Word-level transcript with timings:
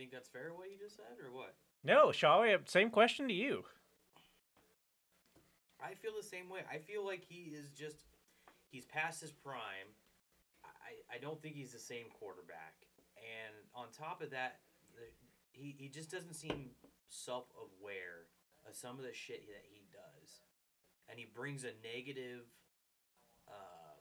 think 0.00 0.12
that's 0.12 0.28
fair 0.28 0.52
what 0.56 0.70
you 0.70 0.78
just 0.80 0.96
said, 0.96 1.20
or 1.22 1.30
what? 1.30 1.52
No, 1.84 2.10
Shaw, 2.10 2.42
same 2.64 2.88
question 2.88 3.28
to 3.28 3.34
you. 3.34 3.64
I 5.78 5.92
feel 5.92 6.12
the 6.16 6.26
same 6.26 6.48
way. 6.48 6.60
I 6.72 6.78
feel 6.78 7.04
like 7.04 7.22
he 7.28 7.52
is 7.52 7.68
just 7.76 7.96
he's 8.70 8.86
past 8.86 9.20
his 9.20 9.30
prime. 9.30 9.92
I, 10.64 11.16
I 11.16 11.18
don't 11.18 11.40
think 11.42 11.54
he's 11.54 11.72
the 11.72 11.78
same 11.78 12.06
quarterback. 12.18 12.72
And 13.16 13.54
on 13.74 13.88
top 13.92 14.22
of 14.22 14.30
that, 14.30 14.60
the, 14.94 15.04
he, 15.52 15.76
he 15.76 15.88
just 15.88 16.10
doesn't 16.10 16.34
seem 16.34 16.70
self 17.08 17.44
aware 17.60 18.24
of 18.66 18.74
some 18.74 18.96
of 18.96 19.04
the 19.04 19.12
shit 19.12 19.46
that 19.48 19.64
he 19.68 19.84
does. 19.92 20.40
And 21.10 21.18
he 21.18 21.26
brings 21.26 21.64
a 21.64 21.76
negative 21.84 22.48
uh, 23.48 24.00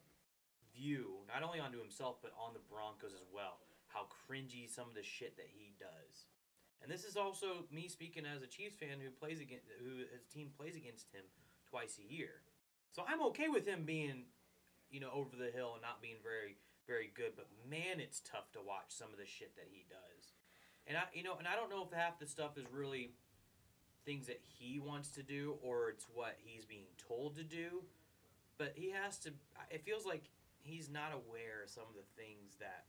view, 0.73 1.27
not 1.27 1.43
only 1.43 1.59
onto 1.59 1.79
himself, 1.79 2.17
but 2.21 2.31
on 2.39 2.53
the 2.53 2.63
Broncos 2.71 3.11
as 3.11 3.27
well. 3.33 3.59
How 3.89 4.07
cringy 4.07 4.69
some 4.69 4.87
of 4.87 4.95
the 4.95 5.03
shit 5.03 5.35
that 5.37 5.49
he 5.51 5.73
does. 5.79 6.25
And 6.81 6.89
this 6.89 7.03
is 7.03 7.17
also 7.17 7.67
me 7.71 7.89
speaking 7.89 8.23
as 8.23 8.41
a 8.41 8.47
Chiefs 8.47 8.75
fan 8.79 9.03
who 9.03 9.11
plays 9.11 9.41
against 9.41 9.67
who 9.83 10.05
his 10.13 10.23
team 10.31 10.49
plays 10.57 10.75
against 10.75 11.11
him 11.11 11.27
twice 11.69 11.99
a 11.99 12.13
year. 12.13 12.41
So 12.93 13.03
I'm 13.07 13.21
okay 13.33 13.49
with 13.49 13.67
him 13.67 13.83
being, 13.83 14.23
you 14.89 14.99
know, 14.99 15.11
over 15.13 15.35
the 15.35 15.51
hill 15.51 15.73
and 15.73 15.81
not 15.81 16.01
being 16.01 16.23
very 16.23 16.55
very 16.89 17.11
good, 17.13 17.33
but 17.35 17.45
man, 17.69 17.99
it's 17.99 18.19
tough 18.19 18.51
to 18.53 18.59
watch 18.65 18.89
some 18.89 19.13
of 19.13 19.19
the 19.19 19.25
shit 19.25 19.55
that 19.55 19.69
he 19.69 19.85
does. 19.87 20.33
And 20.87 20.97
I, 20.97 21.03
you 21.13 21.21
know, 21.21 21.35
and 21.37 21.47
I 21.47 21.55
don't 21.55 21.69
know 21.69 21.85
if 21.85 21.95
half 21.95 22.17
the 22.17 22.25
stuff 22.25 22.57
is 22.57 22.65
really 22.73 23.11
things 24.05 24.25
that 24.25 24.41
he 24.43 24.79
wants 24.79 25.09
to 25.09 25.21
do 25.21 25.55
or 25.61 25.89
it's 25.89 26.07
what 26.11 26.35
he's 26.43 26.65
being 26.65 26.89
told 26.97 27.35
to 27.37 27.43
do. 27.43 27.83
But 28.57 28.73
he 28.75 28.89
has 28.89 29.19
to. 29.19 29.29
It 29.69 29.85
feels 29.85 30.05
like 30.05 30.23
he's 30.57 30.89
not 30.89 31.13
aware 31.13 31.63
of 31.63 31.69
some 31.69 31.83
of 31.87 31.93
the 31.93 32.21
things 32.21 32.57
that 32.59 32.85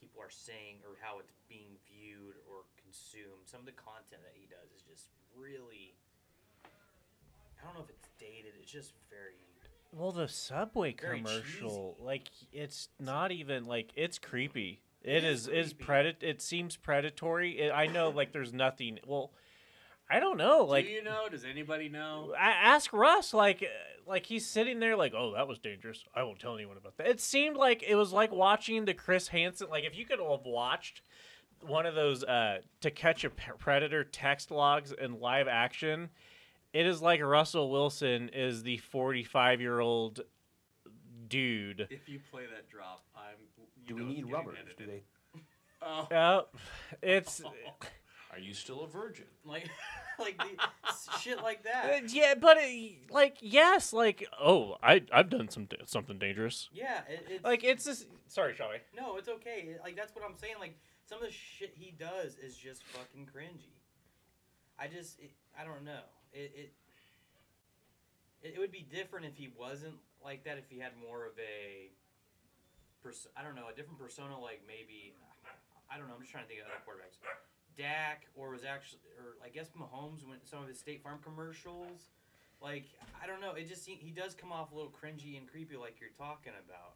people 0.00 0.24
are 0.24 0.32
saying 0.32 0.80
or 0.88 0.96
how 0.98 1.20
it's 1.20 1.36
being 1.48 1.76
viewed 1.84 2.40
or 2.48 2.64
consumed. 2.80 3.44
Some 3.44 3.60
of 3.60 3.68
the 3.68 3.76
content 3.76 4.24
that 4.24 4.34
he 4.34 4.48
does 4.48 4.72
is 4.72 4.82
just 4.82 5.12
really. 5.36 5.94
I 7.60 7.68
don't 7.68 7.76
know 7.76 7.84
if 7.84 7.92
it's 7.92 8.08
dated. 8.16 8.56
It's 8.56 8.72
just 8.72 8.96
very 9.12 9.36
well, 9.92 10.12
the 10.12 10.28
Subway 10.28 10.92
commercial, 10.92 11.96
like 12.00 12.30
it's 12.52 12.88
not 13.00 13.32
even 13.32 13.64
like 13.64 13.90
it's 13.96 14.18
creepy. 14.18 14.80
It, 15.02 15.16
It 15.16 15.24
is 15.24 15.48
is 15.48 15.66
is 15.66 15.74
predat. 15.74 16.22
It 16.22 16.40
seems 16.40 16.76
predatory. 16.76 17.58
It, 17.58 17.72
I 17.72 17.86
know, 17.86 18.10
like 18.10 18.32
there's 18.32 18.52
nothing. 18.52 19.00
Well, 19.06 19.32
I 20.10 20.18
don't 20.20 20.36
know. 20.36 20.64
Like 20.64 20.86
Do 20.86 20.90
you 20.90 21.02
know? 21.04 21.28
Does 21.30 21.44
anybody 21.44 21.88
know? 21.88 22.34
I 22.38 22.50
ask 22.50 22.92
Russ, 22.92 23.32
like, 23.32 23.62
uh, 23.62 24.10
like 24.10 24.26
he's 24.26 24.44
sitting 24.44 24.80
there, 24.80 24.96
like, 24.96 25.14
oh, 25.16 25.34
that 25.34 25.46
was 25.46 25.58
dangerous. 25.58 26.04
I 26.14 26.24
won't 26.24 26.40
tell 26.40 26.54
anyone 26.54 26.76
about 26.76 26.96
that. 26.96 27.06
It 27.06 27.20
seemed 27.20 27.56
like 27.56 27.82
it 27.86 27.94
was 27.94 28.12
like 28.12 28.32
watching 28.32 28.84
the 28.84 28.94
Chris 28.94 29.28
Hansen. 29.28 29.68
Like, 29.70 29.84
if 29.84 29.96
you 29.96 30.04
could 30.04 30.18
have 30.18 30.44
watched 30.44 31.02
one 31.66 31.86
of 31.86 31.94
those 31.94 32.24
uh, 32.24 32.58
to 32.80 32.90
catch 32.90 33.22
a 33.24 33.30
predator 33.30 34.02
text 34.02 34.50
logs 34.50 34.92
in 34.92 35.20
live 35.20 35.46
action, 35.46 36.08
it 36.72 36.86
is 36.86 37.00
like 37.00 37.22
Russell 37.22 37.70
Wilson 37.70 38.30
is 38.30 38.62
the 38.64 38.78
forty-five-year-old 38.78 40.22
dude. 41.28 41.86
If 41.90 42.08
you 42.08 42.20
play 42.30 42.42
that 42.52 42.68
drop, 42.68 43.04
I'm. 43.14 43.36
Do 43.86 43.94
we 43.96 44.04
need 44.04 44.14
getting 44.16 44.30
rubbers? 44.30 44.56
edited. 44.60 44.78
Do 44.78 44.86
they? 44.86 45.02
Oh. 45.82 46.06
Yeah, 46.10 46.40
it's 47.02 47.40
Are 48.32 48.38
you 48.38 48.54
still 48.54 48.82
a 48.82 48.86
virgin? 48.86 49.26
like, 49.44 49.68
like 50.18 50.38
the, 50.38 51.18
shit 51.18 51.42
like 51.42 51.60
uh, 51.60 51.86
that. 51.86 52.12
yeah, 52.12 52.34
but 52.40 52.56
it, 52.60 53.10
like 53.10 53.38
yes, 53.40 53.92
like 53.92 54.26
oh, 54.40 54.76
I 54.82 55.02
I've 55.12 55.30
done 55.30 55.48
some 55.48 55.68
something 55.86 56.18
dangerous. 56.18 56.68
Yeah, 56.72 57.00
it, 57.08 57.26
it's 57.28 57.44
Like 57.44 57.64
it's 57.64 57.84
just 57.84 58.06
sorry, 58.28 58.54
Shawnee. 58.54 58.78
No, 58.96 59.16
it's 59.16 59.28
okay. 59.28 59.76
Like 59.82 59.96
that's 59.96 60.14
what 60.14 60.24
I'm 60.24 60.36
saying. 60.36 60.54
Like 60.60 60.76
some 61.10 61.18
of 61.18 61.26
the 61.26 61.34
shit 61.34 61.74
he 61.74 61.90
does 61.90 62.36
is 62.38 62.56
just 62.56 62.84
fucking 62.84 63.26
cringy. 63.34 63.74
I 64.78 64.86
just, 64.86 65.18
it, 65.18 65.32
I 65.58 65.64
don't 65.64 65.84
know. 65.84 66.06
It, 66.32 66.54
it, 66.54 66.72
it, 68.46 68.54
it 68.54 68.58
would 68.58 68.70
be 68.70 68.86
different 68.88 69.26
if 69.26 69.36
he 69.36 69.50
wasn't 69.58 69.98
like 70.24 70.44
that. 70.44 70.56
If 70.56 70.70
he 70.70 70.78
had 70.78 70.92
more 70.96 71.26
of 71.26 71.34
a, 71.36 71.90
pers- 73.02 73.26
I 73.36 73.42
don't 73.42 73.56
know, 73.56 73.66
a 73.66 73.74
different 73.74 73.98
persona. 73.98 74.38
Like 74.38 74.62
maybe, 74.70 75.18
I 75.90 75.98
don't 75.98 76.06
know. 76.06 76.14
I'm 76.14 76.22
just 76.22 76.30
trying 76.30 76.44
to 76.44 76.48
think 76.48 76.60
of 76.62 76.70
other 76.70 76.80
quarterbacks. 76.86 77.18
Dak, 77.80 78.26
or 78.36 78.50
was 78.50 78.64
actually, 78.64 79.00
or 79.18 79.36
I 79.44 79.48
guess 79.48 79.70
Mahomes 79.78 80.26
went 80.28 80.46
some 80.46 80.62
of 80.62 80.68
his 80.68 80.78
State 80.78 81.02
Farm 81.02 81.18
commercials. 81.24 82.10
Like 82.60 82.84
I 83.22 83.26
don't 83.26 83.40
know. 83.40 83.52
It 83.52 83.68
just 83.68 83.84
seem- 83.84 83.98
he 83.98 84.10
does 84.10 84.34
come 84.34 84.52
off 84.52 84.72
a 84.72 84.74
little 84.74 84.92
cringy 84.92 85.38
and 85.38 85.48
creepy, 85.48 85.76
like 85.76 85.96
you're 86.00 86.10
talking 86.18 86.52
about. 86.66 86.94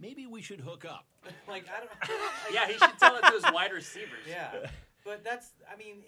Maybe 0.00 0.26
we 0.26 0.40
should 0.40 0.60
hook 0.60 0.84
up. 0.84 1.06
like 1.48 1.64
I 1.68 1.80
don't. 1.80 2.20
Yeah, 2.52 2.66
he 2.66 2.74
should 2.78 2.98
tell 3.00 3.16
it 3.16 3.22
to 3.22 3.32
his 3.32 3.44
wide 3.52 3.72
receivers. 3.72 4.24
Yeah, 4.28 4.50
but 5.04 5.24
that's 5.24 5.50
I 5.72 5.76
mean, 5.76 6.04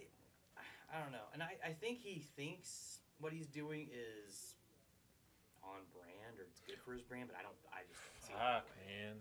I 0.94 1.00
don't 1.02 1.10
know, 1.10 1.26
and 1.32 1.42
I 1.42 1.56
I 1.66 1.72
think 1.72 1.98
he 1.98 2.22
thinks 2.36 3.00
what 3.18 3.32
he's 3.32 3.46
doing 3.46 3.88
is 3.92 4.54
on 5.62 5.80
brand 5.92 6.38
or 6.38 6.44
it's 6.48 6.60
good 6.60 6.78
for 6.84 6.92
his 6.92 7.02
brand, 7.02 7.28
but 7.28 7.36
I 7.36 7.42
don't. 7.42 7.54
I 7.72 7.82
just 7.88 7.98
don't 7.98 8.22
see 8.22 8.32
Fuck, 8.32 8.66
man. 8.86 9.14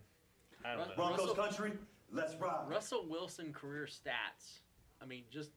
I 0.66 0.78
don't 0.78 0.88
know. 0.88 0.96
Broncos 0.96 1.34
country, 1.36 1.74
let's 2.12 2.36
rock. 2.36 2.68
Russell 2.70 3.08
Wilson 3.10 3.52
career 3.54 3.88
stats. 3.88 4.60
I 5.04 5.06
mean, 5.06 5.24
just 5.30 5.52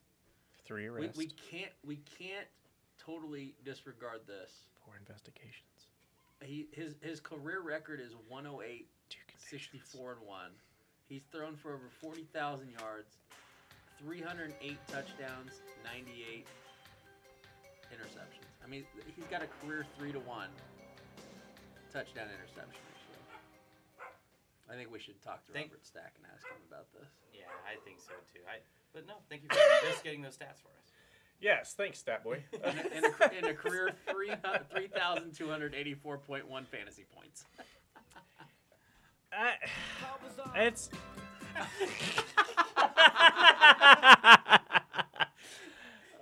Three 0.65 0.89
we, 0.89 0.97
arrests, 1.07 1.17
we 1.17 1.27
can't 1.27 1.71
we 1.85 1.97
can't 2.19 2.47
totally 2.99 3.55
disregard 3.63 4.19
this. 4.27 4.51
four 4.83 4.95
investigations, 4.99 5.87
He 6.43 6.67
his 6.73 6.95
his 7.01 7.21
career 7.21 7.61
record 7.61 8.01
is 8.01 8.11
108 8.27 8.85
two 9.09 9.17
convictions. 9.27 9.49
64 9.87 10.19
and 10.19 10.27
1. 10.27 10.51
He's 11.07 11.23
thrown 11.31 11.55
for 11.55 11.71
over 11.71 11.87
40,000 12.01 12.67
yards, 12.67 13.15
308 14.03 14.51
touchdowns, 14.91 15.63
98 15.87 16.43
interceptions. 17.95 18.51
I 18.59 18.67
mean, 18.67 18.83
he's 19.15 19.23
got 19.31 19.39
a 19.41 19.47
career 19.63 19.85
3 19.97 20.11
to 20.11 20.19
1 20.19 20.49
touchdown 21.93 22.27
interception 22.27 22.75
ratio. 22.91 23.19
I 24.67 24.75
think 24.75 24.91
we 24.91 24.99
should 24.99 25.15
talk 25.23 25.47
to 25.47 25.53
Thank- 25.55 25.71
Robert 25.71 25.85
Stack 25.87 26.11
and 26.19 26.27
ask 26.27 26.43
him 26.43 26.59
about 26.67 26.91
this. 26.91 27.07
Yeah, 27.31 27.47
I 27.63 27.79
think 27.87 28.03
so 28.03 28.11
too. 28.35 28.43
I 28.43 28.59
but 28.93 29.07
no, 29.07 29.15
thank 29.29 29.43
you 29.43 29.49
for 29.49 29.57
investigating 29.85 30.21
those 30.21 30.37
stats 30.37 30.61
for 30.61 30.69
us. 30.69 30.91
Yes, 31.39 31.75
thanks, 31.77 31.99
Stat 31.99 32.23
Boy. 32.23 32.43
In 32.51 32.59
a, 32.63 32.69
in 32.97 33.05
a, 33.05 33.09
in 33.37 33.45
a 33.45 33.53
career 33.53 33.91
3 34.09 34.29
3,284.1 34.29 36.67
fantasy 36.67 37.05
points. 37.15 37.45
I, 39.31 39.53
it's. 40.55 40.89
Uh, 41.55 41.63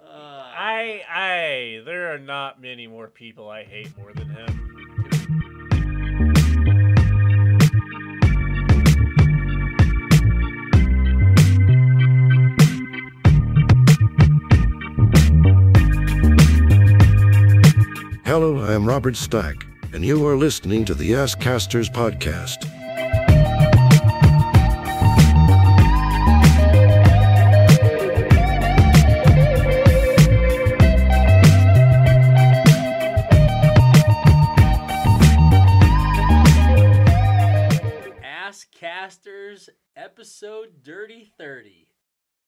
I 0.57 1.01
I 1.09 1.81
there 1.85 2.13
are 2.13 2.19
not 2.19 2.61
many 2.61 2.87
more 2.87 3.07
people 3.07 3.49
I 3.49 3.63
hate 3.63 3.97
more 3.97 4.13
than 4.13 4.29
him. 4.29 4.74
I 18.65 18.73
am 18.73 18.83
Robert 18.83 19.15
Stack, 19.15 19.57
and 19.93 20.03
you 20.03 20.25
are 20.25 20.35
listening 20.35 20.85
to 20.85 20.95
the 20.95 21.11
Asscasters 21.11 21.87
podcast. 21.87 22.65
Asscasters 38.23 39.69
episode 39.95 40.81
Dirty 40.81 41.31
30. 41.37 41.87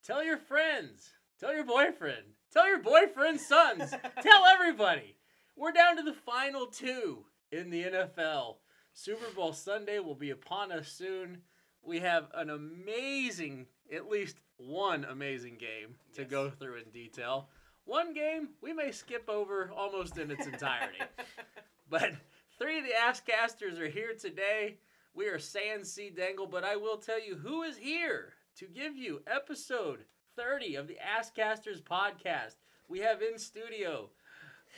Tell 0.03 0.23
your 0.23 0.37
friends. 0.37 1.11
Tell 1.39 1.53
your 1.53 1.63
boyfriend. 1.63 2.25
Tell 2.51 2.67
your 2.67 2.81
boyfriend's 2.81 3.45
sons. 3.45 3.91
Tell 4.23 4.45
everybody. 4.45 5.17
We're 5.57 5.71
down 5.71 5.97
to 5.97 6.03
the 6.03 6.13
final 6.13 6.67
two 6.67 7.25
in 7.51 7.69
the 7.71 7.83
NFL. 7.83 8.57
Super 8.93 9.29
Bowl 9.35 9.53
Sunday 9.53 9.99
will 9.99 10.15
be 10.15 10.29
upon 10.29 10.71
us 10.71 10.87
soon. 10.87 11.39
We 11.81 11.99
have 11.99 12.27
an 12.33 12.49
amazing, 12.49 13.65
at 13.91 14.07
least 14.09 14.37
one 14.57 15.03
amazing 15.05 15.57
game 15.57 15.95
to 16.13 16.21
Yes. 16.21 16.29
go 16.31 16.49
through 16.49 16.77
in 16.77 16.91
detail. 16.91 17.49
One 17.85 18.13
game 18.13 18.49
we 18.61 18.73
may 18.73 18.91
skip 18.91 19.29
over 19.29 19.71
almost 19.75 20.17
in 20.17 20.31
its 20.31 20.45
entirety. 20.47 20.99
But 21.89 22.11
three 22.59 22.79
of 22.79 22.83
the 22.83 22.91
Asscasters 22.91 23.79
are 23.79 23.87
here 23.87 24.13
today. 24.13 24.77
We 25.13 25.27
are 25.27 25.39
saying 25.39 25.85
C 25.85 26.09
Dangle, 26.09 26.45
but 26.45 26.65
I 26.65 26.75
will 26.75 26.97
tell 26.97 27.19
you 27.19 27.35
who 27.37 27.63
is 27.63 27.77
here 27.77 28.33
to 28.57 28.65
give 28.67 28.97
you 28.97 29.21
episode 29.25 30.03
30 30.35 30.75
of 30.75 30.87
the 30.89 30.97
Asscasters 31.17 31.81
podcast. 31.81 32.55
We 32.89 32.99
have 32.99 33.21
in 33.21 33.39
studio, 33.39 34.09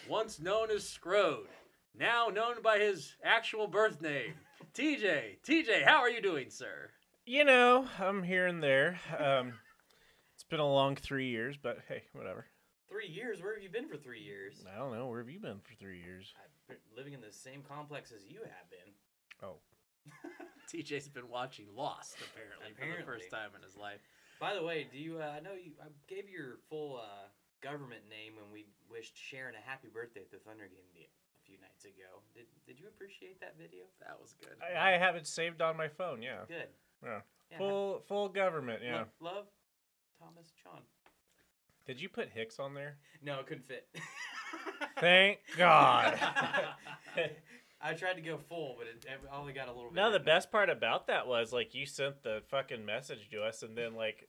once 0.07 0.39
known 0.39 0.71
as 0.71 0.83
Scrode, 0.83 1.47
now 1.97 2.27
known 2.27 2.61
by 2.61 2.79
his 2.79 3.15
actual 3.23 3.67
birth 3.67 4.01
name, 4.01 4.33
TJ. 4.73 5.39
TJ, 5.47 5.83
how 5.85 5.97
are 5.97 6.09
you 6.09 6.21
doing, 6.21 6.49
sir? 6.49 6.91
You 7.25 7.45
know, 7.45 7.87
I'm 7.99 8.23
here 8.23 8.47
and 8.47 8.63
there. 8.63 8.99
Um, 9.17 9.53
it's 10.33 10.43
been 10.43 10.59
a 10.59 10.67
long 10.67 10.95
three 10.95 11.29
years, 11.29 11.57
but 11.61 11.79
hey, 11.87 12.03
whatever. 12.13 12.45
Three 12.89 13.07
years? 13.07 13.41
Where 13.41 13.53
have 13.53 13.61
you 13.61 13.69
been 13.69 13.87
for 13.87 13.97
three 13.97 14.21
years? 14.21 14.65
I 14.73 14.79
don't 14.79 14.91
know. 14.91 15.07
Where 15.07 15.19
have 15.19 15.29
you 15.29 15.39
been 15.39 15.59
for 15.59 15.75
three 15.75 16.01
years? 16.01 16.33
I've 16.41 16.67
been 16.67 16.77
living 16.97 17.13
in 17.13 17.21
the 17.21 17.31
same 17.31 17.61
complex 17.61 18.11
as 18.11 18.23
you 18.27 18.39
have 18.39 18.69
been. 18.71 18.93
Oh, 19.43 19.57
TJ's 20.73 21.07
been 21.07 21.29
watching 21.29 21.67
Lost 21.75 22.17
apparently, 22.33 22.73
for 22.73 22.97
the 22.97 23.05
first 23.05 23.29
time 23.29 23.49
in 23.55 23.61
his 23.61 23.77
life. 23.77 23.99
By 24.39 24.55
the 24.55 24.63
way, 24.63 24.87
do 24.91 24.97
you? 24.97 25.19
Uh, 25.19 25.33
I 25.35 25.39
know 25.39 25.53
you. 25.53 25.73
I 25.81 25.87
gave 26.07 26.29
you 26.29 26.37
your 26.37 26.57
full 26.69 26.97
uh, 26.97 27.27
government 27.61 28.01
name 28.09 28.33
when 28.35 28.51
we 28.51 28.65
wished 28.89 29.15
Sharon 29.17 29.55
a 29.55 29.69
happy 29.69 29.87
birthday 29.93 30.21
at 30.21 30.31
the 30.31 30.37
Thunder 30.37 30.67
game 30.67 30.85
the, 30.93 31.01
a 31.05 31.41
few 31.45 31.57
nights 31.61 31.85
ago. 31.85 32.21
Did 32.33 32.45
Did 32.65 32.79
you 32.79 32.87
appreciate 32.87 33.39
that 33.41 33.55
video? 33.57 33.85
That 34.01 34.17
was 34.21 34.33
good. 34.39 34.55
I, 34.61 34.93
I 34.93 34.97
have 34.97 35.15
it 35.15 35.27
saved 35.27 35.61
on 35.61 35.77
my 35.77 35.87
phone. 35.87 36.21
Yeah, 36.21 36.45
Good. 36.47 36.67
yeah. 37.03 37.19
Yeah. 37.51 37.57
Full 37.57 38.01
full 38.07 38.29
government. 38.29 38.81
Yeah. 38.83 39.05
Lo- 39.19 39.31
love, 39.31 39.45
Thomas 40.19 40.51
John. 40.63 40.81
Did 41.87 41.99
you 41.99 42.09
put 42.09 42.29
Hicks 42.29 42.59
on 42.59 42.75
there? 42.75 42.97
No, 43.23 43.39
it 43.39 43.47
couldn't 43.47 43.65
fit. 43.67 43.87
Thank 44.99 45.39
God. 45.57 46.19
I 47.81 47.93
tried 47.93 48.15
to 48.15 48.21
go 48.21 48.37
full, 48.37 48.75
but 48.77 48.87
it, 48.87 49.05
I 49.31 49.37
only 49.39 49.53
got 49.53 49.69
a 49.69 49.71
little 49.71 49.89
bit. 49.89 49.95
No, 49.95 50.11
the 50.11 50.19
there. 50.19 50.25
best 50.25 50.51
part 50.51 50.69
about 50.69 51.07
that 51.07 51.27
was 51.27 51.53
like 51.53 51.73
you 51.73 51.85
sent 51.85 52.21
the 52.23 52.41
fucking 52.49 52.85
message 52.85 53.29
to 53.31 53.41
us, 53.41 53.63
and 53.63 53.75
then 53.77 53.95
like 53.95 54.27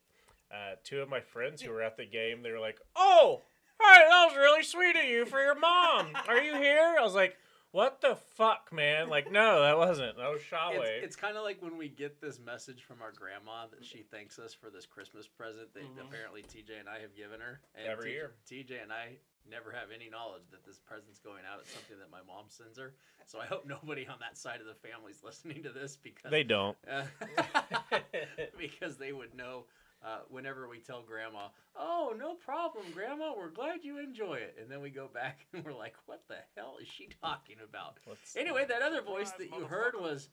uh, 0.51 0.75
two 0.85 1.01
of 1.01 1.09
my 1.09 1.21
friends 1.21 1.63
who 1.63 1.71
were 1.71 1.83
at 1.83 1.97
the 1.97 2.07
game, 2.07 2.43
they 2.43 2.51
were 2.53 2.59
like, 2.61 2.79
"Oh, 2.97 3.43
hey, 3.81 4.05
that 4.09 4.27
was 4.29 4.37
really 4.37 4.63
sweet 4.63 4.97
of 4.97 5.05
you 5.05 5.25
for 5.27 5.41
your 5.43 5.55
mom. 5.59 6.09
Are 6.29 6.41
you 6.41 6.55
here?" 6.57 6.97
I 6.99 7.03
was 7.03 7.15
like, 7.15 7.37
"What 7.73 8.01
the 8.01 8.17
fuck, 8.35 8.73
man? 8.73 9.09
Like, 9.09 9.31
no, 9.31 9.63
that 9.63 9.79
wasn't. 9.79 10.17
That 10.17 10.31
was 10.31 10.41
Schawe." 10.43 10.73
It's, 10.81 11.05
it's 11.07 11.17
kind 11.17 11.37
of 11.37 11.45
like 11.45 11.63
when 11.63 11.77
we 11.77 11.89
get 11.89 12.21
this 12.21 12.39
message 12.41 12.83
from 12.83 13.01
our 13.03 13.13
grandma 13.13 13.67
that 13.71 13.85
she 13.85 13.99
thanks 14.03 14.39
us 14.39 14.53
for 14.55 14.71
this 14.71 14.87
Christmas 14.87 15.27
present 15.27 15.73
that 15.75 15.85
Mhm. 15.85 16.01
apparently 16.09 16.43
TJ 16.43 16.79
and 16.81 16.89
I 16.89 17.01
have 17.01 17.15
given 17.15 17.41
her. 17.41 17.61
And 17.75 17.87
Every 17.87 18.11
TJ, 18.11 18.13
year. 18.13 18.35
TJ 18.47 18.83
and 18.83 18.93
I 18.93 19.17
never 19.49 19.73
have 19.73 19.91
any 19.95 20.11
knowledge 20.11 20.43
that 20.51 20.65
this 20.65 20.79
present's 20.79 21.19
going 21.19 21.43
out. 21.51 21.61
It's 21.61 21.73
something 21.73 21.99
that 21.99 22.11
my 22.11 22.21
mom 22.27 22.45
sends 22.49 22.79
her. 22.79 22.95
So 23.27 23.41
I 23.41 23.47
hope 23.47 23.67
nobody 23.67 24.07
on 24.07 24.19
that 24.21 24.37
side 24.37 24.61
of 24.61 24.67
the 24.67 24.75
family's 24.75 25.23
listening 25.25 25.63
to 25.63 25.71
this 25.71 25.97
because 25.97 26.31
they 26.31 26.43
don't. 26.45 26.77
Uh, 26.89 27.05
because 28.59 28.97
they 28.97 29.13
would 29.13 29.35
know 29.35 29.65
uh, 30.05 30.21
whenever 30.29 30.69
we 30.69 30.79
tell 30.79 31.03
grandma, 31.03 31.49
"Oh, 31.77 32.15
no 32.19 32.35
problem, 32.35 32.87
grandma. 32.93 33.33
We're 33.37 33.51
glad 33.51 33.81
you 33.85 33.99
enjoy 33.99 34.35
it," 34.35 34.57
and 34.61 34.71
then 34.71 34.81
we 34.81 34.91
go 34.91 35.09
back 35.13 35.47
and 35.53 35.65
we're 35.65 35.73
like, 35.75 35.95
"What 36.07 36.23
the 36.29 36.37
hell 36.57 36.77
is 36.81 36.89
she 36.89 37.09
talking 37.23 37.57
about?" 37.63 37.99
What's- 38.05 38.37
Anyway, 38.37 38.65
that 38.67 38.83
other 38.83 39.03
voice 39.03 39.33
that 39.33 39.51
you 39.51 39.65
heard 39.67 39.95
was, 39.99 40.29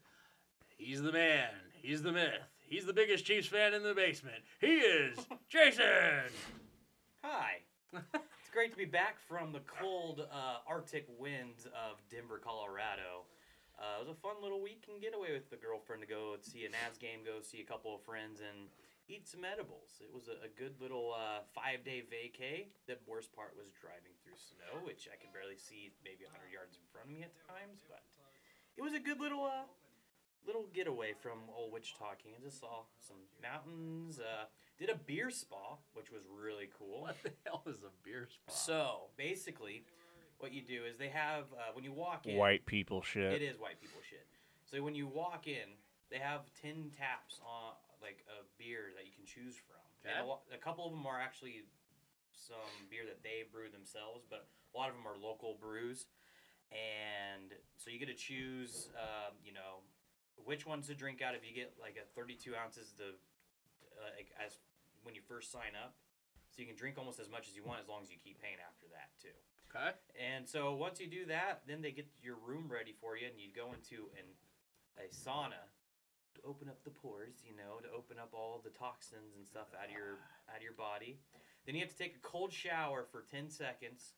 "He's 0.78 1.02
the 1.02 1.12
man. 1.12 1.50
He's 1.82 2.02
the 2.02 2.12
myth. 2.12 2.34
He's 2.60 2.86
the 2.86 2.94
biggest 2.94 3.26
Chiefs 3.26 3.48
fan 3.48 3.74
in 3.74 3.84
the 3.84 3.94
basement. 3.94 4.44
He 4.60 4.78
is 4.78 5.18
Jason." 5.50 6.32
Hi. 7.24 7.62
it's 7.94 8.50
great 8.54 8.72
to 8.72 8.78
be 8.78 8.86
back 8.86 9.18
from 9.28 9.52
the 9.52 9.62
cold 9.62 10.28
uh, 10.32 10.58
Arctic 10.68 11.08
winds 11.18 11.66
of 11.68 11.98
Denver, 12.10 12.40
Colorado. 12.44 13.24
Uh, 13.80 14.02
it 14.02 14.08
was 14.08 14.10
a 14.10 14.20
fun 14.22 14.36
little 14.42 14.62
week 14.62 14.82
weekend 14.88 15.02
getaway 15.02 15.34
with 15.34 15.50
the 15.50 15.56
girlfriend 15.56 16.02
to 16.02 16.08
go 16.08 16.36
see 16.42 16.66
a 16.66 16.70
Navs 16.70 17.00
game, 17.00 17.20
go 17.24 17.42
see 17.42 17.62
a 17.62 17.64
couple 17.64 17.94
of 17.94 18.02
friends, 18.02 18.42
and 18.42 18.68
eat 19.08 19.28
some 19.28 19.44
edibles. 19.44 20.00
It 20.04 20.12
was 20.12 20.28
a, 20.28 20.38
a 20.44 20.52
good 20.52 20.76
little 20.80 21.16
uh, 21.16 21.44
five 21.56 21.84
day 21.84 22.04
vacay. 22.04 22.68
The 22.88 23.00
worst 23.08 23.32
part 23.32 23.56
was 23.56 23.72
driving 23.80 24.16
through 24.24 24.38
snow, 24.38 24.84
which 24.84 25.08
I 25.12 25.16
could 25.16 25.32
barely 25.32 25.58
see 25.58 25.92
maybe 26.04 26.28
100 26.28 26.52
yards 26.52 26.76
in 26.76 26.84
front 26.92 27.08
of 27.08 27.12
me 27.16 27.24
at 27.24 27.34
times, 27.48 27.84
but 27.88 28.04
it 28.76 28.84
was 28.84 28.94
a 28.94 29.00
good 29.00 29.20
little 29.20 29.48
uh, 29.48 29.66
little 30.46 30.68
getaway 30.74 31.16
from 31.16 31.48
old 31.56 31.74
Wichita, 31.74 32.20
Kansas. 32.20 32.60
Saw 32.60 32.88
some 33.00 33.18
mountains. 33.42 34.20
Uh, 34.20 34.46
did 34.78 34.90
a 34.90 34.96
beer 34.96 35.32
spa, 35.32 35.78
which 35.94 36.12
was 36.12 36.22
really 36.30 36.70
cool. 36.78 37.02
What 37.02 37.18
the 37.24 37.32
hell 37.46 37.64
is 37.66 37.82
a 37.84 37.92
beer 38.04 38.28
spa? 38.30 38.52
So 38.52 39.10
basically, 39.18 39.84
what 40.38 40.54
you 40.54 40.62
do 40.62 40.84
is 40.86 40.98
they 40.98 41.10
have 41.10 41.46
uh, 41.54 41.74
when 41.74 41.84
you 41.84 41.92
walk 41.92 42.28
in. 42.28 42.38
White 42.38 42.66
people 42.66 43.02
shit. 43.02 43.34
It 43.34 43.42
is 43.42 43.58
white 43.60 43.82
people 43.82 44.02
shit. 44.08 44.28
So 44.70 44.84
when 44.84 44.96
you 44.96 45.08
walk 45.08 45.48
in, 45.48 45.80
they 46.12 46.18
have 46.18 46.42
ten 46.62 46.92
taps 46.98 47.40
on 47.42 47.74
like 48.02 48.24
a 48.30 48.46
beer 48.58 48.94
that 48.96 49.06
you 49.06 49.14
can 49.14 49.26
choose 49.26 49.56
from. 49.56 49.82
And 50.06 50.24
a, 50.24 50.56
a 50.56 50.62
couple 50.62 50.86
of 50.86 50.92
them 50.94 51.06
are 51.06 51.20
actually 51.20 51.68
some 52.32 52.88
beer 52.90 53.04
that 53.10 53.24
they 53.24 53.44
brew 53.50 53.68
themselves, 53.68 54.24
but 54.30 54.48
a 54.48 54.74
lot 54.78 54.90
of 54.90 54.96
them 54.96 55.04
are 55.08 55.18
local 55.18 55.58
brews. 55.60 56.08
And 56.72 57.56
so 57.78 57.90
you 57.90 58.00
get 58.00 58.12
to 58.12 58.18
choose, 58.18 58.90
um, 58.96 59.36
you 59.44 59.52
know, 59.52 59.84
which 60.36 60.68
ones 60.68 60.88
to 60.88 60.96
drink 60.96 61.22
out. 61.22 61.34
If 61.34 61.48
you 61.48 61.56
get 61.56 61.74
like 61.80 61.98
a 61.98 62.06
32 62.14 62.54
ounces, 62.56 62.94
the 62.96 63.16
uh, 63.98 64.14
like, 64.16 64.30
as 64.38 64.60
when 65.04 65.16
you 65.16 65.22
first 65.26 65.52
sign 65.52 65.74
up, 65.74 65.96
so 66.52 66.62
you 66.62 66.68
can 66.68 66.76
drink 66.76 66.98
almost 66.98 67.20
as 67.20 67.30
much 67.30 67.48
as 67.48 67.56
you 67.56 67.64
want 67.64 67.80
as 67.80 67.88
long 67.88 68.04
as 68.04 68.12
you 68.12 68.18
keep 68.22 68.42
paying 68.42 68.60
after 68.62 68.88
that 68.92 69.10
too. 69.20 69.36
okay. 69.72 69.96
And 70.20 70.48
so 70.48 70.76
once 70.76 71.00
you 71.00 71.08
do 71.08 71.26
that, 71.28 71.64
then 71.68 71.82
they 71.82 71.92
get 71.92 72.08
your 72.22 72.36
room 72.46 72.68
ready 72.68 72.94
for 73.00 73.16
you, 73.18 73.28
and 73.28 73.40
you 73.40 73.50
go 73.56 73.74
into 73.74 74.12
an 74.20 74.28
a 74.98 75.08
sauna 75.14 75.62
to 76.38 76.48
open 76.48 76.70
up 76.70 76.84
the 76.84 76.94
pores, 76.94 77.42
you 77.42 77.58
know, 77.58 77.82
to 77.82 77.90
open 77.90 78.18
up 78.22 78.32
all 78.34 78.62
the 78.64 78.74
toxins 78.74 79.36
and 79.36 79.46
stuff 79.46 79.74
out 79.74 79.90
of 79.90 79.96
your 79.98 80.22
out 80.50 80.58
of 80.58 80.64
your 80.64 80.78
body. 80.78 81.18
Then 81.66 81.76
you 81.76 81.82
have 81.82 81.92
to 81.92 81.98
take 81.98 82.16
a 82.16 82.24
cold 82.24 82.54
shower 82.54 83.04
for 83.10 83.26
ten 83.26 83.50
seconds, 83.50 84.14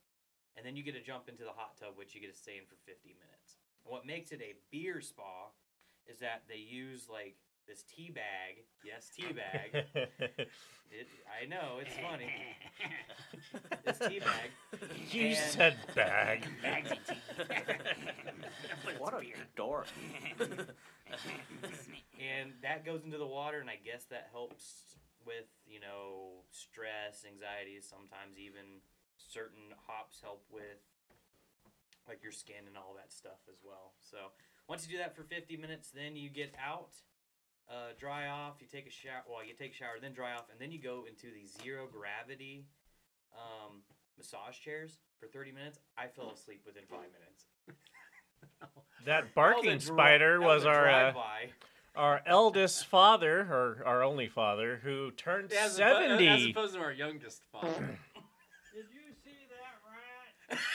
and 0.56 0.66
then 0.66 0.76
you 0.76 0.84
get 0.84 0.94
to 0.94 1.02
jump 1.02 1.30
into 1.30 1.44
the 1.44 1.56
hot 1.56 1.80
tub, 1.80 1.96
which 1.96 2.14
you 2.14 2.22
get 2.22 2.32
to 2.32 2.38
stay 2.38 2.60
in 2.60 2.66
for 2.68 2.78
fifty 2.86 3.16
minutes. 3.18 3.58
And 3.84 3.92
what 3.92 4.06
makes 4.06 4.32
it 4.32 4.42
a 4.44 4.60
beer 4.70 5.02
spa 5.02 5.50
is 6.06 6.20
that 6.20 6.44
they 6.48 6.60
use 6.60 7.08
like 7.10 7.38
this 7.70 7.84
tea 7.84 8.10
bag. 8.10 8.66
Yes, 8.84 9.10
tea 9.16 9.32
bag. 9.32 9.86
it, 9.96 11.08
I 11.30 11.46
know 11.46 11.78
it's 11.80 11.96
funny. 12.02 12.32
this 13.86 14.00
tea 14.00 14.20
bag. 14.20 14.50
you 15.12 15.28
And- 15.28 15.38
said 15.38 15.78
bag. 15.96 16.48
what 18.98 19.14
a 19.14 19.22
dork. 19.56 19.88
and 22.20 22.52
that 22.64 22.86
goes 22.86 23.04
into 23.06 23.18
the 23.18 23.26
water 23.26 23.60
and 23.60 23.70
i 23.70 23.78
guess 23.84 24.06
that 24.12 24.28
helps 24.32 24.98
with 25.26 25.48
you 25.66 25.80
know 25.80 26.44
stress 26.52 27.26
anxiety 27.26 27.80
sometimes 27.82 28.38
even 28.38 28.82
certain 29.18 29.74
hops 29.88 30.20
help 30.22 30.44
with 30.52 30.84
like 32.08 32.22
your 32.22 32.32
skin 32.32 32.68
and 32.68 32.78
all 32.78 32.94
that 32.96 33.12
stuff 33.12 33.40
as 33.50 33.58
well 33.66 33.94
so 34.02 34.18
once 34.68 34.86
you 34.86 34.92
do 34.94 34.98
that 35.02 35.16
for 35.16 35.24
50 35.24 35.58
minutes 35.58 35.90
then 35.90 36.16
you 36.16 36.30
get 36.30 36.54
out 36.62 36.94
uh, 37.70 37.94
dry 38.00 38.28
off 38.28 38.56
you 38.60 38.68
take 38.68 38.88
a 38.88 38.92
shower 38.92 39.24
well 39.30 39.46
you 39.46 39.54
take 39.54 39.72
a 39.72 39.76
shower 39.76 39.98
then 40.02 40.14
dry 40.14 40.34
off 40.34 40.46
and 40.52 40.60
then 40.60 40.72
you 40.72 40.82
go 40.82 41.06
into 41.08 41.28
the 41.28 41.46
zero 41.64 41.88
gravity 41.92 42.66
um, 43.34 43.82
massage 44.18 44.58
chairs 44.60 45.00
for 45.20 45.28
30 45.28 45.52
minutes 45.52 45.80
i 45.98 46.08
fell 46.08 46.32
asleep 46.32 46.62
within 46.66 46.84
five 46.90 47.10
minutes 47.14 47.46
That 48.62 49.06
That 49.06 49.24
was 49.24 49.32
barking 49.36 49.72
dri- 49.72 49.80
spider 49.80 50.40
that 50.40 50.46
was 50.46 50.66
a 50.66 50.70
our 50.70 50.90
uh, 50.90 51.14
our 51.96 52.22
eldest 52.26 52.86
father, 52.86 53.42
or 53.42 53.84
our 53.86 54.04
only 54.04 54.28
father, 54.28 54.80
who 54.84 55.12
turned 55.12 55.52
As, 55.52 55.80
oppo- 55.80 56.28
as 56.28 56.46
opposed 56.46 56.76
to 56.76 56.80
our 56.80 56.92
youngest 56.92 57.42
father. 57.52 57.68
Did 58.74 58.86
you 58.94 59.14
see 59.24 59.48
that 60.48 60.72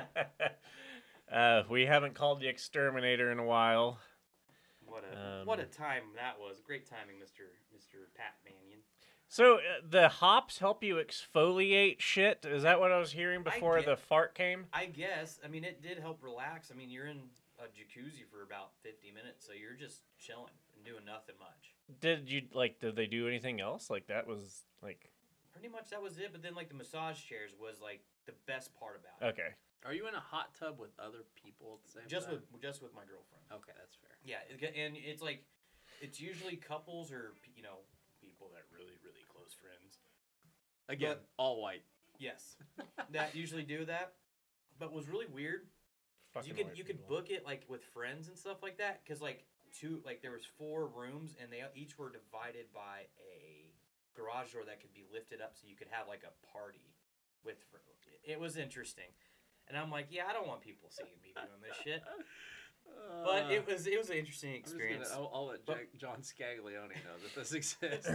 rat? 0.00 0.58
uh, 1.32 1.62
we 1.68 1.84
haven't 1.86 2.14
called 2.14 2.40
the 2.40 2.48
exterminator 2.48 3.30
in 3.30 3.38
a 3.38 3.44
while. 3.44 3.98
What 4.98 5.18
a 5.18 5.44
what 5.44 5.58
a 5.58 5.62
Um, 5.62 5.68
time 5.70 6.02
that 6.16 6.38
was! 6.38 6.60
Great 6.60 6.86
timing, 6.86 7.18
Mister 7.18 7.44
Mister 7.72 8.08
Pat 8.16 8.34
Mannion. 8.44 8.80
So 9.28 9.56
uh, 9.56 9.60
the 9.88 10.08
hops 10.08 10.58
help 10.58 10.82
you 10.82 10.96
exfoliate 10.96 12.00
shit. 12.00 12.46
Is 12.48 12.62
that 12.62 12.80
what 12.80 12.92
I 12.92 12.98
was 12.98 13.12
hearing 13.12 13.42
before 13.42 13.76
get- 13.76 13.86
the 13.86 13.96
fart 13.96 14.34
came? 14.34 14.66
I 14.72 14.86
guess. 14.86 15.38
I 15.44 15.48
mean, 15.48 15.64
it 15.64 15.82
did 15.82 15.98
help 15.98 16.22
relax. 16.22 16.70
I 16.72 16.76
mean, 16.76 16.88
you're 16.90 17.06
in 17.06 17.20
a 17.58 17.64
jacuzzi 17.64 18.24
for 18.30 18.42
about 18.42 18.70
fifty 18.82 19.10
minutes, 19.10 19.46
so 19.46 19.52
you're 19.52 19.74
just 19.74 20.02
chilling 20.18 20.52
and 20.76 20.84
doing 20.84 21.04
nothing 21.04 21.34
much. 21.38 21.74
Did 22.00 22.30
you 22.30 22.42
like? 22.54 22.80
Did 22.80 22.96
they 22.96 23.06
do 23.06 23.28
anything 23.28 23.60
else? 23.60 23.90
Like 23.90 24.06
that 24.08 24.26
was 24.26 24.62
like 24.82 25.10
Pretty 25.52 25.68
much 25.68 25.90
that 25.90 26.00
was 26.02 26.18
it. 26.18 26.30
But 26.32 26.42
then, 26.42 26.54
like 26.54 26.68
the 26.68 26.74
massage 26.76 27.18
chairs 27.22 27.50
was 27.60 27.80
like 27.82 28.00
the 28.26 28.32
best 28.46 28.74
part 28.78 28.98
about 29.00 29.26
it. 29.28 29.32
okay. 29.32 29.54
Are 29.86 29.94
you 29.94 30.08
in 30.08 30.14
a 30.14 30.20
hot 30.20 30.54
tub 30.58 30.78
with 30.78 30.90
other 30.98 31.24
people 31.38 31.78
at 31.78 31.86
the 31.86 31.92
same 32.00 32.08
Just 32.08 32.26
time? 32.26 32.42
with 32.52 32.62
just 32.62 32.82
with 32.82 32.94
my 32.94 33.02
girlfriend. 33.06 33.44
Okay, 33.52 33.72
that's 33.78 33.96
fair. 33.96 34.10
Yeah, 34.24 34.42
and 34.50 34.96
it's 34.96 35.22
like 35.22 35.44
it's 36.00 36.20
usually 36.20 36.56
couples 36.56 37.12
or 37.12 37.34
you 37.56 37.62
know 37.62 37.86
people 38.20 38.50
that 38.54 38.64
really 38.74 38.98
really 39.04 39.24
close 39.30 39.54
friends. 39.54 39.98
Again, 40.88 41.16
But- 41.16 41.42
all 41.42 41.62
white. 41.62 41.84
Yes, 42.18 42.56
that 43.12 43.34
usually 43.34 43.62
do 43.62 43.84
that. 43.84 44.14
But 44.78 44.92
was 44.92 45.08
really 45.08 45.26
weird 45.26 45.66
you 46.44 46.54
could 46.54 46.66
white 46.66 46.76
you 46.76 46.84
could 46.84 47.06
book 47.08 47.30
it 47.30 47.44
like 47.44 47.64
with 47.68 47.82
friends 47.82 48.28
and 48.28 48.36
stuff 48.36 48.62
like 48.62 48.78
that 48.78 49.00
because 49.02 49.20
like 49.20 49.44
two 49.72 50.00
like 50.04 50.22
there 50.22 50.32
was 50.32 50.44
four 50.44 50.86
rooms 50.86 51.36
and 51.40 51.50
they 51.50 51.62
each 51.74 51.98
were 51.98 52.10
divided 52.10 52.66
by 52.72 53.08
a 53.18 53.72
garage 54.14 54.52
door 54.52 54.62
that 54.66 54.80
could 54.80 54.92
be 54.92 55.04
lifted 55.12 55.40
up 55.40 55.52
so 55.54 55.66
you 55.66 55.76
could 55.76 55.88
have 55.90 56.06
like 56.06 56.22
a 56.22 56.34
party 56.52 56.94
with 57.44 57.56
it 58.24 58.38
was 58.38 58.56
interesting 58.56 59.08
and 59.68 59.76
i'm 59.78 59.90
like 59.90 60.06
yeah 60.10 60.24
i 60.28 60.32
don't 60.32 60.46
want 60.48 60.60
people 60.60 60.88
seeing 60.90 61.08
me 61.22 61.32
doing 61.34 61.60
this 61.62 61.76
shit 61.84 62.02
but 63.24 63.50
it 63.50 63.66
was 63.66 63.86
it 63.86 63.98
was 63.98 64.10
an 64.10 64.16
interesting 64.16 64.50
Uh, 64.50 64.56
I'm 64.56 64.62
just 64.62 64.74
experience 64.74 65.08
Gonna, 65.10 65.20
I'll, 65.22 65.30
I'll 65.34 65.46
let 65.46 65.64
But- 65.66 65.76
Jack, 65.76 65.88
John 65.98 66.18
Scaglione 66.22 66.94
know 67.04 67.16
that 67.22 67.34
this 67.36 67.52
exists. 67.60 68.08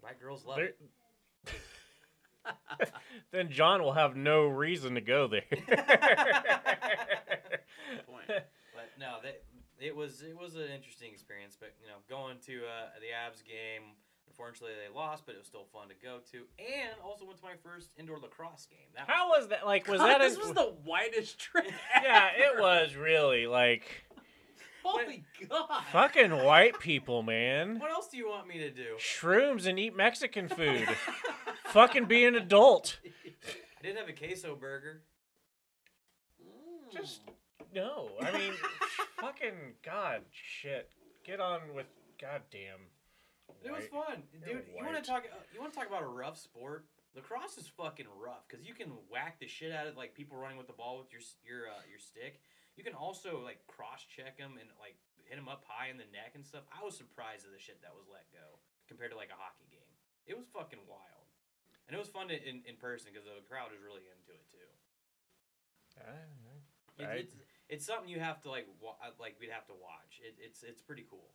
White 0.00 0.18
girls 0.20 0.44
love 0.44 0.56
There- 0.56 0.66
it. 0.66 0.78
then 3.30 3.50
John 3.50 3.82
will 3.82 3.92
have 3.92 4.16
no 4.16 4.46
reason 4.46 4.94
to 4.94 5.00
go 5.00 5.28
there. 5.28 5.44
Point. 8.06 8.26
But 8.28 8.88
no, 8.98 9.18
that 9.22 9.42
it 9.78 9.94
was 9.94 10.22
it 10.22 10.36
was 10.36 10.54
an 10.56 10.68
interesting 10.74 11.12
experience. 11.12 11.56
But 11.58 11.74
you 11.80 11.86
know, 11.88 11.98
going 12.08 12.38
to 12.46 12.64
uh, 12.64 12.88
the 13.00 13.12
Avs 13.14 13.44
game, 13.44 13.94
unfortunately 14.32 14.74
they 14.76 14.94
lost, 14.94 15.24
but 15.26 15.34
it 15.34 15.38
was 15.38 15.46
still 15.46 15.66
fun 15.72 15.88
to 15.88 15.94
go 16.02 16.18
to. 16.32 16.38
And 16.58 16.90
also 17.04 17.24
went 17.26 17.38
to 17.38 17.44
my 17.44 17.54
first 17.62 17.90
indoor 17.98 18.18
lacrosse 18.18 18.66
game. 18.66 18.78
That 18.96 19.08
How 19.08 19.28
was 19.28 19.48
that? 19.48 19.66
Like, 19.66 19.86
was 19.88 20.00
God, 20.00 20.08
that 20.08 20.20
this 20.20 20.36
a- 20.36 20.40
was 20.40 20.52
the 20.52 20.74
whitest 20.84 21.38
trip? 21.38 21.66
Yeah, 22.02 22.30
it 22.34 22.60
was 22.60 22.96
really 22.96 23.46
like 23.46 23.84
oh 24.84 24.98
Holy 24.98 25.24
God! 25.48 25.84
fucking 25.92 26.30
white 26.30 26.80
people, 26.80 27.22
man. 27.22 27.78
What 27.78 27.90
else 27.90 28.08
do 28.08 28.16
you 28.16 28.28
want 28.28 28.48
me 28.48 28.58
to 28.58 28.70
do? 28.70 28.96
Shrooms 28.98 29.66
and 29.66 29.78
eat 29.78 29.94
Mexican 29.94 30.48
food. 30.48 30.88
fucking 31.66 32.06
be 32.06 32.24
an 32.24 32.34
adult. 32.34 32.98
I 33.04 33.82
didn't 33.82 33.98
have 33.98 34.08
a 34.08 34.12
queso 34.12 34.56
burger. 34.56 35.02
Just 36.92 37.20
no. 37.74 38.10
I 38.20 38.32
mean, 38.36 38.52
fucking 39.20 39.74
god, 39.84 40.22
shit. 40.30 40.90
Get 41.24 41.40
on 41.40 41.60
with 41.74 41.86
goddamn. 42.20 42.88
It 43.64 43.70
was 43.72 43.84
fun, 43.92 44.22
dude. 44.32 44.64
You 44.72 44.84
want 44.84 44.96
to 44.96 45.04
talk? 45.04 45.24
uh, 45.28 45.36
You 45.52 45.60
want 45.60 45.72
to 45.72 45.78
talk 45.78 45.88
about 45.88 46.02
a 46.02 46.08
rough 46.10 46.38
sport? 46.38 46.86
Lacrosse 47.14 47.58
is 47.60 47.68
fucking 47.68 48.08
rough 48.16 48.48
because 48.48 48.64
you 48.64 48.72
can 48.72 48.88
whack 49.12 49.36
the 49.38 49.46
shit 49.46 49.68
out 49.70 49.84
of 49.86 49.96
like 50.00 50.14
people 50.16 50.38
running 50.40 50.56
with 50.56 50.66
the 50.66 50.72
ball 50.72 50.96
with 50.96 51.12
your 51.12 51.20
your 51.44 51.68
uh, 51.68 51.84
your 51.90 52.00
stick. 52.00 52.40
You 52.76 52.82
can 52.84 52.94
also 52.96 53.44
like 53.44 53.60
cross 53.68 54.00
check 54.08 54.40
them 54.40 54.56
and 54.56 54.68
like 54.80 54.96
hit 55.28 55.36
them 55.36 55.44
up 55.48 55.60
high 55.68 55.92
in 55.92 56.00
the 56.00 56.08
neck 56.08 56.32
and 56.34 56.40
stuff. 56.44 56.64
I 56.72 56.80
was 56.80 56.96
surprised 56.96 57.44
at 57.44 57.52
the 57.52 57.60
shit 57.60 57.84
that 57.84 57.92
was 57.92 58.08
let 58.08 58.24
go 58.32 58.56
compared 58.88 59.12
to 59.12 59.18
like 59.20 59.28
a 59.28 59.36
hockey 59.36 59.68
game. 59.68 59.92
It 60.24 60.32
was 60.40 60.48
fucking 60.56 60.80
wild, 60.88 61.28
and 61.84 61.92
it 61.92 62.00
was 62.00 62.08
fun 62.08 62.32
to, 62.32 62.36
in 62.36 62.64
in 62.64 62.80
person 62.80 63.12
because 63.12 63.28
the 63.28 63.44
crowd 63.44 63.76
was 63.76 63.82
really 63.84 64.08
into 64.08 64.32
it 64.32 64.48
too. 64.48 64.68
It, 66.96 67.04
I- 67.04 67.20
it's 67.28 67.34
it's 67.68 67.84
something 67.84 68.08
you 68.08 68.20
have 68.20 68.40
to 68.42 68.50
like 68.50 68.64
wa- 68.80 68.96
uh, 69.04 69.12
like 69.20 69.36
we'd 69.40 69.52
have 69.52 69.66
to 69.68 69.76
watch. 69.76 70.20
It, 70.24 70.36
it's 70.40 70.62
it's 70.64 70.80
pretty 70.80 71.04
cool. 71.08 71.28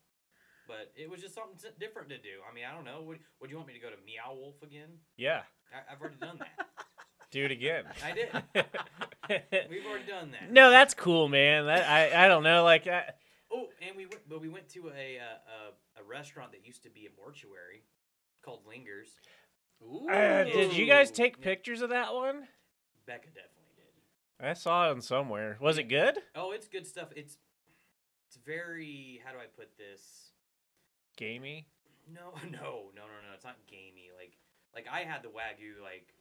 But 0.67 0.91
it 0.95 1.09
was 1.09 1.21
just 1.21 1.33
something 1.35 1.55
s- 1.55 1.73
different 1.79 2.09
to 2.09 2.17
do. 2.17 2.43
I 2.49 2.53
mean, 2.53 2.65
I 2.69 2.75
don't 2.75 2.83
know. 2.83 3.01
Would, 3.07 3.19
would 3.41 3.49
you 3.49 3.55
want 3.55 3.67
me 3.69 3.73
to 3.73 3.79
go 3.79 3.89
to 3.89 3.95
Meow 4.05 4.33
Wolf 4.35 4.61
again? 4.61 4.89
Yeah, 5.17 5.41
I, 5.73 5.93
I've 5.93 6.01
already 6.01 6.17
done 6.19 6.39
that. 6.39 6.67
do 7.31 7.45
it 7.45 7.51
again. 7.51 7.85
I 8.03 8.11
did. 8.11 8.29
We've 9.69 9.85
already 9.85 10.05
done 10.07 10.31
that. 10.31 10.51
no, 10.51 10.69
that's 10.69 10.93
cool, 10.93 11.27
man. 11.29 11.65
That 11.67 11.87
I 11.89 12.25
I 12.25 12.27
don't 12.27 12.43
know. 12.43 12.63
Like, 12.63 12.85
I, 12.87 13.03
Oh, 13.51 13.67
and 13.81 13.95
we 13.95 14.05
went, 14.05 14.27
but 14.27 14.41
we 14.41 14.49
went 14.49 14.67
to 14.69 14.89
a, 14.89 15.19
uh, 15.19 15.99
a 15.99 16.01
a 16.01 16.03
restaurant 16.03 16.51
that 16.51 16.65
used 16.67 16.83
to 16.83 16.89
be 16.89 17.05
a 17.07 17.09
mortuary 17.21 17.83
called 18.43 18.61
Lingers. 18.67 19.07
Ooh. 19.81 20.07
uh, 20.09 20.43
did 20.43 20.75
you 20.75 20.85
guys 20.85 21.09
Ooh. 21.11 21.13
take 21.13 21.37
Yeah. 21.37 21.43
pictures 21.45 21.81
of 21.81 21.89
that 21.91 22.13
one? 22.13 22.47
Becca 23.05 23.27
definitely 23.27 23.71
did. 23.77 24.45
I 24.45 24.53
saw 24.53 24.87
it 24.87 24.91
on 24.91 25.01
somewhere. 25.01 25.57
Was 25.61 25.77
it 25.77 25.83
good? 25.83 26.17
Oh, 26.35 26.51
it's 26.51 26.67
good 26.67 26.85
stuff. 26.85 27.07
It's 27.15 27.37
it's 28.27 28.37
very 28.45 29.21
how 29.25 29.31
do 29.31 29.37
I 29.37 29.45
put 29.55 29.69
this? 29.77 30.26
Gamey. 31.17 31.67
No, 32.07 32.31
no, 32.47 32.93
no, 32.95 33.03
no, 33.09 33.17
no. 33.25 33.29
It's 33.35 33.43
not 33.43 33.57
gamey. 33.67 34.13
Like 34.15 34.37
like 34.73 34.87
I 34.87 35.03
had 35.03 35.21
the 35.25 35.33
wagyu 35.33 35.81
like 35.83 36.13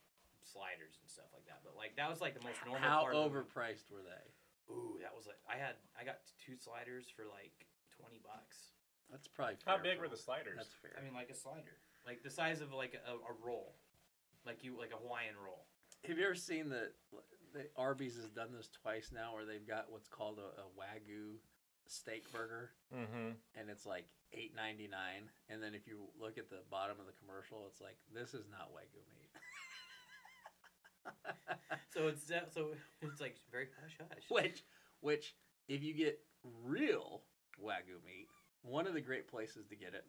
sliders 0.42 0.98
and 0.98 1.06
stuff 1.06 1.30
like 1.36 1.46
that, 1.46 1.60
but 1.62 1.76
like 1.76 1.94
that 1.96 2.10
was 2.10 2.20
like 2.20 2.34
the 2.34 2.42
most 2.42 2.58
normal 2.66 2.82
How 2.82 3.02
part. 3.06 3.14
of 3.14 3.30
overpriced 3.30 3.86
were 3.92 4.02
they? 4.02 4.24
Ooh, 4.72 4.98
that 5.02 5.14
was 5.14 5.26
like 5.30 5.38
I 5.46 5.54
had 5.60 5.78
I 5.94 6.02
got 6.02 6.18
two 6.42 6.56
sliders 6.58 7.06
for 7.14 7.22
like 7.30 7.54
twenty 7.94 8.18
bucks. 8.24 8.74
That's 9.12 9.28
probably 9.28 9.54
How 9.64 9.78
big 9.78 9.96
for- 10.02 10.02
were 10.02 10.08
the 10.10 10.18
sliders? 10.18 10.58
That's 10.58 10.74
fair. 10.82 10.98
I 10.98 11.04
mean, 11.04 11.14
like 11.14 11.30
a 11.30 11.36
slider, 11.38 11.78
like 12.04 12.24
the 12.26 12.30
size 12.30 12.58
of 12.60 12.72
like 12.72 12.98
a, 12.98 13.12
a 13.14 13.34
roll, 13.46 13.76
like 14.44 14.64
you 14.64 14.74
like 14.74 14.90
a 14.90 14.98
Hawaiian 14.98 15.38
roll. 15.38 15.66
Have 16.08 16.18
you 16.18 16.24
ever 16.24 16.34
seen 16.34 16.68
the, 16.68 16.90
the 17.54 17.66
Arby's 17.76 18.16
has 18.16 18.30
done 18.30 18.48
this 18.56 18.68
twice 18.82 19.10
now, 19.14 19.34
where 19.34 19.44
they've 19.44 19.66
got 19.66 19.86
what's 19.90 20.08
called 20.08 20.38
a, 20.38 20.60
a 20.60 20.66
wagyu 20.74 21.38
steak 21.86 22.30
burger, 22.32 22.70
Mm-hmm. 22.94 23.30
and 23.58 23.70
it's 23.70 23.86
like 23.86 24.06
eight 24.32 24.54
ninety 24.56 24.88
nine, 24.88 25.30
and 25.48 25.62
then 25.62 25.74
if 25.74 25.86
you 25.86 26.06
look 26.20 26.38
at 26.38 26.50
the 26.50 26.60
bottom 26.70 26.96
of 27.00 27.06
the 27.06 27.12
commercial, 27.24 27.66
it's 27.68 27.80
like 27.80 27.96
this 28.14 28.34
is 28.34 28.46
not 28.50 28.70
wagyu 28.72 29.02
meat. 29.14 29.30
So 31.94 32.08
it's 32.08 32.26
so 32.52 32.72
it's 33.00 33.20
like 33.20 33.36
very 33.50 33.68
hush 33.80 33.96
hush. 33.98 34.24
which, 34.28 34.64
which, 35.00 35.34
if 35.68 35.82
you 35.82 35.94
get 35.94 36.20
real 36.64 37.22
wagyu 37.62 38.04
meat, 38.04 38.28
one 38.62 38.86
of 38.86 38.92
the 38.94 39.00
great 39.00 39.28
places 39.28 39.66
to 39.68 39.76
get 39.76 39.94
it 39.94 40.04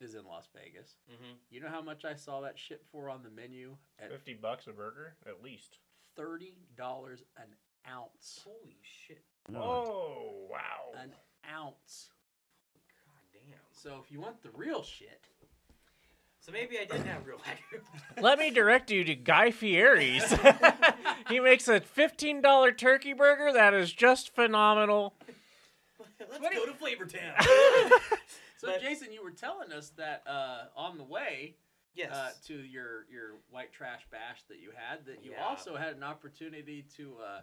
is 0.00 0.14
in 0.14 0.24
Las 0.24 0.48
Vegas. 0.56 0.96
Mm-hmm. 1.12 1.34
You 1.50 1.60
know 1.60 1.68
how 1.68 1.82
much 1.82 2.04
I 2.04 2.14
saw 2.14 2.40
that 2.40 2.58
shit 2.58 2.82
for 2.90 3.08
on 3.10 3.22
the 3.22 3.30
menu 3.30 3.76
at 4.02 4.10
Fifty 4.10 4.34
bucks 4.34 4.66
a 4.66 4.72
burger, 4.72 5.14
at 5.26 5.42
least. 5.42 5.78
thirty 6.16 6.54
dollars 6.76 7.22
an 7.36 7.54
ounce. 7.88 8.40
Holy 8.44 8.78
shit! 8.82 9.22
Oh 9.54 10.46
wow! 10.50 11.00
An 11.02 11.12
ounce. 11.52 12.10
God 13.04 13.22
damn. 13.32 13.58
So 13.72 14.00
if 14.04 14.10
you 14.12 14.20
want 14.20 14.42
the 14.42 14.50
real 14.54 14.82
shit, 14.82 15.20
So 16.40 16.52
maybe 16.52 16.78
I 16.78 16.84
didn't 16.84 17.06
have 17.06 17.26
real 17.26 17.38
wagyu. 17.38 17.80
Let 18.22 18.38
me 18.38 18.50
direct 18.50 18.90
you 18.90 19.04
to 19.04 19.14
Guy 19.14 19.50
Fieri's. 19.50 20.32
he 21.28 21.40
makes 21.40 21.68
a 21.68 21.80
fifteen 21.80 22.40
dollar 22.40 22.72
turkey 22.72 23.12
burger 23.12 23.52
that 23.52 23.74
is 23.74 23.92
just 23.92 24.34
phenomenal. 24.34 25.14
Let's 26.18 26.38
What 26.40 26.52
go 26.52 26.64
do- 26.66 26.72
to 26.72 26.76
Flavor 26.78 27.06
Town. 27.06 27.32
so 28.58 28.66
But- 28.68 28.82
Jason, 28.82 29.12
you 29.12 29.22
were 29.24 29.30
telling 29.30 29.72
us 29.72 29.90
that 29.96 30.22
uh, 30.26 30.64
on 30.76 30.98
the 30.98 31.04
way 31.04 31.56
yes. 31.94 32.12
uh, 32.12 32.30
to 32.46 32.54
your 32.54 33.06
your 33.10 33.36
white 33.50 33.72
trash 33.72 34.02
bash 34.12 34.42
that 34.48 34.60
you 34.60 34.70
had, 34.76 35.06
that 35.06 35.24
you 35.24 35.32
Yeah. 35.32 35.44
also 35.44 35.76
had 35.76 35.96
an 35.96 36.04
opportunity 36.04 36.84
to 36.96 37.14
uh, 37.26 37.40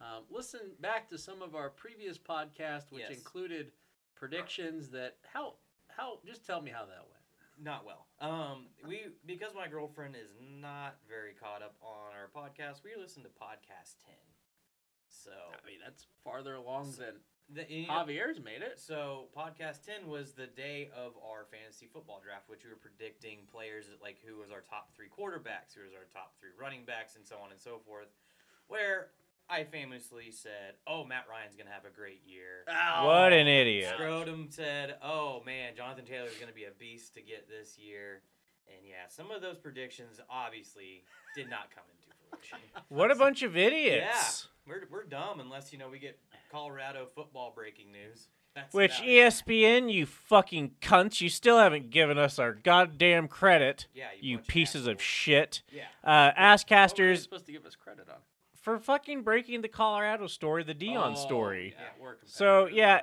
um, 0.00 0.24
listen 0.30 0.60
back 0.80 1.08
to 1.10 1.18
some 1.18 1.42
of 1.42 1.54
our 1.54 1.70
previous 1.70 2.18
podcasts, 2.18 2.90
which 2.90 3.04
Yes. 3.08 3.18
included 3.18 3.72
predictions. 4.14 4.90
That 4.90 5.16
how 5.32 5.54
how 5.88 6.20
just 6.26 6.46
tell 6.46 6.60
me 6.60 6.70
how 6.70 6.84
that 6.86 7.06
went. 7.08 7.22
not 7.58 7.84
well. 7.86 8.06
Um, 8.20 8.66
we 8.86 9.06
because 9.24 9.54
my 9.54 9.66
girlfriend 9.68 10.14
is 10.16 10.34
not 10.40 10.98
very 11.08 11.32
caught 11.32 11.62
up 11.62 11.76
on 11.80 12.12
our 12.14 12.28
podcast. 12.28 12.82
We 12.84 12.94
listen 13.00 13.22
to 13.22 13.28
podcast 13.30 13.96
ten. 14.04 14.14
So 15.08 15.30
I 15.32 15.66
mean, 15.66 15.78
that's 15.82 16.06
farther 16.22 16.54
along 16.54 16.92
than 16.98 17.14
the, 17.48 17.62
Javier's 17.86 18.40
made 18.42 18.60
it. 18.62 18.78
So 18.78 19.28
podcast 19.36 19.84
ten 19.86 20.06
was 20.08 20.32
the 20.32 20.46
day 20.48 20.90
of 20.94 21.12
our 21.24 21.46
fantasy 21.50 21.86
football 21.90 22.20
draft, 22.22 22.48
which 22.48 22.64
we 22.64 22.70
were 22.70 22.76
predicting 22.76 23.46
players 23.50 23.86
like 24.02 24.18
who 24.26 24.36
was 24.36 24.50
our 24.50 24.60
top 24.60 24.92
three 24.94 25.08
quarterbacks, 25.08 25.72
who 25.74 25.82
was 25.82 25.94
our 25.94 26.04
top 26.12 26.34
three 26.38 26.50
running 26.60 26.84
backs, 26.84 27.16
and 27.16 27.24
so 27.26 27.36
on 27.42 27.50
and 27.52 27.60
so 27.60 27.78
forth. 27.86 28.08
Where 28.68 29.10
I 29.48 29.64
famously 29.64 30.30
said, 30.32 30.74
"Oh, 30.86 31.04
Matt 31.04 31.26
Ryan's 31.30 31.54
gonna 31.56 31.70
have 31.70 31.84
a 31.84 31.90
great 31.94 32.22
year." 32.26 32.64
What 32.66 33.32
an 33.32 33.46
idiot! 33.46 33.94
Scrotum 33.94 34.48
said, 34.50 34.96
"Oh 35.02 35.42
man, 35.46 35.74
Jonathan 35.76 36.04
Taylor's 36.04 36.34
going 36.36 36.48
to 36.48 36.54
be 36.54 36.64
a 36.64 36.72
beast 36.72 37.14
to 37.14 37.22
get 37.22 37.48
this 37.48 37.78
year." 37.78 38.22
And 38.68 38.84
yeah, 38.84 39.06
some 39.08 39.30
of 39.30 39.42
those 39.42 39.58
predictions 39.58 40.20
obviously 40.28 41.04
did 41.36 41.48
not 41.48 41.70
come 41.72 41.84
into 41.90 42.16
fruition. 42.30 42.58
What 42.88 43.10
a 43.12 43.14
bunch 43.14 43.42
of 43.42 43.56
idiots! 43.56 43.96
yeah, 43.96 44.08
idiots! 44.10 44.48
we're 44.66 44.82
we're 44.90 45.04
dumb 45.04 45.38
unless 45.40 45.72
you 45.72 45.78
know 45.78 45.88
we 45.88 46.00
get 46.00 46.18
Colorado 46.50 47.06
football 47.14 47.52
breaking 47.54 47.92
news. 47.92 48.28
That's 48.56 48.72
Which 48.74 49.00
E 49.02 49.20
about 49.20 49.28
it. 49.28 49.44
ESPN, 49.46 49.92
you 49.92 50.06
fucking 50.06 50.76
cunts, 50.80 51.20
you 51.20 51.28
still 51.28 51.58
haven't 51.58 51.90
given 51.90 52.16
us 52.18 52.38
our 52.38 52.54
goddamn 52.54 53.28
credit. 53.28 53.86
Yeah, 53.94 54.06
You 54.18 54.38
bunch 54.38 54.48
pieces 54.48 54.86
of 54.86 54.94
assholes. 54.96 55.02
shit. 55.02 55.62
Yeah, 55.70 55.82
Uh, 56.02 56.32
What 56.34 56.36
were 56.36 56.42
Asscasters 56.42 57.18
supposed 57.22 57.44
to 57.46 57.52
give 57.52 57.66
us 57.66 57.76
credit 57.76 58.08
on? 58.08 58.16
For 58.66 58.80
fucking 58.80 59.22
breaking 59.22 59.62
the 59.62 59.68
Colorado 59.68 60.26
story, 60.26 60.64
the 60.64 60.74
Deion 60.74 61.12
Oh, 61.12 61.14
story. 61.14 61.76
Yeah, 61.78 62.10
So, 62.24 62.66
yeah. 62.66 63.00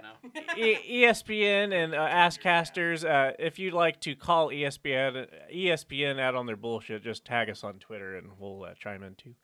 E- 0.58 1.04
ESPN 1.06 1.72
and 1.74 1.96
uh, 1.96 2.06
Asscasters, 2.06 3.10
uh, 3.10 3.32
if 3.40 3.58
you'd 3.58 3.74
like 3.74 4.02
to 4.02 4.14
call 4.14 4.50
ESPN 4.50 5.26
ESPN 5.56 6.20
out 6.20 6.36
on 6.36 6.48
their 6.48 6.58
bullshit, 6.58 7.02
just 7.02 7.24
tag 7.24 7.50
us 7.50 7.64
on 7.64 7.76
Twitter 7.80 8.18
and 8.18 8.32
we'll 8.38 8.66
uh, 8.66 8.74
chime 8.78 9.04
in 9.04 9.16
too. 9.16 9.36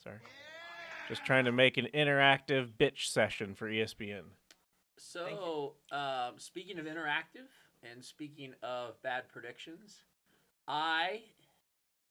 Sorry. 0.00 0.18
Just 1.08 1.24
trying 1.24 1.44
to 1.46 1.50
make 1.50 1.76
an 1.76 1.88
interactive 1.92 2.68
bitch 2.78 3.08
session 3.10 3.56
for 3.56 3.68
ESPN. 3.68 4.22
So, 4.96 5.74
um, 5.90 6.34
speaking 6.36 6.78
of 6.78 6.84
interactive 6.86 7.48
and 7.82 8.04
speaking 8.04 8.54
of 8.62 9.02
bad 9.02 9.24
predictions, 9.28 10.02
I 10.68 11.22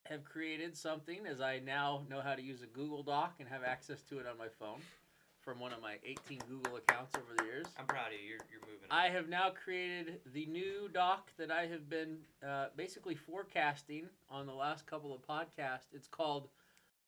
have 0.09 0.23
created 0.23 0.75
something 0.75 1.25
as 1.25 1.41
I 1.41 1.59
now 1.59 2.03
know 2.09 2.21
how 2.21 2.35
to 2.35 2.41
use 2.41 2.61
a 2.61 2.67
Google 2.67 3.03
Doc 3.03 3.35
and 3.39 3.47
have 3.49 3.63
access 3.63 4.01
to 4.03 4.19
it 4.19 4.25
on 4.27 4.37
my 4.37 4.47
phone 4.47 4.79
from 5.41 5.59
one 5.59 5.71
of 5.73 5.81
my 5.81 5.95
18 6.05 6.39
Google 6.49 6.77
accounts 6.77 7.15
over 7.15 7.33
the 7.37 7.45
years. 7.45 7.67
I'm 7.79 7.85
proud 7.85 8.07
of 8.07 8.13
you. 8.13 8.27
You're, 8.27 8.39
you're 8.51 8.61
moving. 8.61 8.87
I 8.91 9.07
have 9.09 9.29
now 9.29 9.51
created 9.51 10.19
the 10.33 10.45
new 10.45 10.89
doc 10.93 11.31
that 11.37 11.51
I 11.51 11.67
have 11.67 11.89
been 11.89 12.17
uh, 12.45 12.67
basically 12.75 13.15
forecasting 13.15 14.07
on 14.29 14.45
the 14.45 14.53
last 14.53 14.85
couple 14.85 15.13
of 15.13 15.21
podcasts. 15.21 15.93
It's 15.93 16.07
called 16.07 16.49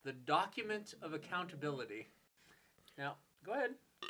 the 0.03 0.13
Document 0.13 0.93
of 1.01 1.13
Accountability. 1.13 2.07
Now, 2.97 3.15
go 3.45 3.53
ahead. 3.53 3.71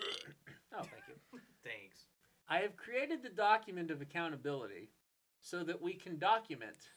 Oh, 0.71 0.83
thank 0.83 1.01
you. 1.07 1.39
Thanks. 1.63 2.05
I 2.47 2.59
have 2.59 2.77
created 2.77 3.23
the 3.23 3.29
document 3.29 3.89
of 3.89 4.03
accountability 4.03 4.91
so 5.41 5.63
that 5.63 5.81
we 5.81 5.93
can 5.93 6.19
document 6.19 6.89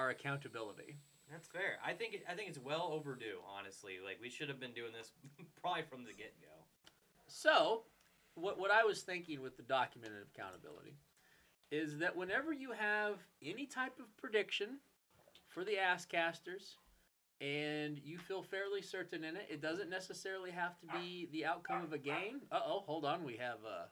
our 0.00 0.10
accountability. 0.10 0.96
That's 1.30 1.46
fair. 1.46 1.78
I 1.84 1.92
think 1.92 2.14
it, 2.14 2.24
I 2.28 2.34
think 2.34 2.48
it's 2.48 2.58
well 2.58 2.90
overdue. 2.92 3.38
Honestly, 3.46 3.94
like 4.04 4.18
we 4.20 4.30
should 4.30 4.48
have 4.48 4.58
been 4.58 4.72
doing 4.72 4.92
this 4.96 5.12
probably 5.60 5.82
from 5.82 6.04
the 6.04 6.12
get 6.12 6.34
go. 6.40 6.64
So, 7.26 7.82
what 8.34 8.58
what 8.58 8.70
I 8.70 8.82
was 8.84 9.02
thinking 9.02 9.40
with 9.42 9.56
the 9.56 9.62
documented 9.62 10.24
accountability 10.34 10.96
is 11.70 11.98
that 11.98 12.16
whenever 12.16 12.52
you 12.52 12.72
have 12.72 13.18
any 13.44 13.66
type 13.66 14.00
of 14.00 14.16
prediction 14.16 14.78
for 15.48 15.64
the 15.64 15.78
ass 15.78 16.04
casters 16.04 16.76
and 17.40 18.00
you 18.02 18.18
feel 18.18 18.42
fairly 18.42 18.82
certain 18.82 19.22
in 19.22 19.36
it, 19.36 19.46
it 19.48 19.62
doesn't 19.62 19.88
necessarily 19.88 20.50
have 20.50 20.78
to 20.80 20.86
be 20.98 21.28
the 21.32 21.44
outcome 21.44 21.84
of 21.84 21.92
a 21.92 21.98
game. 21.98 22.40
Uh 22.50 22.60
oh, 22.66 22.82
hold 22.86 23.04
on, 23.04 23.22
we 23.22 23.36
have 23.36 23.58
uh, 23.64 23.84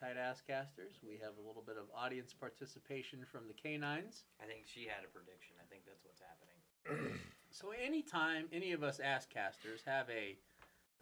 tight 0.00 0.16
Asscasters. 0.16 0.96
We 1.06 1.20
have 1.22 1.36
a 1.36 1.46
little 1.46 1.62
bit 1.62 1.76
of 1.76 1.84
audience 1.94 2.32
participation 2.32 3.20
from 3.30 3.46
the 3.46 3.54
canines. 3.54 4.24
I 4.40 4.46
think 4.46 4.64
she 4.64 4.88
had 4.88 5.04
a 5.04 5.12
prediction. 5.12 5.56
I 5.60 5.66
think 5.68 5.82
that's 5.84 6.04
what's 6.04 6.20
happening. 6.20 7.20
So 7.52 7.72
anytime 7.72 8.44
any 8.52 8.70
of 8.70 8.84
us 8.84 9.00
ass 9.00 9.26
casters 9.26 9.80
have 9.84 10.06
a, 10.08 10.38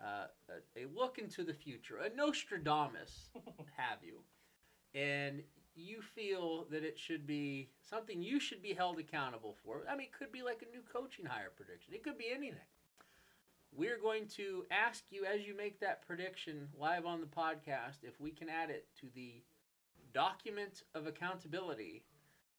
uh, 0.02 0.28
a 0.48 0.84
a 0.84 0.86
look 0.96 1.18
into 1.18 1.44
the 1.44 1.52
future, 1.52 1.98
a 1.98 2.08
Nostradamus, 2.08 3.28
have 3.76 3.98
you, 4.02 4.20
and 4.94 5.42
you 5.74 6.00
feel 6.00 6.64
that 6.70 6.84
it 6.84 6.98
should 6.98 7.26
be 7.26 7.68
something 7.82 8.22
you 8.22 8.40
should 8.40 8.62
be 8.62 8.72
held 8.72 8.98
accountable 8.98 9.56
for. 9.62 9.82
I 9.90 9.94
mean, 9.94 10.06
it 10.06 10.18
could 10.18 10.32
be 10.32 10.42
like 10.42 10.62
a 10.62 10.74
new 10.74 10.80
coaching 10.90 11.26
hire 11.26 11.52
prediction. 11.54 11.92
It 11.92 12.02
could 12.02 12.16
be 12.16 12.30
anything. 12.34 12.64
We're 13.74 13.98
going 13.98 14.26
to 14.36 14.64
ask 14.70 15.04
you 15.10 15.24
as 15.24 15.46
you 15.46 15.56
make 15.56 15.80
that 15.80 16.06
prediction 16.06 16.68
live 16.78 17.06
on 17.06 17.20
the 17.20 17.26
podcast 17.26 18.02
if 18.02 18.20
we 18.20 18.30
can 18.30 18.48
add 18.48 18.70
it 18.70 18.86
to 19.00 19.06
the 19.14 19.42
document 20.12 20.82
of 20.94 21.06
accountability, 21.06 22.02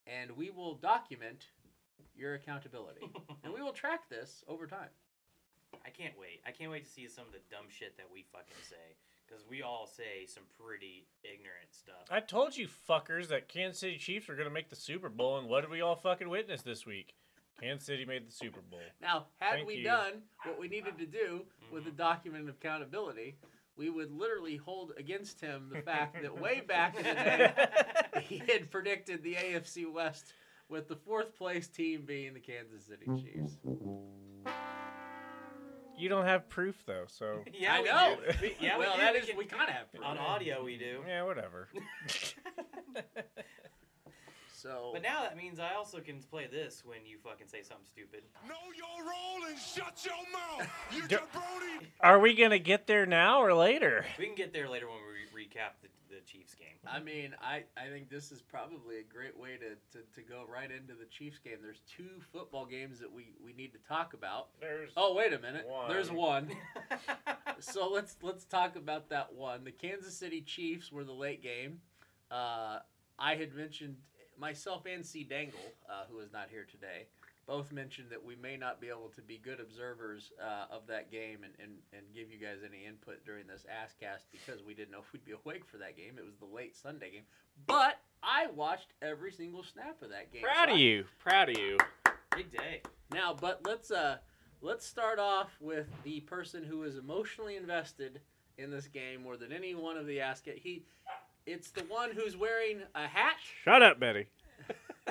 and 0.08 0.32
we 0.32 0.50
will 0.50 0.76
document 0.76 1.48
your 2.16 2.36
accountability 2.36 3.02
and 3.44 3.54
we 3.54 3.62
will 3.62 3.72
track 3.72 4.10
this 4.10 4.44
over 4.48 4.68
time. 4.68 4.90
I 5.86 5.90
can't 5.90 6.18
wait. 6.20 6.42
I 6.46 6.52
can't 6.52 6.72
wait 6.72 6.86
to 6.86 6.92
see 6.92 7.08
some 7.08 7.26
of 7.26 7.32
the 7.32 7.40
dumb 7.50 7.66
shit 7.70 7.96
that 7.98 8.08
we 8.12 8.26
fucking 8.32 8.58
say 8.68 8.98
because 9.28 9.46
we 9.48 9.62
all 9.62 9.86
say 9.86 10.26
some 10.26 10.44
pretty 10.60 11.08
ignorant 11.24 11.72
stuff. 11.72 12.08
I 12.10 12.20
told 12.20 12.58
you 12.58 12.68
fuckers 12.90 13.28
that 13.28 13.48
Kansas 13.48 13.80
City 13.80 13.98
Chiefs 13.98 14.28
were 14.28 14.36
gonna 14.36 14.50
make 14.50 14.70
the 14.70 14.76
Super 14.76 15.10
Bowl, 15.10 15.38
and 15.38 15.48
what 15.48 15.62
did 15.62 15.70
we 15.70 15.82
all 15.82 15.96
fucking 15.96 16.30
witness 16.30 16.62
this 16.64 16.86
week? 16.86 17.14
Kansas 17.62 17.86
City 17.86 18.06
made 18.06 18.28
the 18.28 18.32
Super 18.32 18.62
Bowl. 18.70 18.80
Now, 19.02 19.28
had 19.40 19.56
Thank 19.56 19.68
we 19.68 19.76
you. 19.76 19.84
done 19.84 20.14
what 20.46 20.60
we 20.60 20.68
needed 20.68 20.98
to 21.00 21.06
do 21.06 21.42
with 21.72 21.84
the 21.84 21.90
mm-hmm. 21.90 21.98
document 21.98 22.50
of 22.50 22.56
accountability, 22.56 23.36
we 23.78 23.90
would 23.90 24.12
literally 24.12 24.58
hold 24.58 24.94
against 24.98 25.40
him 25.40 25.70
the 25.74 25.82
fact 25.82 26.22
that 26.22 26.40
way 26.40 26.62
back 26.68 26.98
in 26.98 27.04
the 27.04 27.14
day 27.14 27.54
he 28.22 28.40
had 28.40 28.70
predicted 28.70 29.24
the 29.24 29.36
AFC 29.36 29.92
West 29.92 30.34
with 30.68 30.88
the 30.88 30.96
fourth 30.96 31.36
place 31.36 31.68
team 31.68 32.04
being 32.06 32.34
the 32.34 32.40
Kansas 32.40 32.86
City 32.86 33.06
Chiefs. 33.06 33.58
You 35.98 36.08
don't 36.08 36.26
have 36.26 36.48
proof 36.48 36.82
though, 36.86 37.06
so 37.08 37.44
yeah, 37.54 37.76
I 37.76 37.82
we 37.82 37.88
know. 37.88 38.18
do. 38.32 38.38
We- 38.42 38.56
yeah, 38.66 38.78
well, 38.78 38.92
we 38.92 38.96
do. 38.96 39.02
that 39.02 39.14
We 39.14 39.20
is 39.20 39.26
can- 39.26 39.38
we 39.38 39.46
kind 39.46 39.70
of 39.70 39.76
have 39.76 39.92
proof. 39.92 40.06
on 40.06 40.18
audio 40.18 40.64
we 40.64 40.78
do. 40.78 41.02
yeah, 41.06 41.24
whatever. 41.24 41.68
So 44.62 44.90
But 44.92 45.04
now 45.04 45.22
that 45.22 45.38
means 45.38 45.58
I 45.60 45.74
also 45.76 46.00
can 46.00 46.20
play 46.20 46.48
this 46.52 46.84
when 46.86 47.06
you 47.06 47.18
fucking 47.24 47.48
say 47.48 47.62
something 47.62 47.86
stupid. 47.86 48.24
Know 48.48 48.56
your 48.76 49.06
role 49.06 49.50
and 49.50 49.58
shut 49.58 50.06
your 50.06 50.16
mouth. 50.34 50.70
You 50.94 51.08
Do- 51.08 51.16
jabroni. 51.18 51.86
Are 52.02 52.20
we 52.20 52.36
gonna 52.36 52.60
get 52.60 52.86
there 52.86 53.06
now 53.06 53.42
or 53.42 53.54
later? 53.54 54.06
We 54.18 54.26
can 54.26 54.36
get 54.36 54.52
there 54.52 54.68
later 54.68 54.88
when 54.88 54.98
we 54.98 55.42
re- 55.42 55.46
recap 55.46 55.80
the, 55.82 55.88
the 56.14 56.22
Chiefs 56.26 56.56
game. 56.56 56.68
I 56.86 57.00
mean, 57.00 57.36
I, 57.42 57.64
I 57.78 57.88
think 57.90 58.10
this 58.10 58.32
is 58.32 58.42
probably 58.42 58.98
a 59.00 59.04
great 59.04 59.38
way 59.38 59.58
to, 59.58 59.98
to, 59.98 60.06
to 60.16 60.22
go 60.22 60.44
right 60.52 60.70
into 60.70 60.94
the 60.94 61.06
Chiefs 61.06 61.38
game. 61.40 61.58
There's 61.62 61.82
two 61.96 62.20
football 62.34 62.66
games 62.66 63.00
that 63.00 63.12
we, 63.12 63.36
we 63.44 63.54
need 63.54 63.72
to 63.74 63.80
talk 63.88 64.14
about. 64.14 64.48
There's 64.60 64.92
Oh 64.98 65.14
wait 65.16 65.32
a 65.32 65.40
minute. 65.40 65.66
There's 65.88 66.12
One. 66.12 66.48
one. 66.48 67.00
so 67.60 67.90
let's 67.90 68.18
let's 68.22 68.44
talk 68.44 68.76
about 68.76 69.10
that 69.10 69.34
one. 69.34 69.64
The 69.64 69.72
Kansas 69.72 70.18
City 70.18 70.42
Chiefs 70.42 70.92
were 70.92 71.06
the 71.06 71.14
late 71.14 71.42
game. 71.42 71.80
Uh, 72.30 72.80
I 73.18 73.36
had 73.36 73.54
mentioned 73.54 73.98
myself 74.40 74.84
and 74.86 75.06
C. 75.06 75.24
Dangle, 75.24 75.60
uh, 75.90 76.04
who 76.10 76.20
is 76.20 76.32
not 76.32 76.48
here 76.50 76.66
today, 76.70 77.08
both 77.48 77.72
mentioned 77.72 78.08
that 78.12 78.24
we 78.24 78.36
may 78.36 78.56
not 78.58 78.80
be 78.80 78.88
able 78.90 79.10
to 79.16 79.22
be 79.22 79.38
good 79.38 79.60
observers 79.60 80.32
uh, 80.42 80.66
of 80.74 80.86
that 80.88 81.12
game 81.12 81.40
and, 81.44 81.54
and, 81.62 81.72
and 81.94 82.04
give 82.14 82.32
you 82.32 82.38
guys 82.38 82.60
any 82.66 82.86
input 82.86 83.26
during 83.26 83.48
this 83.48 83.66
Asscast 83.66 84.24
because 84.32 84.64
we 84.64 84.74
didn't 84.74 84.92
know 84.92 85.00
if 85.06 85.12
we'd 85.14 85.26
be 85.26 85.34
awake 85.44 85.66
for 85.66 85.78
that 85.78 85.98
game. 85.98 86.14
It 86.18 86.26
was 86.26 86.36
the 86.40 86.46
late 86.56 86.76
Sunday 86.76 87.12
game. 87.12 87.24
But 87.66 88.00
I 88.24 88.48
watched 88.56 88.94
every 89.02 89.32
single 89.32 89.64
snap 89.64 90.02
of 90.02 90.10
that 90.10 90.32
game. 90.32 90.44
proud 90.44 90.68
So 90.68 90.74
of 90.74 90.78
I- 90.78 90.82
you. 90.82 91.06
Proud 91.20 91.50
of 91.50 91.58
you. 91.58 91.78
Big 92.36 92.52
day. 92.52 92.82
now, 93.12 93.36
but 93.40 93.62
let's 93.66 93.90
uh 93.90 94.18
let's 94.62 94.86
start 94.86 95.18
off 95.20 95.50
with 95.60 95.88
the 96.04 96.20
person 96.22 96.64
who 96.64 96.84
is 96.84 96.96
emotionally 96.96 97.56
invested 97.56 98.22
in 98.60 98.70
this 98.70 98.88
game 98.88 99.24
more 99.24 99.36
than 99.36 99.52
any 99.52 99.74
one 99.74 99.98
of 99.98 100.06
the 100.06 100.22
ask 100.22 100.46
he 100.46 100.84
it's 101.50 101.72
the 101.72 101.82
one 101.84 102.12
who's 102.12 102.38
wearing 102.38 102.82
a 102.96 103.08
hat. 103.08 103.36
Shut 103.64 103.82
up, 103.82 104.00
Betty. 104.00 104.28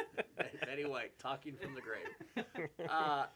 Betty 0.65 0.85
White 0.85 1.19
talking 1.19 1.55
from 1.61 1.75
the 1.75 1.81
grave. 1.81 2.07
Uh, 2.89 3.27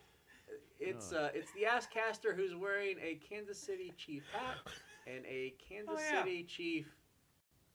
it's 0.78 1.12
uh 1.12 1.30
it's 1.34 1.50
the 1.52 1.62
Asscaster 1.66 2.34
who's 2.34 2.54
wearing 2.54 2.96
a 3.02 3.18
Kansas 3.28 3.58
City 3.58 3.92
Chief 3.96 4.22
hat 4.32 4.58
and 5.06 5.24
a 5.26 5.54
Kansas 5.58 5.94
Oh, 5.98 6.00
yeah. 6.00 6.22
City 6.22 6.42
Chief 6.44 6.86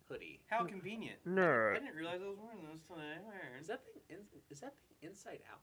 hoodie. 0.10 0.40
How 0.50 0.64
convenient. 0.66 1.18
No, 1.26 1.42
I 1.42 1.46
Nerd. 1.46 1.74
didn't 1.84 1.96
realize 1.96 2.20
I 2.24 2.28
was 2.30 2.38
wearing 2.40 2.64
those 2.68 2.82
today. 2.88 3.20
Is 3.60 3.68
that 3.68 3.84
thing 3.86 4.02
in, 4.10 4.18
is 4.50 4.60
that 4.62 4.74
thing 4.88 5.10
inside 5.10 5.40
out? 5.52 5.60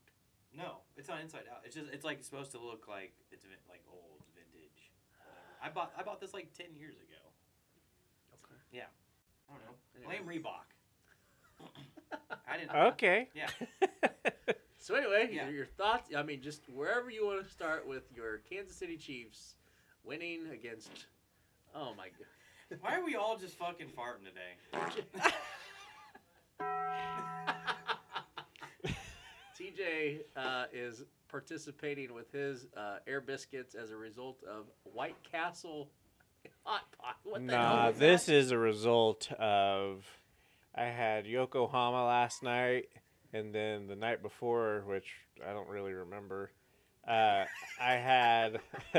No, 0.57 0.85
it's 0.97 1.09
not 1.09 1.21
inside 1.21 1.45
out. 1.51 1.61
It's 1.65 1.75
just 1.75 1.91
it's 1.93 2.05
like 2.05 2.23
supposed 2.23 2.53
to 2.53 2.59
look 2.61 2.87
like 2.89 3.13
it's 3.33 3.45
vin- 3.45 3.61
like 3.69 3.83
old 3.93 4.21
vintage. 4.37 4.93
Whatever. 5.21 5.49
I 5.65 5.69
bought 5.69 5.93
I 5.99 6.03
bought 6.03 6.21
this 6.21 6.33
like 6.35 6.53
ten 6.57 6.75
years 6.77 6.97
ago. 6.97 7.21
Okay. 8.41 8.57
I 9.51 9.55
don't 9.55 9.65
know. 9.67 10.07
Blame 10.07 10.43
Reebok. 10.43 11.67
I 12.49 12.57
didn't. 12.59 12.71
Okay. 12.75 13.29
Yeah. 13.35 13.49
So 14.79 14.95
anyway, 14.97 15.31
Yeah. 15.33 15.47
your, 15.47 15.55
your 15.55 15.65
thoughts. 15.65 16.11
I 16.15 16.23
mean, 16.23 16.43
just 16.43 16.69
wherever 16.69 17.09
you 17.09 17.25
want 17.25 17.43
to 17.43 17.51
start 17.51 17.89
with 17.89 18.03
your 18.15 18.43
Kansas 18.51 18.77
City 18.77 18.99
Chiefs 18.99 19.55
winning 20.05 20.49
against. 20.53 21.07
Oh 21.75 21.95
my 21.97 22.09
god. 22.09 22.79
Why 22.83 22.95
are 22.97 23.03
we 23.03 23.15
all 23.17 23.39
just 23.39 23.57
fucking 23.57 23.87
farting 23.89 24.27
today? 24.27 25.33
TJ 29.59 30.21
uh, 30.37 30.65
is 30.73 31.05
participating 31.29 32.13
with 32.13 32.31
his 32.33 32.67
uh, 32.77 32.99
air 33.07 33.21
biscuits 33.21 33.75
as 33.75 33.91
a 33.91 33.97
result 33.97 34.43
of 34.45 34.67
White 34.85 35.17
Castle 35.23 35.89
hot 36.65 36.83
pot. 36.99 37.17
What 37.25 37.47
the 37.47 37.53
hell 37.57 37.63
Nah, 37.77 37.91
this 37.93 38.27
that? 38.27 38.35
is 38.35 38.51
a 38.51 38.59
result 38.59 39.31
of 39.33 40.05
I 40.75 40.85
had 40.87 41.27
Yokohama 41.27 42.05
last 42.07 42.43
night, 42.43 42.89
and 43.33 43.55
then 43.55 43.87
the 43.87 43.97
night 43.97 44.23
before, 44.23 44.83
which 44.87 45.07
I 45.47 45.53
don't 45.53 45.69
really 45.69 45.93
remember, 45.93 46.51
uh, 47.07 47.45
I 47.81 47.93
had 47.95 48.61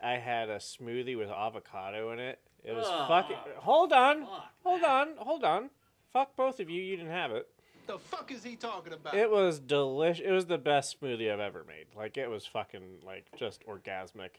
I 0.00 0.12
had 0.16 0.48
a 0.50 0.56
smoothie 0.58 1.16
with 1.16 1.30
avocado 1.30 2.12
in 2.12 2.18
it. 2.18 2.40
It 2.62 2.72
was 2.72 2.86
Oh. 2.88 3.06
fucking. 3.08 3.36
Hold 3.58 3.92
on, 3.92 4.22
Fuck, 4.26 4.44
hold 4.62 4.80
man. 4.82 4.90
on, 4.90 5.08
hold 5.18 5.44
on. 5.44 5.70
Fuck 6.12 6.36
both 6.36 6.60
of 6.60 6.70
you. 6.70 6.80
You 6.82 6.96
didn't 6.96 7.10
have 7.12 7.30
it. 7.32 7.48
The 7.86 7.98
fuck 7.98 8.32
is 8.32 8.42
he 8.42 8.56
talking 8.56 8.94
about? 8.94 9.14
It 9.14 9.30
was 9.30 9.58
delicious. 9.58 10.24
It 10.24 10.30
was 10.30 10.46
the 10.46 10.56
best 10.56 10.98
smoothie 11.00 11.30
I've 11.30 11.40
ever 11.40 11.64
made. 11.64 11.86
Like 11.94 12.16
it 12.16 12.28
was 12.30 12.46
fucking 12.46 13.00
like 13.04 13.26
just 13.36 13.62
orgasmic. 13.66 14.30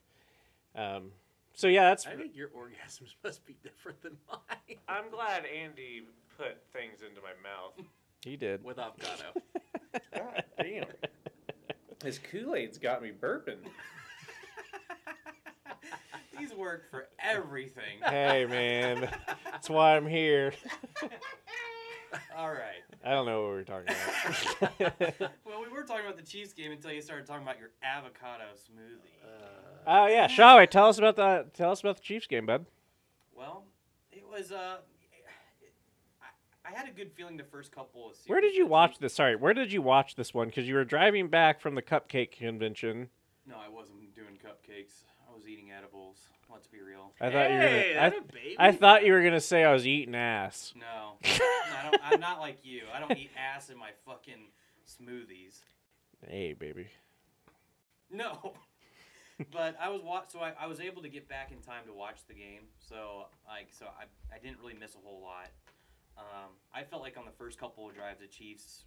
Um, 0.75 1.11
so 1.55 1.67
yeah, 1.67 1.89
that's. 1.89 2.05
I 2.05 2.15
think 2.15 2.35
your 2.35 2.49
orgasms 2.49 3.13
must 3.23 3.45
be 3.45 3.55
different 3.63 4.01
than 4.01 4.17
mine 4.27 4.77
I'm 4.87 5.09
glad 5.09 5.45
Andy 5.45 6.03
put 6.37 6.57
things 6.73 7.01
into 7.01 7.21
my 7.21 7.33
mouth. 7.41 7.87
He 8.23 8.35
did. 8.35 8.63
with 8.63 8.79
avocado. 8.79 9.33
God 10.15 10.43
Damn. 10.59 10.85
His 12.03 12.19
Kool 12.19 12.55
Aid's 12.55 12.77
got 12.77 13.01
me 13.01 13.11
burping. 13.11 13.57
These 16.37 16.53
work 16.53 16.91
for 16.91 17.07
everything. 17.23 17.99
Hey 18.03 18.45
man, 18.45 19.09
that's 19.45 19.69
why 19.69 19.95
I'm 19.95 20.05
here. 20.07 20.53
All 22.37 22.51
right. 22.51 22.83
I 23.03 23.11
don't 23.11 23.25
know 23.25 23.43
what 23.43 23.49
we 23.49 23.55
were 23.55 23.63
talking 23.63 23.87
about. 24.79 25.31
Well, 25.45 25.61
we 25.61 25.69
were 25.69 25.83
talking 25.83 26.05
about 26.05 26.17
the 26.17 26.23
Chiefs 26.23 26.53
game 26.53 26.71
until 26.71 26.91
you 26.91 27.01
started 27.01 27.25
talking 27.25 27.43
about 27.43 27.59
your 27.59 27.69
avocado 27.83 28.43
smoothie. 28.55 29.37
Oh 29.87 30.07
yeah, 30.07 30.27
Schawe, 30.27 30.67
tell 30.69 30.87
us 30.87 30.97
about 30.97 31.15
the 31.15 31.45
tell 31.53 31.71
us 31.71 31.79
about 31.81 31.97
the 31.97 32.01
Chiefs 32.01 32.27
game, 32.27 32.45
bud. 32.45 32.65
well, 33.35 33.65
it 34.11 34.23
was 34.27 34.51
uh, 34.51 34.77
I, 36.21 36.69
I 36.69 36.75
had 36.75 36.87
a 36.87 36.91
good 36.91 37.11
feeling 37.13 37.37
the 37.37 37.43
first 37.43 37.71
couple 37.71 38.09
of. 38.09 38.15
Where 38.27 38.41
did 38.41 38.55
you 38.55 38.65
watch 38.65 38.97
this? 38.99 39.13
Sorry, 39.13 39.35
where 39.35 39.53
did 39.53 39.71
you 39.71 39.81
watch 39.81 40.15
this 40.15 40.33
one? 40.33 40.47
Because 40.47 40.67
you 40.67 40.75
were 40.75 40.85
driving 40.85 41.27
back 41.27 41.61
from 41.61 41.75
the 41.75 41.81
cupcake 41.83 42.31
convention. 42.31 43.09
No, 43.47 43.55
I 43.63 43.69
wasn't 43.69 44.13
doing 44.15 44.39
cupcakes. 44.43 45.03
I 45.29 45.35
was 45.35 45.47
eating 45.47 45.71
edibles. 45.71 46.17
Let's 46.51 46.67
be 46.67 46.79
real. 46.81 47.11
I 47.19 47.29
thought 47.31 47.49
you 47.49 47.55
were 47.57 47.61
Hey, 47.61 47.93
gonna. 47.95 48.09
that 48.11 48.17
a 48.17 48.33
baby? 48.33 48.55
I, 48.59 48.67
I 48.67 48.71
thought 48.71 49.05
you 49.05 49.13
were 49.13 49.23
gonna 49.23 49.39
say 49.41 49.63
I 49.63 49.73
was 49.73 49.85
eating 49.87 50.15
ass. 50.15 50.73
No, 50.79 51.17
I 51.23 51.89
don't, 51.91 52.01
I'm 52.03 52.19
not 52.19 52.39
like 52.39 52.59
you. 52.63 52.83
I 52.93 52.99
don't 52.99 53.17
eat 53.17 53.31
ass 53.37 53.69
in 53.69 53.77
my 53.77 53.89
fucking 54.05 54.47
smoothies. 54.87 55.59
Hey, 56.27 56.53
baby. 56.53 56.87
No. 58.11 58.53
but 59.51 59.75
I 59.81 59.89
was 59.89 60.01
wa- 60.01 60.23
so 60.27 60.39
I, 60.39 60.53
I 60.59 60.67
was 60.67 60.79
able 60.79 61.01
to 61.01 61.09
get 61.09 61.27
back 61.27 61.51
in 61.51 61.59
time 61.59 61.83
to 61.87 61.93
watch 61.93 62.19
the 62.27 62.33
game. 62.33 62.61
So 62.79 63.25
like 63.47 63.67
so 63.71 63.85
I, 63.87 64.05
I 64.33 64.39
didn't 64.39 64.59
really 64.59 64.75
miss 64.75 64.95
a 64.95 64.99
whole 65.03 65.21
lot. 65.21 65.49
Um, 66.17 66.51
I 66.73 66.83
felt 66.83 67.01
like 67.01 67.17
on 67.17 67.25
the 67.25 67.31
first 67.37 67.59
couple 67.59 67.89
of 67.89 67.95
drives, 67.95 68.21
the 68.21 68.27
Chiefs 68.27 68.83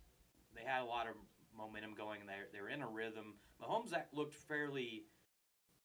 they 0.54 0.62
had 0.64 0.82
a 0.82 0.86
lot 0.86 1.06
of 1.06 1.14
momentum 1.56 1.92
going. 1.94 2.20
They 2.26 2.56
they 2.56 2.62
were 2.62 2.70
in 2.70 2.80
a 2.82 2.88
rhythm. 2.88 3.34
Mahomes 3.62 3.92
act- 3.92 4.14
looked 4.14 4.34
fairly 4.34 5.02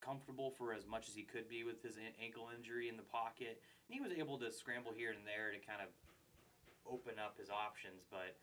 comfortable 0.04 0.52
for 0.58 0.74
as 0.74 0.86
much 0.86 1.08
as 1.08 1.16
he 1.16 1.24
could 1.24 1.48
be 1.48 1.64
with 1.64 1.82
his 1.82 1.96
ankle 2.22 2.50
injury 2.52 2.90
in 2.90 2.98
the 2.98 3.08
pocket, 3.08 3.62
and 3.88 3.92
he 3.96 4.02
was 4.02 4.12
able 4.12 4.38
to 4.40 4.52
scramble 4.52 4.92
here 4.92 5.12
and 5.12 5.24
there 5.24 5.56
to 5.56 5.60
kind 5.64 5.80
of 5.80 5.90
open 6.84 7.16
up 7.16 7.40
his 7.40 7.50
options. 7.50 8.04
But 8.12 8.36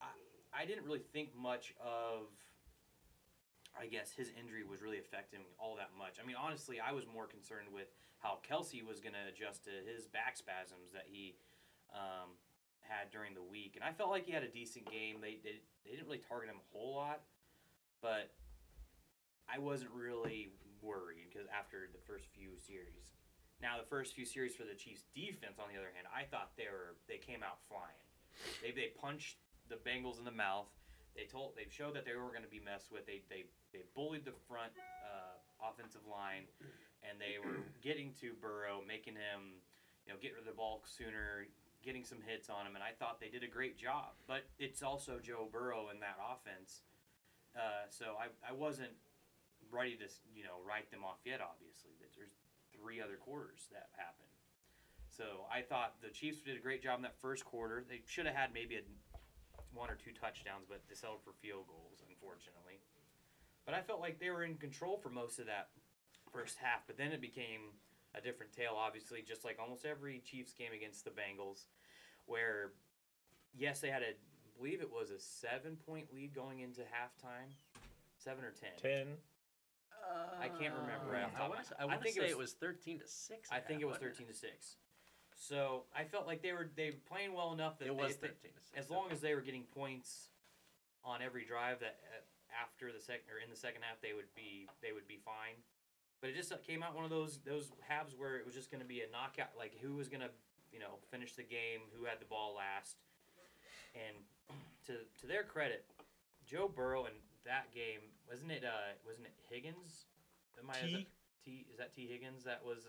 I 0.00 0.14
I 0.54 0.64
didn't 0.64 0.84
really 0.84 1.02
think 1.12 1.34
much 1.36 1.74
of 1.82 2.30
I 3.78 3.86
guess 3.86 4.12
his 4.12 4.30
injury 4.38 4.64
was 4.64 4.82
really 4.82 4.98
affecting 4.98 5.40
all 5.58 5.76
that 5.76 5.90
much. 5.96 6.18
I 6.22 6.26
mean, 6.26 6.36
honestly, 6.38 6.80
I 6.80 6.92
was 6.92 7.04
more 7.06 7.26
concerned 7.26 7.68
with 7.72 7.86
how 8.18 8.38
Kelce 8.42 8.82
was 8.82 8.98
going 8.98 9.14
to 9.14 9.24
adjust 9.30 9.64
to 9.64 9.70
his 9.70 10.06
back 10.06 10.36
spasms 10.36 10.90
that 10.92 11.06
he 11.06 11.36
um, 11.94 12.34
had 12.82 13.10
during 13.12 13.34
the 13.34 13.42
week, 13.42 13.76
and 13.76 13.84
I 13.84 13.92
felt 13.92 14.10
like 14.10 14.26
he 14.26 14.32
had 14.32 14.42
a 14.42 14.50
decent 14.50 14.90
game. 14.90 15.18
They, 15.20 15.38
they 15.44 15.62
they 15.84 15.94
didn't 15.94 16.06
really 16.06 16.22
target 16.26 16.50
him 16.50 16.58
a 16.58 16.68
whole 16.76 16.96
lot, 16.96 17.22
but 18.02 18.34
I 19.48 19.58
wasn't 19.58 19.92
really 19.92 20.50
worried 20.82 21.30
because 21.30 21.46
after 21.50 21.88
the 21.92 22.02
first 22.06 22.26
few 22.34 22.56
series. 22.56 23.16
Now 23.58 23.74
the 23.74 23.88
first 23.90 24.14
few 24.14 24.24
series 24.24 24.54
for 24.54 24.62
the 24.62 24.78
Chiefs 24.78 25.10
defense, 25.14 25.58
on 25.58 25.66
the 25.66 25.78
other 25.78 25.90
hand, 25.90 26.06
I 26.14 26.22
thought 26.30 26.54
they 26.54 26.70
were 26.70 26.94
they 27.10 27.18
came 27.18 27.42
out 27.42 27.58
flying. 27.66 28.02
They 28.62 28.70
they 28.70 28.94
punched 28.94 29.42
the 29.66 29.76
Bengals 29.82 30.18
in 30.18 30.24
the 30.24 30.34
mouth. 30.34 30.70
They 31.18 31.26
told 31.26 31.58
they 31.58 31.66
showed 31.66 31.98
that 31.98 32.06
they 32.06 32.14
weren't 32.14 32.38
going 32.38 32.46
to 32.46 32.50
be 32.50 32.62
messed 32.62 32.94
with. 32.94 33.02
They 33.06 33.26
they 33.26 33.50
they 33.74 33.82
bullied 33.98 34.24
the 34.24 34.36
front 34.46 34.70
uh, 35.02 35.42
offensive 35.58 36.06
line, 36.06 36.46
and 37.02 37.18
they 37.18 37.42
were 37.42 37.58
getting 37.82 38.14
to 38.22 38.38
Burrow, 38.38 38.78
making 38.86 39.18
him 39.18 39.58
you 40.06 40.14
know 40.14 40.18
get 40.22 40.38
rid 40.38 40.46
of 40.46 40.46
the 40.46 40.54
ball 40.54 40.86
sooner, 40.86 41.50
getting 41.82 42.06
some 42.06 42.22
hits 42.22 42.46
on 42.46 42.62
him, 42.62 42.78
and 42.78 42.82
I 42.86 42.94
thought 42.94 43.18
they 43.18 43.28
did 43.28 43.42
a 43.42 43.50
great 43.50 43.74
job. 43.74 44.14
But 44.30 44.46
it's 44.62 44.86
also 44.86 45.18
Joe 45.18 45.50
Burrow 45.50 45.90
in 45.90 45.98
that 45.98 46.14
offense, 46.22 46.86
uh, 47.58 47.90
so 47.90 48.14
I 48.14 48.30
I 48.46 48.54
wasn't 48.54 48.94
ready 49.70 49.96
to 49.96 50.08
you 50.34 50.44
know 50.44 50.60
write 50.66 50.90
them 50.90 51.04
off 51.04 51.20
yet. 51.24 51.40
Obviously, 51.40 51.92
there's 52.00 52.16
three 52.72 53.00
other 53.00 53.16
quarters 53.16 53.68
that 53.72 53.90
happened. 53.96 54.28
So 55.08 55.50
I 55.50 55.62
thought 55.62 55.98
the 56.00 56.14
Chiefs 56.14 56.42
did 56.42 56.56
a 56.56 56.62
great 56.62 56.82
job 56.82 56.98
in 56.98 57.02
that 57.02 57.18
first 57.20 57.44
quarter. 57.44 57.82
They 57.82 58.02
should 58.06 58.26
have 58.26 58.36
had 58.36 58.54
maybe 58.54 58.76
a 58.76 58.84
one 59.74 59.90
or 59.90 59.96
two 59.96 60.12
touchdowns, 60.12 60.66
but 60.68 60.82
they 60.88 60.94
settled 60.94 61.20
for 61.24 61.34
field 61.42 61.66
goals, 61.66 62.02
unfortunately. 62.08 62.80
But 63.66 63.74
I 63.74 63.82
felt 63.82 64.00
like 64.00 64.18
they 64.18 64.30
were 64.30 64.44
in 64.44 64.56
control 64.56 64.96
for 64.96 65.10
most 65.10 65.38
of 65.38 65.46
that 65.46 65.68
first 66.32 66.56
half. 66.56 66.86
But 66.86 66.96
then 66.96 67.12
it 67.12 67.20
became 67.20 67.74
a 68.14 68.20
different 68.20 68.52
tale, 68.52 68.74
obviously, 68.76 69.22
just 69.26 69.44
like 69.44 69.58
almost 69.60 69.84
every 69.84 70.22
Chiefs 70.24 70.54
game 70.54 70.72
against 70.74 71.04
the 71.04 71.10
Bengals, 71.10 71.66
where 72.26 72.72
yes, 73.56 73.80
they 73.80 73.90
had 73.90 74.02
a 74.02 74.14
I 74.14 74.60
believe 74.60 74.80
it 74.80 74.90
was 74.90 75.10
a 75.10 75.20
seven 75.20 75.76
point 75.86 76.12
lead 76.12 76.34
going 76.34 76.60
into 76.60 76.80
halftime, 76.80 77.52
seven 78.18 78.44
or 78.44 78.50
ten. 78.50 78.70
Ten. 78.80 79.06
I 80.40 80.48
can't 80.48 80.74
remember 80.74 81.10
right 81.12 81.24
off 81.24 81.32
I 81.34 81.38
top. 81.38 81.52
I 81.78 81.82
I 81.82 81.84
want 81.86 81.98
to 82.00 82.04
think 82.04 82.16
it 82.16 82.20
say 82.20 82.30
it 82.30 82.38
was- 82.38 82.52
was 82.52 82.52
thirteen 82.54 82.98
to 83.00 83.06
six. 83.06 83.50
I 83.52 83.60
think 83.60 83.80
it 83.80 83.84
was 83.84 83.98
thirteen 83.98 84.26
to 84.28 84.34
six. 84.34 84.76
So 85.34 85.84
I 85.94 86.04
felt 86.04 86.26
like 86.26 86.42
they 86.42 86.52
were 86.52 86.70
they 86.74 86.90
were 86.90 86.96
playing 87.08 87.32
well 87.32 87.52
enough 87.52 87.78
that 87.78 87.86
It 87.86 87.94
was 87.94 88.16
they- 88.16 88.28
thirteen 88.28 88.52
to 88.54 88.60
six. 88.60 88.76
as 88.76 88.90
long 88.90 89.10
as 89.12 89.20
they 89.20 89.34
were 89.34 89.40
getting 89.40 89.64
points 89.64 90.30
on 91.04 91.22
every 91.22 91.44
drive 91.44 91.80
that 91.80 92.00
uh, 92.12 92.20
after 92.62 92.92
the 92.92 93.00
second 93.00 93.30
or 93.30 93.38
in 93.38 93.48
the 93.50 93.56
second 93.56 93.82
half 93.82 94.00
they 94.00 94.12
would 94.14 94.32
be 94.34 94.68
they 94.82 94.92
would 94.92 95.06
be 95.06 95.18
fine. 95.18 95.54
But 96.20 96.30
it 96.30 96.34
just 96.36 96.52
came 96.64 96.82
out 96.82 96.94
one 96.94 97.04
of 97.04 97.10
those 97.10 97.38
those 97.42 97.70
halves 97.86 98.14
where 98.16 98.36
it 98.36 98.44
was 98.44 98.54
just 98.54 98.70
going 98.70 98.82
to 98.82 98.88
be 98.88 99.02
a 99.02 99.10
knockout, 99.10 99.56
like 99.56 99.78
who 99.80 99.94
was 99.94 100.08
going 100.08 100.22
to 100.22 100.30
you 100.72 100.80
know 100.80 100.98
finish 101.10 101.34
the 101.34 101.44
game, 101.44 101.82
who 101.96 102.04
had 102.04 102.18
the 102.20 102.24
ball 102.26 102.54
last. 102.56 102.96
And 103.94 104.16
to 104.86 105.04
to 105.20 105.26
their 105.26 105.44
credit, 105.44 105.86
Joe 106.44 106.66
Burrow 106.68 107.06
in 107.06 107.12
that 107.44 107.72
game 107.74 108.00
wasn't 108.28 108.50
it 108.52 108.64
uh 108.64 108.94
wasn't 109.06 109.26
it 109.26 109.34
Higgins? 109.50 110.06
Am 110.58 110.70
I- 110.70 110.78
is 110.78 110.90
T? 110.90 110.92
that- 110.96 111.06
T 111.44 111.66
is 111.70 111.78
that 111.78 111.94
T 111.94 112.06
Higgins 112.06 112.44
that 112.44 112.64
was 112.64 112.88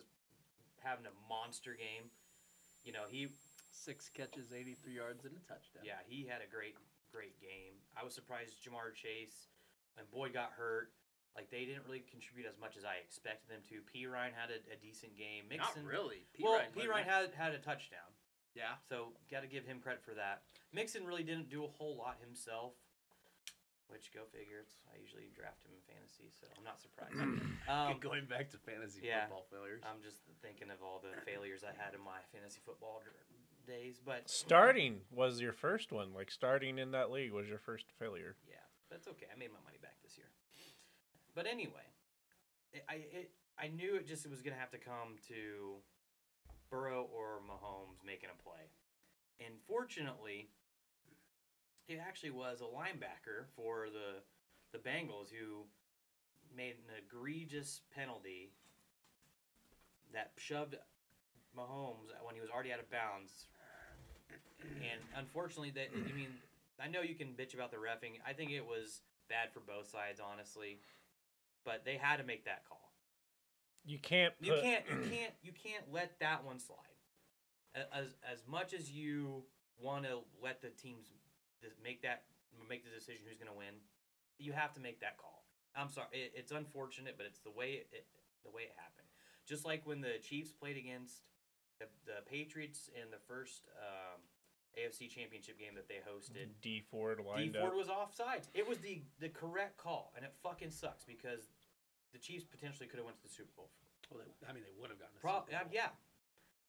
having 0.84 1.06
a 1.06 1.14
monster 1.30 1.76
game. 1.76 2.10
You 2.84 2.94
know 2.94 3.06
he 3.10 3.30
six 3.72 4.10
catches, 4.10 4.52
eighty-three 4.54 4.96
yards, 4.96 5.24
and 5.26 5.36
a 5.38 5.44
touchdown. 5.48 5.84
yeah, 5.86 6.02
he 6.08 6.26
had 6.26 6.42
a 6.42 6.50
great, 6.50 6.76
great 7.14 7.40
game. 7.40 7.78
I 7.96 8.04
was 8.04 8.14
surprised 8.14 8.56
Ja'Marr 8.66 8.94
Chase 8.96 9.48
and 9.98 10.10
Boyd 10.12 10.34
got 10.34 10.52
hurt. 10.58 10.92
Like 11.36 11.52
they 11.52 11.64
didn't 11.64 11.86
really 11.86 12.02
contribute 12.10 12.48
as 12.50 12.58
much 12.60 12.76
as 12.76 12.84
I 12.84 12.96
expected 13.06 13.48
them 13.50 13.62
to. 13.70 13.80
P 13.86 14.08
Ryan 14.08 14.34
had 14.34 14.50
a, 14.50 14.60
a 14.74 14.78
decent 14.82 15.16
game. 15.16 15.46
not 15.56 15.78
really. 15.86 16.26
P. 16.34 16.44
well, 16.44 16.58
Ryan 16.58 16.72
P 16.76 16.88
Ryan 16.88 17.06
had 17.08 17.30
had 17.38 17.54
a 17.54 17.60
touchdown, 17.60 18.10
Yeah. 18.56 18.76
so 18.90 19.14
got 19.30 19.42
to 19.42 19.48
give 19.48 19.64
him 19.66 19.80
credit 19.80 20.02
for 20.04 20.16
that. 20.16 20.42
Mixon 20.74 21.06
really 21.06 21.24
didn't 21.24 21.50
do 21.50 21.64
a 21.64 21.68
whole 21.68 21.96
lot 21.96 22.18
himself. 22.26 22.74
Which 23.90 24.14
go 24.14 24.30
figure. 24.30 24.62
It's, 24.62 24.78
I 24.94 25.02
usually 25.02 25.34
draft 25.34 25.66
him 25.66 25.74
in 25.74 25.82
fantasy, 25.90 26.30
so 26.30 26.46
I'm 26.54 26.64
not 26.64 26.78
surprised. 26.78 27.18
um, 27.74 27.98
Going 28.06 28.30
back 28.30 28.54
to 28.54 28.62
fantasy 28.62 29.02
yeah. 29.02 29.26
football 29.26 29.50
failures. 29.50 29.82
I'm 29.82 30.00
just 30.06 30.22
thinking 30.46 30.70
of 30.70 30.86
all 30.86 31.02
the 31.02 31.18
failures 31.26 31.66
I 31.66 31.74
had 31.74 31.98
in 31.98 32.02
my 32.06 32.22
fantasy 32.30 32.62
football 32.62 33.02
days, 33.70 34.02
but 34.04 34.30
Starting 34.30 35.02
was 35.12 35.40
your 35.40 35.54
first 35.54 35.92
one. 35.92 36.14
Like 36.14 36.32
starting 36.32 36.80
in 36.80 36.92
that 36.92 37.12
league 37.12 37.32
was 37.32 37.48
your 37.48 37.60
first 37.60 37.86
failure. 38.00 38.36
Yeah, 38.48 38.66
that's 38.90 39.08
okay. 39.08 39.28
I 39.30 39.38
made 39.38 39.54
my 39.54 39.62
money 39.64 39.78
back 39.82 40.02
this 40.02 40.18
year. 40.18 40.30
But 41.36 41.46
anyway, 41.46 41.86
it, 42.74 42.84
I 42.90 42.96
it, 43.14 43.32
I 43.58 43.68
knew 43.68 43.96
it 43.96 44.08
just 44.08 44.28
was 44.30 44.42
gonna 44.42 44.58
have 44.60 44.72
to 44.72 44.80
come 44.80 45.22
to 45.30 45.78
Burrow 46.72 47.08
or 47.14 47.42
Mahomes 47.46 48.02
making 48.06 48.30
a 48.34 48.44
play, 48.44 48.74
and 49.40 49.54
fortunately, 49.68 50.50
it 51.90 52.00
actually 52.00 52.30
was 52.30 52.62
a 52.62 52.66
linebacker 52.66 53.46
for 53.56 53.88
the 53.92 54.22
the 54.72 54.78
Bengals 54.78 55.30
who 55.34 55.66
made 56.56 56.76
an 56.88 56.94
egregious 57.04 57.82
penalty 57.94 58.52
that 60.14 60.32
shoved 60.38 60.76
Mahomes 61.58 62.14
when 62.24 62.36
he 62.36 62.42
was 62.42 62.50
already 62.50 62.72
out 62.72 62.80
of 62.80 62.90
bounds. 62.92 63.48
And 64.62 65.02
unfortunately, 65.18 65.72
that 65.72 65.88
I 65.94 66.14
mean, 66.14 66.28
I 66.80 66.88
know 66.88 67.02
you 67.02 67.16
can 67.16 67.30
bitch 67.30 67.56
about 67.56 67.72
the 67.72 67.78
refing. 67.78 68.20
I 68.28 68.34
think 68.34 68.52
it 68.52 68.66
was 68.66 69.02
bad 69.28 69.52
for 69.52 69.60
both 69.60 69.90
sides, 69.90 70.20
honestly. 70.20 70.80
But 71.66 71.84
they 71.86 71.98
had 71.98 72.18
to 72.18 72.24
make 72.24 72.46
that 72.46 72.64
call. 72.68 72.92
You 73.86 73.98
can't. 73.98 74.34
You 74.40 74.54
can't. 74.62 74.84
You 74.88 74.98
can't. 75.10 75.34
You 75.42 75.52
can't 75.52 75.86
let 75.92 76.20
that 76.20 76.46
one 76.46 76.60
slide. 76.60 76.78
As 77.76 78.16
as 78.32 78.44
much 78.48 78.74
as 78.74 78.92
you 78.92 79.44
want 79.82 80.04
to 80.06 80.20
let 80.44 80.62
the 80.62 80.70
teams 80.70 81.08
make 81.84 82.02
that 82.04 82.24
make 82.68 82.84
the 82.84 82.92
decision 82.92 83.24
who's 83.28 83.38
going 83.38 83.52
to 83.52 83.58
win, 83.58 83.80
you 84.38 84.54
have 84.54 84.74
to 84.74 84.82
make 84.82 85.00
that 85.02 85.18
call. 85.18 85.46
I'm 85.76 85.90
sorry. 85.90 86.08
It, 86.12 86.34
it's 86.36 86.52
unfortunate, 86.52 87.16
but 87.18 87.26
it's 87.26 87.40
the 87.40 87.52
way 87.52 87.86
it, 87.86 87.88
it 87.92 88.06
the 88.44 88.52
way 88.52 88.64
it 88.64 88.76
happened. 88.76 89.08
Just 89.46 89.66
like 89.66 89.86
when 89.86 90.02
the 90.02 90.22
Chiefs 90.22 90.52
played 90.52 90.78
against 90.78 91.26
the, 91.80 91.88
the 92.06 92.22
Patriots 92.30 92.90
in 92.94 93.10
the 93.12 93.18
first 93.28 93.68
um, 93.80 94.22
AFC 94.78 95.10
Championship 95.10 95.58
game 95.60 95.74
that 95.76 95.88
they 95.88 96.00
hosted. 96.06 96.54
Dee 96.62 96.84
Ford 96.92 97.20
Dee 97.38 97.50
Ford 97.50 97.74
up. 97.74 97.76
was 97.76 97.88
offsides. 97.88 98.48
It 98.54 98.68
was 98.68 98.78
the 98.80 99.02
the 99.20 99.30
correct 99.30 99.78
call, 99.78 100.14
and 100.16 100.26
it 100.26 100.34
fucking 100.44 100.72
sucks 100.72 101.04
because 101.04 101.50
the 102.14 102.20
Chiefs 102.20 102.46
potentially 102.46 102.88
could 102.88 102.98
have 102.98 103.06
went 103.06 103.18
to 103.18 103.24
the 103.24 103.34
Super 103.34 103.52
Bowl. 103.56 103.70
Well, 104.10 104.22
they, 104.24 104.48
I 104.48 104.54
mean, 104.54 104.64
they 104.64 104.74
would 104.80 104.90
have 104.90 105.00
gotten. 105.00 105.16
a 105.18 105.22
Pro- 105.22 105.46
Super 105.46 105.56
uh, 105.56 105.70
yeah, 105.72 105.90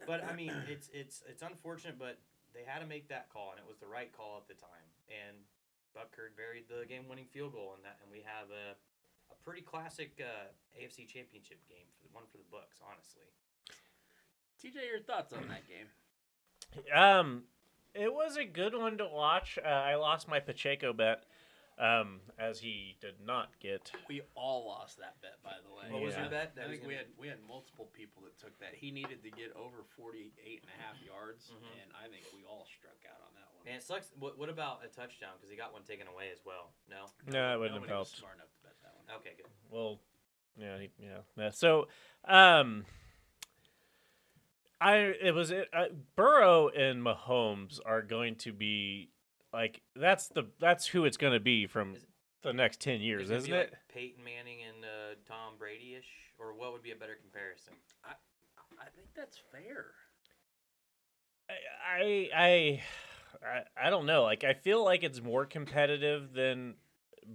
but 0.06 0.24
I 0.24 0.34
mean, 0.34 0.52
it's 0.68 0.88
it's 0.92 1.22
it's 1.28 1.42
unfortunate, 1.42 1.98
but 1.98 2.18
they 2.54 2.66
had 2.66 2.80
to 2.80 2.88
make 2.88 3.08
that 3.08 3.28
call, 3.30 3.52
and 3.52 3.58
it 3.58 3.68
was 3.68 3.78
the 3.78 3.90
right 3.90 4.10
call 4.12 4.38
at 4.42 4.46
the 4.48 4.58
time. 4.58 4.86
And 5.10 5.36
Butker 5.96 6.30
buried 6.36 6.70
the 6.70 6.86
game-winning 6.86 7.26
field 7.32 7.52
goal, 7.52 7.74
and 7.74 7.82
that, 7.84 7.98
and 8.02 8.10
we 8.10 8.22
have 8.22 8.50
a 8.50 8.78
a 9.30 9.44
pretty 9.44 9.62
classic 9.62 10.20
uh, 10.20 10.50
AFC 10.76 11.06
Championship 11.06 11.58
game 11.68 11.86
for 11.96 12.08
the 12.08 12.12
one 12.12 12.24
for 12.30 12.38
the 12.38 12.48
Bucks, 12.50 12.80
honestly. 12.82 13.22
TJ, 14.62 14.90
your 14.90 15.00
thoughts 15.00 15.32
on 15.32 15.44
that 15.48 15.62
game? 15.68 15.86
Um, 16.94 17.44
it 17.94 18.12
was 18.12 18.36
a 18.36 18.44
good 18.44 18.74
one 18.74 18.98
to 18.98 19.06
watch. 19.06 19.58
Uh, 19.64 19.68
I 19.68 19.94
lost 19.94 20.28
my 20.28 20.40
Pacheco 20.40 20.92
bet, 20.92 21.24
um, 21.80 22.20
as 22.38 22.60
he 22.60 22.96
did 23.00 23.14
not 23.24 23.48
get. 23.58 23.90
We 24.08 24.20
all 24.36 24.66
lost 24.68 24.98
that 24.98 25.16
bet, 25.22 25.40
by 25.42 25.56
the 25.64 25.72
way. 25.72 25.88
What 25.90 26.02
was 26.02 26.14
your 26.14 26.28
bet? 26.28 26.54
That 26.54 26.66
I 26.66 26.68
think 26.68 26.82
we 26.84 26.92
gonna- 26.94 27.08
had 27.08 27.18
we 27.18 27.26
had 27.28 27.40
multiple 27.48 27.88
people 27.96 28.22
that 28.24 28.36
took 28.38 28.52
that. 28.60 28.74
He 28.74 28.90
needed 28.92 29.22
to 29.24 29.30
get 29.30 29.50
over 29.56 29.82
48 29.96 30.60
and 30.60 30.68
a 30.70 30.76
half 30.82 31.00
yards, 31.02 31.48
Mhm. 31.50 31.82
and 31.82 31.92
I 31.96 32.08
think 32.08 32.24
we 32.36 32.44
all 32.44 32.66
struck 32.66 33.00
out 33.08 33.20
on 33.26 33.32
that 33.34 33.48
one. 33.56 33.64
Man, 33.64 33.76
it 33.76 33.82
sucks. 33.82 34.12
What, 34.18 34.36
what 34.38 34.48
about 34.50 34.84
a 34.84 34.88
touchdown? 34.88 35.32
Because 35.36 35.50
he 35.50 35.56
got 35.56 35.72
one 35.72 35.82
taken 35.84 36.06
away 36.06 36.30
as 36.30 36.44
well. 36.44 36.72
No. 36.88 37.06
No, 37.26 37.54
it 37.54 37.58
wouldn't 37.58 37.80
have 37.80 37.82
Nobody 37.88 37.98
was 37.98 38.08
helped. 38.12 38.16
smart 38.18 38.34
enough 38.36 38.52
to 38.52 38.60
bet 38.62 38.76
that 38.82 38.94
one. 38.96 39.16
Okay, 39.20 39.34
good. 39.36 39.50
Well, 39.70 40.00
Yeah, 40.56 40.78
he, 40.78 40.90
yeah. 40.98 41.22
yeah. 41.36 41.50
So, 41.50 41.88
um, 42.24 42.84
I 44.80 44.96
it 44.96 45.34
was 45.34 45.50
it, 45.50 45.68
uh, 45.72 45.88
Burrow 46.16 46.68
and 46.68 47.02
Mahomes 47.04 47.78
are 47.84 48.02
going 48.02 48.36
to 48.36 48.52
be 48.52 49.10
like 49.52 49.82
that's 49.96 50.28
the 50.28 50.44
that's 50.60 50.86
who 50.86 51.04
it's 51.04 51.16
going 51.16 51.32
to 51.32 51.40
be 51.40 51.66
from 51.66 51.96
the 52.42 52.52
next 52.52 52.80
ten 52.80 53.00
years, 53.00 53.24
Is 53.24 53.30
it 53.30 53.36
isn't 53.36 53.50
be 53.50 53.56
it? 53.56 53.70
like 53.70 53.78
Peyton 53.94 54.24
Manning 54.24 54.58
and 54.66 54.84
uh, 54.84 55.14
Tom 55.26 55.54
Brady 55.58 55.94
ish, 55.98 56.08
or 56.38 56.54
what 56.54 56.72
would 56.72 56.82
be 56.82 56.92
a 56.92 56.96
better 56.96 57.16
comparison? 57.20 57.74
I 58.04 58.12
I 58.80 58.86
think 58.96 59.08
that's 59.14 59.38
fair. 59.52 59.86
I, 61.50 62.28
I 62.34 62.80
I 63.44 63.62
I 63.86 63.90
don't 63.90 64.06
know. 64.06 64.22
Like 64.22 64.44
I 64.44 64.54
feel 64.54 64.84
like 64.84 65.02
it's 65.02 65.20
more 65.20 65.44
competitive 65.46 66.32
than 66.32 66.74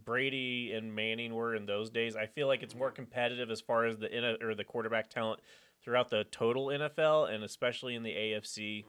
Brady 0.04 0.72
and 0.74 0.94
Manning 0.96 1.34
were 1.34 1.56
in 1.56 1.66
those 1.66 1.90
days. 1.90 2.16
I 2.16 2.26
feel 2.28 2.48
like 2.48 2.64
it's 2.64 2.76
more 2.76 2.92
competitive 2.92 3.52
as 3.52 3.62
far 3.62 3.86
as 3.86 3.98
the 3.98 4.12
N- 4.12 4.38
or 4.42 4.56
the 4.56 4.64
quarterback 4.64 5.10
talent 5.10 5.42
throughout 5.84 6.10
the 6.10 6.24
total 6.32 6.68
NFL 6.68 7.32
and 7.34 7.44
especially 7.44 7.96
in 7.96 8.04
the 8.04 8.12
AFC. 8.12 8.86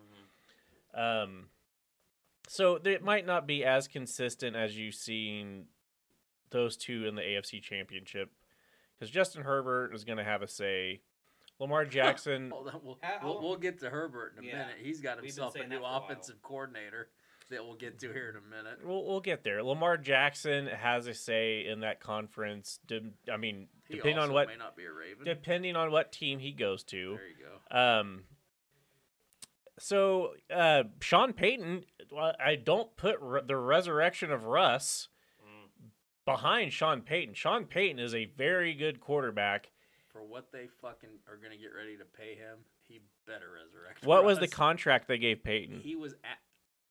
Um, 0.94 1.48
so 2.46 2.76
it 2.84 3.02
might 3.02 3.26
not 3.26 3.46
be 3.46 3.64
as 3.64 3.88
consistent 3.88 4.56
as 4.56 4.76
you've 4.76 4.94
seen 4.94 5.66
those 6.50 6.76
two 6.76 7.06
in 7.06 7.14
the 7.16 7.22
AFC 7.22 7.60
Championship 7.62 8.30
because 8.98 9.10
Justin 9.10 9.42
Herbert 9.42 9.94
is 9.94 10.04
going 10.04 10.18
to 10.18 10.24
have 10.24 10.42
a 10.42 10.48
say. 10.48 11.00
Lamar 11.58 11.84
Jackson. 11.86 12.50
Hold 12.50 12.68
on, 12.68 12.80
we'll, 12.84 12.98
we'll, 13.22 13.42
we'll 13.42 13.56
get 13.56 13.80
to 13.80 13.90
Herbert 13.90 14.34
in 14.38 14.44
a 14.44 14.46
Yeah. 14.46 14.58
minute. 14.58 14.76
He's 14.82 15.00
got 15.00 15.18
himself 15.18 15.54
a 15.56 15.66
new 15.66 15.68
that 15.68 15.80
for 15.80 15.84
a 15.86 15.96
offensive 15.98 16.42
coordinator 16.42 17.08
that 17.50 17.64
we'll 17.64 17.76
get 17.76 17.98
to 18.00 18.12
here 18.12 18.28
in 18.30 18.36
a 18.36 18.56
minute. 18.56 18.78
We'll, 18.84 19.04
we'll 19.06 19.20
get 19.20 19.42
there. 19.44 19.62
Lamar 19.62 19.96
Jackson 19.96 20.66
has 20.66 21.06
a 21.06 21.14
say 21.14 21.64
in 21.66 21.80
that 21.80 22.00
conference. 22.00 22.80
De- 22.86 23.12
I 23.32 23.36
mean, 23.36 23.68
He 23.88 23.94
depending 23.96 24.18
also 24.18 24.28
on 24.30 24.34
what 24.34 24.48
may 24.48 24.56
not 24.56 24.76
be 24.76 24.84
a 24.84 24.92
Raven. 24.92 25.24
depending 25.24 25.76
on 25.76 25.90
what 25.92 26.10
team 26.12 26.38
he 26.40 26.52
goes 26.52 26.82
to. 26.84 27.16
there 27.16 27.28
you 27.28 27.34
go. 27.72 27.78
Um. 27.78 28.22
So 29.78 30.32
uh, 30.54 30.84
Sean 31.00 31.32
Payton, 31.34 31.84
well, 31.95 31.95
I 32.16 32.56
don't 32.56 32.94
put 32.96 33.16
re- 33.20 33.40
the 33.46 33.56
resurrection 33.56 34.30
of 34.30 34.44
Russ 34.44 35.08
Mm. 35.42 35.90
behind 36.24 36.72
Sean 36.72 37.02
Payton. 37.02 37.34
Sean 37.34 37.66
Payton 37.66 37.98
is 37.98 38.14
a 38.14 38.24
very 38.26 38.74
good 38.74 39.00
quarterback. 39.00 39.70
For 40.08 40.22
what 40.24 40.50
they 40.50 40.66
fucking 40.80 41.10
are 41.28 41.36
going 41.36 41.52
to 41.52 41.58
get 41.58 41.74
ready 41.76 41.96
to 41.96 42.04
pay 42.04 42.34
him, 42.34 42.58
he 42.88 43.00
better 43.26 43.50
resurrect. 43.52 44.04
What 44.06 44.24
was 44.24 44.38
the 44.38 44.48
contract 44.48 45.08
they 45.08 45.18
gave 45.18 45.42
Payton? 45.44 45.80
He 45.80 45.94
was 45.94 46.14
at 46.24 46.38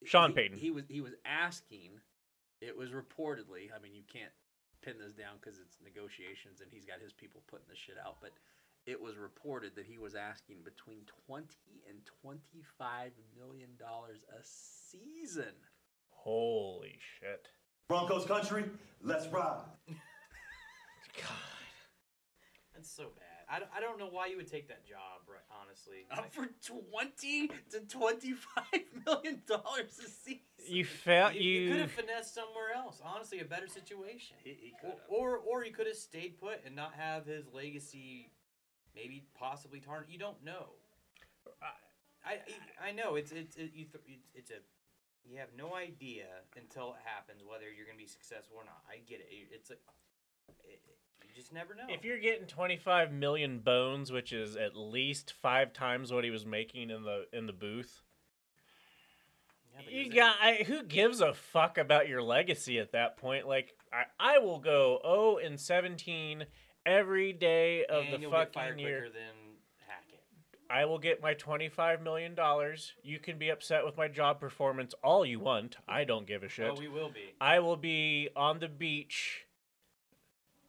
Sean 0.04 0.30
he, 0.30 0.36
Payton. 0.36 0.58
He 0.58 0.72
was 0.72 0.84
he 0.88 1.02
was 1.02 1.14
asking. 1.26 2.00
It 2.62 2.78
was 2.78 2.92
reportedly. 2.92 3.70
I 3.76 3.80
mean, 3.82 3.94
you 3.96 4.04
can't 4.12 4.32
pin 4.82 4.96
this 5.00 5.14
down 5.14 5.38
because 5.42 5.60
it's 5.60 5.78
negotiations, 5.84 6.62
and 6.62 6.72
he's 6.72 6.86
got 6.86 7.02
his 7.02 7.14
people 7.14 7.42
putting 7.48 7.68
the 7.68 7.76
shit 7.76 7.98
out. 7.98 8.18
But 8.22 8.32
it 8.86 9.02
was 9.02 9.18
reported 9.18 9.76
that 9.76 9.86
he 9.86 9.98
was 9.98 10.16
asking 10.16 10.58
between 10.64 11.02
twenty 11.26 11.82
and 11.90 12.00
twenty 12.22 12.64
five 12.78 13.12
million 13.38 13.70
dollars 13.80 14.24
a 14.30 14.42
season. 14.44 15.54
Holy 16.10 16.98
shit! 17.20 17.48
Broncos 17.88 18.26
country, 18.26 18.66
let's 19.02 19.28
ride. 19.28 19.64
God. 19.88 21.26
That's 22.74 22.92
so 22.92 23.04
bad. 23.16 23.22
I 23.48 23.60
don't, 23.60 23.70
I 23.78 23.80
don't 23.80 24.00
know 24.00 24.10
why 24.10 24.26
you 24.26 24.38
would 24.38 24.50
take 24.50 24.68
that 24.70 24.86
job, 24.88 25.22
right? 25.30 25.40
Honestly, 25.62 26.08
uh, 26.12 26.20
Up 26.22 26.34
for 26.34 26.48
twenty 26.66 27.48
to 27.72 27.80
twenty 27.88 28.34
five 28.34 28.82
million 29.06 29.42
dollars 29.48 30.00
a 30.04 30.10
season. 30.10 30.42
You 30.68 30.84
felt 30.84 31.36
you, 31.36 31.68
could 31.68 31.76
you. 31.76 31.82
have 31.82 31.92
finessed 31.92 32.34
somewhere 32.34 32.74
else. 32.76 33.00
Honestly, 33.06 33.40
a 33.40 33.46
better 33.46 33.68
situation. 33.68 34.36
He, 34.44 34.50
he 34.60 34.74
could 34.82 34.90
have. 34.92 35.00
or 35.08 35.38
or 35.38 35.62
he 35.62 35.70
could 35.70 35.86
have 35.86 35.96
stayed 35.96 36.40
put 36.40 36.62
and 36.66 36.76
not 36.76 36.94
have 36.98 37.28
his 37.28 37.46
legacy, 37.54 38.32
maybe 38.96 39.24
possibly 39.38 39.80
tarnished. 39.80 40.12
You 40.12 40.20
don't 40.20 40.44
know. 40.44 40.66
I 41.62 42.32
I, 42.32 42.90
I 42.90 42.92
know 42.92 43.16
it's 43.16 43.32
it's 43.32 43.56
it, 43.58 43.72
you 43.74 43.86
th- 43.86 44.04
it's, 44.08 44.28
it's 44.34 44.52
a 44.52 44.56
you 45.30 45.38
have 45.40 45.50
no 45.58 45.76
idea 45.76 46.26
until 46.56 46.90
it 46.92 47.00
happens 47.04 47.42
whether 47.48 47.66
you're 47.76 47.86
gonna 47.86 47.98
be 47.98 48.08
successful 48.08 48.58
or 48.58 48.66
not. 48.66 48.82
I 48.90 48.98
get 49.08 49.20
it. 49.20 49.28
It- 49.32 49.50
It's 49.54 49.70
a 49.72 49.74
it, 50.64 50.82
you 51.24 51.30
just 51.36 51.52
never 51.54 51.74
know. 51.76 51.84
If 51.90 52.06
you're 52.06 52.20
getting 52.20 52.46
25 52.48 53.12
million 53.12 53.60
bones, 53.60 54.12
which 54.12 54.32
is 54.32 54.56
at 54.56 54.76
least 54.76 55.34
five 55.42 55.74
times 55.74 56.14
what 56.14 56.24
he 56.24 56.30
was 56.30 56.46
making 56.46 56.90
in 56.90 57.04
the 57.04 57.26
in 57.34 57.46
the 57.48 57.54
booth, 57.54 58.02
Yeah, 59.74 59.90
you 60.04 60.12
got 60.12 60.36
I, 60.42 60.64
who 60.66 60.84
gives 60.84 61.22
a 61.22 61.34
fuck 61.34 61.78
about 61.78 62.08
your 62.08 62.22
legacy 62.22 62.80
at 62.80 62.92
that 62.94 63.18
point? 63.18 63.48
Like 63.48 63.76
I, 63.92 64.04
I 64.20 64.38
will 64.40 64.60
go 64.60 65.00
0 65.04 65.38
and 65.44 65.60
17 65.60 66.46
every 66.86 67.34
day 67.34 67.86
of 67.86 68.04
and 68.06 68.14
the 68.14 68.20
you'll 68.20 68.32
get 68.32 68.38
fucking 68.38 68.54
fired 68.54 68.80
year. 68.80 69.00
quicker 69.00 69.14
than 69.14 69.56
Hackett. 69.88 70.22
I 70.70 70.86
will 70.86 71.00
get 71.00 71.22
my 71.22 71.34
25 71.34 72.02
million 72.02 72.36
dollars. 72.36 72.94
You 73.04 73.20
can 73.20 73.38
be 73.38 73.50
upset 73.50 73.86
with 73.86 73.98
my 73.98 74.08
job 74.08 74.40
performance 74.40 74.94
all 75.04 75.26
you 75.26 75.40
want. 75.40 75.78
I 75.88 76.04
don't 76.04 76.28
give 76.28 76.44
a 76.44 76.50
shit. 76.50 76.70
Oh, 76.72 76.80
we 76.80 76.88
will 76.88 77.10
be. 77.10 77.34
I 77.42 77.60
will 77.60 77.78
be 77.78 78.30
on 78.36 78.60
the 78.60 78.68
beach 78.70 79.46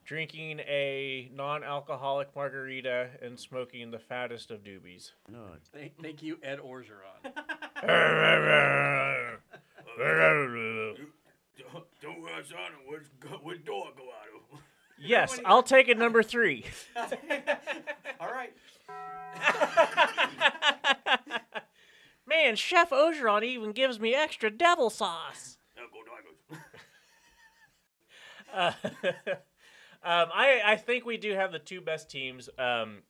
drinking 0.04 0.60
a 0.60 1.28
non-alcoholic 1.34 2.28
margarita 2.36 3.08
and 3.20 3.38
smoking 3.38 3.90
the 3.90 3.98
fattest 3.98 4.52
of 4.52 4.62
doobies. 4.62 5.10
Thank, 5.72 6.00
thank 6.00 6.22
you, 6.22 6.38
Ed 6.44 6.60
Orgeron. 6.60 7.24
Don't 12.00 12.22
rush 12.22 12.52
on 12.52 12.72
it. 12.72 12.86
Which, 12.86 13.02
which 13.42 13.64
door 13.64 13.86
go 13.96 14.04
out 14.04 14.25
yes, 14.98 15.38
I'll 15.44 15.62
take 15.62 15.88
a 15.88 15.94
number 15.94 16.22
3. 16.22 16.64
All 18.20 18.32
right. 18.32 18.52
Man, 22.26 22.56
Chef 22.56 22.90
Orgeron 22.90 23.44
even 23.44 23.72
gives 23.72 24.00
me 24.00 24.14
extra 24.14 24.50
devil 24.50 24.90
sauce. 24.90 25.58
Now 25.76 25.82
go 25.92 26.00
Tigers. 26.04 26.62
Uh, 28.54 28.72
um, 30.02 30.28
I 30.32 30.62
I 30.64 30.76
think 30.76 31.04
we 31.04 31.18
do 31.18 31.34
have 31.34 31.52
the 31.52 31.58
two 31.58 31.82
best 31.82 32.08
teams 32.10 32.48
um, 32.58 33.02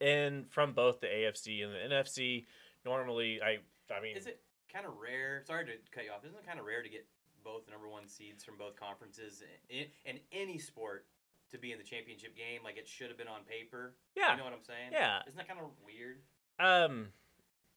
in 0.00 0.44
from 0.50 0.72
both 0.72 1.00
the 1.00 1.08
AFC 1.08 1.64
and 1.64 1.72
the 1.72 1.78
NFC. 1.96 2.44
Normally, 2.84 3.40
I 3.42 3.58
I 3.92 4.00
mean, 4.00 4.16
Is 4.16 4.26
it 4.28 4.40
kind 4.72 4.86
of 4.86 4.92
rare? 5.02 5.42
Sorry 5.48 5.64
to 5.64 5.72
cut 5.90 6.04
you 6.04 6.12
off. 6.12 6.24
Isn't 6.24 6.38
it 6.38 6.46
kind 6.46 6.60
of 6.60 6.66
rare 6.66 6.80
to 6.82 6.88
get 6.88 7.06
both 7.46 7.70
number 7.70 7.88
one 7.88 8.08
seeds 8.08 8.42
from 8.42 8.58
both 8.58 8.74
conferences 8.74 9.42
in, 9.70 9.86
in 10.04 10.18
any 10.32 10.58
sport 10.58 11.06
to 11.52 11.58
be 11.58 11.70
in 11.70 11.78
the 11.78 11.84
championship 11.84 12.36
game? 12.36 12.60
Like 12.64 12.76
it 12.76 12.88
should 12.88 13.06
have 13.08 13.16
been 13.16 13.28
on 13.28 13.42
paper. 13.48 13.94
Yeah. 14.16 14.32
You 14.32 14.38
know 14.38 14.44
what 14.44 14.52
I'm 14.52 14.66
saying? 14.66 14.90
Yeah. 14.90 15.20
Isn't 15.26 15.36
that 15.36 15.46
kind 15.46 15.60
of 15.60 15.70
weird? 15.86 16.18
um, 16.58 17.06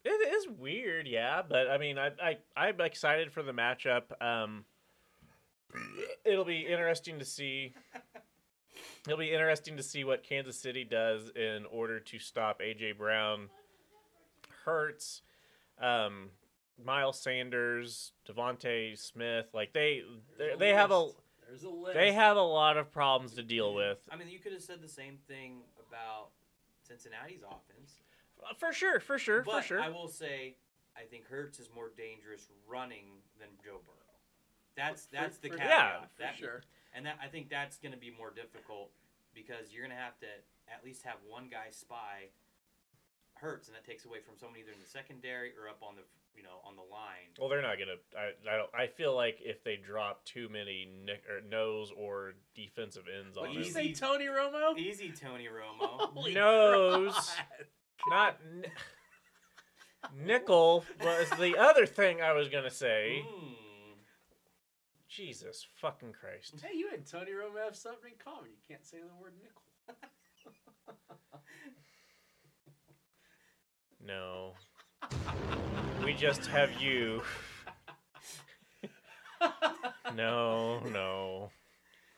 it 0.04 0.10
is 0.10 0.48
weird, 0.58 1.08
yeah, 1.08 1.42
but 1.48 1.70
I 1.70 1.78
mean, 1.78 1.98
I 1.98 2.12
I 2.22 2.38
I'm 2.56 2.80
excited 2.82 3.32
for 3.34 3.44
the 3.44 3.52
matchup. 3.52 4.04
Um, 4.22 4.64
it'll 6.26 6.46
be 6.46 6.62
interesting 6.66 7.20
to 7.20 7.26
see. 7.26 7.74
It'll 9.06 9.20
be 9.20 9.32
interesting 9.32 9.76
to 9.78 9.84
see 9.84 10.04
what 10.04 10.24
Kansas 10.24 10.58
City 10.60 10.84
does 10.84 11.30
in 11.36 11.66
order 11.72 12.00
to 12.00 12.20
stop 12.20 12.62
AJ 12.62 12.98
Brown, 12.98 13.50
Hurts, 14.66 15.22
um, 15.82 16.30
Miles 16.86 17.20
Sanders, 17.20 18.12
DeVonta 18.28 18.98
Smith. 18.98 19.48
Like 19.54 19.74
they 19.74 20.02
they, 20.38 20.46
There's 20.46 20.60
they 20.60 20.70
have 20.74 20.92
a. 20.92 21.10
There's 21.48 21.64
a 21.64 21.70
list. 21.70 21.96
they 21.96 22.12
have 22.14 22.38
a 22.38 22.42
lot 22.42 22.78
of 22.78 22.92
problems 22.92 23.34
to 23.36 23.42
deal 23.44 23.74
with. 23.74 23.98
I 24.12 24.16
mean, 24.18 24.30
you 24.30 24.38
could 24.38 24.54
have 24.54 24.62
said 24.62 24.82
the 24.84 24.88
same 24.88 25.18
thing 25.28 25.62
about 25.88 26.30
Cincinnati's 26.88 27.42
offense. 27.42 27.96
Uh, 28.44 28.54
for 28.58 28.72
sure, 28.72 29.00
for 29.00 29.18
sure, 29.18 29.42
but 29.42 29.62
for 29.62 29.68
sure. 29.68 29.82
I 29.82 29.90
will 29.90 30.08
say, 30.08 30.56
I 30.96 31.02
think 31.10 31.26
Hurts 31.28 31.60
is 31.60 31.68
more 31.74 31.92
dangerous 31.98 32.48
running 32.68 33.06
than 33.40 33.50
Joe 33.64 33.80
Burrow. 33.84 33.96
That's 34.78 35.06
For- 35.08 35.16
that's 35.16 35.38
the 35.40 35.50
for- 35.50 35.58
caveat. 35.58 35.70
yeah, 35.72 36.00
for 36.16 36.22
that, 36.22 36.38
sure. 36.38 36.62
And 36.94 37.06
that 37.08 37.18
I 37.22 37.28
think 37.28 37.50
that's 37.50 37.78
going 37.78 37.94
to 37.94 37.98
be 38.00 38.12
more 38.16 38.30
difficult 38.32 38.92
because 39.34 39.74
you're 39.74 39.84
going 39.84 39.96
to 39.96 40.02
have 40.02 40.20
to 40.20 40.28
at 40.72 40.86
least 40.86 41.04
have 41.04 41.18
one 41.28 41.48
guy 41.50 41.68
spy 41.72 42.30
Hurts, 43.42 43.68
and 43.68 43.76
that 43.76 43.86
takes 43.86 44.06
away 44.06 44.20
from 44.20 44.36
someone 44.38 44.60
either 44.60 44.72
in 44.72 44.80
the 44.80 44.86
secondary 44.90 45.52
or 45.60 45.70
up 45.70 45.82
on 45.82 45.96
the 45.96 46.02
you 46.36 46.44
know 46.44 46.60
on 46.66 46.76
the 46.76 46.82
line. 46.82 47.32
Well, 47.40 47.48
they're 47.50 47.62
not 47.62 47.78
gonna. 47.80 47.96
I, 48.18 48.54
I 48.54 48.58
don't. 48.58 48.70
I 48.74 48.88
feel 48.88 49.16
like 49.16 49.38
if 49.42 49.64
they 49.64 49.78
drop 49.78 50.26
too 50.26 50.50
many 50.50 50.88
nick 51.06 51.24
or 51.30 51.42
nose 51.48 51.92
or 51.96 52.34
defensive 52.56 53.04
ends 53.08 53.38
What 53.38 53.50
on 53.50 53.56
you 53.56 53.64
them, 53.64 53.72
say, 53.72 53.94
Tony 53.94 54.26
Romo? 54.26 54.78
Easy, 54.78 55.12
Tony 55.12 55.46
Romo. 55.48 56.02
Holy 56.14 56.34
Nose. 56.34 57.14
crap. 57.14 58.10
not 58.10 58.38
n- 58.52 58.66
nickel 60.26 60.84
was 61.02 61.30
the 61.40 61.58
other 61.58 61.86
thing 61.86 62.22
I 62.22 62.34
was 62.34 62.50
gonna 62.50 62.70
say. 62.70 63.24
Mm. 63.26 63.54
Jesus 65.08 65.66
fucking 65.82 66.14
Christ! 66.14 66.56
Hey, 66.62 66.78
you 66.78 66.90
and 66.94 67.06
Tony 67.06 67.32
Romo 67.32 67.64
have 67.64 67.76
something 67.76 68.12
in 68.12 68.18
common. 68.24 68.50
You 68.52 68.58
can't 68.68 68.86
say 68.86 68.98
the 68.98 69.22
word 69.22 69.34
nickel. 69.42 69.62
No, 74.06 74.54
we 76.04 76.14
just 76.14 76.46
have 76.48 76.72
you. 76.82 77.22
No, 80.16 80.80
no. 80.92 81.52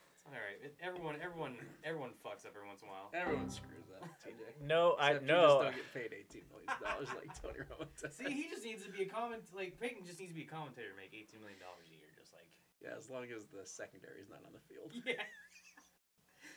That's 0.09 0.25
All 0.25 0.31
right, 0.33 0.57
it- 0.63 0.77
everyone, 0.81 1.15
everyone, 1.21 1.57
everyone 1.83 2.11
fucks 2.23 2.45
up 2.45 2.53
every 2.55 2.67
once 2.67 2.81
in 2.81 2.87
a 2.87 2.91
while. 2.91 3.09
Everyone 3.13 3.49
screws 3.49 3.89
up, 3.99 4.07
TJ. 4.23 4.65
No, 4.65 4.93
I 4.99 5.11
Except 5.19 5.23
you 5.25 5.27
just 5.27 5.41
no. 5.41 5.61
don't 5.63 5.75
get 5.75 5.93
paid 5.93 6.11
eighteen 6.15 6.43
million 6.49 6.71
dollars 6.81 7.09
like 7.17 7.29
Tony 7.41 7.59
Romo 7.67 7.85
does. 8.01 8.15
See, 8.15 8.31
he 8.31 8.47
just 8.49 8.63
needs 8.63 8.83
to 8.85 8.91
be 8.91 9.03
a 9.03 9.09
comment. 9.09 9.43
Like 9.53 9.77
Peyton 9.79 10.05
just 10.05 10.19
needs 10.19 10.31
to 10.31 10.35
be 10.37 10.43
a 10.43 10.49
commentator, 10.49 10.89
to 10.89 10.95
make 10.97 11.11
eighteen 11.13 11.41
million 11.41 11.59
dollars 11.59 11.85
a 11.89 11.93
year, 11.97 12.07
just 12.17 12.31
like. 12.33 12.47
Yeah, 12.81 12.97
as 12.97 13.09
long 13.09 13.25
as 13.35 13.45
the 13.51 13.65
secondary 13.67 14.21
is 14.21 14.29
not 14.29 14.39
on 14.47 14.53
the 14.55 14.63
field. 14.71 14.89
Yeah. 15.05 15.21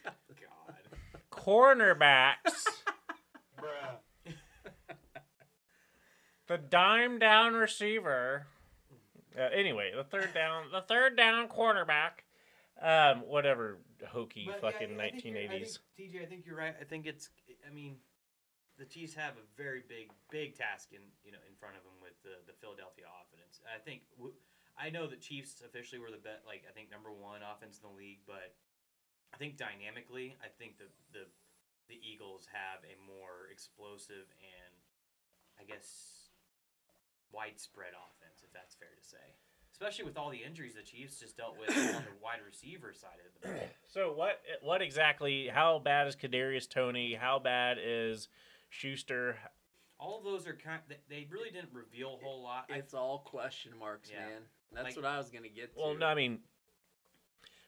God. 0.38 0.78
Cornerbacks. 1.32 2.64
Bruh. 3.60 3.98
The 6.46 6.58
dime 6.58 7.18
down 7.18 7.54
receiver. 7.54 8.46
Uh, 9.36 9.42
anyway, 9.52 9.90
the 9.94 10.04
third 10.04 10.32
down, 10.34 10.64
the 10.70 10.82
third 10.82 11.16
down 11.16 11.48
cornerback. 11.48 12.22
Um, 12.82 13.20
whatever 13.28 13.78
hokey 14.08 14.46
But, 14.50 14.60
fucking 14.60 15.00
I 15.00 15.10
think 15.10 15.24
you're- 15.24 15.38
I 15.38 15.48
1980s. 15.48 15.78
think, 15.96 16.12
TJ, 16.12 16.22
I 16.22 16.26
think 16.26 16.44
you're 16.46 16.56
right. 16.56 16.74
I 16.80 16.84
think 16.84 17.06
it's. 17.06 17.30
I 17.66 17.70
mean, 17.70 17.96
the 18.78 18.84
Chiefs 18.84 19.14
have 19.14 19.34
a 19.38 19.46
very 19.56 19.82
big, 19.88 20.10
big 20.30 20.56
task 20.56 20.92
in 20.92 21.00
you 21.24 21.30
know 21.32 21.38
in 21.48 21.54
front 21.56 21.76
of 21.76 21.84
them 21.84 21.94
with 22.02 22.20
the 22.22 22.42
the 22.46 22.52
Philadelphia 22.60 23.04
offense. 23.22 23.60
I 23.64 23.78
think. 23.78 24.02
I 24.76 24.90
know 24.90 25.06
the 25.06 25.16
Chiefs 25.16 25.62
officially 25.64 26.00
were 26.00 26.10
the 26.10 26.18
bet, 26.18 26.42
like 26.46 26.64
I 26.68 26.72
think 26.72 26.90
number 26.90 27.12
one 27.12 27.42
offense 27.42 27.78
in 27.78 27.88
the 27.88 27.94
league, 27.96 28.26
but 28.26 28.56
I 29.32 29.36
think 29.36 29.56
dynamically, 29.56 30.34
I 30.42 30.48
think 30.48 30.78
the 30.78 30.90
the 31.12 31.26
the 31.88 31.94
Eagles 32.02 32.48
have 32.52 32.82
a 32.82 32.96
more 33.06 33.46
explosive 33.52 34.26
and 34.42 34.74
I 35.60 35.64
guess 35.64 36.23
widespread 37.34 37.90
offense, 37.92 38.42
if 38.42 38.52
that's 38.52 38.74
fair 38.74 38.88
to 39.00 39.06
say. 39.08 39.16
Especially 39.72 40.04
with 40.04 40.16
all 40.16 40.30
the 40.30 40.38
injuries 40.44 40.74
the 40.74 40.82
Chiefs 40.82 41.18
just 41.18 41.36
dealt 41.36 41.58
with 41.58 41.68
on 41.70 42.02
the 42.04 42.14
wide 42.22 42.38
receiver 42.46 42.92
side 42.94 43.18
of 43.26 43.42
the 43.42 43.48
ball. 43.48 43.68
So 43.88 44.12
what? 44.12 44.40
What 44.62 44.82
exactly? 44.82 45.48
How 45.48 45.78
bad 45.78 46.06
is 46.08 46.16
Kadarius 46.16 46.68
Toney? 46.68 47.14
How 47.14 47.38
bad 47.38 47.78
is 47.82 48.28
Schuster? 48.70 49.36
All 50.00 50.18
of 50.18 50.24
those 50.24 50.46
are 50.46 50.54
kind. 50.54 50.80
They, 50.88 50.96
they 51.08 51.26
really 51.30 51.50
didn't 51.50 51.70
reveal 51.72 52.18
a 52.20 52.24
whole 52.24 52.42
lot. 52.42 52.66
I, 52.72 52.76
It's 52.76 52.94
all 52.94 53.18
question 53.26 53.72
marks, 53.78 54.10
Yeah. 54.12 54.20
man. 54.26 54.42
That's 54.72 54.84
Like- 54.86 54.96
what 54.96 55.04
I 55.04 55.18
was 55.18 55.30
gonna 55.30 55.48
get 55.48 55.74
to. 55.74 55.80
Well, 55.80 55.94
no, 55.94 56.06
I 56.06 56.14
mean, 56.14 56.40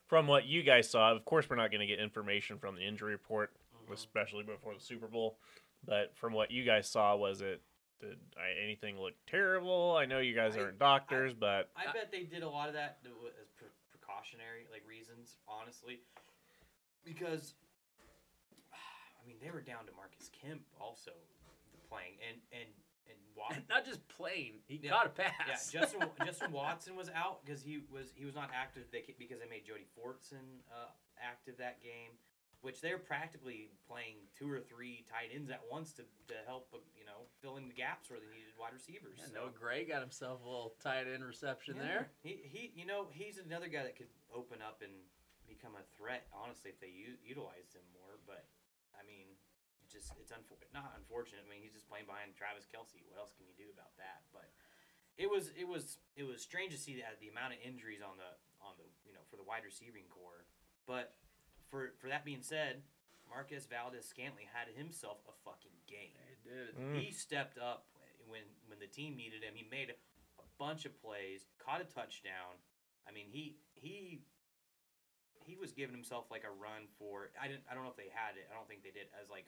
from 0.06 0.26
what 0.26 0.46
you 0.46 0.62
guys 0.62 0.88
saw, 0.88 1.12
of 1.12 1.24
course, 1.24 1.48
we're 1.50 1.56
not 1.56 1.70
going 1.70 1.80
to 1.80 1.86
get 1.86 1.98
information 1.98 2.58
from 2.58 2.76
the 2.76 2.82
injury 2.82 3.12
report, 3.12 3.52
Mhm. 3.88 3.92
especially 3.92 4.44
before 4.44 4.74
the 4.74 4.80
Super 4.80 5.08
Bowl. 5.08 5.38
But 5.84 6.16
from 6.16 6.32
what 6.32 6.50
you 6.52 6.64
guys 6.64 6.88
saw, 6.88 7.16
was 7.16 7.40
it 7.42 7.60
did 8.00 8.18
I, 8.36 8.62
anything 8.62 8.98
look 8.98 9.14
terrible? 9.26 9.96
I 9.98 10.06
know 10.06 10.18
you 10.18 10.34
guys 10.34 10.56
I- 10.56 10.60
aren't 10.60 10.78
doctors, 10.78 11.32
but 11.32 11.70
I 11.76 11.92
bet 11.92 12.10
they 12.12 12.24
did 12.24 12.42
a 12.42 12.48
lot 12.48 12.68
of 12.68 12.74
that 12.74 12.98
as 13.04 13.48
pre- 13.56 13.68
precautionary 13.90 14.66
like 14.70 14.82
reasons, 14.88 15.38
honestly, 15.48 16.00
because 17.04 17.54
I 18.72 19.26
mean 19.26 19.36
they 19.42 19.50
were 19.50 19.60
down 19.62 19.86
to 19.86 19.92
Marcus 19.96 20.30
Kemp 20.42 20.62
also 20.80 21.12
playing, 21.88 22.16
and 22.28 22.38
and 22.52 22.68
and 23.08 23.18
Wat- 23.36 23.62
not 23.68 23.84
just 23.84 24.06
plain. 24.08 24.54
He 24.66 24.80
Yeah. 24.82 24.90
caught 24.90 25.06
a 25.06 25.10
pass. 25.10 25.72
Yeah. 25.72 25.80
Justin 25.80 26.00
Justin 26.24 26.52
Watson 26.52 26.96
was 26.96 27.10
out 27.14 27.44
because 27.44 27.62
he 27.62 27.80
was 27.90 28.12
he 28.14 28.24
was 28.24 28.34
not 28.34 28.50
active 28.54 28.84
they, 28.92 29.04
because 29.18 29.38
they 29.40 29.48
made 29.48 29.64
Jody 29.66 29.86
Fortson 29.96 30.60
uh, 30.70 30.90
active 31.20 31.56
that 31.58 31.82
game, 31.82 32.12
which 32.62 32.80
they're 32.80 32.98
practically 32.98 33.70
playing 33.86 34.16
two 34.34 34.50
or 34.50 34.60
three 34.60 35.04
tight 35.06 35.30
ends 35.34 35.50
at 35.50 35.60
once 35.70 35.92
to, 35.94 36.02
to 36.28 36.36
help 36.46 36.68
uh, 36.74 36.78
you 36.98 37.04
know 37.06 37.28
fill 37.40 37.56
in 37.56 37.68
the 37.68 37.74
gaps 37.76 38.10
where 38.10 38.18
they 38.18 38.26
needed 38.26 38.54
wide 38.58 38.74
receivers. 38.74 39.18
Yeah, 39.20 39.30
so. 39.30 39.34
Noah 39.46 39.54
Gray 39.54 39.84
got 39.86 40.00
himself 40.02 40.42
a 40.42 40.48
little 40.48 40.74
tight 40.82 41.06
end 41.06 41.22
reception 41.24 41.76
Yeah. 41.78 41.86
there. 41.86 42.02
He 42.22 42.40
he 42.44 42.72
you 42.74 42.86
know 42.86 43.06
he's 43.12 43.38
another 43.38 43.68
guy 43.68 43.84
that 43.84 43.94
could 43.94 44.10
open 44.34 44.58
up 44.64 44.82
and 44.82 44.92
become 45.46 45.78
a 45.78 45.84
threat 45.94 46.26
honestly 46.34 46.74
if 46.74 46.78
they 46.82 46.90
u- 46.90 47.20
utilized 47.22 47.72
him 47.76 47.86
more. 47.94 48.18
But 48.26 48.44
I 48.98 49.06
mean, 49.06 49.30
it 49.84 49.88
just 49.92 50.10
it's 50.18 50.34
unfor- 50.34 50.58
not 50.74 50.96
unfortunate. 50.98 51.44
I 51.44 51.48
mean, 51.52 51.62
he's 51.62 51.76
just 51.76 51.86
playing 51.86 52.10
behind 52.10 52.34
Travis 52.34 52.66
Kelce. 52.66 52.98
What 53.06 53.20
else 53.22 53.30
can 53.36 53.46
you 53.46 53.54
do 53.54 53.70
about 53.70 53.94
that? 54.02 54.26
But 54.34 54.50
it 55.20 55.30
was 55.30 55.52
it 55.54 55.68
was 55.68 56.02
it 56.18 56.24
was 56.26 56.42
strange 56.42 56.74
to 56.74 56.80
see 56.80 56.98
that 56.98 57.20
the 57.22 57.30
amount 57.30 57.54
of 57.54 57.60
injuries 57.62 58.02
on 58.02 58.18
the 58.18 58.32
on 58.64 58.74
the 58.80 58.88
you 59.06 59.14
know 59.14 59.22
for 59.30 59.36
the 59.38 59.46
wide 59.46 59.62
receiving 59.62 60.08
core. 60.10 60.48
But 60.88 61.14
for 61.70 61.92
for 61.98 62.08
that 62.08 62.24
being 62.24 62.42
said, 62.42 62.82
Marquez 63.28 63.66
Valdes-Scantling 63.66 64.46
had 64.52 64.70
himself 64.74 65.18
a 65.28 65.34
fucking 65.44 65.74
game. 65.86 66.14
He 66.30 66.38
did. 66.42 66.72
Mm. 66.78 67.00
He 67.00 67.12
stepped 67.12 67.58
up 67.58 67.86
when 68.28 68.46
when 68.66 68.78
the 68.78 68.86
team 68.86 69.16
needed 69.16 69.42
him. 69.42 69.54
He 69.54 69.66
made 69.70 69.90
a 69.90 70.46
bunch 70.58 70.84
of 70.86 70.94
plays, 71.02 71.46
caught 71.58 71.80
a 71.80 71.88
touchdown. 71.88 72.58
I 73.08 73.12
mean, 73.12 73.26
he 73.30 73.56
he 73.74 74.22
he 75.46 75.54
was 75.54 75.70
giving 75.70 75.94
himself 75.94 76.26
like 76.30 76.42
a 76.42 76.50
run 76.50 76.90
for. 76.98 77.30
I 77.38 77.46
didn't. 77.46 77.62
I 77.70 77.74
don't 77.74 77.84
know 77.86 77.94
if 77.94 78.00
they 78.00 78.10
had 78.10 78.34
it. 78.34 78.50
I 78.50 78.54
don't 78.54 78.66
think 78.66 78.82
they 78.82 78.94
did 78.94 79.06
as 79.14 79.30
like 79.30 79.46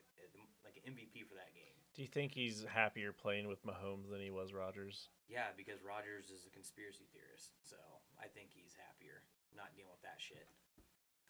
like 0.62 0.78
an 0.78 0.94
MVP 0.94 1.26
for 1.26 1.34
that 1.34 1.54
game. 1.56 1.74
do 1.96 2.02
you 2.02 2.10
think 2.10 2.30
he's 2.30 2.62
happier 2.68 3.10
playing 3.10 3.48
with 3.48 3.64
Mahomes 3.64 4.10
than 4.10 4.20
he 4.20 4.30
was 4.30 4.52
Rodgers? 4.52 5.08
Yeah, 5.26 5.50
because 5.56 5.82
Rodgers 5.82 6.30
is 6.30 6.46
a 6.46 6.52
conspiracy 6.52 7.08
theorist, 7.10 7.56
so 7.64 7.76
I 8.20 8.28
think 8.30 8.52
he's 8.52 8.76
happier 8.76 9.24
not 9.56 9.74
dealing 9.74 9.90
with 9.90 10.04
that 10.06 10.20
shit. 10.22 10.46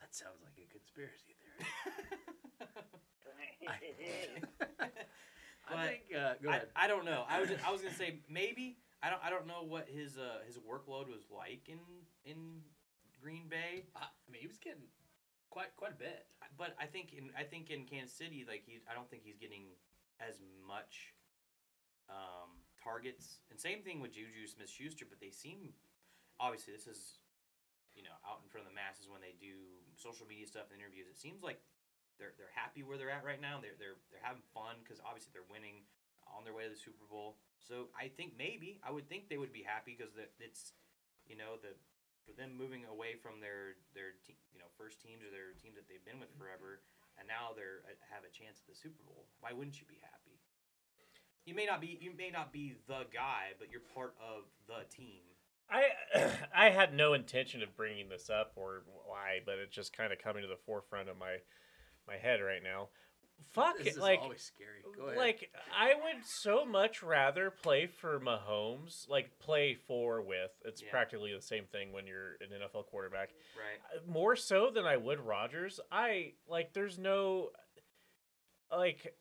That 0.01 0.15
sounds 0.15 0.43
like 0.43 0.55
a 0.59 0.67
conspiracy 0.71 1.35
theory. 1.39 1.67
I 5.69 5.75
But 5.75 5.89
think. 5.89 6.03
Uh, 6.17 6.35
go 6.43 6.51
I, 6.51 6.57
ahead. 6.57 6.69
I 6.77 6.87
don't 6.87 7.05
know. 7.05 7.25
I 7.29 7.41
was 7.41 7.49
just, 7.51 7.67
I 7.67 7.73
was 7.73 7.83
gonna 7.83 7.95
say 7.95 8.21
maybe 8.29 8.79
I 9.03 9.11
don't 9.11 9.23
I 9.23 9.31
don't 9.31 9.47
know 9.47 9.63
what 9.67 9.89
his 9.89 10.17
uh 10.17 10.41
his 10.47 10.57
workload 10.57 11.09
was 11.09 11.29
like 11.31 11.69
in 11.69 11.79
in 12.25 12.63
Green 13.21 13.49
Bay, 13.49 13.85
I, 13.97 14.05
I 14.05 14.31
mean, 14.31 14.41
he 14.41 14.47
was 14.47 14.59
getting 14.59 14.83
quite 15.51 15.75
quite 15.77 15.93
a 15.93 15.99
bit. 15.99 16.27
but 16.57 16.75
I 16.81 16.87
think 16.87 17.13
in 17.13 17.31
I 17.39 17.43
think 17.43 17.71
in 17.71 17.85
Kansas 17.85 18.17
City 18.17 18.45
like 18.49 18.63
he 18.67 18.79
I 18.91 18.95
don't 18.95 19.11
think 19.11 19.23
he's 19.25 19.37
getting 19.37 19.65
as 20.21 20.37
much 20.67 21.13
um 22.09 22.63
targets. 22.83 23.41
And 23.51 23.61
same 23.61 23.83
thing 23.83 24.01
with 24.01 24.13
Juju 24.13 24.47
Smith 24.47 24.71
Schuster, 24.71 25.05
but 25.09 25.21
they 25.21 25.31
seem 25.31 25.75
obviously 26.41 26.73
this 26.75 26.87
is 26.87 27.19
you 27.97 28.05
know 28.05 28.17
out 28.27 28.41
in 28.45 28.49
front 28.49 28.67
of 28.67 28.71
the 28.71 28.77
masses 28.77 29.09
when 29.09 29.23
they 29.23 29.37
do 29.39 29.79
social 29.97 30.27
media 30.29 30.49
stuff 30.49 30.69
and 30.73 30.81
interviews. 30.81 31.09
It 31.09 31.19
seems 31.21 31.41
like 31.41 31.61
they're 32.19 32.35
they're 32.37 32.53
happy 32.53 32.83
where 32.83 32.99
they're 32.99 33.13
at 33.13 33.23
right 33.23 33.41
now. 33.41 33.63
They're 33.63 33.79
they're 33.79 34.01
they're 34.11 34.25
having 34.25 34.45
fun 34.53 34.83
because 34.83 34.99
obviously 35.05 35.31
they're 35.33 35.49
winning 35.49 35.87
on 36.27 36.45
their 36.45 36.53
way 36.53 36.69
to 36.69 36.73
the 36.73 36.79
Super 36.79 37.09
Bowl. 37.09 37.41
So 37.63 37.89
I 37.97 38.13
think 38.13 38.37
maybe 38.37 38.81
I 38.85 38.91
would 38.91 39.09
think 39.09 39.29
they 39.29 39.41
would 39.41 39.55
be 39.55 39.65
happy 39.65 39.97
because 39.97 40.13
it's 40.41 40.77
you 41.25 41.37
know 41.39 41.57
the 41.61 41.73
for 42.27 42.37
them 42.37 42.53
moving 42.53 42.85
away 42.85 43.17
from 43.17 43.41
their 43.41 43.81
their 43.97 44.19
te- 44.21 44.41
you 44.53 44.61
know 44.61 44.69
first 44.77 45.01
teams 45.01 45.25
or 45.25 45.31
their 45.33 45.57
teams 45.57 45.79
that 45.79 45.89
they've 45.89 46.05
been 46.05 46.21
with 46.21 46.33
forever, 46.37 46.85
and 47.17 47.25
now 47.25 47.57
they're 47.57 47.87
uh, 47.89 47.97
have 48.13 48.25
a 48.25 48.33
chance 48.33 48.61
at 48.61 48.67
the 48.69 48.77
Super 48.77 49.01
Bowl. 49.07 49.29
Why 49.41 49.55
wouldn't 49.55 49.81
you 49.81 49.89
be 49.89 50.01
happy? 50.05 50.37
You 51.49 51.57
may 51.57 51.65
not 51.65 51.81
be 51.81 51.97
you 52.01 52.13
may 52.13 52.29
not 52.29 52.53
be 52.53 52.77
the 52.85 53.09
guy, 53.09 53.57
but 53.57 53.73
you're 53.73 53.85
part 53.97 54.13
of 54.21 54.45
the 54.69 54.85
team. 54.93 55.28
I 55.71 55.85
I 56.55 56.71
had 56.71 56.95
no 56.95 57.15
intention 57.15 57.63
of 57.63 57.77
bringing 57.77 58.09
this 58.09 58.31
up 58.31 58.53
or 58.57 58.83
why, 59.07 59.41
but 59.45 59.57
it's 59.59 59.75
just 59.75 59.97
kind 59.97 60.13
of 60.13 60.19
coming 60.19 60.43
to 60.43 60.49
the 60.49 60.57
forefront 60.67 61.09
of 61.09 61.17
my 61.19 61.37
my 62.07 62.17
head 62.17 62.41
right 62.41 62.63
now. 62.63 62.89
Fuck 63.53 63.79
This 63.79 63.97
it, 63.97 64.01
like 64.01 64.21
always 64.21 64.43
scary. 64.43 64.83
Go 64.97 65.07
ahead. 65.07 65.17
like 65.17 65.51
I 65.77 65.95
would 65.95 66.25
so 66.25 66.65
much 66.65 67.03
rather 67.05 67.51
play 67.51 67.87
for 67.87 68.19
Mahomes, 68.19 69.09
like 69.09 69.39
play 69.39 69.75
for 69.75 70.21
with. 70.23 70.51
It's 70.65 70.83
Yeah. 70.83 70.91
practically 70.91 71.33
the 71.33 71.41
same 71.41 71.65
thing 71.67 71.93
when 71.93 72.07
you're 72.07 72.33
an 72.41 72.49
NFL 72.53 72.87
quarterback. 72.87 73.31
Right. 73.57 73.97
Uh, 73.97 74.11
More 74.11 74.35
so 74.35 74.71
than 74.75 74.87
I 74.87 74.97
would 74.97 75.21
Rodgers. 75.21 75.79
I 75.93 76.33
like 76.49 76.73
there's 76.73 76.99
no 76.99 77.51
like 78.71 79.15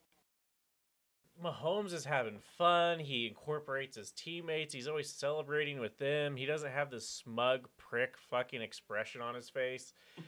Mahomes 1.42 1.92
is 1.92 2.04
having 2.04 2.38
fun. 2.56 2.98
He 2.98 3.26
incorporates 3.26 3.96
his 3.96 4.10
teammates. 4.12 4.74
He's 4.74 4.88
always 4.88 5.08
celebrating 5.10 5.78
with 5.80 5.96
them. 5.98 6.36
He 6.36 6.46
doesn't 6.46 6.70
have 6.72 6.90
this 6.90 7.08
smug 7.08 7.68
prick 7.76 8.14
fucking 8.30 8.60
expression 8.62 9.20
on 9.20 9.34
his 9.34 9.48
face. 9.48 9.92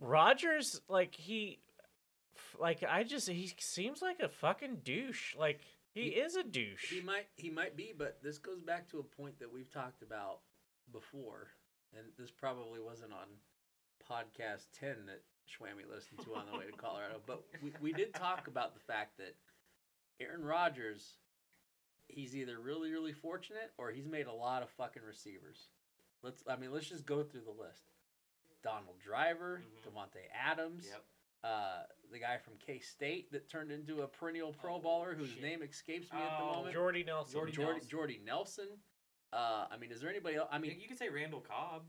Rodgers, 0.00 0.80
like 0.88 1.14
he, 1.14 1.58
like 2.58 2.84
I 2.88 3.02
just 3.02 3.28
he 3.28 3.52
seems 3.58 4.00
like 4.00 4.20
a 4.20 4.28
fucking 4.28 4.78
douche. 4.84 5.34
Like 5.36 5.60
he, 5.92 6.02
He- 6.02 6.08
is 6.10 6.36
a 6.36 6.44
douche. 6.44 6.90
He 6.92 7.00
might 7.00 7.26
he 7.36 7.50
might 7.50 7.76
be, 7.76 7.92
but 7.96 8.18
this 8.22 8.38
goes 8.38 8.60
back 8.60 8.88
to 8.90 8.98
a 9.00 9.02
point 9.02 9.38
that 9.40 9.52
we've 9.52 9.70
talked 9.72 10.02
about 10.02 10.40
before, 10.92 11.48
and 11.96 12.06
this 12.18 12.30
probably 12.30 12.80
wasn't 12.80 13.12
on 13.12 13.26
podcast 14.08 14.66
ten 14.78 14.94
that 15.06 15.22
Schwammy 15.48 15.88
listened 15.92 16.20
to 16.24 16.34
on 16.36 16.44
the 16.52 16.56
way 16.56 16.66
to 16.66 16.72
Colorado. 16.76 17.20
But 17.26 17.42
we, 17.60 17.72
we 17.80 17.92
did 17.92 18.14
talk 18.14 18.46
about 18.46 18.74
the 18.74 18.80
fact 18.80 19.18
that 19.18 19.34
Aaron 20.20 20.44
Rodgers, 20.44 21.14
he's 22.08 22.34
either 22.36 22.58
really 22.58 22.90
really 22.90 23.12
fortunate 23.12 23.72
or 23.78 23.90
he's 23.90 24.06
made 24.08 24.26
a 24.26 24.32
lot 24.32 24.62
of 24.62 24.70
fucking 24.70 25.02
receivers. 25.06 25.68
Let's 26.22 26.42
I 26.48 26.56
mean 26.56 26.72
let's 26.72 26.88
just 26.88 27.06
go 27.06 27.22
through 27.22 27.42
the 27.42 27.50
list. 27.62 27.90
Donald 28.62 28.98
Driver, 29.00 29.62
Mhm. 29.64 29.92
Davante 29.92 30.28
Adams, 30.34 30.88
Yep. 30.90 31.04
uh, 31.44 31.82
the 32.10 32.18
guy 32.18 32.38
from 32.38 32.56
K 32.58 32.80
State 32.80 33.30
that 33.32 33.48
turned 33.48 33.70
into 33.70 34.02
a 34.02 34.08
perennial 34.08 34.52
Pro 34.52 34.74
Oh, 34.74 34.80
Bowler 34.80 35.14
whose 35.14 35.30
shit. 35.30 35.42
name 35.42 35.62
escapes 35.62 36.12
me 36.12 36.18
at 36.18 36.38
the 36.38 36.44
Oh, 36.44 36.52
moment. 36.56 36.74
Jordy 36.74 37.04
Nelson. 37.04 37.32
Jordy 37.32 37.52
Jordy, 37.52 37.72
Nelson. 37.74 37.88
Jordy 37.90 38.18
Nelson. 38.24 38.82
Uh, 39.32 39.68
I 39.70 39.76
mean, 39.76 39.92
is 39.92 40.00
there 40.00 40.10
anybody 40.10 40.36
else? 40.36 40.48
I 40.50 40.56
I 40.56 40.58
mean, 40.58 40.70
mean, 40.72 40.80
you 40.80 40.88
could 40.88 40.98
say 40.98 41.08
Randall 41.08 41.42
Cobb. 41.42 41.86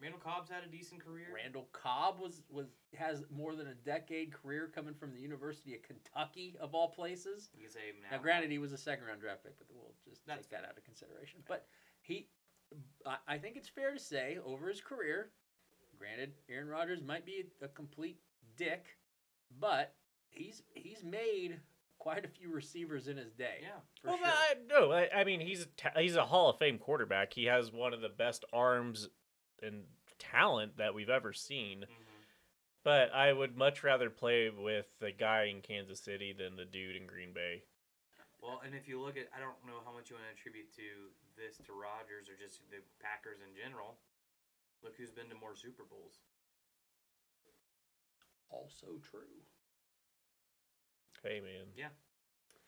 Randall 0.00 0.20
Cobb's 0.20 0.50
had 0.50 0.64
a 0.64 0.66
decent 0.66 1.04
career. 1.04 1.28
Randall 1.34 1.68
Cobb 1.72 2.20
was 2.20 2.42
was 2.50 2.66
has 2.96 3.22
more 3.30 3.54
than 3.54 3.68
a 3.68 3.74
decade 3.74 4.32
career 4.32 4.70
coming 4.74 4.94
from 4.94 5.14
the 5.14 5.20
University 5.20 5.74
of 5.74 5.82
Kentucky 5.82 6.56
of 6.60 6.74
all 6.74 6.88
places. 6.88 7.50
You 7.54 7.64
can 7.64 7.72
say 7.72 7.80
Now, 8.10 8.18
granted, 8.18 8.50
he 8.50 8.58
was 8.58 8.72
a 8.72 8.78
second 8.78 9.06
round 9.06 9.20
draft 9.20 9.44
pick, 9.44 9.56
but 9.58 9.66
we'll 9.72 9.94
just 10.08 10.26
That's 10.26 10.46
take 10.46 10.50
that 10.50 10.68
out 10.68 10.76
of 10.76 10.84
consideration. 10.84 11.40
But 11.46 11.66
he, 12.00 12.28
I, 13.06 13.16
I 13.28 13.38
think 13.38 13.56
it's 13.56 13.68
fair 13.68 13.92
to 13.92 13.98
say, 14.00 14.38
over 14.44 14.68
his 14.68 14.80
career, 14.80 15.30
granted, 15.98 16.32
Aaron 16.50 16.68
Rodgers 16.68 17.02
might 17.02 17.24
be 17.24 17.44
a 17.62 17.68
complete 17.68 18.18
dick, 18.56 18.98
but 19.58 19.94
he's 20.30 20.62
he's 20.74 21.04
made 21.04 21.60
quite 21.98 22.24
a 22.24 22.28
few 22.28 22.52
receivers 22.52 23.08
in 23.08 23.16
his 23.16 23.32
day. 23.32 23.58
Yeah. 23.62 23.68
for 24.02 24.08
well, 24.08 24.18
sure. 24.18 24.26
I, 24.26 24.54
no, 24.68 24.92
I, 24.92 25.08
I 25.20 25.24
mean 25.24 25.40
he's 25.40 25.62
a 25.62 25.66
ta- 25.76 25.98
he's 25.98 26.16
a 26.16 26.26
Hall 26.26 26.50
of 26.50 26.58
Fame 26.58 26.78
quarterback. 26.78 27.32
He 27.32 27.44
has 27.46 27.72
one 27.72 27.94
of 27.94 28.00
the 28.00 28.08
best 28.08 28.44
arms 28.52 29.08
and 29.64 29.84
talent 30.18 30.76
that 30.76 30.94
we've 30.94 31.10
ever 31.10 31.32
seen. 31.32 31.86
Mhm. 31.88 32.24
But 32.82 33.12
I 33.12 33.32
would 33.32 33.56
much 33.56 33.82
rather 33.82 34.10
play 34.10 34.50
with 34.50 34.86
the 34.98 35.10
guy 35.10 35.44
in 35.44 35.62
Kansas 35.62 36.00
City 36.00 36.32
than 36.32 36.56
the 36.56 36.66
dude 36.66 36.96
in 36.96 37.06
Green 37.06 37.32
Bay. 37.32 37.64
Well, 38.40 38.60
and 38.60 38.74
if 38.74 38.86
you 38.86 39.00
look 39.00 39.16
at, 39.16 39.32
I 39.34 39.40
don't 39.40 39.56
know 39.64 39.80
how 39.86 39.92
much 39.92 40.10
you 40.10 40.16
want 40.16 40.26
to 40.28 40.32
attribute 40.36 40.70
to 40.76 41.10
this 41.34 41.56
to 41.64 41.72
Rodgers 41.72 42.28
or 42.28 42.36
just 42.36 42.60
the 42.70 42.82
Packers 43.00 43.40
in 43.40 43.54
general. 43.56 43.96
Look 44.82 44.96
who's 44.96 45.10
been 45.10 45.30
to 45.30 45.34
more 45.34 45.56
Super 45.56 45.84
Bowls. 45.84 46.20
also 48.50 48.98
true. 49.02 49.42
Hey 51.22 51.40
man, 51.40 51.72
Yeah. 51.74 51.88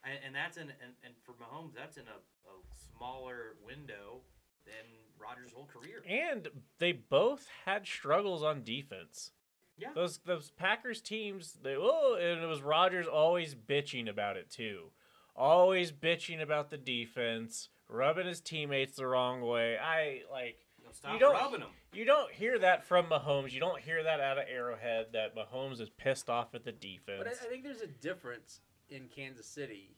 And, 0.02 0.18
and 0.24 0.34
that's 0.34 0.56
in 0.56 0.70
and, 0.70 0.94
and 1.04 1.14
for 1.22 1.32
Mahomes, 1.34 1.74
that's 1.74 1.96
in 1.96 2.08
a, 2.08 2.18
a 2.48 2.54
smaller 2.74 3.56
window 3.64 4.22
than 4.66 4.84
Rodgers' 5.18 5.52
whole 5.54 5.66
career. 5.72 6.02
and 6.08 6.48
they 6.78 6.92
both 6.92 7.46
had 7.64 7.86
struggles 7.86 8.42
on 8.42 8.62
defense. 8.62 9.30
Yeah. 9.78 9.88
Those 9.94 10.18
those 10.18 10.50
Packers 10.50 11.00
teams, 11.00 11.58
they 11.62 11.74
oh, 11.78 12.16
and 12.20 12.42
it 12.42 12.46
was 12.46 12.62
Rodgers 12.62 13.06
always 13.06 13.54
bitching 13.54 14.08
about 14.08 14.36
it 14.36 14.50
too, 14.50 14.90
always 15.34 15.92
bitching 15.92 16.40
about 16.40 16.70
the 16.70 16.78
defense, 16.78 17.68
rubbing 17.88 18.26
his 18.26 18.40
teammates 18.40 18.96
the 18.96 19.06
wrong 19.06 19.42
way. 19.42 19.76
I 19.78 20.22
like 20.32 20.56
No, 20.82 20.90
stop 20.92 21.20
don't- 21.20 21.34
rubbing 21.34 21.60
them. 21.60 21.68
you 21.92 22.04
don't 22.06 22.32
hear 22.32 22.58
that 22.58 22.84
from 22.86 23.06
Mahomes. 23.06 23.52
You 23.52 23.60
don't 23.60 23.80
hear 23.80 24.02
that 24.02 24.18
out 24.20 24.38
of 24.38 24.44
Arrowhead 24.48 25.08
that 25.12 25.34
Mahomes 25.36 25.80
is 25.80 25.90
pissed 25.90 26.30
off 26.30 26.54
at 26.54 26.64
the 26.64 26.72
defense. 26.72 27.18
But 27.18 27.26
I, 27.28 27.32
I 27.32 27.48
think 27.50 27.62
there's 27.62 27.82
a 27.82 27.86
difference 27.86 28.60
in 28.88 29.08
Kansas 29.14 29.46
City, 29.46 29.94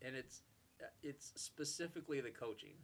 and 0.00 0.16
it's 0.16 0.42
it's 1.04 1.32
specifically 1.36 2.20
the 2.20 2.30
coaching. 2.30 2.74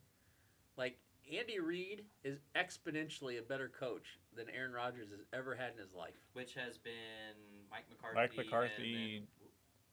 Like 0.77 0.99
Andy 1.37 1.61
Reid 1.61 2.05
is 2.25 2.39
exponentially 2.57 3.39
a 3.39 3.43
better 3.43 3.69
coach 3.69 4.19
than 4.35 4.47
Aaron 4.51 4.73
Rodgers 4.73 5.11
has 5.11 5.21
ever 5.33 5.55
had 5.55 5.73
in 5.73 5.79
his 5.79 5.95
life. 5.95 6.17
Which 6.33 6.55
has 6.55 6.79
been 6.79 6.93
Mike 7.71 7.85
McCarthy. 7.91 8.15
Mike 8.17 8.31
and 8.31 8.47
McCarthy, 8.47 9.19
then- 9.19 9.49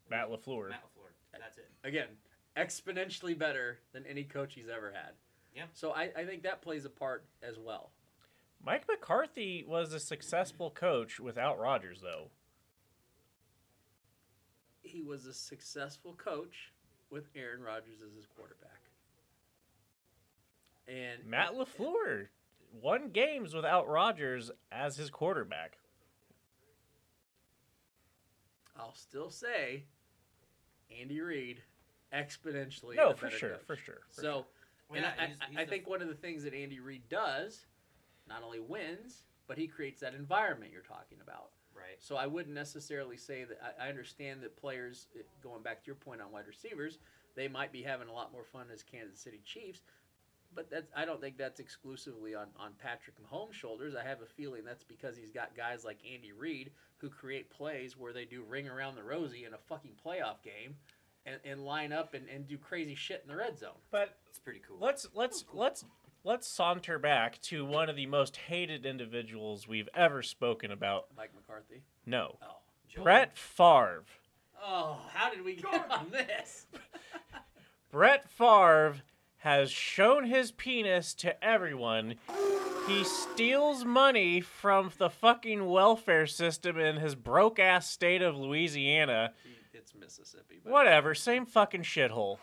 Matt 0.09 0.29
LaFleur. 0.29 0.69
Matt 0.69 0.83
LaFleur. 0.83 1.39
That's 1.39 1.57
it. 1.57 1.71
Again, 1.83 2.07
exponentially 2.55 3.37
better 3.37 3.79
than 3.91 4.05
any 4.05 4.23
coach 4.23 4.53
he's 4.53 4.69
ever 4.69 4.91
had. 4.91 5.13
Yeah. 5.53 5.65
So 5.73 5.91
I, 5.91 6.11
I 6.15 6.25
think 6.25 6.43
that 6.43 6.61
plays 6.61 6.85
a 6.85 6.89
part 6.89 7.25
as 7.41 7.57
well. 7.57 7.91
Mike 8.63 8.85
McCarthy 8.87 9.63
was 9.67 9.93
a 9.93 9.99
successful 9.99 10.71
coach 10.71 11.19
without 11.19 11.59
Rodgers, 11.59 12.01
though. 12.01 12.29
He 14.81 15.01
was 15.01 15.25
a 15.25 15.33
successful 15.33 16.13
coach 16.13 16.71
with 17.09 17.27
Aaron 17.35 17.61
Rodgers 17.61 18.01
as 18.05 18.15
his 18.15 18.25
quarterback. 18.25 18.74
And 20.87 21.25
Matt 21.25 21.53
LaFleur 21.53 22.27
won 22.81 23.09
games 23.09 23.53
without 23.53 23.87
Rodgers 23.87 24.51
as 24.71 24.97
his 24.97 25.09
quarterback. 25.09 25.77
I'll 28.77 28.93
still 28.95 29.29
say 29.29 29.83
Andy 30.99 31.21
Reid 31.21 31.61
exponentially. 32.13 32.95
No, 32.95 33.13
for 33.13 33.29
sure, 33.29 33.51
coach. 33.51 33.61
for 33.65 33.75
sure. 33.75 34.01
for 34.09 34.21
So, 34.21 34.21
sure. 34.21 34.45
Well, 34.89 34.97
and 34.97 35.05
yeah, 35.05 35.13
I, 35.23 35.25
he's- 35.27 35.39
he's 35.49 35.57
I 35.57 35.63
the- 35.65 35.69
think 35.71 35.87
one 35.87 36.01
of 36.01 36.07
the 36.07 36.13
things 36.15 36.43
that 36.43 36.53
Andy 36.53 36.79
Reid 36.79 37.07
does, 37.09 37.65
not 38.27 38.43
only 38.43 38.59
wins, 38.59 39.23
but 39.47 39.57
he 39.57 39.67
creates 39.67 40.01
that 40.01 40.13
environment 40.13 40.71
you're 40.71 40.81
talking 40.81 41.19
about. 41.21 41.49
Right. 41.75 41.97
So 41.99 42.15
I 42.15 42.25
wouldn't 42.27 42.53
necessarily 42.55 43.17
say 43.17 43.43
that. 43.43 43.59
I, 43.79 43.85
I 43.87 43.89
understand 43.89 44.41
that 44.41 44.55
players, 44.55 45.07
eh, 45.17 45.23
going 45.43 45.61
back 45.61 45.81
to 45.83 45.87
your 45.87 45.95
point 45.95 46.21
on 46.21 46.31
wide 46.31 46.47
receivers, 46.47 46.99
they 47.35 47.47
might 47.47 47.71
be 47.71 47.81
having 47.83 48.07
a 48.07 48.13
lot 48.13 48.31
more 48.31 48.43
fun 48.45 48.67
as 48.73 48.81
Kansas 48.83 49.19
City 49.19 49.41
Chiefs. 49.43 49.81
But 50.55 50.69
that's, 50.71 50.89
I 50.95 51.03
don't 51.05 51.19
think 51.19 51.37
that's 51.37 51.59
exclusively 51.59 52.33
on, 52.33 52.47
on 52.57 52.71
Patrick 52.81 53.15
Mahomes' 53.21 53.53
shoulders. 53.53 53.93
I 53.93 54.07
have 54.07 54.21
a 54.21 54.25
feeling 54.25 54.63
that's 54.63 54.83
because 54.85 55.17
he's 55.17 55.31
got 55.31 55.55
guys 55.55 55.83
like 55.83 55.97
Andy 56.09 56.31
Reid 56.31 56.71
who 56.97 57.09
create 57.09 57.49
plays 57.49 57.97
where 57.97 58.13
they 58.13 58.23
do 58.25 58.41
ring 58.47 58.67
around 58.69 58.95
the 58.95 59.03
rosy 59.03 59.43
in 59.43 59.53
a 59.53 59.57
fucking 59.57 59.91
playoff 60.05 60.41
game 60.43 60.75
and, 61.25 61.37
and 61.43 61.65
line 61.65 61.91
up 61.91 62.13
and, 62.13 62.27
and 62.29 62.47
do 62.47 62.57
crazy 62.57 62.95
shit 62.95 63.21
in 63.23 63.29
the 63.29 63.35
red 63.37 63.57
zone. 63.59 63.75
But 63.91 64.17
It's 64.29 64.39
pretty 64.39 64.61
cool. 64.65 64.77
let's 64.79 65.05
let's 65.13 65.43
let's 65.53 65.83
let's 66.23 66.47
saunter 66.47 66.97
back 66.97 67.41
to 67.41 67.65
one 67.65 67.89
of 67.89 67.95
the 67.97 68.05
most 68.05 68.37
hated 68.37 68.85
individuals 68.85 69.67
we've 69.67 69.89
ever 69.93 70.23
spoken 70.23 70.71
about. 70.71 71.07
Mike 71.17 71.31
McCarthy. 71.35 71.81
No, 72.05 72.37
Oh. 72.41 72.57
Joel. 72.87 73.03
Brett 73.03 73.37
Favre. 73.37 74.05
Oh, 74.63 74.97
how 75.13 75.29
did 75.29 75.43
we 75.43 75.55
get 75.55 75.91
on 75.91 76.11
this? 76.11 76.65
Brett 77.91 78.29
Favre 78.29 78.97
has 79.45 79.69
shown 79.69 80.25
his 80.25 80.51
penis 80.51 81.13
to 81.13 81.45
everyone. 81.45 82.15
He 82.87 83.03
steals 83.03 83.85
money 83.85 84.41
from 84.41 84.91
the 84.97 85.07
fucking 85.07 85.69
welfare 85.69 86.25
system 86.25 86.79
in 86.79 86.95
his 86.95 87.13
broke 87.13 87.59
ass 87.59 87.87
state 87.87 88.23
of 88.23 88.35
Louisiana. 88.35 89.33
It's 89.71 89.93
Mississippi. 89.93 90.61
But 90.63 90.73
Whatever, 90.73 91.13
same 91.13 91.45
fucking 91.45 91.83
shithole. 91.83 92.39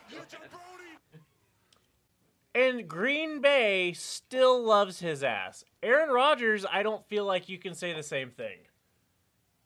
And 2.55 2.87
Green 2.87 3.41
Bay 3.41 3.95
still 3.95 4.63
loves 4.63 5.01
his 5.01 5.25
ass. 5.25 5.65
Aaron 5.83 6.11
Rodgers, 6.11 6.65
I 6.71 6.85
don't 6.85 7.05
feel 7.09 7.25
like 7.25 7.49
you 7.49 7.59
can 7.59 7.75
say 7.75 7.93
the 7.93 8.05
same 8.05 8.31
thing. 8.31 8.59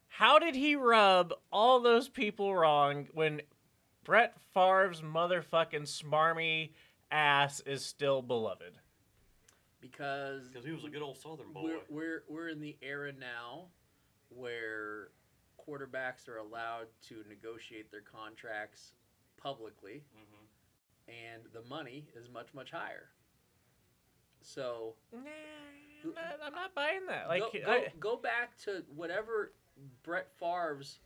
How 0.09 0.39
did 0.39 0.55
he 0.55 0.75
rub 0.75 1.35
all 1.53 1.81
those 1.81 2.09
people 2.09 2.57
wrong 2.57 3.09
when 3.13 3.43
Brett 4.05 4.37
Favre's 4.55 5.03
motherfucking 5.03 5.83
smarmy 5.83 6.71
ass 7.11 7.61
is 7.61 7.85
still 7.85 8.23
beloved? 8.23 8.75
Because 9.81 10.49
Because 10.49 10.65
he 10.65 10.73
was 10.73 10.85
a 10.85 10.89
good 10.89 11.03
old 11.03 11.17
Southern 11.19 11.53
boy. 11.53 11.63
we're, 11.63 11.81
we're 11.89 12.23
we're 12.29 12.49
in 12.49 12.61
the 12.61 12.77
era 12.83 13.13
now 13.13 13.67
where 14.31 15.09
quarterbacks 15.69 16.29
are 16.29 16.39
allowed 16.39 16.87
to 17.09 17.23
negotiate 17.29 17.91
their 17.91 18.01
contracts 18.03 18.93
publicly, 19.37 20.03
Mhm. 20.17 21.13
and 21.13 21.43
the 21.53 21.63
money 21.63 22.09
is 22.17 22.29
much 22.29 22.53
much 22.55 22.71
higher. 22.71 23.11
So 24.41 24.95
Nah, 25.13 25.21
I'm 26.05 26.15
not, 26.15 26.41
I'm 26.45 26.55
not 26.55 26.75
buying 26.75 27.07
that. 27.07 27.29
Like, 27.29 27.43
go, 27.43 27.51
go, 27.65 27.71
I, 27.73 27.93
go 27.99 28.17
back 28.17 28.57
to 28.65 28.85
whatever 28.95 29.53
Brett 30.03 30.29
Favre's 30.39 31.01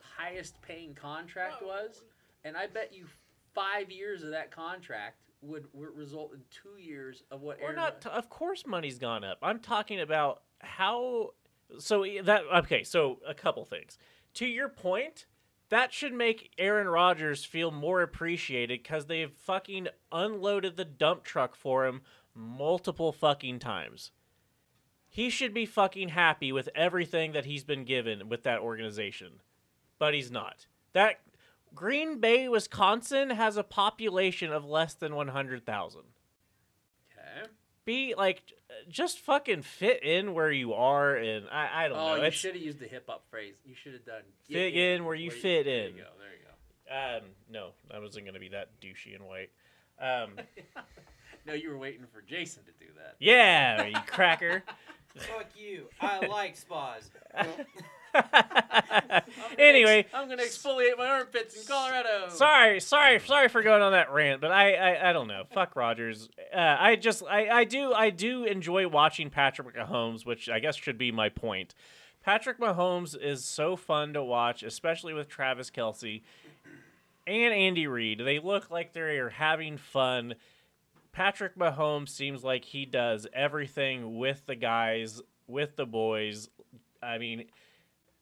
highest 0.00 0.60
paying 0.62 0.94
contract 0.94 1.62
was, 1.62 2.02
and 2.44 2.56
I 2.56 2.66
bet 2.68 2.92
you 2.92 3.06
five 3.54 3.90
years 3.90 4.22
of 4.22 4.30
that 4.30 4.50
contract 4.50 5.18
would, 5.44 5.66
would 5.72 5.96
result 5.96 6.32
in 6.34 6.40
two 6.50 6.80
years 6.80 7.22
of 7.30 7.42
what 7.42 7.58
We're 7.60 7.66
Aaron 7.66 7.76
not. 7.76 8.00
T- 8.00 8.10
of 8.10 8.28
course, 8.28 8.66
money's 8.66 8.98
gone 8.98 9.24
up. 9.24 9.38
I'm 9.42 9.60
talking 9.60 10.00
about 10.00 10.42
how. 10.60 11.30
So 11.78 12.04
that 12.22 12.42
okay. 12.56 12.84
So 12.84 13.20
a 13.26 13.34
couple 13.34 13.64
things. 13.64 13.98
To 14.34 14.46
your 14.46 14.68
point, 14.68 15.26
that 15.68 15.92
should 15.92 16.12
make 16.12 16.52
Aaron 16.58 16.88
Rodgers 16.88 17.44
feel 17.44 17.70
more 17.70 18.02
appreciated 18.02 18.82
because 18.82 19.06
they've 19.06 19.30
fucking 19.30 19.88
unloaded 20.12 20.76
the 20.76 20.84
dump 20.84 21.24
truck 21.24 21.54
for 21.54 21.86
him 21.86 22.02
multiple 22.34 23.12
fucking 23.12 23.60
times. 23.60 24.10
He 25.08 25.30
should 25.30 25.54
be 25.54 25.66
fucking 25.66 26.08
happy 26.10 26.50
with 26.50 26.68
everything 26.74 27.32
that 27.32 27.44
he's 27.44 27.62
been 27.62 27.84
given 27.84 28.28
with 28.28 28.42
that 28.42 28.58
organization, 28.58 29.40
but 29.98 30.12
he's 30.12 30.30
not. 30.30 30.66
That 30.92 31.20
Green 31.74 32.20
Bay, 32.20 32.48
Wisconsin 32.48 33.30
has 33.30 33.56
a 33.56 33.62
population 33.64 34.52
of 34.52 34.64
less 34.64 34.94
than 34.94 35.14
100,000 35.14 36.00
okay. 37.12 37.48
be 37.84 38.14
like 38.16 38.42
just 38.88 39.18
fucking 39.18 39.62
fit 39.62 40.02
in 40.02 40.34
where 40.34 40.50
you 40.50 40.72
are 40.74 41.14
and 41.16 41.46
I, 41.50 41.84
I 41.84 41.88
don't 41.88 41.98
Oh, 41.98 42.08
know. 42.08 42.16
you 42.16 42.22
It's 42.22 42.36
should 42.36 42.54
have 42.54 42.62
used 42.62 42.78
the 42.80 42.86
hip 42.86 43.04
hop 43.08 43.24
phrase. 43.30 43.56
You 43.64 43.74
should 43.74 43.92
have 43.94 44.04
done 44.04 44.22
Fit 44.48 44.72
get 44.72 44.80
in 44.94 45.04
where 45.04 45.14
you 45.14 45.30
fit 45.30 45.64
there 45.66 45.86
in. 45.86 45.96
There 45.96 45.98
you 45.98 46.04
go, 46.04 46.10
there 46.18 47.08
you 47.08 47.18
go. 47.20 47.24
um 47.24 47.30
no, 47.50 47.70
I 47.94 47.98
wasn't 47.98 48.26
gonna 48.26 48.38
be 48.40 48.48
that 48.50 48.80
douchey 48.80 49.14
and 49.14 49.24
white. 49.26 49.50
Um 50.00 50.32
No, 51.46 51.52
you 51.52 51.68
were 51.70 51.76
waiting 51.78 52.06
for 52.10 52.22
Jason 52.22 52.62
to 52.64 52.70
do 52.84 52.90
that. 52.96 53.16
yeah, 53.20 53.84
you 53.84 53.96
cracker. 54.06 54.62
Fuck 55.16 55.48
you. 55.54 55.88
I 56.00 56.26
like 56.26 56.56
spas. 56.56 57.10
anyway, 59.58 60.06
I'm 60.12 60.28
gonna 60.28 60.42
exfoliate 60.42 60.96
my 60.96 61.06
armpits 61.06 61.56
in 61.56 61.66
Colorado. 61.66 62.28
sorry, 62.28 62.80
sorry, 62.80 63.20
sorry 63.20 63.48
for 63.48 63.62
going 63.62 63.82
on 63.82 63.92
that 63.92 64.12
rant, 64.12 64.40
but 64.40 64.50
I, 64.50 64.74
I, 64.74 65.10
I 65.10 65.12
don't 65.12 65.28
know. 65.28 65.44
Fuck 65.52 65.76
Rodgers. 65.76 66.28
Uh, 66.54 66.76
I 66.78 66.96
just, 66.96 67.22
I, 67.28 67.48
I 67.48 67.64
do, 67.64 67.92
I 67.92 68.10
do 68.10 68.44
enjoy 68.44 68.88
watching 68.88 69.30
Patrick 69.30 69.76
Mahomes, 69.76 70.24
which 70.24 70.48
I 70.48 70.60
guess 70.60 70.76
should 70.76 70.98
be 70.98 71.12
my 71.12 71.28
point. 71.28 71.74
Patrick 72.24 72.58
Mahomes 72.58 73.20
is 73.20 73.44
so 73.44 73.76
fun 73.76 74.14
to 74.14 74.22
watch, 74.22 74.62
especially 74.62 75.12
with 75.12 75.28
Travis 75.28 75.70
Kelce 75.70 76.22
and 77.26 77.54
Andy 77.54 77.86
Reid. 77.86 78.20
They 78.24 78.38
look 78.38 78.70
like 78.70 78.92
they 78.92 79.18
are 79.18 79.30
having 79.30 79.76
fun. 79.76 80.34
Patrick 81.12 81.56
Mahomes 81.56 82.08
seems 82.08 82.42
like 82.42 82.64
he 82.64 82.86
does 82.86 83.26
everything 83.32 84.18
with 84.18 84.42
the 84.46 84.54
guys, 84.56 85.20
with 85.46 85.76
the 85.76 85.86
boys. 85.86 86.48
I 87.02 87.18
mean, 87.18 87.44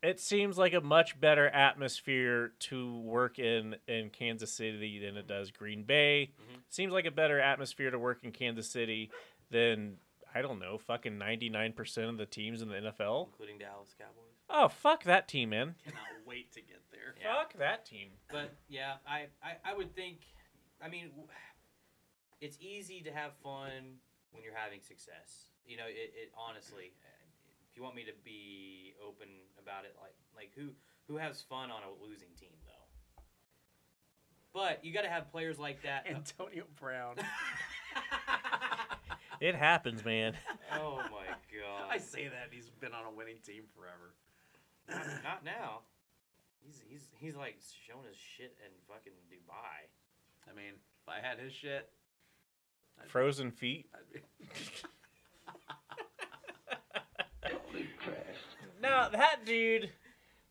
it 0.02 0.20
seems 0.20 0.58
like 0.58 0.74
a 0.74 0.80
much 0.80 1.18
better 1.20 1.48
atmosphere 1.48 2.52
to 2.58 2.98
work 3.00 3.38
in 3.38 3.76
in 3.86 4.10
Kansas 4.10 4.52
City 4.52 4.98
than 4.98 5.16
it 5.16 5.26
does 5.26 5.50
Green 5.50 5.84
Bay. 5.84 6.32
Mm-hmm. 6.34 6.60
Seems 6.68 6.92
like 6.92 7.06
a 7.06 7.10
better 7.10 7.40
atmosphere 7.40 7.90
to 7.90 7.98
work 7.98 8.20
in 8.22 8.32
Kansas 8.32 8.68
City 8.68 9.10
than 9.50 9.96
I 10.34 10.40
don't 10.40 10.58
know, 10.58 10.78
fucking 10.78 11.18
99% 11.18 12.08
of 12.08 12.16
the 12.16 12.24
teams 12.24 12.62
in 12.62 12.68
the 12.68 12.76
NFL. 12.76 13.26
including 13.26 13.58
Dallas 13.58 13.94
Cowboys. 13.98 14.32
Oh, 14.48 14.68
fuck 14.68 15.04
that 15.04 15.28
team, 15.28 15.50
man. 15.50 15.74
Cannot 15.84 16.00
wait 16.26 16.52
to 16.52 16.60
get 16.60 16.80
there. 16.90 17.14
Yeah. 17.22 17.34
Fuck 17.38 17.58
that 17.58 17.84
team. 17.84 18.08
But 18.30 18.54
yeah, 18.68 18.94
I, 19.06 19.26
I, 19.42 19.72
I 19.72 19.74
would 19.76 19.94
think. 19.94 20.20
I 20.82 20.88
mean, 20.88 21.10
it's 22.40 22.58
easy 22.60 23.02
to 23.02 23.12
have 23.12 23.32
fun 23.44 24.00
when 24.32 24.42
you're 24.42 24.56
having 24.56 24.80
success. 24.80 25.50
You 25.66 25.76
know, 25.76 25.86
it, 25.86 26.12
it 26.14 26.32
honestly. 26.36 26.92
If 27.72 27.78
you 27.78 27.82
want 27.82 27.96
me 27.96 28.04
to 28.04 28.12
be 28.22 28.92
open 29.02 29.28
about 29.58 29.86
it, 29.86 29.96
like 29.98 30.14
like 30.36 30.52
who 30.54 30.68
who 31.08 31.16
has 31.16 31.40
fun 31.40 31.70
on 31.70 31.80
a 31.82 32.04
losing 32.04 32.28
team 32.38 32.52
though? 32.66 33.22
But 34.52 34.84
you 34.84 34.92
got 34.92 35.02
to 35.02 35.08
have 35.08 35.32
players 35.32 35.58
like 35.58 35.82
that. 35.82 36.06
Antonio 36.10 36.64
Brown. 36.78 37.16
It 39.40 39.56
happens, 39.56 40.04
man. 40.04 40.34
oh 40.72 40.98
my 41.10 41.26
god! 41.50 41.90
I 41.90 41.98
say 41.98 42.28
that 42.28 42.50
he's 42.52 42.70
been 42.78 42.92
on 42.92 43.06
a 43.06 43.10
winning 43.10 43.38
team 43.44 43.64
forever. 43.74 44.14
Not 45.24 45.44
now. 45.44 45.80
He's 46.64 46.80
he's 46.88 47.08
he's 47.18 47.34
like 47.34 47.56
showing 47.88 48.06
his 48.06 48.16
shit 48.16 48.56
in 48.64 48.70
fucking 48.86 49.12
Dubai. 49.32 49.90
I 50.48 50.54
mean, 50.54 50.74
if 50.74 51.08
I 51.08 51.26
had 51.26 51.40
his 51.40 51.52
shit, 51.52 51.90
Frozen 53.08 53.50
feet. 53.50 53.90
I'd. 58.84 59.12
No, 59.12 59.18
that 59.18 59.44
dude. 59.44 59.90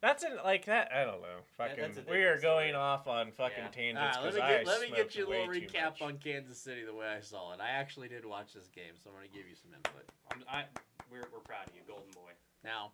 That's 0.01 0.23
an 0.23 0.31
like 0.43 0.65
that. 0.65 0.91
I 0.91 1.03
don't 1.03 1.21
know. 1.21 1.41
Fucking. 1.57 1.75
that's 1.79 1.97
a 1.99 2.03
we 2.09 2.23
are 2.23 2.39
going 2.41 2.69
story. 2.69 2.73
off 2.73 3.07
on 3.07 3.31
fucking 3.31 3.55
Yeah. 3.65 3.67
tangents. 3.69 4.17
All 4.17 4.23
right, 4.23 4.33
let 4.33 4.33
'cause 4.33 4.35
me 4.35 4.41
I 4.41 4.57
get, 4.57 4.67
let 4.67 4.81
me 4.81 4.87
get 4.87 4.95
smoked 4.97 5.15
you 5.15 5.27
a 5.27 5.29
little 5.29 5.47
recap 5.47 6.01
on 6.01 6.17
Kansas 6.17 6.57
City 6.57 6.83
the 6.83 6.93
way 6.95 7.07
I 7.07 7.19
saw 7.21 7.53
it. 7.53 7.59
I 7.61 7.69
actually 7.69 8.07
did 8.07 8.25
watch 8.25 8.53
this 8.53 8.67
game, 8.67 8.93
so 9.03 9.11
I'm 9.11 9.15
going 9.15 9.27
to 9.29 9.33
give 9.37 9.47
you 9.47 9.55
some 9.55 9.71
input. 9.75 10.05
I'm, 10.31 10.43
I 10.51 10.63
we're 11.11 11.21
we're 11.31 11.39
proud 11.41 11.67
of 11.67 11.75
you, 11.75 11.81
Golden 11.87 12.09
Boy. 12.13 12.31
Now, 12.63 12.93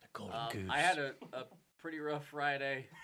the 0.00 0.08
Golden 0.12 0.34
um, 0.36 0.48
Goose. 0.52 0.68
I 0.70 0.78
had 0.78 0.98
a, 0.98 1.14
a 1.32 1.44
pretty 1.80 1.98
rough 2.00 2.26
Friday. 2.26 2.86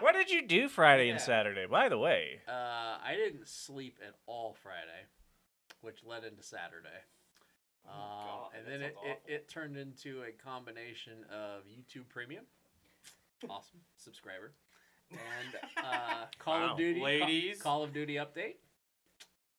What 0.00 0.12
did 0.14 0.30
you 0.30 0.46
do 0.46 0.68
Friday 0.68 1.06
Yeah. 1.06 1.12
and 1.12 1.20
Saturday? 1.20 1.66
By 1.66 1.88
the 1.88 1.98
way, 1.98 2.40
Uh, 2.46 2.52
I 3.04 3.14
didn't 3.16 3.48
sleep 3.48 3.98
at 4.06 4.14
all 4.26 4.54
Friday, 4.62 5.06
which 5.80 6.04
led 6.04 6.22
into 6.24 6.42
Saturday. 6.44 6.88
Um, 7.86 7.92
Oh, 7.94 8.24
God, 8.26 8.50
and 8.58 8.66
then 8.66 8.82
it, 8.82 8.96
it, 9.04 9.22
it 9.26 9.48
turned 9.48 9.76
into 9.76 10.22
a 10.22 10.32
combination 10.32 11.24
of 11.30 11.62
YouTube 11.66 12.08
Premium, 12.08 12.44
awesome 13.48 13.80
subscriber, 13.96 14.52
and 15.10 15.84
uh, 15.84 16.24
Call 16.38 16.60
Wow. 16.60 16.70
of 16.72 16.78
Duty, 16.78 17.00
Ladies. 17.00 17.60
Call 17.62 17.82
of 17.82 17.92
Duty 17.92 18.14
update. 18.14 18.56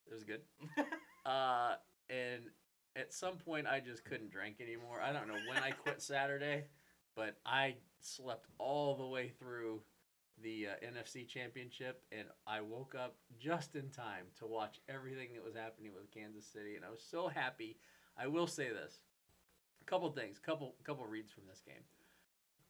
It 0.07 0.13
was 0.13 0.23
good. 0.23 0.41
uh, 1.25 1.75
and 2.09 2.43
at 2.95 3.13
some 3.13 3.37
point, 3.37 3.67
I 3.67 3.79
just 3.79 4.05
couldn't 4.05 4.31
drink 4.31 4.57
anymore. 4.61 5.01
I 5.01 5.11
don't 5.13 5.27
know 5.27 5.37
when 5.49 5.61
I 5.61 5.71
quit 5.71 6.01
Saturday, 6.01 6.65
but 7.15 7.37
I 7.45 7.75
slept 8.01 8.47
all 8.57 8.95
the 8.95 9.05
way 9.05 9.29
through 9.39 9.81
the 10.41 10.67
uh, 10.67 10.85
NFC 10.85 11.27
Championship, 11.27 12.01
and 12.11 12.27
I 12.45 12.61
woke 12.61 12.93
up 12.95 13.15
just 13.39 13.75
in 13.75 13.89
time 13.89 14.25
to 14.39 14.45
watch 14.47 14.79
everything 14.89 15.29
that 15.35 15.43
was 15.43 15.55
happening 15.55 15.91
with 15.93 16.11
Kansas 16.11 16.45
City, 16.45 16.75
and 16.75 16.83
I 16.83 16.89
was 16.89 17.01
so 17.07 17.27
happy. 17.27 17.77
I 18.17 18.27
will 18.27 18.47
say 18.47 18.69
this: 18.69 18.99
a 19.81 19.85
couple 19.85 20.09
things, 20.11 20.39
couple 20.39 20.75
couple 20.83 21.05
reads 21.05 21.31
from 21.31 21.43
this 21.47 21.61
game. 21.65 21.83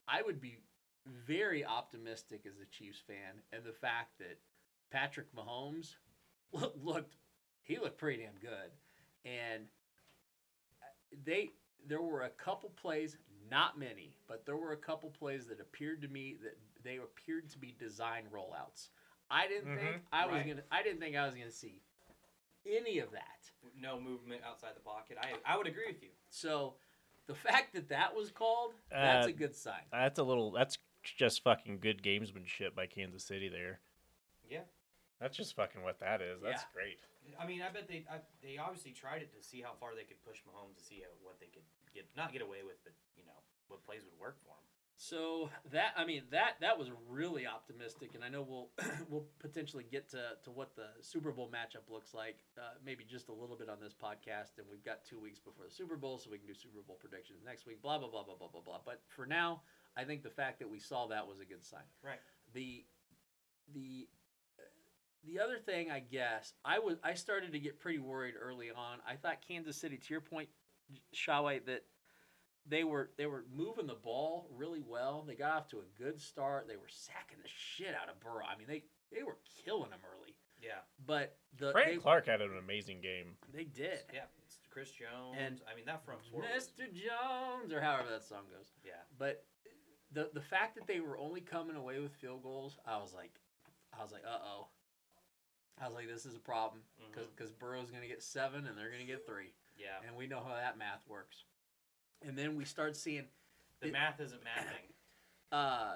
I 0.07 0.21
would 0.21 0.39
be 0.41 0.57
very 1.05 1.65
optimistic 1.65 2.41
as 2.45 2.59
a 2.59 2.65
Chiefs 2.65 2.99
fan, 3.05 3.41
and 3.53 3.63
the 3.63 3.73
fact 3.73 4.17
that 4.19 4.39
Patrick 4.91 5.27
Mahomes 5.35 5.95
looked 6.83 7.15
he 7.63 7.77
looked 7.77 7.97
pretty 7.97 8.23
damn 8.23 8.39
good, 8.39 8.71
and 9.23 9.67
they 11.25 11.51
there 11.87 12.01
were 12.01 12.23
a 12.23 12.29
couple 12.29 12.69
plays, 12.69 13.17
not 13.49 13.77
many, 13.77 14.15
but 14.27 14.45
there 14.45 14.57
were 14.57 14.71
a 14.71 14.77
couple 14.77 15.09
plays 15.09 15.47
that 15.47 15.59
appeared 15.59 16.01
to 16.01 16.07
me 16.07 16.37
that 16.41 16.57
they 16.83 16.97
appeared 16.97 17.49
to 17.51 17.57
be 17.57 17.75
design 17.77 18.23
rollouts. 18.33 18.89
I 19.29 19.47
didn't 19.47 19.75
think 19.75 19.95
Mhm, 19.95 20.01
I 20.11 20.25
was 20.27 20.43
gonna. 20.43 20.63
I 20.71 20.83
didn't 20.83 20.99
think 20.99 21.15
I 21.15 21.25
was 21.25 21.35
gonna 21.35 21.51
see 21.51 21.81
any 22.67 22.99
of 22.99 23.11
that. 23.11 23.21
no 23.79 23.99
movement 23.99 24.41
outside 24.47 24.71
the 24.75 24.79
pocket. 24.81 25.17
I 25.21 25.33
I 25.45 25.57
would 25.57 25.67
agree 25.67 25.87
with 25.87 26.01
you. 26.03 26.09
So 26.29 26.75
the 27.27 27.33
fact 27.35 27.73
that 27.73 27.89
that 27.89 28.15
was 28.15 28.29
called, 28.31 28.73
that's 28.91 29.25
Uh, 29.27 29.29
a 29.29 29.33
good 29.33 29.55
sign. 29.55 29.81
that's 29.91 30.19
a 30.19 30.23
little. 30.23 30.51
That's 30.51 30.77
just 31.03 31.43
fucking 31.43 31.79
good 31.79 32.01
gamesmanship 32.01 32.73
by 32.75 32.85
Kansas 32.87 33.23
City 33.23 33.49
there. 33.49 33.79
Yeah. 34.49 34.65
That's 35.19 35.35
just 35.37 35.55
fucking 35.55 35.81
what 35.83 35.99
that 35.99 36.21
is. 36.21 36.41
That's 36.41 36.61
Yeah. 36.63 36.73
great. 36.73 36.99
I 37.39 37.45
mean, 37.47 37.61
I 37.63 37.69
bet 37.69 37.87
they 37.87 38.05
I, 38.09 38.19
they 38.41 38.57
obviously 38.57 38.91
tried 38.91 39.21
it 39.23 39.33
to 39.33 39.41
see 39.41 39.61
how 39.61 39.73
far 39.79 39.95
they 39.95 40.03
could 40.03 40.21
push 40.23 40.41
Mahomes 40.45 40.77
to 40.77 40.83
see 40.83 41.01
how, 41.01 41.09
what 41.25 41.39
they 41.39 41.47
could 41.47 41.65
get 41.93 42.05
not 42.15 42.31
get 42.33 42.41
away 42.43 42.61
with, 42.63 42.77
but 42.83 42.93
you 43.17 43.23
know 43.25 43.39
what 43.67 43.83
plays 43.83 44.03
would 44.05 44.19
work 44.19 44.37
for 44.45 44.53
him. 44.53 44.65
So 44.97 45.49
that 45.71 45.91
I 45.97 46.05
mean 46.05 46.23
that 46.31 46.55
that 46.61 46.79
was 46.79 46.89
really 47.09 47.45
optimistic, 47.45 48.11
and 48.15 48.23
I 48.23 48.29
know 48.29 48.45
we'll 48.47 48.69
we'll 49.09 49.25
potentially 49.39 49.85
get 49.91 50.09
to, 50.11 50.39
to 50.43 50.51
what 50.51 50.75
the 50.75 50.87
Super 51.01 51.31
Bowl 51.31 51.51
matchup 51.53 51.91
looks 51.91 52.13
like, 52.13 52.37
uh, 52.57 52.75
maybe 52.85 53.03
just 53.03 53.27
a 53.27 53.33
little 53.33 53.57
bit 53.57 53.67
on 53.67 53.77
this 53.81 53.93
podcast, 53.93 54.57
and 54.57 54.65
we've 54.71 54.85
got 54.85 55.03
two 55.03 55.19
weeks 55.19 55.37
before 55.37 55.65
the 55.65 55.73
Super 55.73 55.97
Bowl, 55.97 56.17
so 56.17 56.29
we 56.31 56.37
can 56.37 56.47
do 56.47 56.53
Super 56.53 56.81
Bowl 56.87 56.95
predictions 56.99 57.39
next 57.45 57.67
week. 57.67 57.81
Blah 57.81 57.97
blah 57.99 58.07
blah 58.07 58.23
blah 58.23 58.35
blah 58.35 58.47
blah 58.47 58.61
blah. 58.61 58.79
But 58.85 59.01
for 59.09 59.25
now, 59.25 59.63
I 59.97 60.05
think 60.05 60.23
the 60.23 60.29
fact 60.29 60.59
that 60.59 60.69
we 60.69 60.79
saw 60.79 61.07
that 61.07 61.27
was 61.27 61.39
a 61.41 61.45
good 61.45 61.65
sign. 61.65 61.83
Right. 62.01 62.19
The 62.53 62.85
the 63.73 64.07
the 65.25 65.39
other 65.39 65.57
thing, 65.57 65.91
I 65.91 65.99
guess, 65.99 66.53
I 66.63 66.79
was 66.79 66.97
I 67.03 67.15
started 67.15 67.51
to 67.51 67.59
get 67.59 67.79
pretty 67.79 67.99
worried 67.99 68.35
early 68.39 68.69
on. 68.69 68.99
I 69.07 69.15
thought 69.15 69.45
Kansas 69.45 69.75
City, 69.75 69.97
to 69.97 70.13
your 70.13 70.21
point, 70.21 70.47
Schawe, 71.13 71.59
that 71.65 71.83
they 72.67 72.83
were 72.83 73.11
they 73.17 73.25
were 73.25 73.45
moving 73.53 73.87
the 73.87 73.93
ball 73.95 74.49
really 74.55 74.81
well. 74.85 75.23
They 75.27 75.35
got 75.35 75.51
off 75.57 75.67
to 75.69 75.77
a 75.79 76.01
good 76.03 76.19
start. 76.19 76.67
They 76.67 76.77
were 76.77 76.89
sacking 76.89 77.37
the 77.41 77.49
shit 77.49 77.93
out 77.99 78.09
of 78.09 78.19
Burrow. 78.19 78.45
I 78.45 78.57
mean, 78.57 78.67
they 78.67 78.83
they 79.15 79.23
were 79.23 79.37
killing 79.63 79.91
him 79.91 79.99
early. 80.03 80.35
Yeah. 80.61 80.81
But 81.05 81.37
the 81.57 81.71
Frank 81.73 81.89
they, 81.89 81.97
Clark 81.97 82.25
had 82.27 82.41
an 82.41 82.57
amazing 82.57 83.01
game. 83.01 83.35
they 83.53 83.65
did. 83.65 83.99
Yeah. 84.13 84.21
It's 84.43 84.57
Chris 84.71 84.89
Jones. 84.91 85.37
And 85.39 85.61
I 85.71 85.75
mean 85.75 85.85
that 85.85 86.03
front 86.05 86.21
four. 86.31 86.41
Mr. 86.41 86.85
Jones 86.91 87.71
or 87.71 87.81
however 87.81 88.09
that 88.09 88.23
song 88.23 88.43
goes. 88.51 88.71
yeah. 88.83 88.93
But 89.19 89.45
the 90.11 90.29
the 90.33 90.41
fact 90.41 90.75
that 90.75 90.87
they 90.87 90.99
were 91.01 91.17
only 91.17 91.41
coming 91.41 91.75
away 91.75 91.99
with 91.99 92.13
field 92.15 92.41
goals, 92.43 92.77
I 92.85 92.97
was 92.97 93.13
like, 93.13 93.33
I 93.97 94.01
was 94.01 94.11
like, 94.11 94.23
uh 94.25 94.39
oh. 94.43 94.67
I 95.79 95.87
was 95.87 95.93
like, 95.95 96.07
this 96.07 96.25
is 96.25 96.35
a 96.35 96.39
problem 96.39 96.81
because 97.11 97.51
Mhm. 97.51 97.59
Burrow's 97.59 97.91
gonna 97.91 98.07
get 98.07 98.23
seven 98.23 98.65
and 98.65 98.77
they're 98.77 98.89
gonna 98.91 99.03
get 99.05 99.25
three, 99.27 99.51
Yeah. 99.77 99.99
and 100.07 100.15
we 100.15 100.25
know 100.25 100.39
how 100.41 100.55
that 100.55 100.77
math 100.77 101.05
works. 101.07 101.43
And 102.21 102.37
then 102.37 102.55
we 102.55 102.65
start 102.65 102.95
seeing 102.95 103.25
The 103.81 103.87
it- 103.87 103.93
math 103.93 104.19
isn't 104.19 104.41
mathing. 104.43 104.91
uh, 105.51 105.95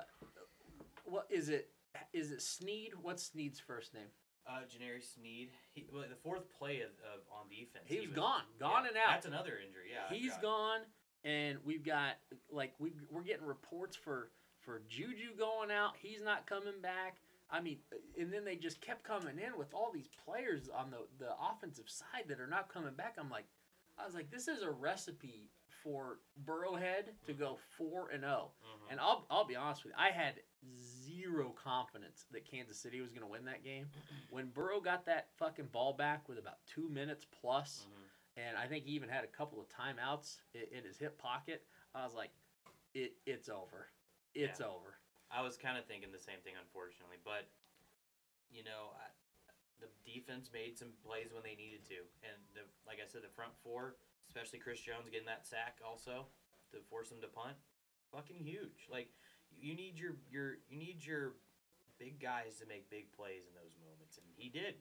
what 1.05 1.27
is 1.29 1.49
it? 1.49 1.69
Is 2.13 2.31
it 2.31 2.41
Sneed? 2.41 2.91
What's 3.01 3.23
Sneed's 3.23 3.59
first 3.59 3.93
name? 3.93 4.03
Uh, 4.47 4.61
Janari 4.61 5.03
Sneed. 5.03 5.49
He, 5.73 5.85
well, 5.93 6.03
the 6.09 6.15
fourth 6.15 6.43
play 6.57 6.81
of, 6.81 6.89
of 7.13 7.21
on 7.31 7.49
defense. 7.49 7.85
He 7.85 7.97
he 7.97 8.07
was 8.07 8.15
gone, 8.15 8.41
gone 8.59 8.83
yeah, 8.83 8.89
and 8.89 8.97
out. 8.97 9.09
That's 9.11 9.25
another 9.25 9.53
injury. 9.63 9.91
Yeah. 9.91 10.15
he's 10.15 10.35
gone, 10.41 10.81
and 11.23 11.57
we've 11.65 11.83
got 11.83 12.17
like 12.51 12.73
we 12.79 12.91
we're 13.11 13.23
getting 13.23 13.45
reports 13.45 13.95
for 13.95 14.31
for 14.61 14.81
Juju 14.87 15.35
going 15.37 15.71
out. 15.71 15.93
He's 15.99 16.21
not 16.23 16.45
coming 16.47 16.81
back. 16.81 17.17
I 17.51 17.61
mean, 17.61 17.77
and 18.19 18.31
then 18.31 18.45
they 18.45 18.55
just 18.55 18.81
kept 18.81 19.03
coming 19.03 19.39
in 19.39 19.57
with 19.57 19.73
all 19.73 19.91
these 19.93 20.09
players 20.25 20.69
on 20.75 20.91
the 20.91 21.23
the 21.23 21.31
offensive 21.51 21.89
side 21.89 22.25
that 22.27 22.39
are 22.39 22.47
not 22.47 22.71
coming 22.73 22.93
back. 22.93 23.17
I'm 23.19 23.29
like, 23.29 23.45
I 23.99 24.05
was 24.05 24.15
like, 24.15 24.31
this 24.31 24.47
is 24.47 24.61
a 24.61 24.69
recipe 24.69 25.49
for 25.83 26.19
Burrowhead 26.45 27.05
to 27.25 27.33
go 27.33 27.57
four 27.77 28.09
and 28.09 28.21
zero. 28.21 28.51
Mhm. 28.63 28.91
And 28.91 28.99
I'll 28.99 29.25
I'll 29.29 29.45
be 29.45 29.55
honest 29.55 29.83
with 29.83 29.93
you, 29.93 29.99
I 29.99 30.09
had 30.11 30.41
zero 30.77 31.51
confidence 31.51 32.25
that 32.31 32.45
Kansas 32.45 32.77
City 32.79 33.01
was 33.01 33.11
going 33.11 33.21
to 33.21 33.27
win 33.27 33.45
that 33.45 33.63
game. 33.63 33.89
When 34.29 34.49
Burrow 34.49 34.79
got 34.79 35.05
that 35.05 35.29
fucking 35.37 35.67
ball 35.67 35.93
back 35.93 36.27
with 36.29 36.37
about 36.37 36.57
two 36.67 36.87
minutes 36.89 37.25
plus, 37.25 37.87
Mhm. 37.87 38.09
and 38.37 38.57
I 38.57 38.67
think 38.67 38.85
he 38.85 38.91
even 38.91 39.09
had 39.09 39.23
a 39.23 39.27
couple 39.27 39.59
of 39.59 39.67
timeouts 39.69 40.41
in, 40.53 40.63
in 40.71 40.83
his 40.83 40.97
hip 40.97 41.17
pocket. 41.17 41.65
I 41.95 42.03
was 42.03 42.13
like, 42.13 42.31
it 42.93 43.13
it's 43.25 43.49
over. 43.49 43.89
It's 44.35 44.59
Yeah. 44.59 44.67
over. 44.67 44.99
I 45.31 45.41
was 45.41 45.57
kind 45.57 45.77
of 45.77 45.85
thinking 45.85 46.11
the 46.11 46.19
same 46.19 46.41
thing, 46.41 46.55
unfortunately, 46.57 47.17
but 47.23 47.45
you 48.51 48.63
know, 48.63 48.91
I, 48.97 49.09
the 49.79 49.87
defense 50.03 50.51
made 50.51 50.77
some 50.77 50.91
plays 51.05 51.31
when 51.33 51.43
they 51.43 51.55
needed 51.55 51.85
to, 51.85 51.97
and 52.23 52.35
the, 52.53 52.61
like 52.85 52.99
I 52.99 53.05
said, 53.07 53.21
the 53.23 53.29
front 53.29 53.53
four, 53.63 53.95
especially 54.29 54.59
Chris 54.59 54.79
Jones 54.79 55.09
getting 55.11 55.25
that 55.27 55.45
sack 55.47 55.77
also 55.85 56.25
to 56.71 56.77
force 56.89 57.11
him 57.11 57.17
to 57.21 57.27
punt, 57.27 57.57
fucking 58.13 58.43
huge. 58.43 58.87
Like 58.91 59.09
you 59.59 59.75
need 59.75 59.97
your 59.97 60.13
your 60.31 60.57
you 60.69 60.77
need 60.77 61.03
your 61.05 61.33
big 61.99 62.21
guys 62.21 62.59
to 62.59 62.65
make 62.67 62.89
big 62.89 63.11
plays 63.11 63.43
in 63.47 63.53
those 63.55 63.75
moments, 63.83 64.17
and 64.17 64.25
he 64.35 64.49
did. 64.49 64.75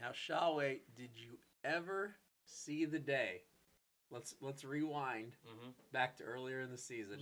Now, 0.00 0.10
Schawe, 0.12 0.78
did 0.96 1.10
you 1.14 1.38
ever 1.64 2.16
see 2.44 2.84
the 2.84 2.98
day? 2.98 3.42
Let's 4.10 4.34
let's 4.40 4.64
rewind 4.64 5.32
Mm-hmm. 5.48 5.70
back 5.92 6.16
to 6.18 6.24
earlier 6.24 6.60
in 6.60 6.70
the 6.70 6.78
season 6.78 7.18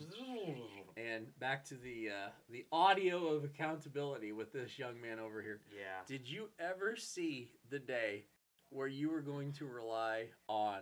and 0.96 1.26
back 1.38 1.64
to 1.66 1.74
the 1.74 2.08
uh, 2.10 2.30
the 2.50 2.66
audio 2.72 3.28
of 3.28 3.44
accountability 3.44 4.32
with 4.32 4.52
this 4.52 4.78
young 4.78 5.00
man 5.00 5.18
over 5.18 5.40
here. 5.40 5.60
Yeah. 5.70 6.00
Did 6.06 6.28
you 6.28 6.48
ever 6.58 6.96
see 6.96 7.52
the 7.70 7.78
day 7.78 8.24
where 8.70 8.88
you 8.88 9.10
were 9.10 9.20
going 9.22 9.52
to 9.52 9.66
rely 9.66 10.26
on, 10.48 10.80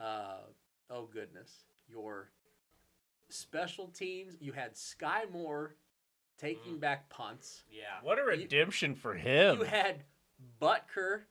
uh, 0.00 0.38
oh 0.90 1.08
goodness, 1.12 1.52
your 1.88 2.30
special 3.28 3.88
teams? 3.88 4.36
You 4.40 4.52
had 4.52 4.74
Skyy 4.74 5.30
Moore 5.30 5.74
taking 6.38 6.76
Mm. 6.76 6.80
back 6.80 7.08
punts. 7.10 7.64
Yeah. 7.70 7.84
What 8.02 8.18
a 8.18 8.22
redemption 8.24 8.94
for 8.94 9.14
him. 9.14 9.58
You 9.58 9.64
had 9.64 10.04
Butker 10.60 11.22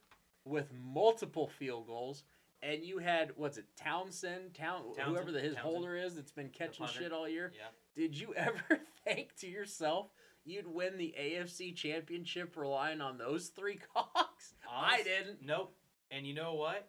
with 0.44 0.72
multiple 0.72 1.48
field 1.48 1.86
goals. 1.86 2.24
And 2.62 2.84
you 2.84 2.98
had 2.98 3.32
what's 3.36 3.56
it 3.56 3.64
Townsend, 3.74 4.52
Town, 4.52 4.82
whoever 5.02 5.32
the, 5.32 5.40
his 5.40 5.54
Townsend. 5.54 5.74
holder 5.76 5.96
is 5.96 6.14
that's 6.16 6.30
been 6.30 6.50
catching 6.50 6.86
shit 6.88 7.10
all 7.10 7.26
year. 7.26 7.52
Yeah. 7.56 7.68
Did 7.96 8.14
you 8.18 8.34
ever 8.36 8.80
think 9.02 9.34
to 9.36 9.48
yourself 9.48 10.08
you'd 10.44 10.66
win 10.66 10.98
the 10.98 11.14
AFC 11.18 11.74
Championship 11.74 12.54
relying 12.58 13.00
on 13.00 13.16
those 13.16 13.48
three 13.48 13.78
cocks? 13.94 14.52
I 14.70 15.02
didn't. 15.02 15.38
Nope. 15.42 15.74
And 16.10 16.26
you 16.26 16.34
know 16.34 16.52
what? 16.52 16.86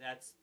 That's 0.00 0.34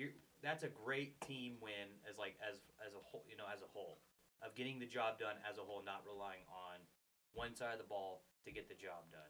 you. 0.00 0.16
That's 0.40 0.64
a 0.64 0.72
great 0.72 1.20
team 1.20 1.60
win 1.60 2.00
as 2.08 2.16
like 2.16 2.40
as 2.40 2.64
as 2.80 2.96
a 2.96 3.02
whole. 3.04 3.28
You 3.28 3.36
know, 3.36 3.44
as 3.52 3.60
a 3.60 3.68
whole 3.68 4.00
of 4.40 4.56
getting 4.56 4.80
the 4.80 4.88
job 4.88 5.20
done 5.20 5.36
as 5.44 5.60
a 5.60 5.64
whole, 5.64 5.84
not 5.84 6.00
relying 6.08 6.48
on 6.48 6.80
one 7.36 7.52
side 7.52 7.76
of 7.76 7.80
the 7.82 7.90
ball 7.92 8.24
to 8.48 8.50
get 8.50 8.72
the 8.72 8.78
job 8.78 9.12
done. 9.12 9.28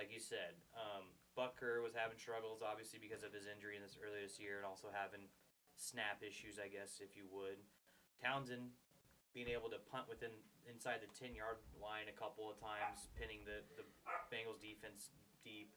Like 0.00 0.08
you 0.08 0.18
said, 0.18 0.56
um, 0.72 1.12
Butker 1.36 1.84
was 1.84 1.92
having 1.92 2.16
struggles 2.16 2.64
obviously 2.64 2.98
because 2.98 3.20
of 3.20 3.36
his 3.36 3.44
injury 3.44 3.76
in 3.76 3.84
this 3.84 4.00
earlier 4.00 4.24
this 4.24 4.40
year, 4.40 4.56
and 4.58 4.66
also 4.66 4.88
having 4.88 5.28
snap 5.76 6.24
issues, 6.24 6.56
I 6.56 6.72
guess, 6.72 7.04
if 7.04 7.12
you 7.14 7.28
would. 7.28 7.60
Townsend 8.18 8.72
being 9.36 9.50
able 9.50 9.68
to 9.68 9.82
punt 9.90 10.08
within 10.08 10.32
inside 10.64 11.04
the 11.04 11.10
ten 11.12 11.36
yard 11.36 11.60
line 11.76 12.08
a 12.08 12.16
couple 12.16 12.48
of 12.48 12.56
times, 12.56 13.12
pinning 13.12 13.44
the, 13.44 13.60
the 13.76 13.84
Bengals 14.32 14.62
defense 14.62 15.12
deep. 15.44 15.76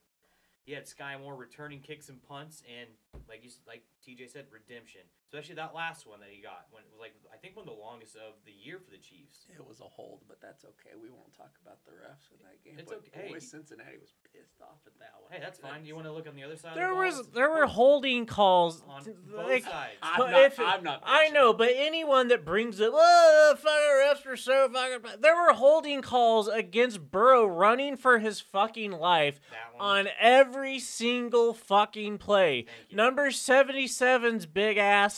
He 0.68 0.74
had 0.74 0.84
Skyy 0.84 1.18
Moore 1.22 1.34
returning 1.34 1.80
kicks 1.80 2.10
and 2.10 2.22
punts, 2.28 2.62
and 2.68 2.90
like 3.30 3.42
you 3.42 3.50
like 3.66 3.84
TJ 4.06 4.30
said, 4.30 4.48
redemption. 4.52 5.00
Especially 5.28 5.56
that 5.56 5.76
last 5.76 6.08
one 6.08 6.22
that 6.22 6.30
he 6.32 6.42
got 6.42 6.72
when 6.72 6.84
it 6.84 6.90
was 6.90 7.02
like 7.04 7.12
I 7.34 7.36
think 7.36 7.58
one 7.60 7.68
of 7.68 7.76
the 7.76 7.82
longest 7.82 8.16
of 8.16 8.40
the 8.48 8.56
year 8.56 8.80
for 8.80 8.92
the 8.92 8.98
Chiefs. 8.98 9.44
It 9.52 9.60
was 9.60 9.82
a 9.82 9.84
hold, 9.84 10.24
but 10.26 10.40
that's 10.40 10.64
okay. 10.64 10.96
We 10.96 11.10
won't 11.10 11.36
talk 11.36 11.52
about 11.62 11.84
the 11.84 11.92
refs 11.92 12.32
in 12.32 12.40
that 12.48 12.64
game. 12.64 12.80
It's 12.80 12.88
but 12.88 13.04
okay. 13.12 13.34
Boy, 13.34 13.40
Cincinnati 13.40 14.00
was 14.00 14.16
pissed 14.32 14.62
off 14.62 14.80
at 14.88 14.98
that 15.00 15.12
one. 15.20 15.28
Hey, 15.30 15.40
that's 15.44 15.60
fine. 15.60 15.84
You 15.84 15.96
want 15.96 16.08
to 16.08 16.14
look 16.14 16.28
on 16.28 16.36
the 16.36 16.44
other 16.44 16.56
side? 16.56 16.78
there 16.78 16.92
of 16.92 16.98
the 16.98 17.04
was 17.04 17.16
ball? 17.16 17.32
there 17.36 17.50
were 17.50 17.66
holding 17.66 18.26
calls. 18.26 18.82
on 18.88 19.04
both 19.04 19.46
like, 19.46 19.64
sides. 19.66 20.00
I'm 20.02 20.32
not- 20.32 20.42
if- 20.42 20.60
I'm 20.62 20.84
not 20.84 21.04
I 21.06 21.28
know, 21.30 21.52
but 21.52 21.72
anyone 21.76 22.30
that 22.30 22.46
brings 22.46 22.80
up, 22.80 22.94
oh, 22.96 23.52
the 23.52 23.58
fucking 23.58 24.32
refs 24.32 24.32
are 24.32 24.38
so 24.38 24.70
fucking. 24.72 25.02
bad," 25.02 25.22
There 25.22 25.36
were 25.36 25.52
holding 25.54 26.02
calls 26.02 26.48
against 26.48 27.12
Burrow 27.12 27.46
running 27.46 27.98
for 27.98 28.20
his 28.20 28.40
fucking 28.40 28.92
life 28.92 29.42
on 29.78 30.08
every 30.20 30.80
single 30.80 31.54
fucking 31.54 32.18
play. 32.18 32.62
Thank 32.64 32.92
you. 32.92 32.96
Number 32.96 33.30
77's 33.30 34.46
big 34.46 34.78
ass 34.78 35.17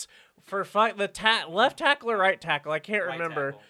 for 0.49 0.63
fuck 0.65 0.97
the 0.97 1.07
ta- 1.07 1.45
left 1.49 1.77
tackle 1.79 2.11
or 2.11 2.17
right 2.17 2.39
tackle. 2.39 2.71
I 2.71 2.79
can't 2.79 3.05
Right 3.05 3.13
remember. 3.19 3.51
tackle. 3.51 3.63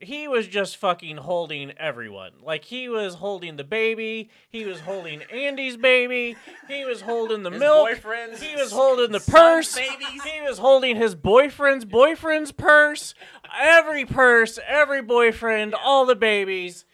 He 0.00 0.26
was 0.28 0.48
just 0.48 0.76
fucking 0.76 1.18
holding 1.18 1.70
everyone. 1.78 2.32
Like 2.42 2.64
he 2.64 2.88
was 2.88 3.14
holding 3.14 3.56
the 3.56 3.64
baby. 3.64 4.28
He 4.50 4.64
was 4.66 4.80
holding 4.80 5.22
Andy's 5.32 5.76
baby. 5.76 6.36
He 6.68 6.84
was 6.84 7.00
holding 7.00 7.42
the 7.44 7.50
His 7.52 7.60
milk. 7.60 7.88
boyfriends, 7.90 8.42
He 8.42 8.56
was 8.56 8.72
holding 8.72 9.12
the 9.12 9.20
purse. 9.20 9.74
babies. 9.76 10.22
He 10.24 10.40
was 10.42 10.58
holding 10.58 10.96
his 10.96 11.14
boyfriend's 11.14 11.84
boyfriend's 11.84 12.50
purse. 12.52 13.14
Every 13.56 14.04
purse, 14.04 14.58
every 14.66 15.00
boyfriend, 15.00 15.74
all 15.74 16.04
the 16.06 16.16
babies. 16.16 16.84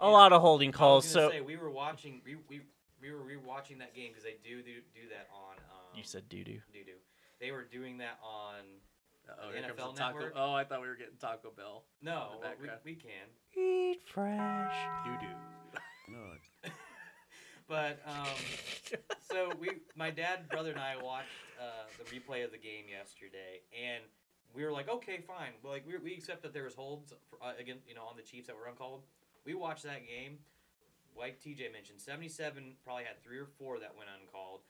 A 0.00 0.04
Yeah. 0.06 0.10
lot 0.10 0.32
of 0.32 0.40
holding 0.42 0.72
calls. 0.72 1.06
So 1.08 1.30
say, 1.30 1.40
we 1.40 1.56
were 1.56 1.70
watching. 1.70 2.20
We, 2.24 2.36
we 2.48 2.60
we 3.00 3.12
were 3.12 3.20
rewatching 3.20 3.78
that 3.78 3.94
game 3.94 4.10
because 4.10 4.24
they 4.24 4.36
do, 4.44 4.62
do 4.62 4.74
do 4.94 5.08
that 5.10 5.28
on. 5.32 5.56
Um, 5.56 5.96
you 5.96 6.02
said 6.02 6.28
doo 6.28 6.42
doo. 6.44 6.60
doo 6.72 6.84
doo. 6.84 6.92
They 7.40 7.50
were 7.50 7.64
doing 7.64 7.98
that 7.98 8.18
on. 8.22 8.64
Uh-oh, 9.28 9.52
The 9.52 9.58
NFL 9.58 9.94
the 9.94 10.00
Taco. 10.00 10.18
Network? 10.18 10.32
Oh, 10.36 10.54
I 10.54 10.64
thought 10.64 10.80
we 10.80 10.88
were 10.88 10.96
getting 10.96 11.18
Taco 11.20 11.50
Bell. 11.54 11.84
No, 12.00 12.40
we, 12.60 12.68
we 12.84 12.94
can. 12.94 13.28
Eat 13.54 14.00
fresh. 14.06 14.74
You 15.04 15.18
do. 15.20 15.26
But 17.68 18.00
um, 18.06 18.98
so 19.30 19.52
we, 19.60 19.68
my 19.94 20.10
dad, 20.10 20.48
brother, 20.48 20.70
and 20.70 20.80
I 20.80 20.96
watched 20.96 21.28
uh, 21.60 21.84
the 21.98 22.04
replay 22.04 22.42
of 22.44 22.50
the 22.50 22.56
game 22.56 22.88
yesterday, 22.88 23.60
and 23.76 24.02
we 24.54 24.64
were 24.64 24.72
like, 24.72 24.88
okay, 24.88 25.20
fine. 25.20 25.52
Well, 25.62 25.74
like 25.74 25.86
we, 25.86 25.98
we 25.98 26.14
accept 26.14 26.42
that 26.42 26.54
there 26.54 26.64
was 26.64 26.74
holds 26.74 27.12
for, 27.28 27.36
uh, 27.44 27.52
again, 27.60 27.76
you 27.86 27.94
know, 27.94 28.04
on 28.08 28.16
the 28.16 28.22
Chiefs 28.22 28.46
that 28.46 28.56
were 28.56 28.66
uncalled. 28.68 29.04
We 29.44 29.52
watched 29.52 29.84
that 29.84 30.08
game. 30.08 30.38
Like 31.16 31.40
TJ 31.40 31.70
mentioned, 31.72 32.00
seventy-seven 32.00 32.76
probably 32.84 33.04
had 33.04 33.22
three 33.22 33.38
or 33.38 33.48
four 33.58 33.78
that 33.80 33.92
went 33.98 34.08
uncalled. 34.08 34.60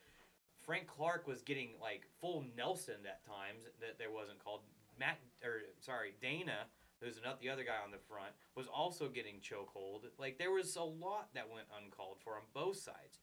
Frank 0.68 0.86
Clark 0.86 1.26
was 1.26 1.40
getting 1.40 1.70
like 1.80 2.02
full 2.20 2.44
Nelson 2.54 3.00
at 3.06 3.24
times 3.24 3.64
that 3.80 3.98
there 3.98 4.10
wasn't 4.12 4.38
called. 4.44 4.60
Matt 5.00 5.16
or 5.42 5.62
sorry, 5.80 6.12
Dana, 6.20 6.66
who's 7.00 7.16
another 7.16 7.38
the 7.40 7.48
other 7.48 7.64
guy 7.64 7.78
on 7.82 7.90
the 7.90 8.02
front, 8.06 8.32
was 8.54 8.66
also 8.66 9.08
getting 9.08 9.36
chokehold. 9.36 10.00
Like 10.18 10.36
there 10.36 10.50
was 10.52 10.76
a 10.76 10.82
lot 10.82 11.28
that 11.32 11.48
went 11.50 11.66
uncalled 11.82 12.18
for 12.22 12.34
on 12.34 12.42
both 12.52 12.76
sides. 12.76 13.20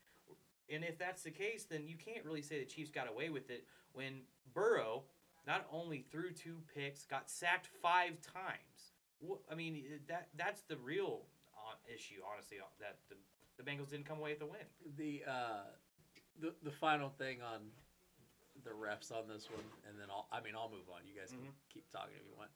And 0.72 0.84
if 0.84 0.98
that's 0.98 1.22
the 1.22 1.30
case, 1.30 1.66
then 1.70 1.86
you 1.86 1.96
can't 2.04 2.26
really 2.26 2.42
say 2.42 2.58
the 2.60 2.66
Chiefs 2.66 2.90
got 2.90 3.08
away 3.08 3.30
with 3.30 3.52
it 3.52 3.68
when 3.94 4.22
Burrow 4.56 5.04
not 5.46 5.68
only 5.72 6.04
threw 6.12 6.32
two 6.32 6.58
picks, 6.74 7.06
got 7.06 7.30
sacked 7.30 7.68
five 7.80 8.18
times. 8.22 8.96
I 9.52 9.54
mean, 9.54 9.84
that 10.08 10.30
that's 10.36 10.62
the 10.64 10.78
real 10.78 11.22
uh, 11.54 11.76
issue, 11.94 12.22
honestly. 12.34 12.58
uh, 12.60 12.66
That 12.80 12.98
the, 13.10 13.18
the 13.62 13.70
Bengals 13.70 13.92
didn't 13.92 14.06
come 14.08 14.18
away 14.18 14.32
with 14.32 14.40
the 14.40 14.48
win. 14.48 14.66
The 14.98 15.24
uh, 15.30 15.64
the 16.40 16.54
the 16.64 16.72
final 16.72 17.10
thing 17.10 17.42
on 17.42 17.62
the 18.64 18.72
refs 18.72 19.12
on 19.12 19.28
this 19.28 19.50
one, 19.50 19.64
and 19.88 20.00
then 20.00 20.08
I'll 20.10 20.28
I 20.32 20.42
mean 20.42 20.54
I'll 20.56 20.70
move 20.70 20.90
on. 20.90 21.06
You 21.06 21.20
guys 21.20 21.32
can 21.32 21.40
Mhm. 21.42 21.54
keep 21.70 21.90
talking 21.92 22.16
if 22.16 22.26
you 22.26 22.36
want. 22.36 22.52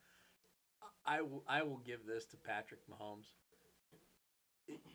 I 1.05 1.21
will 1.21 1.43
I 1.47 1.63
will 1.63 1.77
give 1.79 2.05
this 2.05 2.25
to 2.27 2.37
Patrick 2.37 2.81
Mahomes. 2.87 3.31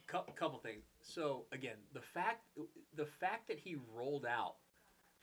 Couple, 0.07 0.33
couple 0.35 0.59
things. 0.59 0.85
So 1.01 1.47
again, 1.51 1.77
the 1.93 2.01
fact 2.01 2.47
the 2.95 3.07
fact 3.07 3.49
that 3.49 3.59
he 3.59 3.77
rolled 3.93 4.25
out 4.27 4.57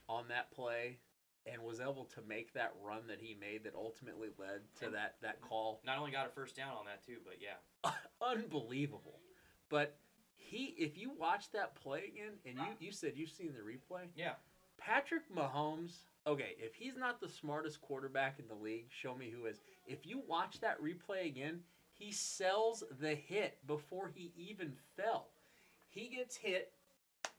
on 0.09 0.28
that 0.28 0.51
play 0.51 0.99
and 1.45 1.62
was 1.64 1.80
able 1.80 2.05
to 2.05 2.22
make 2.22 2.53
that 2.53 2.74
run 2.84 3.07
that 3.07 3.20
he 3.20 3.34
made 3.34 3.64
that 3.64 3.74
ultimately 3.76 4.30
led 4.38 4.62
to 4.76 4.89
that 4.89 5.16
that 5.22 5.41
call 5.41 5.82
Not 5.86 5.97
only 5.97 6.12
got 6.12 6.28
a 6.28 6.30
first 6.30 6.55
down 6.55 6.76
on 6.76 6.86
that 6.86 7.03
too, 7.03 7.20
but 7.24 7.38
yeah, 7.41 7.57
unbelievable. 8.22 9.20
But 9.70 9.97
he, 10.52 10.76
if 10.78 10.97
you 10.97 11.12
watch 11.18 11.49
that 11.52 11.76
play 11.76 12.12
again, 12.12 12.34
and 12.45 12.58
you, 12.58 12.88
you 12.88 12.91
said 12.91 13.14
you've 13.16 13.30
seen 13.30 13.54
the 13.54 13.62
replay, 13.62 14.04
yeah. 14.16 14.34
Patrick 14.78 15.24
Mahomes. 15.34 15.93
Okay, 16.28 16.56
if 16.60 16.76
he's 16.76 16.97
not 16.97 17.22
the 17.22 17.30
smartest 17.30 17.82
quarterback 17.82 18.38
in 18.38 18.47
the 18.47 18.62
league, 18.62 18.86
show 18.89 19.16
me 19.16 19.32
who 19.36 19.45
is. 19.45 19.62
If 19.88 20.06
you 20.06 20.22
watch 20.28 20.60
that 20.60 20.78
replay 20.82 21.26
again, 21.26 21.62
he 21.93 22.12
sells 22.12 22.84
the 22.99 23.16
hit 23.16 23.66
before 23.66 24.12
he 24.14 24.32
even 24.38 24.74
fell. 24.97 25.28
He 25.89 26.10
gets 26.10 26.36
hit 26.36 26.74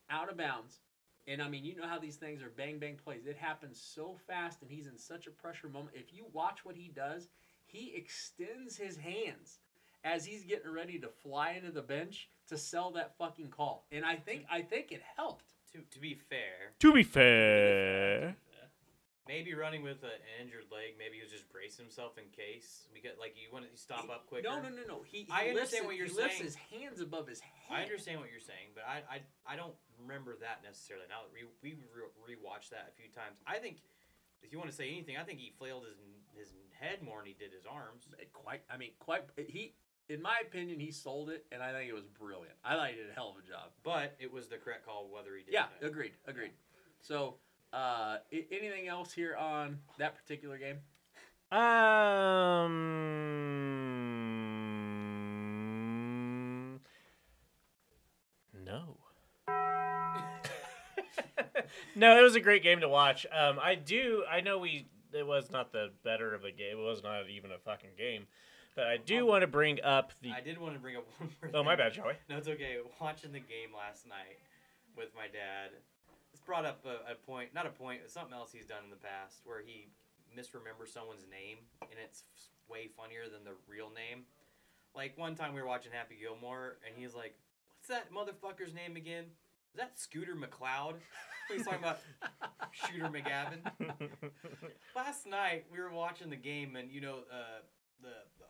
out 0.08 0.30
of 0.30 0.38
bounds. 0.38 0.80
And 1.28 1.42
I 1.42 1.48
mean, 1.48 1.64
you 1.64 1.76
know 1.76 1.86
how 1.86 1.98
these 1.98 2.16
things 2.16 2.42
are 2.42 2.50
bang 2.56 2.78
bang 2.78 2.96
plays. 2.96 3.26
It 3.26 3.36
happens 3.36 3.80
so 3.80 4.16
fast 4.26 4.62
and 4.62 4.70
he's 4.70 4.86
in 4.86 4.98
such 4.98 5.26
a 5.26 5.30
pressure 5.30 5.68
moment. 5.68 5.94
If 5.94 6.12
you 6.12 6.24
watch 6.32 6.64
what 6.64 6.76
he 6.76 6.90
does, 6.94 7.28
he 7.66 7.92
extends 7.94 8.76
his 8.76 8.96
hands 8.96 9.58
as 10.04 10.24
he's 10.24 10.44
getting 10.44 10.72
ready 10.72 10.98
to 10.98 11.08
fly 11.08 11.52
into 11.52 11.70
the 11.70 11.82
bench 11.82 12.28
to 12.52 12.58
sell 12.58 12.90
that 12.92 13.16
fucking 13.18 13.48
call. 13.48 13.86
And 13.90 14.04
I 14.04 14.16
think 14.16 14.44
I 14.50 14.62
think 14.62 14.92
it 14.92 15.02
helped. 15.16 15.46
To 15.72 15.78
to 15.90 15.98
be 15.98 16.14
fair, 16.14 16.76
To 16.80 16.92
be 16.92 17.02
fair. 17.02 18.36
maybe 19.26 19.54
running 19.54 19.82
with 19.82 20.02
an 20.04 20.20
injured 20.40 20.68
leg, 20.70 20.94
maybe 20.98 21.16
he 21.16 21.22
was 21.22 21.30
just 21.32 21.48
bracing 21.50 21.84
himself 21.86 22.18
in 22.18 22.24
case. 22.34 22.88
We 22.92 23.00
Because 23.00 23.16
like 23.18 23.34
you 23.40 23.48
want 23.52 23.64
to 23.64 23.72
stop 23.80 24.10
up 24.10 24.26
quicker. 24.28 24.48
No, 24.48 24.60
no, 24.60 24.68
no, 24.68 24.82
no. 24.86 24.98
He, 25.06 25.24
he 25.24 25.32
I 25.32 25.48
understand 25.48 25.84
it- 25.84 25.86
what 25.86 25.96
you're 25.96 26.06
he 26.12 26.12
lifts 26.14 26.38
his 26.38 26.54
hands 26.56 27.00
above 27.00 27.26
his 27.26 27.40
head. 27.40 27.78
I 27.78 27.82
understand 27.82 28.20
what 28.20 28.28
you're 28.30 28.44
saying, 28.44 28.76
but 28.76 28.84
I, 28.84 29.00
I, 29.08 29.54
I 29.54 29.56
don't 29.56 29.74
remember 30.00 30.36
that 30.40 30.60
necessarily. 30.62 31.06
Now 31.08 31.24
we 31.32 31.48
we 31.64 31.78
re- 31.96 32.36
rewatched 32.36 32.70
that 32.76 32.92
a 32.92 32.94
few 33.00 33.08
times, 33.08 33.40
I 33.46 33.56
think 33.58 33.80
if 34.42 34.52
you 34.52 34.58
want 34.58 34.68
to 34.70 34.76
say 34.76 34.90
anything, 34.90 35.16
I 35.16 35.22
think 35.24 35.38
he 35.38 35.52
flailed 35.56 35.84
his 35.88 35.96
his 36.36 36.52
head 36.78 37.00
more 37.02 37.18
than 37.18 37.26
he 37.28 37.36
did 37.38 37.52
his 37.52 37.64
arms. 37.64 38.08
Quite. 38.32 38.62
I 38.68 38.76
mean, 38.76 38.90
quite. 38.98 39.22
He, 39.36 39.72
in 40.08 40.20
my 40.22 40.38
opinion, 40.46 40.78
he 40.80 40.90
sold 40.90 41.30
it, 41.30 41.44
and 41.52 41.62
I 41.62 41.72
think 41.72 41.88
it 41.88 41.94
was 41.94 42.06
brilliant. 42.06 42.54
I 42.64 42.74
thought 42.76 42.88
he 42.90 42.96
did 42.96 43.08
a 43.10 43.14
hell 43.14 43.30
of 43.36 43.42
a 43.42 43.48
job. 43.48 43.70
But 43.82 44.14
it 44.18 44.32
was 44.32 44.48
the 44.48 44.56
correct 44.56 44.84
call 44.86 45.08
whether 45.12 45.36
he 45.36 45.42
did. 45.44 45.52
Yeah, 45.54 45.66
that. 45.80 45.86
agreed, 45.86 46.12
agreed. 46.26 46.52
So, 47.00 47.36
uh, 47.72 48.18
i- 48.32 48.46
anything 48.50 48.88
else 48.88 49.12
here 49.12 49.36
on 49.36 49.78
that 49.98 50.14
particular 50.16 50.58
game? 50.58 50.78
Um. 55.82 56.80
No. 58.64 58.96
no, 61.96 62.18
it 62.18 62.22
was 62.22 62.34
a 62.34 62.40
great 62.40 62.62
game 62.62 62.80
to 62.80 62.88
watch. 62.88 63.26
Um, 63.36 63.58
I 63.60 63.74
do. 63.74 64.24
I 64.30 64.40
know 64.40 64.58
we. 64.58 64.86
It 65.12 65.26
was 65.26 65.50
not 65.50 65.72
the 65.72 65.90
better 66.04 66.34
of 66.34 66.44
a 66.44 66.50
game. 66.50 66.78
It 66.78 66.82
was 66.82 67.02
not 67.02 67.28
even 67.28 67.50
a 67.52 67.58
fucking 67.58 67.90
game. 67.98 68.26
But 68.74 68.86
I 68.86 68.96
do 68.96 69.26
want 69.26 69.42
to 69.42 69.46
bring 69.46 69.80
up 69.82 70.12
the. 70.22 70.30
I 70.30 70.40
did 70.40 70.58
want 70.58 70.74
to 70.74 70.80
bring 70.80 70.96
up 70.96 71.06
one 71.18 71.30
more. 71.42 71.60
Oh, 71.60 71.64
my 71.64 71.76
bad, 71.76 71.92
Joey. 71.92 72.14
No, 72.28 72.38
it's 72.38 72.48
okay. 72.48 72.76
Watching 73.00 73.32
the 73.32 73.40
game 73.40 73.68
last 73.76 74.06
night 74.06 74.40
with 74.96 75.08
my 75.14 75.26
dad, 75.26 75.76
it's 76.32 76.40
brought 76.40 76.64
up 76.64 76.84
a, 76.86 77.12
a 77.12 77.14
point, 77.14 77.54
not 77.54 77.66
a 77.66 77.70
point, 77.70 78.00
something 78.08 78.32
else 78.32 78.50
he's 78.52 78.66
done 78.66 78.84
in 78.84 78.90
the 78.90 78.96
past 78.96 79.40
where 79.44 79.60
he 79.60 79.88
misremembers 80.32 80.88
someone's 80.88 81.26
name, 81.30 81.58
and 81.82 82.00
it's 82.02 82.24
way 82.68 82.88
funnier 82.88 83.28
than 83.30 83.44
the 83.44 83.52
real 83.68 83.90
name. 83.90 84.24
Like 84.94 85.16
one 85.18 85.34
time 85.34 85.54
we 85.54 85.60
were 85.60 85.68
watching 85.68 85.92
Happy 85.92 86.16
Gilmore, 86.20 86.78
and 86.86 86.94
he's 86.96 87.14
like, 87.14 87.34
"What's 87.76 87.88
that 87.88 88.12
motherfucker's 88.12 88.72
name 88.72 88.96
again? 88.96 89.24
Is 89.74 89.80
that 89.80 89.98
Scooter 89.98 90.34
McCloud?" 90.34 90.94
He's 91.50 91.64
talking 91.64 91.80
about 91.80 92.00
Shooter 92.72 93.08
McGavin. 93.08 93.60
Last 94.96 95.26
night 95.26 95.66
we 95.70 95.78
were 95.78 95.92
watching 95.92 96.30
the 96.30 96.36
game, 96.36 96.76
and 96.76 96.90
you 96.90 97.00
know, 97.00 97.18
uh, 97.30 97.60
the, 98.00 98.41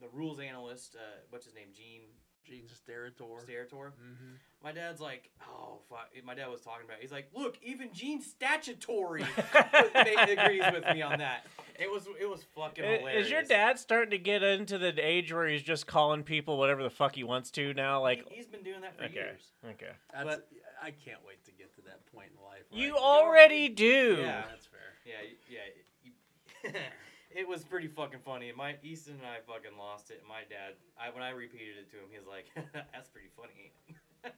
the 0.00 0.06
the 0.06 0.08
rules 0.12 0.38
analyst, 0.40 0.94
uh, 0.96 1.00
what's 1.30 1.44
his 1.44 1.54
name, 1.54 1.68
Gene 1.74 2.02
Gene 2.44 2.64
Steratore. 2.68 3.44
Steratore. 3.44 3.90
Mhm. 3.92 4.36
My 4.62 4.70
dad's 4.72 5.00
like, 5.00 5.30
oh 5.48 5.80
fuck. 5.88 6.10
My 6.24 6.34
dad 6.34 6.46
was 6.48 6.60
talking 6.60 6.84
about. 6.84 6.98
It. 6.98 7.02
He's 7.02 7.12
like, 7.12 7.28
look, 7.34 7.56
even 7.62 7.92
Gene 7.92 8.20
Statutory 8.22 9.22
agrees 9.94 10.62
with 10.72 10.84
me 10.94 11.02
on 11.02 11.18
that. 11.18 11.46
It 11.78 11.90
was 11.90 12.06
it 12.20 12.28
was 12.28 12.44
fucking 12.54 12.84
I- 12.84 12.98
hilarious. 12.98 13.26
Is 13.26 13.30
your 13.32 13.42
dad 13.42 13.78
starting 13.78 14.10
to 14.10 14.18
get 14.18 14.42
into 14.42 14.78
the 14.78 14.94
age 15.04 15.32
where 15.32 15.46
he's 15.48 15.62
just 15.62 15.86
calling 15.86 16.22
people 16.22 16.56
whatever 16.58 16.82
the 16.82 16.90
fuck 16.90 17.14
he 17.16 17.24
wants 17.24 17.50
to 17.52 17.74
now? 17.74 18.00
Like, 18.00 18.26
He, 18.30 18.36
has 18.38 18.46
been 18.46 18.62
doing 18.62 18.80
that 18.82 18.96
for 18.96 19.04
okay, 19.04 19.14
years. 19.14 19.52
okay. 19.64 19.90
That's, 20.12 20.24
But- 20.24 20.48
I 20.82 20.90
can't 20.90 21.20
wait 21.26 21.42
to 21.46 21.52
get 21.52 21.74
to 21.76 21.82
that 21.82 22.04
point 22.14 22.28
in 22.36 22.44
life. 22.44 22.60
where 22.70 22.80
You 22.80 22.90
I 22.94 22.98
can- 22.98 23.02
already 23.02 23.68
do. 23.70 24.16
Yeah. 24.20 24.44
That's 24.48 24.66
fair. 24.66 24.80
Yeah, 25.04 25.14
yeah. 25.50 26.72
y- 26.74 26.80
it 27.36 27.46
was 27.46 27.62
pretty 27.64 27.86
fucking 27.86 28.20
funny. 28.24 28.48
And 28.48 28.56
my 28.56 28.76
Easton 28.82 29.14
and 29.14 29.26
I 29.26 29.44
fucking 29.46 29.76
lost 29.78 30.10
it. 30.10 30.18
And 30.20 30.28
my 30.28 30.40
dad, 30.48 30.80
I 30.98 31.10
when 31.12 31.22
I 31.22 31.30
repeated 31.30 31.76
it 31.78 31.90
to 31.90 31.96
him, 31.98 32.08
he 32.10 32.18
was 32.18 32.26
like, 32.26 32.46
"That's 32.72 33.08
pretty 33.08 33.28
funny." 33.36 33.72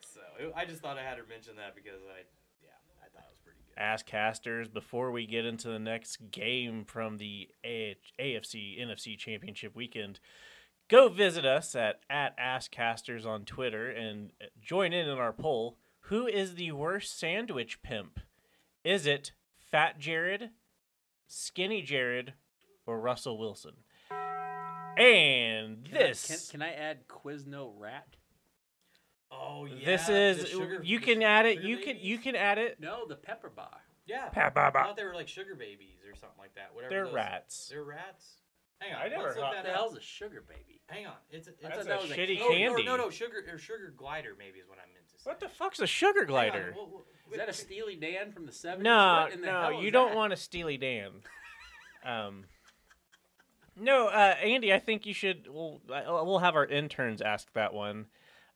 so 0.00 0.20
it, 0.38 0.52
I 0.54 0.66
just 0.66 0.82
thought 0.82 0.98
I 0.98 1.02
had 1.02 1.16
to 1.16 1.24
mention 1.28 1.56
that 1.56 1.74
because 1.74 2.02
I, 2.04 2.28
yeah, 2.62 2.76
I 3.00 3.08
thought 3.08 3.24
it 3.24 3.32
was 3.32 3.40
pretty 3.42 3.58
good. 3.66 3.80
Asscasters 3.80 4.72
before 4.72 5.10
we 5.10 5.26
get 5.26 5.46
into 5.46 5.68
the 5.68 5.78
next 5.78 6.30
game 6.30 6.84
from 6.84 7.16
the 7.16 7.48
A- 7.64 7.96
AFC 8.20 8.78
NFC 8.80 9.16
Championship 9.16 9.74
weekend. 9.74 10.20
Go 10.88 11.08
visit 11.08 11.46
us 11.46 11.74
at 11.74 12.00
at 12.10 12.38
Asscasters 12.38 13.24
on 13.24 13.46
Twitter 13.46 13.90
and 13.90 14.32
uh, 14.40 14.46
join 14.60 14.92
in 14.92 15.08
on 15.08 15.18
our 15.18 15.32
poll. 15.32 15.78
Who 16.02 16.26
is 16.26 16.54
the 16.54 16.72
worst 16.72 17.18
sandwich 17.18 17.82
pimp? 17.82 18.20
Is 18.84 19.06
it 19.06 19.32
Fat 19.70 19.98
Jared, 19.98 20.50
Skinny 21.28 21.82
Jared, 21.82 22.32
or 22.86 22.98
Russell 22.98 23.38
Wilson? 23.38 23.74
And 24.10 25.84
Can 25.84 25.94
I- 25.96 25.98
this 25.98 26.26
can, 26.50 26.60
can 26.60 26.62
I 26.68 26.72
add 26.74 27.06
Quizno 27.06 27.72
Rat? 27.76 28.16
Oh 29.30 29.66
yeah. 29.66 29.84
this 29.84 30.08
is 30.08 30.48
sugar- 30.48 30.80
you 30.82 30.98
can 30.98 31.22
add 31.22 31.46
it. 31.46 31.56
sugar 31.56 31.68
You 31.68 31.76
can 31.78 31.96
you 32.00 32.18
can 32.18 32.34
add 32.34 32.58
it. 32.58 32.80
No, 32.80 33.06
the 33.06 33.14
Pepper 33.14 33.50
Bar. 33.50 33.80
Yeah. 34.06 34.28
Pepper 34.30 34.70
bar. 34.72 34.76
I 34.78 34.86
thought 34.86 34.96
they 34.96 35.04
were 35.04 35.14
like 35.14 35.28
sugar 35.28 35.54
babies 35.54 35.98
or 36.10 36.16
something 36.16 36.38
like 36.38 36.54
that. 36.54 36.74
Whatever. 36.74 36.94
They're 36.94 37.04
those- 37.04 37.14
rats. 37.14 37.68
They're 37.68 37.84
rats. 37.84 38.40
Hang 38.80 38.94
on. 38.94 39.02
I 39.02 39.08
never 39.08 39.32
thought- 39.34 39.42
What 39.42 39.54
that 39.56 39.64
the 39.66 39.72
hell's 39.72 39.96
a 39.96 40.00
sugar 40.00 40.40
baby? 40.48 40.80
Hang 40.86 41.06
on. 41.06 41.16
It's, 41.30 41.46
it's 41.46 41.60
That's 41.60 41.74
thought 41.76 41.84
a 41.84 41.88
that 41.88 42.02
was 42.02 42.10
a 42.10 42.14
shitty 42.14 42.38
oh, 42.40 42.48
candy. 42.48 42.84
No, 42.84 42.96
no, 42.96 43.04
no, 43.04 43.10
sugar 43.10 43.44
or 43.52 43.58
sugar 43.58 43.92
glider 43.94 44.34
maybe 44.38 44.58
is 44.60 44.68
what 44.68 44.78
I 44.78 44.86
meant 44.86 44.94
to 44.96 44.97
say. 44.97 44.97
What 45.24 45.40
the 45.40 45.48
fuck's 45.48 45.80
a 45.80 45.86
sugar 45.86 46.20
Hang 46.20 46.22
on, 46.22 46.26
glider? 46.28 46.72
we'll- 46.76 46.86
we'll- 46.88 47.04
Is 47.30 47.36
that 47.36 47.48
a 47.48 47.52
Steely 47.52 47.96
Dan 47.96 48.32
from 48.32 48.46
the 48.46 48.52
70s? 48.52 48.84
No, 48.84 49.20
What 49.24 49.32
in 49.32 49.40
the 49.42 49.46
no, 49.48 49.60
hell 49.62 49.82
you 49.82 49.90
don't 49.90 50.10
that? 50.10 50.16
want 50.16 50.32
a 50.32 50.36
Steely 50.36 50.76
Dan. 50.76 51.22
Um, 52.04 52.44
no, 53.76 54.06
uh, 54.06 54.36
Andy, 54.40 54.72
I 54.72 54.78
think 54.78 55.04
you 55.04 55.12
should. 55.12 55.48
We'll 55.50 55.80
I- 55.92 56.04
we'll 56.22 56.38
have 56.38 56.54
our 56.54 56.64
interns 56.64 57.20
ask 57.20 57.52
that 57.54 57.74
one. 57.74 58.06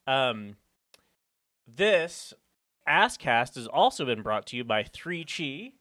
Um, 0.07 0.57
this 1.67 2.33
Asscast 2.89 3.57
has 3.57 3.67
also 3.67 4.05
been 4.05 4.23
brought 4.23 4.47
to 4.47 4.57
you 4.57 4.63
by 4.65 4.85
Three 4.85 5.25
Chi, 5.25 5.73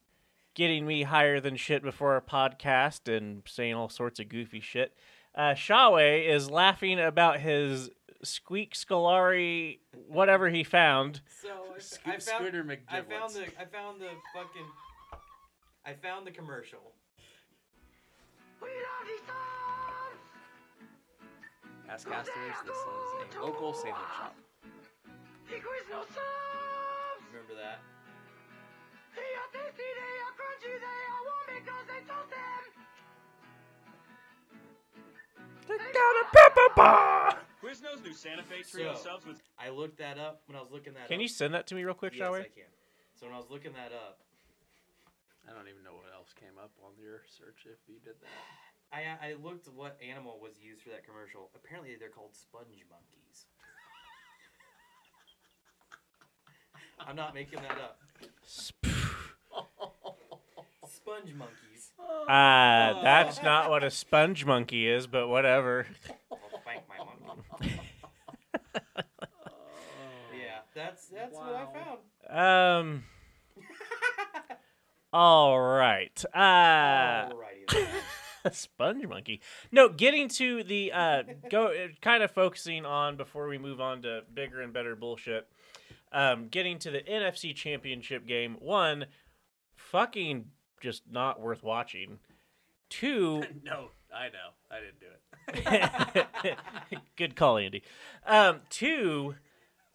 getting 0.55 0.85
me 0.87 1.03
higher 1.03 1.39
than 1.39 1.55
shit 1.55 1.83
before 1.83 2.17
a 2.17 2.21
podcast 2.21 3.07
and 3.15 3.43
saying 3.45 3.75
all 3.75 3.89
sorts 3.89 4.19
of 4.19 4.27
goofy 4.27 4.59
shit. 4.59 4.97
Uh, 5.35 5.53
Schawe 5.53 6.27
is 6.27 6.49
laughing 6.49 6.99
about 6.99 7.39
his 7.39 7.89
Squeak 8.23 8.73
Scolari, 8.73 9.79
whatever 10.07 10.49
he 10.49 10.63
found. 10.63 11.21
So 11.41 11.49
I, 11.75 11.79
Sco- 11.79 12.11
I 12.11 12.11
found 12.11 12.21
Scooter 12.21 12.79
I 12.89 13.01
found 13.01 13.33
the 13.33 13.43
I 13.59 13.65
found 13.65 14.01
the 14.01 14.09
fucking 14.33 14.65
I 15.85 15.93
found 15.93 16.27
the 16.27 16.31
commercial. 16.31 16.93
Asscasters, 21.89 22.65
this 22.65 22.77
is 22.77 23.35
a 23.35 23.41
local 23.43 23.73
sandwich 23.73 23.95
shop. 24.17 24.35
Remember 27.33 27.55
that? 27.61 27.79
Quiznos 37.61 38.01
new 38.03 38.13
Santa 38.13 38.43
Fe 38.43 38.63
trio 38.63 38.95
So- 38.95 39.03
subs 39.03 39.25
with 39.25 39.41
I 39.57 39.69
looked 39.69 39.97
that 39.97 40.17
up 40.17 40.41
when 40.47 40.57
I 40.57 40.61
was 40.61 40.71
looking 40.71 40.93
that 40.93 41.07
Can 41.07 41.17
up. 41.17 41.21
you 41.21 41.27
send 41.27 41.53
that 41.53 41.67
to 41.67 41.75
me 41.75 41.83
real 41.83 41.93
quick, 41.93 42.13
Yes, 42.15 42.27
Schawe? 42.27 42.41
I 42.41 42.43
can. 42.49 42.63
So 43.13 43.27
when 43.27 43.35
I 43.35 43.37
was 43.37 43.49
looking 43.49 43.73
that 43.73 43.91
up, 43.93 44.19
I 45.47 45.53
don't 45.53 45.67
even 45.67 45.83
know 45.83 45.93
what 45.93 46.11
else 46.13 46.33
came 46.33 46.57
up 46.57 46.71
on 46.83 46.91
your 46.97 47.21
search 47.27 47.65
if 47.65 47.77
you 47.87 47.99
did 47.99 48.15
that. 48.21 48.29
I 48.91 49.29
I 49.29 49.33
looked 49.33 49.67
what 49.69 49.97
animal 50.01 50.39
was 50.39 50.57
used 50.59 50.81
for 50.81 50.89
that 50.89 51.05
commercial. 51.05 51.51
Apparently 51.55 51.95
they're 51.95 52.09
called 52.09 52.35
sponge 52.35 52.83
monkeys. 52.89 53.45
I'm 56.99 57.15
not 57.15 57.33
making 57.33 57.61
that 57.61 57.77
up. 57.79 57.99
Sponge 60.87 61.33
monkeys. 61.33 61.91
Ah, 62.27 62.99
that's 63.03 63.41
not 63.41 63.69
what 63.69 63.83
a 63.83 63.89
sponge 63.89 64.45
monkey 64.45 64.87
is, 64.87 65.07
but 65.07 65.27
whatever. 65.27 65.87
I'll 66.31 66.59
spank 66.61 66.83
my 66.87 66.97
monkey. 67.25 67.79
Yeah, 70.81 70.89
that's 70.89 71.07
that's 71.07 71.35
what 71.35 71.53
I 71.53 71.65
found. 72.29 72.89
Um. 72.89 73.03
All 75.13 75.59
right. 75.59 76.23
Uh, 76.33 77.29
Alrighty 77.29 77.87
sponge 78.51 79.05
monkey. 79.05 79.41
No, 79.71 79.89
getting 79.89 80.29
to 80.29 80.63
the 80.63 80.91
uh, 80.93 81.23
go, 81.49 81.67
uh, 81.67 81.87
kind 82.01 82.23
of 82.23 82.31
focusing 82.31 82.85
on 82.85 83.17
before 83.17 83.47
we 83.49 83.57
move 83.57 83.81
on 83.81 84.01
to 84.03 84.21
bigger 84.33 84.61
and 84.61 84.71
better 84.71 84.95
bullshit. 84.95 85.49
Um, 86.13 86.47
getting 86.47 86.79
to 86.79 86.91
the 86.91 87.01
NFC 87.01 87.53
Championship 87.53 88.25
game. 88.25 88.55
One, 88.59 89.05
fucking 89.75 90.45
just 90.81 91.03
not 91.11 91.41
worth 91.41 91.61
watching. 91.61 92.19
Two, 92.89 93.43
no, 93.63 93.89
I 94.13 94.29
know. 94.29 94.53
I 94.69 94.79
didn't 94.79 94.99
do 95.01 96.19
it. 96.91 97.01
Good 97.17 97.35
call, 97.35 97.57
Andy. 97.57 97.83
Um, 98.25 98.61
two, 98.69 99.35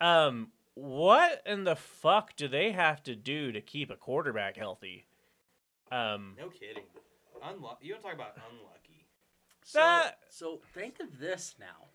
um, 0.00 0.48
what 0.76 1.42
in 1.46 1.64
the 1.64 1.74
fuck 1.74 2.36
do 2.36 2.48
they 2.48 2.70
have 2.72 3.02
to 3.04 3.16
do 3.16 3.50
to 3.50 3.60
keep 3.62 3.90
a 3.90 3.96
quarterback 3.96 4.56
healthy? 4.58 5.06
Um, 5.90 6.34
No 6.38 6.50
kidding. 6.50 6.84
Unlucky. 7.42 7.86
You 7.86 7.94
want 7.94 8.02
to 8.02 8.08
talk 8.08 8.14
about 8.14 8.36
unlucky? 8.50 9.06
So, 9.64 10.02
so 10.28 10.60
think 10.74 11.00
of 11.00 11.18
this 11.18 11.54
now. 11.58 11.86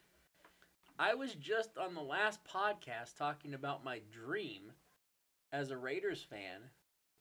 I 0.98 1.14
was 1.14 1.36
just 1.36 1.78
on 1.78 1.94
the 1.94 2.02
last 2.02 2.40
podcast 2.44 3.18
talking 3.18 3.54
about 3.54 3.86
my 3.86 4.02
dream 4.12 4.72
as 5.54 5.70
a 5.70 5.78
Raiders 5.78 6.24
fan 6.24 6.62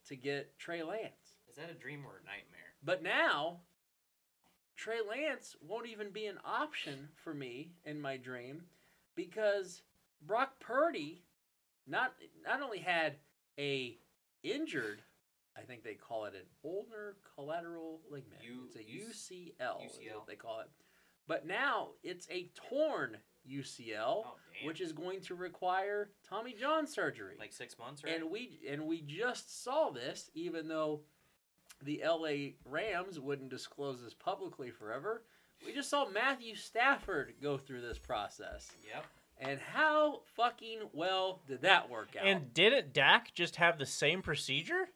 to 0.09 0.17
get 0.17 0.59
Trey 0.59 0.83
Lance. 0.83 1.37
Is 1.49 1.57
that 1.57 1.71
a 1.71 1.75
dream 1.75 2.05
or 2.07 2.21
a 2.23 2.25
nightmare? 2.25 2.75
But 2.83 3.03
now, 3.03 3.59
Trey 4.77 5.01
Lance 5.07 5.57
won't 5.61 5.87
even 5.89 6.11
be 6.11 6.25
an 6.25 6.39
option 6.43 7.09
for 7.23 7.35
me 7.35 7.73
in 7.85 8.01
my 8.01 8.17
dream 8.17 8.63
because 9.15 9.83
Brock 10.27 10.59
Purdy 10.59 11.23
not 11.87 12.13
not 12.45 12.63
only 12.63 12.79
had 12.79 13.17
a 13.59 13.99
injured 14.43 15.03
I 15.57 15.63
think 15.63 15.83
they 15.83 15.95
call 15.95 16.27
it 16.27 16.35
an 16.35 16.47
ulnar 16.65 17.17
collateral 17.35 18.01
ligament. 18.11 18.41
U- 18.43 18.67
it's 18.67 18.77
a 18.77 18.79
UCL, 18.81 19.85
is 19.85 19.93
UCL. 19.99 20.15
what 20.15 20.27
they 20.29 20.37
call 20.37 20.61
it. 20.61 20.69
But 21.27 21.45
now 21.47 21.89
it's 22.05 22.27
a 22.31 22.51
torn 22.55 23.17
UCL, 23.49 24.25
Oh, 24.27 24.37
which 24.65 24.81
is 24.81 24.93
going 24.93 25.21
to 25.23 25.35
require 25.35 26.11
Tommy 26.29 26.55
John 26.59 26.87
surgery. 26.87 27.35
like 27.39 27.53
six 27.53 27.77
months, 27.79 28.05
right? 28.05 28.15
And 28.17 28.31
we 28.31 28.61
and 28.69 28.87
we 28.87 29.01
just 29.03 29.63
saw 29.65 29.91
this, 29.91 30.31
even 30.35 30.69
though 30.69 31.01
the 31.83 32.03
LA 32.07 32.51
Rams 32.65 33.19
wouldn't 33.19 33.51
disclose 33.51 34.03
this 34.03 34.15
publicly 34.15 34.71
forever. 34.71 35.25
We 35.67 35.73
just 35.75 35.91
saw 35.91 36.09
Matthew 36.09 36.55
Stafford 36.55 37.35
go 37.43 37.59
through 37.59 37.83
this 37.83 37.99
process. 37.99 38.71
yep. 38.87 39.05
And 39.41 39.59
how 39.59 40.21
fucking 40.37 40.81
well 40.93 41.41
did 41.49 41.63
that 41.63 41.89
work 41.89 42.11
out? 42.19 42.27
And 42.27 42.53
didn't 42.53 42.93
Dak 42.93 43.33
just 43.35 43.57
have 43.57 43.79
the 43.79 43.87
same 43.87 44.21
procedure? 44.23 44.89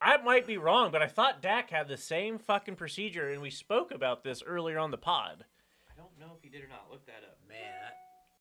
I 0.00 0.16
might 0.18 0.46
be 0.46 0.58
wrong, 0.58 0.90
but 0.90 1.00
I 1.00 1.06
thought 1.06 1.40
Dak 1.40 1.70
had 1.70 1.88
the 1.88 1.96
same 1.96 2.38
fucking 2.38 2.74
procedure, 2.76 3.30
and 3.30 3.40
we 3.40 3.50
spoke 3.50 3.92
about 3.92 4.24
this 4.24 4.42
earlier 4.44 4.78
on 4.78 4.90
the 4.90 4.98
pod. 4.98 5.44
I 5.88 5.94
don't 5.96 6.10
know 6.18 6.34
if 6.36 6.42
he 6.42 6.48
did 6.50 6.64
or 6.64 6.68
not. 6.68 6.88
Look 6.90 7.06
that 7.06 7.22
up. 7.24 7.38
man, 7.48 7.92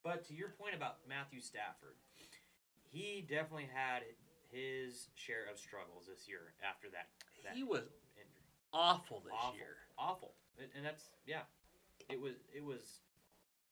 But 0.03 0.27
to 0.27 0.33
your 0.33 0.49
point 0.49 0.75
about 0.75 0.97
Matthew 1.07 1.39
Stafford, 1.39 1.95
he 2.91 3.23
definitely 3.29 3.69
had 3.71 4.01
his 4.51 5.07
share 5.15 5.45
of 5.51 5.59
struggles 5.59 6.07
this 6.09 6.27
year 6.27 6.53
after 6.67 6.89
that. 6.89 7.07
that 7.45 7.55
he 7.55 7.63
was 7.63 7.83
injury. 8.17 8.43
awful 8.73 9.21
this 9.23 9.33
awful, 9.39 9.55
year. 9.55 9.77
awful, 9.97 10.33
and 10.59 10.67
and 10.75 10.83
that's 10.85 11.05
yeah, 11.25 11.41
it 12.09 12.19
was 12.19 12.33
it 12.53 12.65
was 12.65 12.99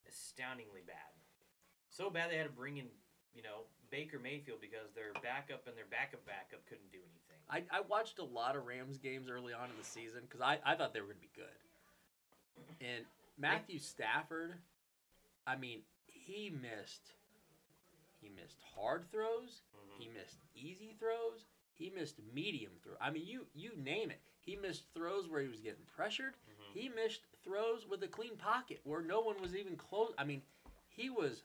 astoundingly 0.10 0.82
bad. 0.86 1.14
So 1.90 2.10
bad 2.10 2.32
they 2.32 2.38
had 2.38 2.48
to 2.48 2.54
bring 2.54 2.78
in 2.78 2.86
you 3.34 3.42
know 3.44 3.66
Baker 3.92 4.20
Mayfield 4.20 4.62
because 4.62 4.92
their 4.94 5.14
backup 5.22 5.68
and 5.68 5.78
their 5.78 5.90
backup 5.90 6.26
backup 6.26 6.66
couldn't 6.68 6.92
do 6.92 7.00
anything. 7.00 7.40
I, 7.50 7.64
I 7.80 7.82
watched 7.82 8.20
a 8.20 8.24
lot 8.24 8.56
of 8.56 8.66
Rams 8.66 8.98
games 8.98 9.30
early 9.30 9.54
on 9.54 9.70
in 9.70 9.78
the 9.78 9.84
season 9.88 10.22
because 10.28 10.42
I, 10.42 10.60
I 10.66 10.76
thought 10.76 10.94
they 10.94 11.02
were 11.02 11.08
going 11.08 11.18
to 11.18 11.22
be 11.22 11.34
good. 11.36 11.58
And 12.82 13.06
Matthew 13.38 13.80
Stafford, 13.80 14.54
I 15.48 15.56
mean, 15.56 15.82
he 16.06 16.50
missed 16.62 17.14
he 18.22 18.30
missed 18.30 18.60
hard 18.76 19.10
throws, 19.12 19.62
Mhm. 19.74 20.00
he 20.02 20.08
missed 20.10 20.38
easy 20.54 20.94
throws, 21.00 21.46
he 21.74 21.90
missed 21.90 22.20
medium 22.34 22.74
throw. 22.84 22.96
I 23.02 23.10
mean, 23.10 23.26
you 23.26 23.48
you 23.56 23.72
name 23.78 24.12
it. 24.12 24.22
He 24.42 24.56
missed 24.56 24.84
throws 24.94 25.28
where 25.28 25.42
he 25.42 25.48
was 25.48 25.60
getting 25.62 25.86
pressured. 25.86 26.36
Mhm. 26.48 26.74
He 26.74 26.90
missed 26.90 27.26
throws 27.44 27.88
with 27.90 28.04
a 28.04 28.08
clean 28.08 28.36
pocket 28.36 28.80
where 28.84 29.02
no 29.02 29.22
one 29.22 29.36
was 29.42 29.56
even 29.56 29.76
close. 29.76 30.14
I 30.18 30.24
mean, 30.24 30.42
he 30.88 31.10
was 31.10 31.44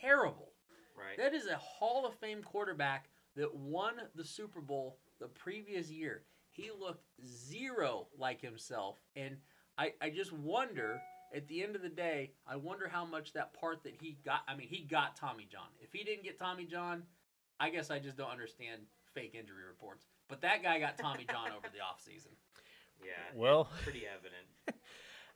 terrible. 0.00 0.52
Right. 0.96 1.16
That 1.18 1.34
is 1.34 1.46
a 1.46 1.56
Hall 1.56 2.06
of 2.06 2.14
Fame 2.14 2.42
quarterback 2.42 3.08
that 3.36 3.54
won 3.54 3.94
the 4.14 4.24
Super 4.24 4.60
Bowl 4.60 4.98
the 5.20 5.26
previous 5.28 5.90
year. 5.90 6.22
He 6.50 6.70
looked 6.78 7.04
zero 7.24 8.06
like 8.18 8.40
himself. 8.40 8.98
And 9.14 9.36
I, 9.76 9.92
I 10.00 10.08
just 10.10 10.32
wonder, 10.32 11.00
at 11.34 11.46
the 11.48 11.62
end 11.62 11.76
of 11.76 11.82
the 11.82 11.88
day, 11.90 12.32
I 12.46 12.56
wonder 12.56 12.88
how 12.88 13.04
much 13.04 13.34
that 13.34 13.52
part 13.52 13.82
that 13.84 13.94
he 14.00 14.16
got. 14.24 14.40
I 14.48 14.56
mean, 14.56 14.68
he 14.68 14.80
got 14.84 15.16
Tommy 15.16 15.46
John. 15.50 15.68
If 15.82 15.92
he 15.92 16.02
didn't 16.02 16.24
get 16.24 16.38
Tommy 16.38 16.64
John, 16.64 17.02
I 17.60 17.68
guess 17.70 17.90
I 17.90 17.98
just 17.98 18.16
don't 18.16 18.30
understand 18.30 18.82
fake 19.14 19.34
injury 19.34 19.64
reports. 19.68 20.06
But 20.28 20.40
that 20.40 20.62
guy 20.62 20.78
got 20.78 20.96
Tommy 20.98 21.26
John 21.30 21.48
over 21.48 21.68
the 21.72 21.78
offseason. 22.12 22.32
yeah. 23.04 23.12
Well, 23.34 23.68
pretty 23.82 24.04
evident. 24.06 24.82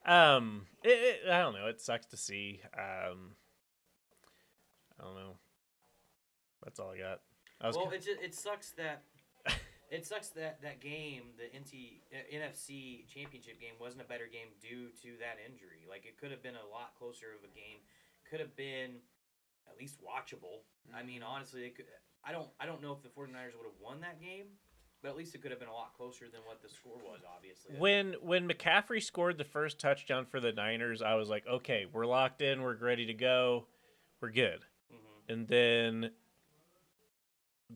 Um, 0.07 0.66
it, 0.82 0.88
it, 1.24 1.30
I 1.30 1.40
don't 1.40 1.55
know. 1.55 1.66
It 1.66 1.80
sucks 1.80 2.07
to 2.07 2.16
see. 2.16 2.61
Um, 2.74 3.36
I 4.98 5.05
don't 5.05 5.14
know. 5.14 5.36
That's 6.64 6.78
all 6.78 6.90
I 6.90 6.98
got. 6.98 7.20
I 7.61 7.70
well, 7.70 7.90
it 7.90 8.05
just, 8.05 8.20
it 8.20 8.34
sucks 8.34 8.72
that 8.72 9.03
it 9.90 10.07
sucks 10.07 10.28
that 10.30 10.62
that 10.62 10.80
game, 10.80 11.36
the 11.36 11.44
NT, 11.53 12.01
uh, 12.12 12.24
NFC 12.32 13.07
Championship 13.07 13.61
game, 13.61 13.76
wasn't 13.80 14.03
a 14.03 14.09
better 14.09 14.28
game 14.30 14.48
due 14.61 14.88
to 15.03 15.18
that 15.20 15.36
injury. 15.44 15.84
Like 15.88 16.07
it 16.07 16.16
could 16.18 16.30
have 16.30 16.42
been 16.42 16.57
a 16.57 16.68
lot 16.72 16.96
closer 16.98 17.36
of 17.36 17.44
a 17.44 17.53
game. 17.53 17.84
Could 18.28 18.40
have 18.40 18.57
been 18.57 19.05
at 19.68 19.76
least 19.78 20.01
watchable. 20.01 20.64
I 20.94 21.03
mean, 21.03 21.22
honestly, 21.22 21.62
it 21.62 21.76
could. 21.76 21.86
I 22.24 22.32
don't. 22.32 22.48
I 22.59 22.66
don't 22.66 22.82
know 22.82 22.92
if 22.92 23.03
the 23.03 23.09
49ers 23.09 23.57
would 23.57 23.68
have 23.68 23.80
won 23.80 24.01
that 24.01 24.20
game, 24.20 24.57
but 25.03 25.09
at 25.09 25.16
least 25.16 25.34
it 25.34 25.42
could 25.42 25.51
have 25.51 25.61
been 25.61 25.68
a 25.68 25.72
lot 25.72 25.94
closer 25.96 26.26
than 26.28 26.40
what 26.44 26.62
the 26.62 26.68
score 26.68 26.96
was. 26.96 27.20
Obviously. 27.36 27.76
when 27.78 28.14
when 28.22 28.48
McCaffrey 28.48 29.03
scored 29.03 29.38
the 29.38 29.44
first 29.44 29.78
touchdown 29.78 30.26
for 30.26 30.40
the 30.40 30.53
Niners, 30.53 31.03
I 31.03 31.14
was 31.14 31.28
like, 31.28 31.46
okay, 31.46 31.86
we're 31.92 32.07
locked 32.07 32.42
in, 32.42 32.62
we're 32.62 32.76
ready 32.76 33.07
to 33.07 33.14
go, 33.14 33.66
we're 34.20 34.30
good. 34.30 34.61
Mhm. 34.92 35.32
And 35.32 35.48
then 35.48 36.11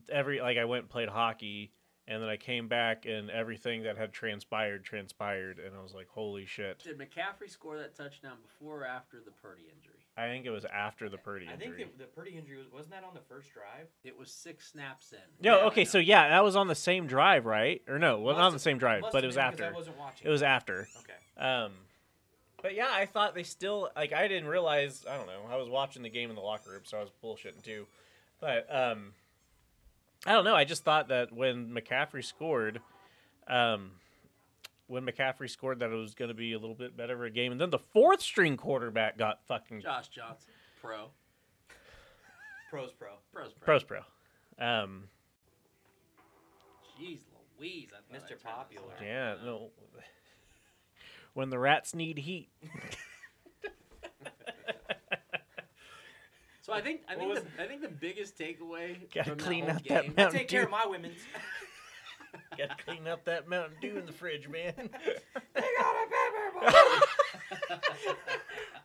every 0.09 0.41
like 0.41 0.57
I 0.57 0.65
went 0.65 0.83
and 0.83 0.89
played 0.89 1.09
hockey, 1.09 1.71
and 2.07 2.21
then 2.21 2.29
I 2.29 2.37
came 2.37 2.67
back 2.67 3.05
and 3.05 3.29
everything 3.29 3.83
that 3.83 3.97
had 3.97 4.13
transpired 4.13 4.83
transpired, 4.83 5.59
and 5.59 5.75
I 5.75 5.81
was 5.81 5.93
like, 5.93 6.07
holy 6.09 6.45
shit! 6.45 6.79
Did 6.79 6.97
McCaffrey 6.97 7.49
score 7.49 7.77
that 7.77 7.95
touchdown 7.95 8.37
before 8.41 8.81
or 8.81 8.85
after 8.85 9.19
the 9.23 9.31
Purdy 9.31 9.63
injury? 9.63 9.94
I 10.17 10.27
think 10.27 10.45
it 10.45 10.49
was 10.49 10.63
after 10.65 11.09
the 11.09 11.17
Purdy 11.17 11.45
injury. 11.45 11.67
I 11.73 11.77
think 11.77 11.97
the, 11.97 12.03
the 12.03 12.09
Purdy 12.09 12.37
injury 12.37 12.57
was 12.57 12.67
wasn't 12.71 12.91
that 12.91 13.03
on 13.03 13.13
the 13.13 13.21
first 13.27 13.53
drive? 13.53 13.87
It 14.03 14.17
was 14.17 14.31
six 14.31 14.71
snaps 14.71 15.11
in. 15.11 15.19
No, 15.41 15.59
Yeah, 15.59 15.65
okay, 15.65 15.83
so 15.85 15.97
yeah, 15.97 16.29
that 16.29 16.43
was 16.43 16.55
on 16.55 16.67
the 16.67 16.75
same 16.75 17.05
drive, 17.05 17.45
right? 17.45 17.81
Or 17.87 17.99
no, 17.99 18.19
well, 18.19 18.37
not 18.37 18.47
on 18.47 18.53
the 18.53 18.59
same 18.59 18.77
drive, 18.77 19.03
but 19.11 19.23
it 19.23 19.27
was 19.27 19.37
after. 19.37 19.65
I 19.65 19.71
wasn't 19.71 19.97
watching. 19.97 20.27
It 20.27 20.29
was 20.29 20.41
after. 20.41 20.87
okay. 20.99 21.45
Um, 21.45 21.73
but 22.61 22.75
yeah, 22.75 22.87
I 22.89 23.05
thought 23.05 23.35
they 23.35 23.43
still 23.43 23.89
like. 23.95 24.13
I 24.13 24.27
didn't 24.27 24.47
realize. 24.47 25.05
I 25.09 25.17
don't 25.17 25.27
know. 25.27 25.41
I 25.51 25.57
was 25.57 25.69
watching 25.69 26.01
the 26.01 26.09
game 26.09 26.29
in 26.29 26.35
the 26.35 26.41
locker 26.41 26.71
room, 26.71 26.81
so 26.83 26.97
I 26.97 27.01
was 27.01 27.11
bullshitting 27.23 27.63
too. 27.63 27.85
But 28.39 28.73
um, 28.73 29.13
I 30.25 30.31
don't 30.31 30.45
know. 30.45 30.55
I 30.55 30.63
just 30.63 30.83
thought 30.83 31.09
that 31.09 31.33
when 31.33 31.69
McCaffrey 31.69 32.23
scored, 32.23 32.79
um, 33.47 33.91
when 34.87 35.05
McCaffrey 35.05 35.49
scored, 35.49 35.79
that 35.79 35.89
it 35.91 35.95
was 35.95 36.13
going 36.13 36.29
to 36.29 36.35
be 36.35 36.53
a 36.53 36.59
little 36.59 36.75
bit 36.75 36.95
better 36.95 37.13
of 37.15 37.21
a 37.23 37.29
game, 37.29 37.51
and 37.51 37.59
then 37.59 37.69
the 37.71 37.79
fourth 37.79 38.21
string 38.21 38.55
quarterback 38.57 39.17
got 39.17 39.39
fucking 39.47 39.81
Josh 39.81 40.07
Johnson, 40.09 40.51
pro. 40.81 41.09
Pros 42.69 42.91
pro. 42.93 43.09
Pros 43.33 43.53
pro. 43.53 43.65
pros 43.65 43.83
pro. 43.83 43.99
Um, 44.59 45.05
Jeez 47.01 47.19
Louise. 47.59 47.89
I 47.93 48.15
Mr. 48.15 48.29
turned 48.29 48.43
Popular. 48.43 48.93
yeah, 49.01 49.35
no. 49.43 49.69
When 51.33 51.49
the 51.49 51.59
rats 51.59 51.93
need 51.93 52.17
heat, 52.19 52.49
So 56.61 56.73
I 56.73 56.81
think 56.81 57.01
I 57.07 57.11
What 57.15 57.19
think 57.19 57.33
was- 57.35 57.43
the, 57.57 57.63
I 57.63 57.67
think 57.67 57.81
the 57.83 57.87
biggest 57.89 58.37
takeaway 58.39 58.97
Gotta 59.13 59.29
from 59.31 59.37
clean 59.39 59.65
whole 59.65 59.73
out 59.73 59.83
that 59.83 60.03
game, 60.03 60.13
mouth. 60.17 60.33
I 60.33 60.37
take 60.37 60.47
care 60.47 60.63
of 60.63 60.71
my 60.71 60.85
women's. 60.87 61.19
gotta 62.57 62.75
clean 62.85 63.07
up 63.07 63.25
that 63.25 63.47
Mountain 63.47 63.77
Dew 63.81 63.97
in 63.97 64.05
the 64.05 64.11
fridge, 64.11 64.47
man. 64.47 64.73
they 65.53 65.61
got 65.77 65.95
a 65.95 66.07
paper 66.09 66.75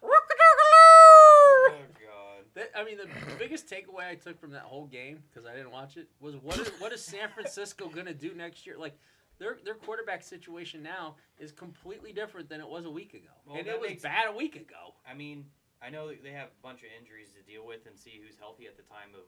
Oh 0.03 1.75
god. 2.01 2.45
that, 2.55 2.71
I 2.77 2.85
mean, 2.85 2.97
the 2.99 3.09
biggest 3.39 3.69
takeaway 3.69 4.09
I 4.09 4.15
took 4.15 4.41
from 4.41 4.51
that 4.53 4.63
whole 4.63 4.87
game 4.87 5.23
because 5.31 5.47
I 5.49 5.55
didn't 5.55 5.71
watch 5.73 5.97
it 5.97 6.09
was 6.21 6.35
what 6.37 6.59
is 6.59 6.69
what 6.79 6.93
is 6.93 7.05
San 7.05 7.29
Francisco 7.35 7.89
gonna 7.89 8.15
do 8.15 8.35
next 8.35 8.67
year? 8.67 8.77
Like 8.79 8.99
their 9.39 9.59
their 9.65 9.75
quarterback 9.75 10.23
situation 10.23 10.83
now 10.83 11.17
is 11.39 11.53
completely 11.53 12.13
different 12.13 12.49
than 12.49 12.61
it 12.61 12.69
was 12.69 12.85
a 12.85 12.91
week 12.91 13.15
ago, 13.15 13.33
Well, 13.47 13.57
and 13.59 13.67
it 13.67 13.79
was 13.81 13.91
makes- 13.91 14.03
bad 14.03 14.29
a 14.29 14.37
week 14.37 14.57
ago. 14.57 14.95
I 15.09 15.15
mean, 15.15 15.47
I 15.83 15.91
know 15.91 16.09
they 16.09 16.33
have 16.33 16.49
a 16.49 16.63
bunch 16.63 16.81
of 16.81 16.89
injuries 16.99 17.29
to 17.37 17.43
deal 17.51 17.65
with 17.67 17.87
and 17.87 17.99
see 17.99 18.21
who's 18.25 18.37
healthy 18.39 18.67
at 18.67 18.77
the 18.77 18.83
time 18.85 19.15
of 19.15 19.23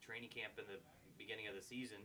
training 0.00 0.30
camp 0.30 0.52
in 0.58 0.64
the 0.66 0.78
beginning 1.18 1.48
of 1.48 1.54
the 1.54 1.62
season. 1.62 1.98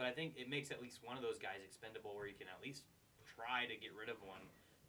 But 0.00 0.06
I 0.08 0.12
think 0.12 0.32
it 0.38 0.48
makes 0.48 0.70
at 0.70 0.80
least 0.80 1.00
one 1.04 1.18
of 1.18 1.22
those 1.22 1.36
guys 1.36 1.60
expendable 1.62 2.16
where 2.16 2.26
you 2.26 2.32
can 2.32 2.48
at 2.48 2.64
least 2.64 2.84
try 3.36 3.66
to 3.68 3.76
get 3.76 3.90
rid 3.92 4.08
of 4.08 4.16
one 4.24 4.40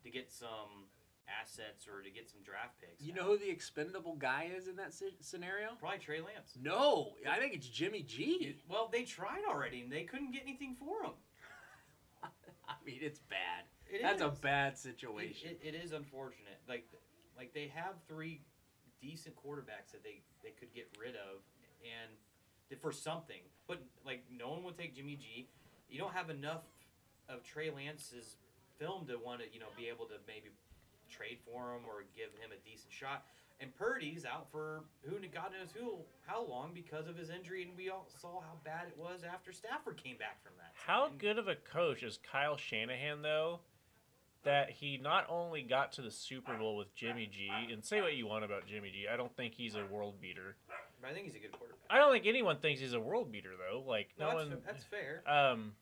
to 0.06 0.10
get 0.10 0.32
some 0.32 0.88
assets 1.28 1.86
or 1.86 2.02
to 2.02 2.10
get 2.10 2.30
some 2.30 2.40
draft 2.46 2.80
picks. 2.80 3.04
You 3.04 3.14
know 3.14 3.24
who 3.24 3.38
the 3.38 3.50
expendable 3.50 4.16
guy 4.16 4.50
is 4.56 4.70
in 4.70 4.78
that 4.78 4.94
scenario? 5.20 5.76
Probably 5.82 6.00
Trey 6.00 6.22
Lance. 6.22 6.56
No, 6.64 7.12
I 7.30 7.40
think 7.40 7.54
it's 7.54 7.68
Jimmy 7.68 8.04
G. 8.04 8.56
Well, 8.70 8.88
they 8.90 9.04
tried 9.04 9.44
already 9.50 9.82
and 9.82 9.92
they 9.92 10.04
couldn't 10.04 10.32
get 10.32 10.44
anything 10.44 10.78
for 10.80 11.04
him. 11.04 11.12
I 12.70 12.76
mean, 12.86 13.00
it's 13.02 13.20
bad. 13.20 13.68
It 13.92 14.02
That's 14.02 14.22
a 14.22 14.32
is. 14.32 14.40
bad 14.40 14.74
It, 14.74 14.80
situation. 14.80 15.50
it, 15.62 15.76
it 15.76 15.76
is 15.76 15.92
unfortunate. 15.92 16.56
Like, 16.70 16.88
like 17.36 17.54
they 17.54 17.68
have 17.76 17.96
three 18.08 18.40
decent 19.02 19.36
quarterbacks 19.36 19.92
that 19.92 20.06
they, 20.06 20.22
they 20.42 20.52
could 20.52 20.74
get 20.74 20.88
rid 20.98 21.16
of, 21.16 21.44
and 21.84 22.16
for 22.80 22.94
something. 22.94 23.42
But 23.72 23.80
like, 24.06 24.26
no 24.30 24.50
one 24.50 24.64
would 24.64 24.78
take 24.78 24.94
Jimmy 24.94 25.16
G. 25.16 25.48
You 25.90 25.98
don't 25.98 26.14
have 26.14 26.30
enough 26.30 26.64
of 27.30 27.42
Trey 27.42 27.72
Lance's 27.72 28.36
film 28.78 29.08
to 29.08 29.16
want 29.16 29.40
to 29.40 29.46
you 29.54 29.62
know 29.62 29.72
be 29.78 29.88
able 29.88 30.06
to 30.08 30.16
maybe 30.28 30.50
trade 31.10 31.38
for 31.46 31.72
him 31.74 31.88
or 31.88 32.04
give 32.14 32.36
him 32.44 32.52
a 32.52 32.60
decent 32.70 32.92
shot. 32.92 33.24
And 33.62 33.74
Purdy's 33.78 34.26
out 34.26 34.48
for 34.52 34.84
who 35.04 35.16
God 35.34 35.52
knows 35.58 35.70
who 35.74 36.00
how 36.28 36.44
long 36.46 36.72
because 36.74 37.08
of 37.08 37.16
his 37.16 37.30
injury, 37.30 37.64
and 37.64 37.72
we 37.78 37.90
all 37.90 38.08
saw 38.20 38.42
how 38.42 38.60
bad 38.66 38.88
it 38.90 38.98
was 38.98 39.24
after 39.24 39.54
Stafford 39.54 40.04
came 40.04 40.18
back 40.18 40.44
from 40.44 40.52
that. 40.58 40.74
How 40.74 41.06
And- 41.06 41.18
good 41.18 41.38
of 41.38 41.48
a 41.48 41.56
coach 41.56 42.04
is 42.04 42.20
Kyle 42.30 42.58
Shanahan 42.58 43.22
though? 43.22 43.62
That 44.44 44.72
he 44.72 44.98
not 44.98 45.28
only 45.30 45.62
got 45.62 45.94
to 45.94 46.02
the 46.02 46.10
Super 46.12 46.58
Bowl 46.58 46.76
with 46.76 46.94
Jimmy 46.96 47.28
G, 47.28 47.48
and 47.72 47.86
say 47.86 48.02
what 48.02 48.16
you 48.16 48.26
want 48.26 48.44
about 48.44 48.66
Jimmy 48.66 48.90
G, 48.90 49.08
I 49.08 49.16
don't 49.16 49.34
think 49.38 49.54
he's 49.54 49.76
a 49.76 49.86
world 49.86 50.20
beater. 50.20 50.58
But 51.02 51.10
I 51.12 51.14
think 51.14 51.26
he's 51.26 51.36
a 51.36 51.40
good 51.40 51.52
quarterback. 51.52 51.80
I 51.90 51.98
don't 51.98 52.12
think 52.12 52.26
anyone 52.28 52.58
thinks 52.58 52.80
he's 52.80 52.94
a 52.94 53.00
world 53.00 53.32
beater 53.32 53.52
though. 53.58 53.84
Like 53.88 54.10
No, 54.20 54.32
no 54.32 54.38
that's, 54.38 54.50
one. 54.50 54.58
that's 54.66 54.84
fair. 54.84 55.24
um, 55.28 55.74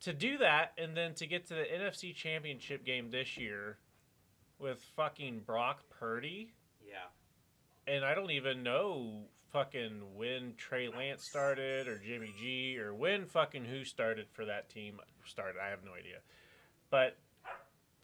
to 0.00 0.12
do 0.12 0.38
that 0.38 0.72
and 0.78 0.96
then 0.96 1.14
to 1.14 1.26
get 1.26 1.46
to 1.46 1.54
the 1.54 1.64
NFC 1.64 2.14
Championship 2.14 2.84
game 2.84 3.10
this 3.10 3.36
year 3.38 3.78
with 4.58 4.80
fucking 4.96 5.40
Brock 5.40 5.82
Purdy, 5.90 6.52
Yeah. 6.86 7.06
and 7.92 8.04
I 8.04 8.14
don't 8.14 8.30
even 8.30 8.62
know 8.62 9.24
fucking 9.52 10.02
when 10.16 10.54
Trey 10.56 10.88
Lance 10.88 11.24
started 11.24 11.88
or 11.88 11.98
Jimmy 11.98 12.34
G 12.38 12.78
or 12.78 12.94
when 12.94 13.26
fucking 13.26 13.64
who 13.64 13.84
started 13.84 14.26
for 14.32 14.44
that 14.46 14.68
team 14.68 15.00
started. 15.24 15.56
I 15.64 15.68
have 15.70 15.84
no 15.84 15.92
idea, 15.94 16.18
but 16.90 17.16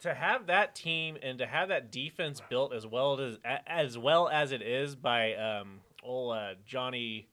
to 0.01 0.13
have 0.13 0.47
that 0.47 0.75
team 0.75 1.17
and 1.21 1.37
to 1.39 1.45
have 1.45 1.69
that 1.69 1.91
defense 1.91 2.41
built 2.49 2.73
as 2.73 2.85
well 2.87 3.19
as 3.19 3.37
as 3.67 3.97
well 3.97 4.27
as 4.29 4.51
it 4.51 4.61
is 4.61 4.95
by 4.95 5.33
um, 5.35 5.79
old 6.03 6.35
uh, 6.35 6.53
Johnny 6.65 7.27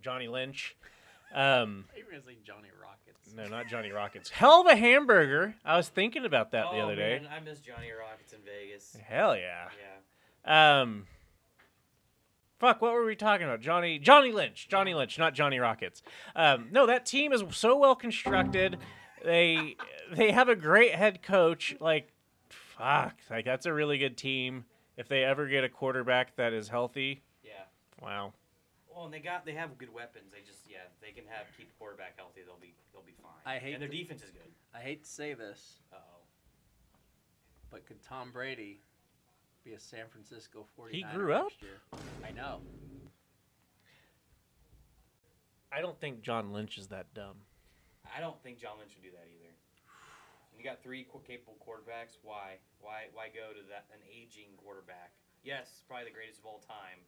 Johnny 0.00 0.28
Lynch. 0.28 0.76
Um, 1.34 1.86
was 2.14 2.24
say 2.24 2.36
Johnny 2.44 2.68
Rockets. 2.80 3.34
no, 3.34 3.44
not 3.46 3.68
Johnny 3.68 3.90
Rockets. 3.90 4.30
Hell 4.30 4.60
of 4.60 4.66
a 4.66 4.76
hamburger. 4.76 5.54
I 5.64 5.76
was 5.76 5.88
thinking 5.88 6.24
about 6.24 6.52
that 6.52 6.66
the 6.70 6.78
oh, 6.78 6.84
other 6.84 6.96
man, 6.96 7.22
day. 7.22 7.28
I 7.28 7.40
miss 7.40 7.60
Johnny 7.60 7.90
Rockets 7.90 8.32
in 8.32 8.38
Vegas. 8.44 8.96
Hell 9.06 9.36
yeah. 9.36 9.68
Yeah. 10.46 10.80
Um. 10.80 11.06
Fuck, 12.60 12.80
what 12.80 12.92
were 12.92 13.04
we 13.04 13.16
talking 13.16 13.46
about? 13.46 13.60
Johnny 13.60 13.98
Johnny 13.98 14.32
Lynch. 14.32 14.68
Johnny 14.68 14.94
Lynch, 14.94 15.18
not 15.18 15.34
Johnny 15.34 15.58
Rockets. 15.58 16.02
Um, 16.36 16.68
no, 16.70 16.86
that 16.86 17.04
team 17.04 17.32
is 17.32 17.42
so 17.50 17.76
well 17.76 17.96
constructed. 17.96 18.78
They 19.24 19.76
they 20.12 20.32
have 20.32 20.48
a 20.48 20.56
great 20.56 20.94
head 20.94 21.22
coach. 21.22 21.74
Like, 21.80 22.12
fuck, 22.48 23.16
like 23.28 23.44
that's 23.44 23.66
a 23.66 23.72
really 23.72 23.98
good 23.98 24.16
team. 24.16 24.64
If 24.96 25.08
they 25.08 25.24
ever 25.24 25.48
get 25.48 25.64
a 25.64 25.68
quarterback 25.68 26.36
that 26.36 26.52
is 26.52 26.68
healthy. 26.68 27.22
Wow. 28.04 28.32
Well, 28.94 29.06
and 29.06 29.14
they 29.14 29.18
got 29.20 29.44
they 29.44 29.54
have 29.54 29.76
good 29.78 29.92
weapons. 29.92 30.30
They 30.32 30.40
just 30.46 30.60
yeah 30.70 30.86
they 31.00 31.10
can 31.10 31.24
have 31.28 31.46
keep 31.56 31.68
the 31.68 31.74
quarterback 31.78 32.14
healthy. 32.16 32.42
They'll 32.46 32.60
be 32.60 32.74
they'll 32.92 33.02
be 33.02 33.16
fine. 33.22 33.32
I 33.44 33.58
hate 33.58 33.72
and 33.74 33.82
their 33.82 33.88
the- 33.88 33.98
defense 34.02 34.22
is 34.22 34.30
good. 34.30 34.52
I 34.74 34.80
hate 34.80 35.02
to 35.04 35.10
say 35.10 35.34
this, 35.34 35.78
Uh 35.92 35.96
oh. 35.96 36.20
but 37.70 37.86
could 37.86 38.02
Tom 38.02 38.30
Brady 38.32 38.80
be 39.64 39.72
a 39.72 39.80
San 39.80 40.06
Francisco 40.10 40.66
49er 40.78 40.90
He 40.92 41.02
grew 41.14 41.32
up? 41.32 41.44
next 41.44 41.62
year? 41.62 41.78
I 42.26 42.30
know. 42.32 42.60
I 45.72 45.80
don't 45.80 45.98
think 45.98 46.22
John 46.22 46.52
Lynch 46.52 46.78
is 46.78 46.88
that 46.88 47.12
dumb. 47.14 47.34
I 48.14 48.20
don't 48.20 48.40
think 48.42 48.58
John 48.60 48.78
Lynch 48.78 48.94
would 48.94 49.02
do 49.02 49.10
that 49.10 49.26
either. 49.26 49.50
You 50.56 50.62
got 50.62 50.82
three 50.82 51.02
qu- 51.10 51.18
capable 51.26 51.58
quarterbacks. 51.58 52.18
Why 52.22 52.62
why 52.80 53.10
why 53.12 53.26
go 53.26 53.50
to 53.50 53.62
that 53.74 53.86
an 53.90 53.98
aging 54.06 54.54
quarterback? 54.62 55.10
Yes, 55.42 55.82
probably 55.88 56.06
the 56.06 56.14
greatest 56.14 56.38
of 56.40 56.46
all 56.46 56.62
time. 56.62 57.02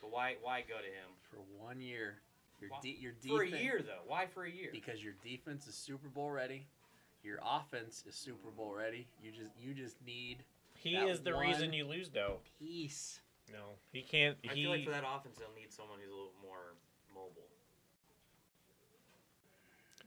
But 0.00 0.10
why 0.12 0.36
why 0.42 0.62
go 0.62 0.76
to 0.76 0.84
him 0.86 1.10
For 1.30 1.38
one 1.58 1.80
year, 1.80 2.20
your 2.60 2.70
Why- 2.70 2.80
de- 2.82 2.98
your 3.00 3.12
for 3.26 3.42
a 3.42 3.48
year 3.48 3.82
though? 3.82 4.02
Why 4.06 4.26
for 4.26 4.44
a 4.44 4.50
year? 4.50 4.70
because 4.72 5.02
your 5.02 5.14
defense 5.22 5.66
is 5.66 5.74
Super 5.74 6.08
Bowl 6.08 6.30
ready, 6.30 6.66
your 7.22 7.38
offense 7.44 8.04
is 8.08 8.14
Super 8.14 8.50
Bowl 8.50 8.72
mm. 8.72 8.78
ready. 8.78 9.08
You 9.22 9.32
just 9.32 9.52
you 9.58 9.74
just 9.74 9.96
need 10.04 10.44
He 10.74 10.94
That 10.94 11.08
is 11.08 11.20
the 11.22 11.34
reason 11.36 11.72
you 11.72 11.84
lose, 11.84 12.08
though. 12.10 12.38
peace. 12.58 13.20
No, 13.52 13.76
he 13.92 14.02
can't. 14.02 14.36
I 14.48 14.52
he 14.52 14.62
feel 14.62 14.70
like 14.70 14.84
for 14.84 14.90
that 14.90 15.04
offense 15.04 15.38
they'll 15.38 15.54
need 15.54 15.72
someone 15.72 15.98
who's 16.00 16.10
a 16.10 16.14
little 16.14 16.34
more 16.42 16.74
mobile. 17.12 17.48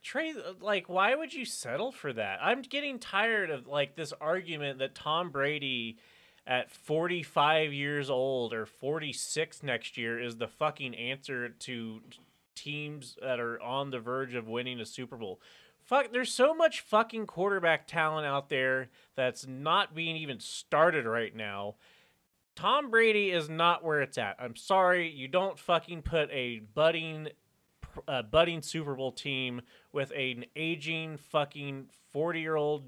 Trey, 0.04 0.34
like, 0.60 0.90
why 0.90 1.14
would 1.14 1.32
you 1.34 1.46
settle 1.46 1.92
for 1.92 2.12
that? 2.14 2.40
I'm 2.42 2.64
getting 2.64 2.98
tired 2.98 3.52
of 3.52 3.68
like 3.68 3.96
this 3.96 4.14
argument 4.20 4.80
that 4.80 4.96
Tom 4.96 5.30
Brady, 5.30 5.98
at 6.46 6.72
45 6.72 7.74
years 7.74 8.10
old 8.10 8.54
or 8.54 8.66
46 8.66 9.64
next 9.64 9.98
year, 9.98 10.20
is 10.20 10.38
the 10.38 10.48
fucking 10.48 10.96
answer 10.96 11.50
to 11.50 12.02
teams 12.56 13.18
that 13.22 13.40
are 13.40 13.62
on 13.62 13.92
the 13.92 14.00
verge 14.00 14.36
of 14.36 14.48
winning 14.48 14.80
a 14.80 14.86
Super 14.86 15.18
Bowl. 15.18 15.40
Fuck, 15.84 16.12
there's 16.12 16.32
so 16.32 16.54
much 16.54 16.82
fucking 16.82 17.26
quarterback 17.26 17.88
talent 17.88 18.26
out 18.26 18.50
there 18.50 18.90
that's 19.16 19.48
not 19.48 19.96
being 19.96 20.16
even 20.16 20.40
started 20.40 21.06
right 21.06 21.36
now. 21.36 21.76
Tom 22.56 22.92
Brady 22.92 23.32
is 23.32 23.50
not 23.50 23.84
where 23.84 24.02
it's 24.02 24.18
at. 24.18 24.36
I'm 24.40 24.56
sorry, 24.56 25.10
you 25.10 25.28
don't 25.28 25.58
fucking 25.58 26.04
put 26.04 26.30
a 26.32 26.60
budding 26.60 27.30
uh, 28.08 28.22
budding 28.22 28.62
Super 28.62 28.96
Bowl 28.96 29.12
team 29.12 29.62
with 29.92 30.12
an 30.12 30.46
aging 30.56 31.18
fucking 31.18 31.88
40 32.12 32.40
year 32.40 32.56
old, 32.56 32.86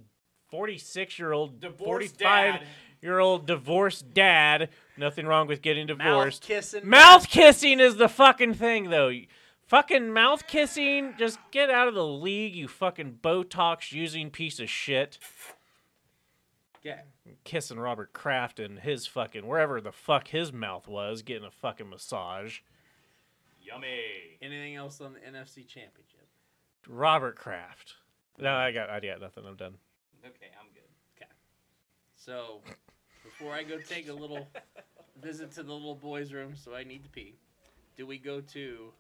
46 0.49 1.20
year 1.20 1.34
old, 1.34 1.60
Divorced 1.60 2.20
45 2.20 2.20
dad. 2.20 2.68
Year 3.04 3.20
old 3.20 3.45
divorced 3.45 4.14
dad. 4.14 4.70
Nothing 4.97 5.28
wrong 5.28 5.47
with 5.47 5.62
getting 5.62 5.86
divorced. 5.88 6.04
Mouth 6.04 6.16
divorced. 6.16 6.43
kissing. 6.43 6.89
Mouth 6.89 7.30
kissing 7.30 7.80
is 7.80 7.97
the 7.97 8.10
fucking 8.10 8.54
thing, 8.56 8.89
though. 8.89 9.12
Fucking 9.68 10.12
mouth 10.14 10.47
kissing, 10.47 11.14
just 11.18 11.39
get 11.51 11.70
out 11.70 11.88
of 11.88 11.95
the 11.95 12.06
league, 12.06 12.56
you 12.56 12.68
fucking 12.68 13.20
Botox 13.24 13.91
using 13.91 14.30
piece 14.30 14.60
of 14.60 14.70
shit. 14.70 15.18
Yeah. 16.84 17.01
Kissing 17.43 17.80
Robert 17.80 18.14
Kraft 18.14 18.60
and 18.60 18.80
his 18.80 19.08
fucking, 19.08 19.47
wherever 19.47 19.80
the 19.82 19.91
fuck 19.91 20.28
his 20.28 20.51
mouth 20.51 20.88
was, 20.88 21.22
getting 21.22 21.45
a 21.45 21.51
fucking 21.51 21.89
massage. 21.89 22.60
Yummy. 23.62 24.38
Anything 24.41 24.76
else 24.76 24.99
on 25.01 25.14
the 25.14 25.20
NFC 25.20 25.66
Championship? 25.66 26.28
Robert 26.88 27.38
Kraft. 27.38 27.95
No, 28.38 28.54
I 28.54 28.72
got, 28.72 28.89
I 28.89 28.99
got 28.99 29.22
nothing. 29.22 29.45
I'm 29.47 29.56
done. 29.56 29.76
Okay, 30.26 30.51
I'm 30.60 30.68
good. 30.74 30.84
Okay. 31.18 31.32
So, 32.16 32.62
before 33.24 33.53
I 33.53 33.63
go 33.63 33.78
take 33.89 34.07
a 34.09 34.13
little 34.13 34.47
visit 35.21 35.51
to 35.53 35.63
the 35.63 35.74
little 35.74 35.95
boys' 35.95 36.34
room, 36.34 36.53
so 36.55 36.74
I 36.76 36.84
need 36.84 37.03
to 37.03 37.09
pee, 37.09 37.36
do 37.95 38.05
we 38.05 38.17
go 38.17 38.41
to 38.41 38.91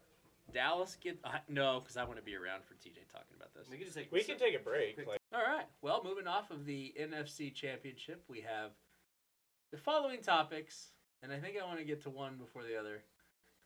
Dallas? 0.53 0.97
Get 1.01 1.19
uh, 1.23 1.37
no, 1.49 1.79
because 1.79 1.97
I 1.97 2.03
want 2.03 2.17
to 2.17 2.23
be 2.23 2.35
around 2.35 2.63
for 2.63 2.73
TJ 2.75 3.11
talking 3.11 3.35
about 3.35 3.53
this. 3.53 3.67
We 3.69 3.77
can 3.77 3.85
just 3.85 3.97
take. 3.97 4.11
We 4.11 4.23
can 4.23 4.37
take 4.37 4.55
a 4.55 4.59
break. 4.59 4.97
Like, 4.97 5.19
All 5.33 5.41
right. 5.41 5.65
Well, 5.81 6.01
moving 6.03 6.27
off 6.27 6.51
of 6.51 6.65
the 6.65 6.93
NFC 6.99 7.53
Championship, 7.53 8.23
we 8.27 8.41
have 8.41 8.71
the 9.71 9.77
following 9.77 10.21
topics, 10.21 10.89
and 11.21 11.31
I 11.31 11.39
think 11.39 11.55
I 11.61 11.65
want 11.65 11.79
to 11.79 11.85
get 11.85 12.01
to 12.03 12.09
one 12.09 12.35
before 12.37 12.63
the 12.63 12.79
other, 12.79 13.03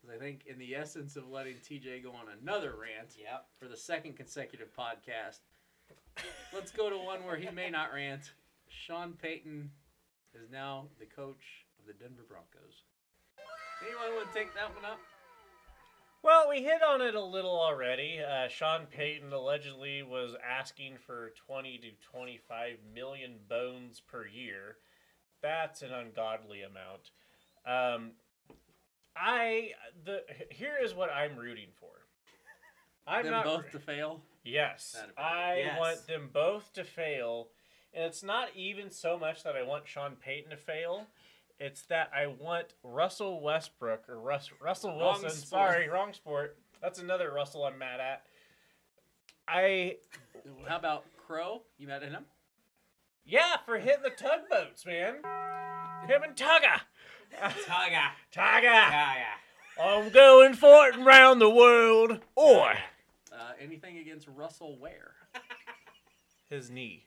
because 0.02 0.16
I 0.16 0.20
think 0.20 0.46
in 0.48 0.58
the 0.58 0.76
essence 0.76 1.16
of 1.16 1.28
letting 1.30 1.56
TJ 1.56 2.04
go 2.04 2.12
on 2.12 2.28
another 2.42 2.76
rant 2.80 3.16
Yep. 3.20 3.46
for 3.60 3.68
the 3.68 3.76
second 3.78 4.16
consecutive 4.16 4.70
podcast, 4.74 5.40
let's 6.54 6.72
go 6.72 6.90
to 6.90 6.98
one 6.98 7.26
where 7.26 7.36
he 7.36 7.50
may 7.52 7.70
not 7.70 7.94
rant. 7.94 8.32
Sean 8.70 9.14
Payton 9.14 9.70
is 10.44 10.50
now 10.52 10.86
the 11.00 11.06
coach 11.06 11.66
of 11.80 11.86
the 11.88 11.94
Denver 11.94 12.24
Broncos. 12.28 12.84
Anyone 13.86 14.16
want 14.18 14.32
to 14.34 14.38
take 14.40 14.54
that 14.56 14.74
one 14.76 14.86
up? 14.86 15.00
Well, 16.24 16.50
we 16.50 16.64
hit 16.64 16.82
on 16.82 17.02
it 17.02 17.16
a 17.16 17.22
little 17.24 17.60
already. 17.60 18.20
Uh, 18.20 18.48
Sean 18.48 18.86
Payton 18.88 19.32
allegedly 19.32 20.04
was 20.04 20.36
asking 20.48 20.98
for 21.06 21.32
20 21.46 21.78
to 21.80 21.88
25 22.12 22.78
million 22.94 23.36
bones 23.48 24.02
per 24.02 24.26
year. 24.26 24.78
That's 25.42 25.84
an 25.84 25.94
ungodly 25.94 26.64
amount. 26.64 27.12
Um, 27.66 28.12
I 29.16 29.72
the 30.06 30.24
here 30.50 30.76
is 30.82 30.94
what 30.94 31.10
I'm 31.12 31.36
rooting 31.38 31.70
for. 31.80 31.90
I'm 33.06 33.24
them 33.24 33.34
not 33.34 33.46
both 33.46 33.72
to 33.72 33.80
fail. 33.80 34.22
Yes, 34.44 34.96
I 35.18 35.58
Yes. 35.58 35.80
want 35.80 36.08
them 36.08 36.30
both 36.34 36.74
to 36.74 36.84
fail, 36.84 37.50
and 37.94 38.04
it's 38.06 38.24
not 38.24 38.50
even 38.56 38.90
so 38.90 39.18
much 39.18 39.44
that 39.44 39.56
I 39.56 39.64
want 39.64 39.88
Sean 39.88 40.16
Payton 40.16 40.52
to 40.52 40.58
fail. 40.58 41.08
It's 41.60 41.82
that 41.88 42.12
I 42.16 42.28
want 42.28 42.74
Russell 42.84 43.42
Westbrook 43.42 44.08
or 44.10 44.20
Russ, 44.20 44.50
Russell 44.62 44.96
Wilson. 44.96 45.30
sport. 45.32 45.72
Sorry, 45.72 45.90
wrong 45.90 46.14
sport. 46.14 46.58
That's 46.82 47.00
another 47.00 47.32
Russell 47.32 47.64
I'm 47.66 47.78
mad 47.80 48.00
at. 48.00 48.22
I 49.48 49.96
How 50.68 50.78
about 50.78 51.06
Crow? 51.26 51.64
You 51.78 51.88
mad 51.88 52.04
at 52.04 52.10
him? 52.12 52.26
yeah 53.26 53.58
for 53.66 53.78
hitting 53.80 54.04
the 54.04 54.10
tugboats, 54.12 54.86
man. 54.86 55.16
Him 56.08 56.24
and 56.24 56.36
Tugger. 56.36 56.82
Taga. 57.36 58.12
Tugger. 58.34 58.90
Taga. 58.90 59.24
I'm 59.82 60.10
going 60.10 60.54
for 60.54 60.88
it 60.90 60.98
around 60.98 61.40
the 61.40 61.50
world. 61.50 62.20
Oi. 62.40 62.74
Uh, 63.32 63.52
anything 63.60 63.98
against 63.98 64.28
Russell 64.28 64.78
Ware? 64.80 65.14
His 66.50 66.70
knee. 66.70 67.07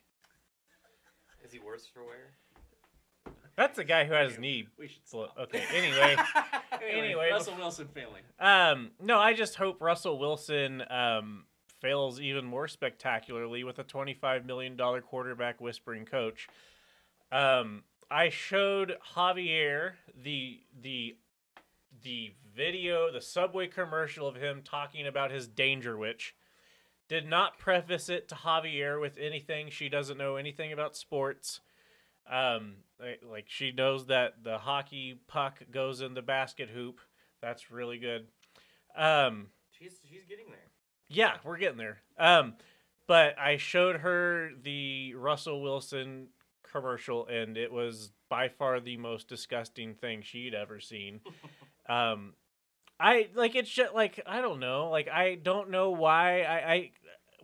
Is 1.51 1.55
he 1.55 1.59
worse 1.66 1.84
for 1.84 2.05
wear? 2.05 3.34
That's 3.57 3.74
the 3.76 3.82
guy 3.82 4.05
who 4.05 4.12
had 4.12 4.28
his 4.28 4.38
knee. 4.38 4.68
We 4.78 4.86
should 4.86 5.03
Blo- 5.11 5.26
stop. 5.32 5.48
okay. 5.48 5.64
Anyway. 5.74 6.16
Anyway, 6.72 7.07
Anyway, 7.09 7.28
Russell 7.32 7.57
Wilson 7.57 7.88
failing. 7.88 8.22
Um, 8.38 8.92
no, 9.03 9.18
I 9.18 9.32
just 9.32 9.57
hope 9.57 9.82
Russell 9.82 10.16
Wilson 10.16 10.84
um, 10.88 11.46
fails 11.80 12.20
even 12.20 12.44
more 12.44 12.68
spectacularly 12.68 13.64
with 13.64 13.80
a 13.80 13.84
$25 13.84 14.46
million 14.46 14.76
quarterback 14.76 15.61
whispering 15.61 16.05
coach. 16.05 16.46
Um, 17.32 17.82
I 18.09 18.28
showed 18.28 18.96
Javier 19.16 19.94
the 20.22 20.61
the 20.80 21.16
the 22.05 22.32
video, 22.55 23.11
the 23.12 23.20
subway 23.20 23.66
commercial 23.66 24.28
of 24.28 24.36
him 24.36 24.62
talking 24.64 25.05
about 25.05 25.32
his 25.32 25.48
danger 25.48 25.96
witch. 25.96 26.36
Did 27.11 27.26
not 27.26 27.58
preface 27.58 28.08
it 28.08 28.28
to 28.28 28.36
Javier 28.36 29.00
with 29.00 29.18
anything. 29.18 29.68
She 29.70 29.88
doesn't 29.88 30.16
know 30.16 30.36
anything 30.36 30.72
about 30.72 30.96
sports. 30.96 31.58
Um, 32.30 32.76
like, 33.28 33.46
she 33.48 33.72
knows 33.72 34.06
that 34.06 34.44
the 34.44 34.58
hockey 34.58 35.20
puck 35.26 35.58
goes 35.72 36.00
in 36.02 36.14
the 36.14 36.22
basket 36.22 36.68
hoop. 36.70 37.00
That's 37.42 37.72
really 37.72 37.98
good. 37.98 38.28
Um, 38.96 39.48
She's 39.76 39.94
she's 40.08 40.24
getting 40.28 40.46
there. 40.50 40.68
yeah, 41.08 41.38
we're 41.42 41.56
getting 41.56 41.78
there. 41.78 41.98
Um, 42.16 42.54
but 43.08 43.36
I 43.40 43.56
showed 43.56 43.96
her 43.96 44.50
the 44.62 45.14
Russell 45.14 45.62
Wilson 45.62 46.28
commercial, 46.70 47.26
and 47.26 47.56
it 47.56 47.72
was 47.72 48.12
by 48.28 48.48
far 48.48 48.78
the 48.78 48.98
most 48.98 49.26
disgusting 49.26 49.94
thing 49.94 50.22
she'd 50.22 50.54
ever 50.54 50.78
seen. 50.78 51.20
um, 51.88 52.34
I 53.00 53.28
like 53.34 53.54
it's 53.54 53.70
just 53.70 53.94
like 53.94 54.20
I 54.26 54.42
don't 54.42 54.61
know, 54.61 54.90
like 54.90 55.08
I 55.08 55.36
don't 55.36 55.70
know 55.70 55.90
why 55.90 56.42
I, 56.42 56.72
I 56.72 56.90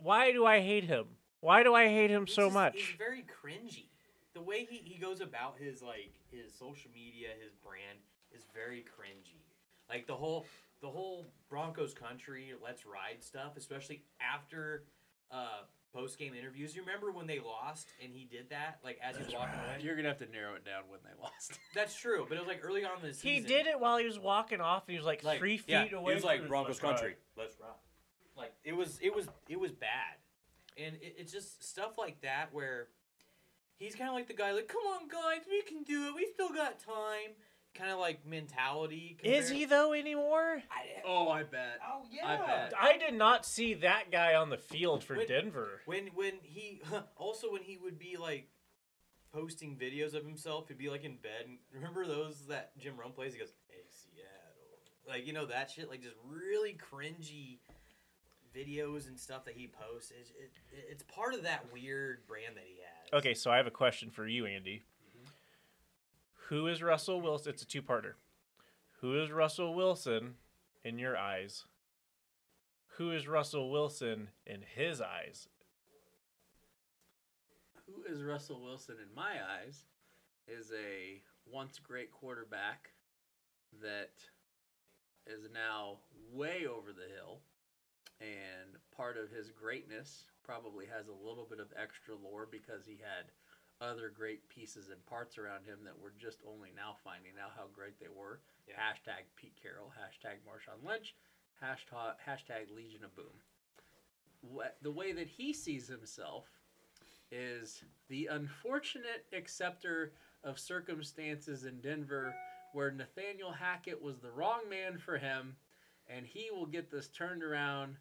why 0.01 0.31
do 0.31 0.45
I 0.45 0.59
hate 0.59 0.83
him? 0.83 1.05
Why 1.41 1.63
do 1.63 1.73
I 1.75 1.87
hate 1.87 2.09
him 2.11 2.23
It's 2.23 2.33
so 2.33 2.45
just- 2.47 2.53
much? 2.53 2.73
He's 2.75 2.97
very 2.97 3.23
cringy. 3.43 3.85
The 4.33 4.41
way 4.41 4.65
he, 4.69 4.77
he 4.77 4.99
goes 4.99 5.21
about 5.21 5.55
his 5.59 5.81
like 5.81 6.13
his 6.31 6.53
social 6.53 6.91
media, 6.93 7.29
his 7.43 7.53
brand 7.55 7.99
is 8.31 8.43
very 8.53 8.79
cringy. 8.83 9.41
Like 9.89 10.05
the 10.07 10.15
whole 10.15 10.45
the 10.81 10.87
whole 10.89 11.25
Broncos 11.49 11.93
country 11.93 12.53
let's 12.63 12.85
ride 12.85 13.23
stuff, 13.23 13.57
especially 13.57 14.03
after 14.21 14.83
uh 15.31 15.61
post 15.93 16.19
game 16.19 16.33
interviews. 16.35 16.75
You 16.75 16.81
remember 16.81 17.11
when 17.11 17.25
they 17.25 17.39
lost 17.39 17.87
and 18.03 18.13
he 18.13 18.25
did 18.25 18.49
that 18.51 18.79
like 18.83 18.99
as 19.01 19.17
he's 19.17 19.33
walking 19.33 19.55
away? 19.59 19.77
You're 19.81 19.95
gonna 19.95 20.09
have 20.09 20.19
to 20.19 20.29
narrow 20.31 20.53
it 20.55 20.63
down 20.65 20.83
when 20.89 20.99
they 21.03 21.19
lost. 21.23 21.57
That's 21.73 21.95
true, 21.95 22.25
but 22.29 22.35
it 22.37 22.41
was 22.41 22.47
like 22.47 22.61
early 22.63 22.83
on 22.85 22.97
in 23.01 23.07
the 23.07 23.13
season. 23.13 23.29
He 23.29 23.39
did 23.39 23.65
it 23.65 23.79
while 23.79 23.97
he 23.97 24.05
was 24.05 24.19
walking 24.19 24.61
off, 24.61 24.83
and 24.87 24.91
he 24.93 24.97
was 24.99 25.05
like, 25.07 25.23
Like, 25.23 25.39
three 25.39 25.57
feet 25.57 25.71
yeah, 25.91 25.97
away. 25.97 26.11
It 26.11 26.15
was 26.15 26.23
like 26.23 26.41
from- 26.41 26.49
Broncos 26.49 26.75
Let's 26.75 26.83
ride. 26.83 26.91
country. 26.95 27.15
Let's 27.37 27.55
ride. 27.59 27.69
Like 28.37 28.53
it 28.63 28.73
was, 28.73 28.99
it 29.01 29.15
was, 29.15 29.27
it 29.49 29.59
was 29.59 29.71
bad, 29.71 30.17
and 30.77 30.95
it, 30.97 31.15
it's 31.17 31.31
just 31.31 31.63
stuff 31.67 31.97
like 31.97 32.21
that 32.21 32.49
where 32.53 32.87
he's 33.79 33.95
kind 33.95 34.09
of 34.09 34.15
like 34.15 34.27
the 34.27 34.33
guy, 34.33 34.51
like, 34.53 34.67
"Come 34.67 34.81
on, 34.83 35.07
guys, 35.07 35.41
we 35.49 35.61
can 35.63 35.83
do 35.83 36.07
it. 36.07 36.15
We 36.15 36.27
still 36.33 36.49
got 36.49 36.79
time." 36.79 37.33
Kind 37.75 37.91
of 37.91 37.99
like 37.99 38.25
mentality. 38.25 39.17
Is 39.23 39.49
he 39.51 39.65
though 39.65 39.93
anymore? 39.93 40.63
I, 40.71 41.01
Oh, 41.05 41.29
I 41.29 41.43
bet. 41.43 41.77
oh 41.87 42.05
yeah. 42.11 42.25
I 42.25 42.37
bet. 42.37 42.73
I 42.79 42.97
did 42.97 43.13
not 43.13 43.45
see 43.45 43.75
that 43.75 44.09
guy 44.11 44.33
on 44.33 44.49
the 44.49 44.57
field 44.57 45.03
for 45.03 45.15
When- 45.15 45.27
Denver. 45.27 45.81
When 45.85 46.07
when 46.15 46.33
he 46.41 46.81
also 47.17 47.51
when 47.51 47.61
he 47.61 47.77
would 47.77 47.99
be 47.99 48.17
like 48.17 48.47
posting 49.31 49.75
videos 49.77 50.15
of 50.15 50.23
himself, 50.25 50.69
he'd 50.69 50.77
be 50.79 50.89
like 50.89 51.03
in 51.03 51.17
bed. 51.17 51.45
And 51.45 51.57
remember 51.73 52.07
those 52.07 52.47
that 52.47 52.75
Jim 52.79 52.97
Rome 52.99 53.11
plays? 53.11 53.33
He 53.33 53.39
goes, 53.39 53.53
"Hey 53.67 53.81
Seattle," 53.91 54.79
like 55.07 55.27
you 55.27 55.33
know 55.33 55.45
that 55.45 55.69
shit, 55.69 55.87
like 55.87 56.01
just 56.01 56.15
really 56.27 56.75
cringy 56.91 57.59
videos 58.57 59.07
and 59.07 59.19
stuff 59.19 59.45
that 59.45 59.55
he 59.55 59.67
posts. 59.67 60.11
It's, 60.19 60.31
it, 60.31 60.51
it's 60.89 61.03
part 61.03 61.33
of 61.33 61.43
that 61.43 61.65
weird 61.71 62.25
brand 62.27 62.55
that 62.55 62.63
he 62.65 62.77
has. 62.81 63.19
Okay, 63.19 63.33
so 63.33 63.51
I 63.51 63.57
have 63.57 63.67
a 63.67 63.71
question 63.71 64.09
for 64.09 64.27
you, 64.27 64.45
Andy. 64.45 64.83
Mm-hmm. 65.17 65.29
Who 66.49 66.67
is 66.67 66.81
Russell 66.81 67.21
Wilson? 67.21 67.53
It's 67.53 67.61
a 67.61 67.67
two-parter. 67.67 68.13
Who 69.01 69.21
is 69.21 69.31
Russell 69.31 69.75
Wilson 69.75 70.35
in 70.83 70.97
your 70.97 71.15
eyes? 71.15 71.65
Who 72.97 73.11
is 73.11 73.27
Russell 73.27 73.69
Wilson 73.69 74.29
in 74.45 74.63
his 74.75 75.01
eyes? 75.01 75.47
Who 77.85 78.11
is 78.11 78.23
Russell 78.23 78.63
Wilson 78.63 78.95
in 79.01 79.13
my 79.15 79.35
eyes 79.61 79.83
is 80.47 80.71
a 80.71 81.21
once 81.45 81.79
great 81.79 82.11
quarterback 82.11 82.89
that 83.81 84.13
is 85.27 85.47
now 85.53 85.99
way 86.33 86.65
over 86.65 86.91
the 86.91 87.13
hill 87.15 87.41
and 88.21 88.77
part 88.95 89.17
of 89.17 89.29
his 89.29 89.51
greatness 89.51 90.25
probably 90.43 90.85
has 90.85 91.07
a 91.07 91.27
little 91.27 91.45
bit 91.49 91.59
of 91.59 91.73
extra 91.75 92.15
lore 92.15 92.47
because 92.49 92.85
he 92.85 92.97
had 92.97 93.29
other 93.79 94.09
great 94.09 94.47
pieces 94.49 94.89
and 94.89 95.05
parts 95.05 95.37
around 95.37 95.65
him 95.65 95.79
that 95.83 95.93
we're 96.01 96.17
just 96.17 96.39
only 96.47 96.69
now 96.75 96.95
finding 97.03 97.33
out 97.41 97.51
how 97.55 97.65
great 97.73 97.99
they 97.99 98.09
were. 98.09 98.39
Yeah. 98.67 98.75
Hashtag 98.75 99.29
Pete 99.35 99.57
Carroll, 99.61 99.93
hashtag 99.93 100.41
Marshawn 100.47 100.81
Lynch, 100.87 101.15
hashtag, 101.61 102.15
hashtag 102.27 102.75
Legion 102.75 103.03
of 103.03 103.15
Boom. 103.15 103.37
What, 104.41 104.77
the 104.81 104.91
way 104.91 105.11
that 105.11 105.27
he 105.27 105.53
sees 105.53 105.87
himself 105.87 106.45
is 107.31 107.83
the 108.09 108.27
unfortunate 108.31 109.25
acceptor 109.33 110.13
of 110.43 110.57
circumstances 110.57 111.65
in 111.65 111.81
Denver 111.81 112.33
where 112.73 112.91
Nathaniel 112.91 113.51
Hackett 113.51 114.01
was 114.01 114.19
the 114.19 114.31
wrong 114.31 114.61
man 114.69 114.97
for 114.97 115.17
him, 115.17 115.55
and 116.07 116.25
he 116.25 116.49
will 116.51 116.65
get 116.65 116.91
this 116.91 117.07
turned 117.07 117.43
around 117.43 117.97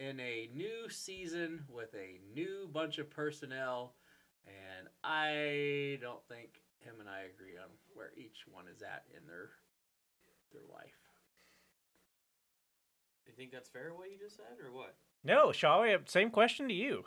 in 0.00 0.18
a 0.18 0.48
new 0.56 0.88
season 0.88 1.64
with 1.68 1.94
a 1.94 2.18
new 2.34 2.68
bunch 2.72 2.98
of 2.98 3.10
personnel. 3.10 3.92
And 4.46 4.88
I 5.04 5.98
don't 6.00 6.26
think 6.26 6.62
him 6.78 6.94
and 6.98 7.08
I 7.08 7.28
agree 7.32 7.58
on 7.62 7.68
where 7.94 8.10
each 8.16 8.46
one 8.50 8.64
is 8.74 8.82
at 8.82 9.04
in 9.14 9.26
their 9.26 9.50
their 10.52 10.62
life. 10.72 10.96
You 13.26 13.32
think 13.36 13.52
that's 13.52 13.68
fair 13.68 13.92
what 13.94 14.10
you 14.10 14.18
just 14.18 14.36
said, 14.36 14.58
or 14.64 14.72
what? 14.72 14.96
No, 15.22 15.52
shall 15.52 15.84
Shaw, 15.84 15.98
same 16.06 16.30
question 16.30 16.66
to 16.66 16.74
you. 16.74 17.04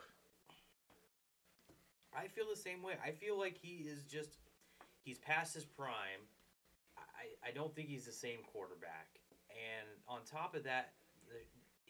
I 2.15 2.27
feel 2.27 2.45
the 2.49 2.59
same 2.59 2.83
way. 2.83 2.93
I 3.03 3.11
feel 3.11 3.37
like 3.37 3.57
he 3.57 3.87
is 3.89 4.03
just 4.03 4.37
he's 5.03 5.17
past 5.17 5.55
his 5.55 5.65
prime. 5.65 6.23
I, 6.97 7.49
I 7.49 7.51
don't 7.51 7.75
think 7.75 7.89
he's 7.89 8.05
the 8.05 8.13
same 8.13 8.39
quarterback. 8.53 9.19
And 9.49 9.89
on 10.07 10.19
top 10.25 10.55
of 10.55 10.63
that, 10.63 10.93
the, 11.27 11.39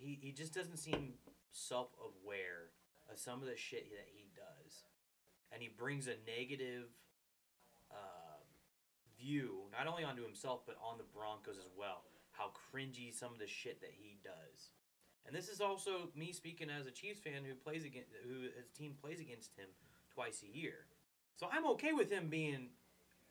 he, 0.04 0.20
he 0.22 0.32
just 0.32 0.54
doesn't 0.54 0.78
seem 0.78 1.14
self 1.52 1.88
aware 1.98 2.76
of 3.12 3.18
some 3.18 3.42
of 3.42 3.48
the 3.48 3.56
shit 3.56 3.90
that 3.92 4.08
he 4.12 4.30
does. 4.36 4.84
And 5.52 5.62
he 5.62 5.70
brings 5.70 6.08
a 6.08 6.16
negative 6.28 6.90
uh, 7.92 8.42
view, 9.18 9.70
not 9.72 9.88
only 9.88 10.04
onto 10.04 10.24
himself, 10.24 10.62
but 10.66 10.76
on 10.84 10.98
the 10.98 11.06
Broncos 11.16 11.58
as 11.58 11.72
well. 11.78 12.04
How 12.32 12.52
cringy 12.52 13.14
some 13.14 13.32
of 13.32 13.40
the 13.40 13.48
shit 13.48 13.80
that 13.82 13.94
he 13.96 14.18
does. 14.24 14.74
And 15.26 15.36
this 15.36 15.48
is 15.48 15.62
also 15.62 16.10
me 16.16 16.34
speaking 16.34 16.70
as 16.70 16.86
a 16.86 16.92
Chiefs 16.92 17.20
fan 17.20 17.46
who 17.48 17.56
plays 17.56 17.86
against 17.86 18.10
who 18.28 18.50
his 18.58 18.68
team 18.76 18.96
plays 19.00 19.22
against 19.22 19.56
him 19.56 19.68
twice 20.14 20.44
a 20.44 20.58
year. 20.58 20.86
So 21.38 21.48
I'm 21.52 21.66
okay 21.78 21.94
with 21.94 22.12
him 22.12 22.28
being, 22.30 22.70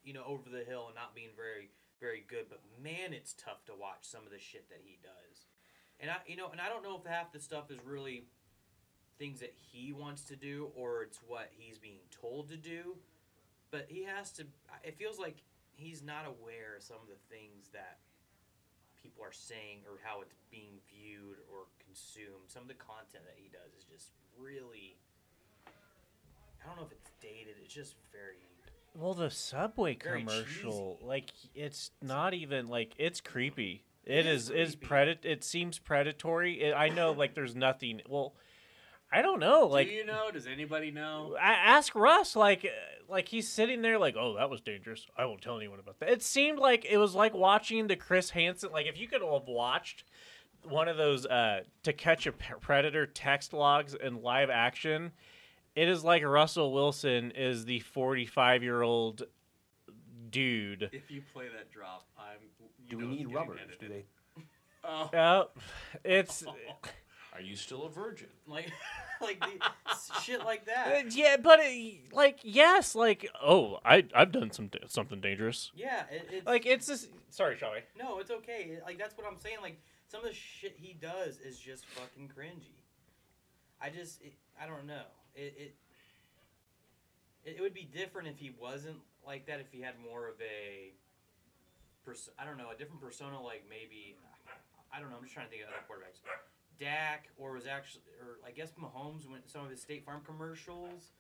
you 0.03 0.15
know, 0.15 0.25
over 0.25 0.49
the 0.49 0.65
hill 0.65 0.87
and 0.87 0.95
not 0.95 1.15
being 1.15 1.35
very, 1.37 1.69
very 2.01 2.25
good. 2.27 2.47
But 2.49 2.63
man, 2.83 3.13
it's 3.13 3.35
tough 3.35 3.65
to 3.67 3.73
watch 3.79 4.03
some 4.03 4.25
of 4.25 4.33
the 4.33 4.39
shit 4.39 4.71
that 4.71 4.81
he 4.83 4.99
does. 5.03 5.47
And 6.03 6.11
I, 6.11 6.17
you 6.27 6.37
know, 6.37 6.49
and 6.51 6.61
I 6.61 6.69
don't 6.69 6.83
know 6.83 7.01
if 7.03 7.09
half 7.09 7.33
the 7.33 7.39
stuff 7.39 7.71
is 7.71 7.79
really 7.87 8.25
things 9.19 9.39
that 9.39 9.55
he 9.57 9.93
wants 9.93 10.23
to 10.23 10.37
do 10.37 10.71
or 10.77 11.05
it's 11.05 11.21
what 11.29 11.49
he's 11.57 11.79
being 11.79 12.03
told 12.11 12.51
to 12.51 12.57
do. 12.57 12.97
But 13.71 13.87
he 13.89 14.05
has 14.05 14.33
to. 14.33 14.45
It 14.83 14.99
feels 14.99 15.19
like 15.19 15.37
he's 15.77 16.03
not 16.03 16.27
aware 16.27 16.77
of 16.77 16.83
some 16.83 16.97
of 17.01 17.09
the 17.09 17.35
things 17.35 17.71
that 17.73 17.99
people 19.01 19.25
are 19.25 19.33
saying 19.33 19.79
or 19.89 19.99
how 20.03 20.21
it's 20.21 20.35
being 20.51 20.75
viewed 20.91 21.39
or 21.51 21.67
consumed. 21.85 22.49
Some 22.49 22.63
of 22.63 22.69
the 22.69 22.75
content 22.75 23.25
that 23.25 23.37
he 23.37 23.49
does 23.49 23.73
is 23.79 23.85
just 23.85 24.11
really. 24.37 24.97
I 26.63 26.67
don't 26.67 26.77
know 26.77 26.85
if 26.85 26.93
it's 26.93 27.11
dated. 27.21 27.55
It's 27.63 27.73
just 27.73 27.95
very. 28.13 28.37
Well, 28.95 29.15
the 29.15 29.31
Subway 29.31 29.95
commercial, 29.95 30.99
like 31.01 31.31
it's 31.55 31.93
not 32.03 32.35
even 32.35 32.69
like 32.69 32.93
it's 32.99 33.21
creepy. 33.21 33.85
It 34.05 34.27
is 34.27 34.51
is 34.51 34.71
is 34.71 34.77
predat. 34.77 35.25
It 35.25 35.45
seems 35.45 35.79
predatory. 35.79 36.63
It, 36.63 36.75
I 36.75 36.89
know, 36.89 37.13
like 37.13 37.35
there's 37.35 37.55
nothing. 37.55 38.01
Well, 38.09 38.35
I 39.13 39.23
don't 39.23 39.41
know. 39.41 39.67
Like 39.67 39.89
Do 39.89 39.95
you 39.95 40.07
know? 40.07 40.31
Does 40.33 40.47
anybody 40.47 40.91
know? 40.91 41.37
I 41.41 41.53
ask 41.53 41.95
Russ, 41.95 42.35
like, 42.35 42.67
like 43.09 43.29
he's 43.29 43.47
sitting 43.47 43.83
there, 43.83 43.99
like, 43.99 44.17
oh, 44.19 44.37
that 44.37 44.49
was 44.49 44.63
dangerous. 44.63 45.07
I 45.19 45.27
won't 45.27 45.43
tell 45.43 45.59
anyone 45.59 45.79
about 45.79 46.01
that. 46.01 46.09
It 46.09 46.23
seemed 46.23 46.59
like 46.59 46.87
it 46.87 46.97
was 46.97 47.15
like 47.15 47.35
watching 47.35 47.89
the 47.89 47.97
Chris 47.97 48.31
Hansen. 48.31 48.73
Like, 48.73 48.87
if 48.87 48.99
you 48.99 49.07
could 49.07 49.21
have 49.21 49.47
watched 49.47 50.05
one 50.63 50.89
of 50.89 50.97
those 50.97 51.27
uh, 51.27 51.63
to 51.83 51.93
catch 51.93 52.27
a 52.27 52.33
predator 52.33 53.05
text 53.05 53.53
logs 53.53 53.95
in 53.95 54.23
live 54.23 54.49
action, 54.49 55.13
it 55.75 55.89
is 55.89 56.05
like 56.05 56.25
Russell 56.25 56.73
Wilson 56.73 57.33
is 57.33 57.67
the 57.67 57.81
forty-five-year-old 57.81 59.25
dude. 60.31 60.89
If 60.93 61.11
you 61.11 61.23
play 61.35 61.47
that 61.55 61.71
drop. 61.71 62.07
Do 62.93 62.99
we 62.99 63.07
need 63.07 63.19
getting 63.19 63.33
rubbers? 63.35 63.61
Do 63.81 63.89
they? 63.89 64.05
Oh. 64.85 65.11
Oh, 65.15 65.49
it's 66.05 66.45
Are 67.35 67.41
you 67.41 67.57
still 67.57 67.85
a 67.85 67.89
virgin? 67.89 68.29
Like, 68.47 68.71
like 69.23 69.41
the 69.41 70.21
shit 70.21 70.45
like 70.45 70.63
uh, 70.63 70.91
that. 70.91 71.17
yeah, 71.17 71.37
but 71.43 71.61
it, 71.63 72.13
like 72.13 72.41
yes, 72.43 72.95
like 72.95 73.29
oh, 73.43 73.79
I 73.85 74.05
I've 74.15 74.33
done 74.33 74.51
some 74.51 74.71
something 74.89 75.21
dangerous. 75.21 75.71
Yeah, 75.75 76.03
it, 76.11 76.29
it's 76.31 76.47
Like 76.47 76.67
it's 76.67 76.87
just 76.87 77.09
sorry, 77.31 77.57
Shawi. 77.57 77.81
no, 77.99 78.19
it's 78.19 78.31
okay. 78.31 78.79
Like 78.85 78.99
that's 78.99 79.17
what 79.17 79.27
I'm 79.27 79.39
saying. 79.39 79.57
Like 79.63 79.81
some 80.09 80.21
of 80.21 80.29
the 80.29 80.35
shit 80.35 80.75
he 80.77 80.93
does 80.93 81.39
is 81.39 81.59
just 81.59 81.87
fucking 81.87 82.31
cringy. 82.37 82.75
I 83.81 83.89
just, 83.89 84.21
it, 84.21 84.35
I 84.63 84.67
don't 84.67 84.87
know. 84.87 85.03
It, 85.35 85.55
it, 85.57 85.75
it, 87.45 87.57
it 87.57 87.61
would 87.63 87.73
be 87.75 87.89
different 87.93 88.29
if 88.29 88.39
he 88.39 88.55
wasn't 88.61 88.99
like 89.27 89.47
that. 89.47 89.59
If 89.59 89.73
he 89.73 89.81
had 89.81 89.95
more 90.07 90.29
of 90.29 90.35
a, 90.41 90.93
pers- 92.05 92.31
I 92.39 92.45
don't 92.45 92.57
know, 92.59 92.71
a 92.75 92.77
different 92.77 93.01
persona. 93.01 93.41
Like 93.41 93.65
maybe, 93.69 94.17
I 94.95 95.01
don't 95.01 95.11
know. 95.11 95.17
I'm 95.17 95.23
just 95.23 95.35
trying 95.35 95.47
to 95.47 95.51
think 95.51 95.63
of 95.63 95.69
other 95.69 95.83
quarterbacks. 95.89 96.21
Dak, 96.81 97.29
or 97.39 97.53
was 97.53 97.67
actually, 97.67 98.03
or 98.21 98.39
I 98.47 98.51
guess 98.51 98.73
Mahomes 98.81 99.29
went 99.31 99.49
some 99.51 99.65
of 99.65 99.71
his 99.71 99.81
State 99.81 100.05
Farm 100.05 100.21
commercials. 100.27 101.13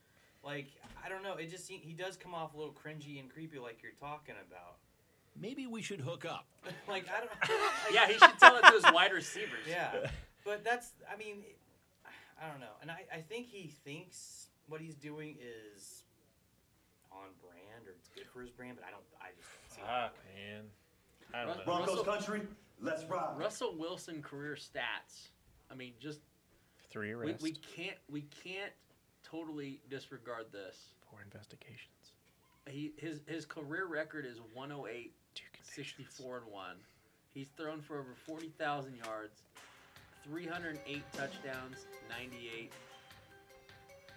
Like 0.44 0.68
I 1.04 1.08
don't 1.08 1.22
know. 1.22 1.34
It 1.34 1.50
just 1.50 1.66
seem- 1.66 1.80
he 1.82 1.92
does 1.92 2.16
come 2.16 2.34
off 2.34 2.54
a 2.54 2.56
little 2.56 2.74
cringy 2.74 3.20
and 3.20 3.30
creepy, 3.30 3.58
like 3.58 3.82
you're 3.82 3.92
talking 4.00 4.34
about. 4.48 4.76
Maybe 5.40 5.66
we 5.66 5.80
should 5.80 6.00
hook 6.00 6.24
up. 6.24 6.46
like 6.88 7.06
I 7.08 7.20
don't. 7.20 7.30
Like, 7.40 7.94
Yeah, 7.94 8.06
he 8.06 8.14
should 8.18 8.38
tell 8.38 8.56
it 8.56 8.62
to 8.66 8.72
his 8.72 8.84
wide 8.92 9.12
receivers. 9.12 9.66
Yeah, 9.68 10.10
but 10.44 10.64
that's 10.64 10.92
I 11.12 11.16
mean, 11.16 11.44
I 12.42 12.48
don't 12.50 12.60
know, 12.60 12.74
and 12.80 12.90
I 12.90 13.04
I 13.12 13.20
think 13.20 13.46
he 13.46 13.68
thinks 13.84 14.48
what 14.68 14.80
he's 14.80 14.94
doing 14.94 15.36
is 15.40 16.02
on 17.12 17.28
brand 17.40 17.86
or 17.86 17.92
it's 17.92 18.08
good 18.08 18.26
for 18.32 18.40
his 18.40 18.50
brand, 18.50 18.76
but 18.76 18.84
I 18.86 18.90
don't. 18.90 19.04
I 19.20 19.30
just 19.36 19.48
don't 19.76 19.76
see 19.76 19.80
it. 19.80 19.86
that 19.86 20.12
Fuck, 20.12 20.14
man. 20.36 20.62
I 21.34 21.38
don't 21.44 21.66
know. 21.66 21.74
Russell- 21.78 22.04
Broncos 22.04 22.26
country, 22.26 22.42
let's 22.80 23.04
ride. 23.04 23.38
Russell 23.38 23.74
Wilson 23.76 24.22
career 24.22 24.54
stats. 24.56 25.28
I 25.70 25.74
mean, 25.74 25.92
just 26.00 26.20
Three 26.90 27.14
we, 27.14 27.22
arrests, 27.30 27.42
we 27.42 27.52
can't 27.52 27.96
we 28.10 28.22
can't 28.22 28.72
totally 29.22 29.80
disregard 29.88 30.46
this. 30.52 30.94
four 31.10 31.20
investigations, 31.22 32.12
He 32.68 32.92
his 32.98 33.20
his 33.26 33.46
career 33.46 33.86
record 33.86 34.26
is 34.26 34.40
108, 34.52 35.12
two 35.34 35.44
convictions. 35.52 35.74
64 35.74 36.38
and 36.38 36.46
1. 36.52 36.76
He's 37.32 37.48
thrown 37.56 37.80
for 37.80 37.98
over 37.98 38.14
40,000 38.26 38.94
yards, 38.96 39.40
308 40.24 41.02
touchdowns, 41.14 41.86
98 42.10 42.70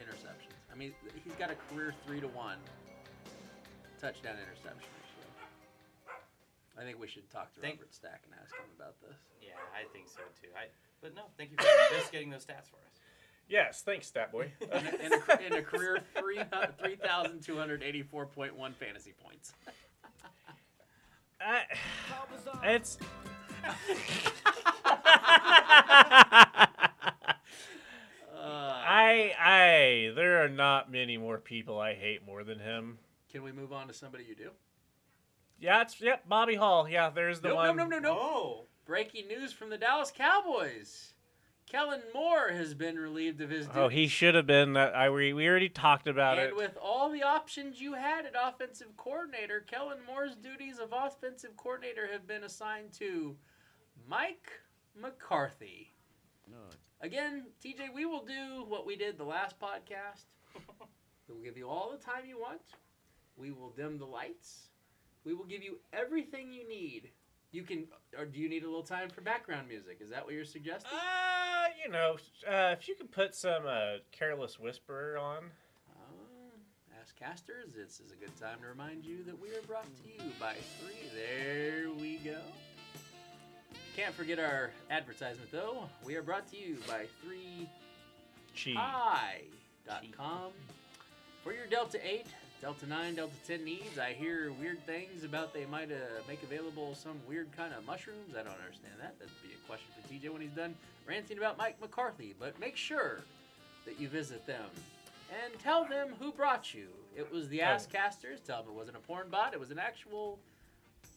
interceptions. 0.01 0.51
I 0.69 0.75
mean, 0.75 0.93
he's 1.23 1.33
got 1.35 1.49
a 1.49 1.55
career 1.73 1.93
3 2.05 2.19
to 2.19 2.27
1 2.27 2.57
touchdown 4.01 4.35
interception 4.35 4.89
ratio. 4.99 5.04
I 6.77 6.83
think 6.83 6.99
we 6.99 7.07
should 7.07 7.29
talk 7.29 7.53
to 7.55 7.61
Thank- 7.61 7.79
Robert 7.79 7.93
Stack 7.93 8.23
and 8.25 8.33
ask 8.41 8.53
him 8.53 8.65
about 8.77 8.99
this. 9.01 9.15
Yeah, 9.41 9.53
I 9.73 9.85
think 9.93 10.07
so 10.09 10.21
too. 10.41 10.49
I 10.55 10.67
but 11.01 11.15
no, 11.15 11.23
thank 11.37 11.51
you 11.51 11.57
for 11.57 11.65
investigating 11.93 12.29
those 12.29 12.45
stats 12.45 12.69
for 12.69 12.77
us. 12.77 12.99
Yes, 13.47 13.81
thanks, 13.85 14.07
Stat 14.07 14.31
Boy. 14.31 14.51
In 14.61 14.69
a, 14.71 14.77
in 15.05 15.13
a, 15.13 15.19
in 15.45 15.53
a 15.53 15.61
career 15.61 16.01
three 16.17 16.39
3,284.1 16.39 18.75
fantasy 18.75 19.13
points. 19.23 19.53
I, 21.39 21.61
it's. 22.63 22.97
Uh, 23.63 23.73
I 28.87 29.33
I 29.39 30.11
there 30.15 30.43
are 30.43 30.49
not 30.49 30.91
many 30.91 31.17
more 31.17 31.37
people 31.37 31.79
I 31.79 31.93
hate 31.93 32.25
more 32.25 32.43
than 32.43 32.59
him. 32.59 32.97
can 33.31 33.43
we 33.43 33.51
move 33.51 33.71
on 33.73 33.87
to 33.87 33.93
somebody 33.93 34.23
you 34.23 34.35
do? 34.35 34.49
Yeah, 35.59 35.81
it's 35.81 35.99
yep, 36.01 36.27
Bobby 36.27 36.55
Hull. 36.55 36.87
Yeah, 36.87 37.09
there's 37.09 37.41
the 37.41 37.49
No, 37.49 37.55
one. 37.55 37.77
no, 37.77 37.85
no, 37.85 37.97
no, 37.97 37.99
no. 37.99 38.17
Oh, 38.19 38.65
Breaking 38.85 39.27
news 39.27 39.51
from 39.51 39.69
the 39.69 39.77
Dallas 39.77 40.11
Cowboys. 40.15 41.13
Kellen 41.67 42.03
Moore 42.13 42.49
has 42.49 42.75
been 42.75 42.95
relieved 42.95 43.41
of 43.41 43.49
his 43.49 43.65
duties. 43.65 43.81
Oh, 43.81 43.87
he 43.87 44.07
should 44.07 44.35
have 44.35 44.45
been 44.45 44.73
that. 44.73 44.95
I 44.95 45.09
we, 45.09 45.33
we 45.33 45.47
already 45.47 45.69
talked 45.69 46.07
about 46.07 46.37
and 46.37 46.49
it. 46.49 46.55
with 46.55 46.77
all 46.79 47.09
the 47.09 47.23
options 47.23 47.81
you 47.81 47.93
had 47.93 48.25
at 48.25 48.33
offensive 48.39 48.95
coordinator, 48.97 49.61
Kellen 49.61 49.97
Moore's 50.05 50.35
duties 50.35 50.77
of 50.77 50.93
offensive 50.93 51.57
coordinator 51.57 52.07
have 52.11 52.27
been 52.27 52.43
assigned 52.43 52.93
to 52.93 53.35
Mike 54.07 54.51
McCarthy. 54.95 55.91
No. 56.47 56.57
Again, 57.01 57.47
TJ, 57.63 57.93
we 57.93 58.05
will 58.05 58.23
do 58.23 58.63
what 58.67 58.85
we 58.85 58.95
did 58.95 59.17
the 59.17 59.23
last 59.23 59.59
podcast. 59.59 60.25
we 61.27 61.33
will 61.35 61.41
give 61.41 61.57
you 61.57 61.67
all 61.67 61.91
the 61.91 61.97
time 62.03 62.25
you 62.27 62.39
want. 62.39 62.61
We 63.35 63.51
will 63.51 63.71
dim 63.71 63.97
the 63.97 64.05
lights. 64.05 64.69
We 65.25 65.33
will 65.33 65.45
give 65.45 65.63
you 65.63 65.77
everything 65.91 66.51
you 66.51 66.67
need. 66.67 67.09
You 67.51 67.63
can, 67.63 67.87
or 68.17 68.25
do 68.25 68.39
you 68.39 68.49
need 68.49 68.63
a 68.63 68.67
little 68.67 68.83
time 68.83 69.09
for 69.09 69.21
background 69.21 69.67
music? 69.67 69.99
Is 70.01 70.09
that 70.09 70.23
what 70.25 70.33
you're 70.33 70.45
suggesting? 70.45 70.91
Uh, 70.93 71.67
you 71.83 71.91
know, 71.91 72.17
uh, 72.47 72.75
if 72.77 72.87
you 72.87 72.95
could 72.95 73.11
put 73.11 73.33
some 73.33 73.63
uh, 73.67 73.97
careless 74.11 74.59
whisperer 74.59 75.17
on. 75.17 75.45
Uh, 75.89 77.01
Asscasters, 77.01 77.73
this 77.75 77.99
is 77.99 78.11
a 78.11 78.15
good 78.15 78.35
time 78.39 78.59
to 78.61 78.67
remind 78.67 79.05
you 79.05 79.23
that 79.23 79.39
we 79.39 79.49
are 79.49 79.61
brought 79.67 79.85
to 79.85 80.23
you 80.23 80.31
by 80.39 80.53
three. 80.79 81.09
There 81.15 81.89
we 81.99 82.17
go. 82.17 82.39
Can't 83.95 84.13
forget 84.13 84.39
our 84.39 84.71
advertisement 84.91 85.49
though. 85.51 85.89
We 86.03 86.15
are 86.15 86.21
brought 86.23 86.47
to 86.51 86.57
you 86.57 86.77
by 86.87 87.05
three 87.23 87.69
Cheese. 88.53 88.77
Hi.com. 88.77 90.51
For 91.43 91.53
your 91.53 91.67
Delta 91.67 91.99
8, 92.03 92.25
Delta 92.61 92.87
9, 92.87 93.15
Delta 93.15 93.33
10 93.47 93.63
needs, 93.63 93.99
I 93.99 94.13
hear 94.13 94.51
weird 94.59 94.83
things 94.85 95.23
about 95.23 95.53
they 95.53 95.65
might 95.65 95.91
uh, 95.91 95.95
make 96.27 96.41
available 96.41 96.95
some 96.95 97.19
weird 97.27 97.47
kind 97.55 97.73
of 97.77 97.85
mushrooms. 97.85 98.31
I 98.33 98.43
don't 98.43 98.57
understand 98.63 98.95
that. 98.99 99.17
That'd 99.19 99.33
be 99.43 99.49
a 99.53 99.67
question 99.67 99.87
for 99.95 100.11
TJ 100.11 100.31
when 100.31 100.41
he's 100.41 100.51
done 100.51 100.73
ranting 101.07 101.37
about 101.37 101.57
Mike 101.57 101.79
McCarthy. 101.81 102.33
But 102.39 102.59
make 102.59 102.75
sure 102.75 103.19
that 103.85 103.99
you 103.99 104.07
visit 104.07 104.47
them 104.47 104.65
and 105.43 105.59
tell 105.59 105.85
them 105.85 106.09
who 106.19 106.31
brought 106.31 106.73
you. 106.73 106.87
It 107.15 107.31
was 107.31 107.49
the 107.49 107.61
Oh. 107.61 107.65
Asscasters. 107.65 108.43
Tell 108.43 108.63
them 108.63 108.71
it 108.71 108.75
wasn't 108.75 108.97
a 108.97 109.01
porn 109.01 109.27
bot. 109.29 109.53
It 109.53 109.59
was 109.59 109.69
an 109.71 109.79
actual 109.79 110.39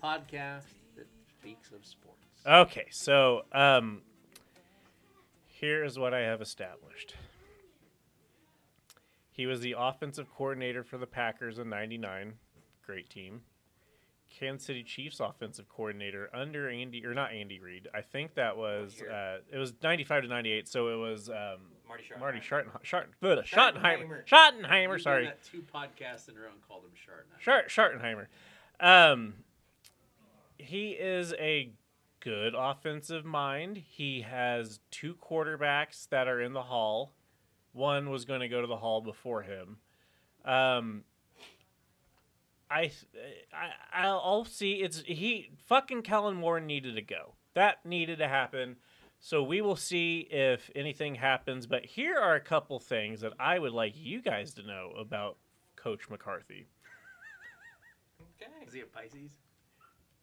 podcast 0.03 0.65
that 0.97 1.07
speaks 1.41 1.71
of 1.71 1.87
sports. 1.87 2.17
Okay, 2.47 2.87
so 2.91 3.43
um, 3.53 4.03
here 5.47 5.83
is 5.85 5.99
what 5.99 6.13
I 6.13 6.21
have 6.21 6.43
established. 6.43 7.15
He 9.39 9.47
was 9.47 9.61
the 9.61 9.77
offensive 9.79 10.27
coordinator 10.37 10.83
for 10.83 10.99
the 10.99 11.07
Packers 11.07 11.61
in 11.61 11.69
'99, 11.71 12.35
great 12.85 13.09
team. 13.09 13.43
Kansas 14.37 14.67
City 14.67 14.83
Chiefs 14.83 15.21
offensive 15.21 15.69
coordinator 15.69 16.29
under 16.35 16.69
Andy 16.69 17.07
or 17.07 17.15
not 17.15 17.31
Andy 17.31 17.61
Reid. 17.61 17.87
I 17.95 18.01
think 18.01 18.35
that 18.35 18.57
was 18.57 19.01
uh, 19.01 19.39
it 19.51 19.57
was 19.57 19.75
'95 19.81 20.25
to 20.25 20.29
'98, 20.29 20.67
so 20.67 20.89
it 20.89 20.97
was 20.97 21.29
um, 21.29 21.61
Marty 21.87 22.03
Schottenheimer. 22.03 22.21
Marty 22.21 22.41
Schottenheimer. 22.41 22.83
Schottenheimer. 22.85 23.45
Schottenheimer. 23.47 24.27
Schottenheimer. 24.27 24.27
Schottenheimer. 24.27 25.01
Sorry. 25.01 25.31
two 25.49 25.63
podcasts 25.73 26.29
in 26.29 26.37
a 26.37 26.41
row 26.41 26.49
and 26.53 26.61
called 26.67 26.83
him 26.83 26.91
Schottenheimer. 26.97 27.41
Schart- 27.41 27.69
Schartenheimer. 27.69 28.27
Um, 28.81 29.35
he 30.59 30.91
is 30.91 31.33
a 31.35 31.71
good 32.19 32.55
offensive 32.59 33.25
mind. 33.25 33.77
He 33.77 34.23
has 34.23 34.81
two 34.91 35.15
quarterbacks 35.15 36.09
that 36.09 36.27
are 36.27 36.41
in 36.41 36.55
the 36.55 36.65
hall. 36.65 37.13
One 37.79 38.11
was 38.11 38.25
going 38.25 38.41
to 38.41 38.49
go 38.49 38.61
to 38.61 38.67
the 38.67 38.77
hall 38.77 39.01
before 39.01 39.43
him. 39.43 39.77
Um, 40.45 41.05
I, 42.69 42.91
I, 43.53 44.09
I'll 44.09 44.45
see. 44.45 44.83
It's 44.83 45.01
he. 45.07 45.53
Fucking 45.67 46.03
Kellen 46.03 46.35
Moore 46.35 46.59
needed 46.59 46.97
to 46.97 47.03
go. 47.03 47.35
That 47.55 47.87
needed 47.87 48.19
to 48.19 48.27
happen. 48.27 48.77
So 49.21 49.45
we 49.45 49.61
will 49.61 49.77
see 49.77 50.27
if 50.29 50.71
anything 50.75 51.15
happens. 51.15 51.69
But 51.69 51.87
here 51.87 52.17
are 52.17 52.35
a 52.35 52.41
couple 52.41 52.81
things 52.81 53.21
that 53.21 53.33
I 53.39 53.61
would 53.61 53.73
like 53.73 53.95
you 53.97 54.23
guys 54.23 54.55
to 54.55 54.67
know 54.67 54.91
about 54.99 55.37
Coach 55.77 56.11
McCarthy. 56.11 56.67
Okay. 58.43 58.67
Is 58.67 58.75
he 58.75 58.81
a 58.81 58.87
Pisces? 58.87 59.39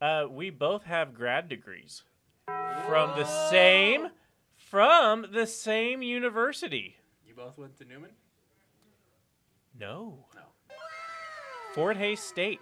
Uh, 0.02 0.26
we 0.30 0.50
both 0.50 0.84
have 0.84 1.14
grad 1.14 1.48
degrees 1.48 2.04
from 2.86 3.18
the 3.18 3.26
same 3.50 4.10
from 4.58 5.28
the 5.32 5.48
same 5.48 6.02
university. 6.02 6.98
You 7.36 7.44
both 7.44 7.58
went 7.58 7.78
to 7.80 7.86
Newman? 7.86 8.12
No, 9.78 10.26
No. 10.36 10.42
Fort 11.74 11.98
Hays 11.98 12.22
State. 12.22 12.62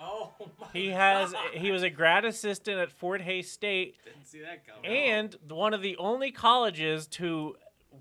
Oh 0.00 0.32
my. 0.60 0.66
He 0.72 0.88
has 0.88 1.32
God. 1.32 1.50
he 1.54 1.72
was 1.72 1.82
a 1.82 1.90
grad 1.90 2.24
assistant 2.24 2.78
at 2.78 2.92
Fort 2.92 3.20
Hays 3.22 3.50
State 3.50 3.96
Didn't 4.04 4.26
see 4.26 4.40
that 4.40 4.64
coming. 4.66 4.84
and 4.88 5.36
one 5.48 5.74
of 5.74 5.82
the 5.82 5.96
only 5.96 6.30
colleges 6.30 7.06
to 7.08 7.56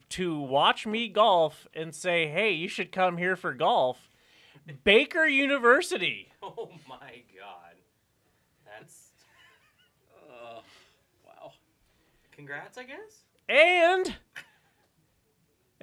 to 0.09 0.39
watch 0.39 0.85
me 0.85 1.07
golf 1.07 1.67
and 1.73 1.95
say, 1.95 2.27
"Hey, 2.27 2.51
you 2.51 2.67
should 2.67 2.91
come 2.91 3.17
here 3.17 3.35
for 3.35 3.53
golf." 3.53 4.09
Baker 4.83 5.25
University. 5.25 6.29
Oh 6.43 6.69
my 6.89 7.23
God. 7.39 7.75
That's 8.65 9.11
Uh, 10.29 10.59
wow. 11.25 11.53
congrats, 12.33 12.77
I 12.77 12.83
guess. 12.83 13.23
And 13.47 14.15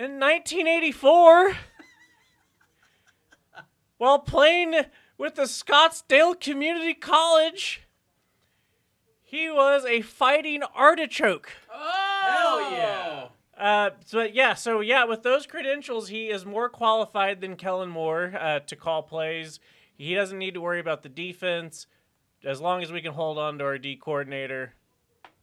in 0.01 0.19
1984, 0.19 1.57
while 3.99 4.19
playing 4.19 4.75
with 5.19 5.35
the 5.35 5.43
Scottsdale 5.43 6.41
Community 6.41 6.95
College, 6.95 7.83
he 9.23 9.51
was 9.51 9.85
a 9.85 10.01
fighting 10.01 10.63
artichoke. 10.75 11.53
Oh! 11.71 12.25
Hell 12.27 12.73
yeah. 12.73 13.27
Uh, 13.59 13.91
so 14.07 14.23
yeah, 14.23 14.55
so 14.55 14.81
yeah, 14.81 15.05
with 15.05 15.23
those 15.23 15.47
credentials, 15.47 16.09
he 16.09 16.31
is 16.31 16.47
more 16.47 16.71
qualified 16.71 17.43
than 17.43 17.57
Kellen 17.57 17.91
Moore 17.91 18.33
uh, 18.41 18.61
to 18.61 18.77
call 18.77 19.03
plays. 19.03 19.61
He 19.99 20.15
doesn't 20.15 20.39
need 20.39 20.55
to 20.55 20.63
worry 20.63 20.81
about 20.81 21.03
the 21.03 21.11
defense, 21.11 21.87
as 22.43 22.59
long 22.59 22.83
as 22.83 22.91
we 22.91 23.03
can 23.03 23.13
hold 23.13 23.37
on 23.37 23.59
to 23.59 23.65
our 23.65 23.77
D 23.77 23.97
coordinator, 23.97 24.73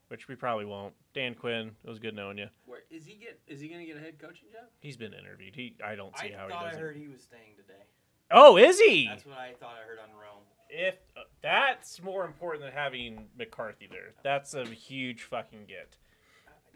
which 0.07 0.27
we 0.27 0.33
probably 0.33 0.65
won't. 0.65 0.95
Dan 1.17 1.33
Quinn, 1.33 1.71
it 1.83 1.89
was 1.89 1.97
good 1.97 2.13
knowing 2.13 2.37
you. 2.37 2.45
Where 2.67 2.81
is 2.91 3.07
he 3.07 3.15
get? 3.15 3.39
Is 3.47 3.59
he 3.59 3.69
gonna 3.69 3.85
get 3.85 3.97
a 3.97 3.99
head 3.99 4.19
coaching 4.19 4.49
job? 4.51 4.65
He's 4.81 4.97
been 4.97 5.13
interviewed. 5.13 5.55
He, 5.55 5.75
I 5.83 5.95
don't 5.95 6.15
see 6.15 6.31
I 6.31 6.37
how 6.37 6.47
thought 6.47 6.59
he 6.59 6.65
I 6.65 6.69
doesn't. 6.69 6.79
heard 6.83 6.95
he 6.95 7.07
was 7.07 7.23
staying 7.23 7.55
today. 7.55 7.81
Oh, 8.29 8.55
is 8.57 8.79
he? 8.79 9.07
That's 9.07 9.25
what 9.25 9.39
I 9.39 9.53
thought 9.59 9.73
I 9.83 9.87
heard 9.87 9.97
on 9.97 10.11
Rome. 10.11 10.43
if 10.69 10.93
uh, 11.17 11.21
that's 11.41 12.03
more 12.03 12.23
important 12.23 12.65
than 12.65 12.71
having 12.71 13.29
McCarthy 13.35 13.87
there, 13.89 14.13
that's 14.21 14.53
a 14.53 14.65
huge 14.65 15.23
fucking 15.23 15.65
get 15.67 15.97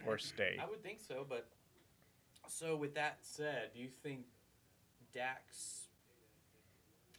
or 0.07 0.17
stay. 0.17 0.57
I 0.59 0.67
would 0.67 0.81
think 0.81 0.99
so, 0.99 1.23
but 1.29 1.47
so 2.47 2.75
with 2.75 2.95
that 2.95 3.19
said, 3.21 3.69
do 3.75 3.79
you 3.79 3.89
think 4.01 4.21
Dak's 5.13 5.89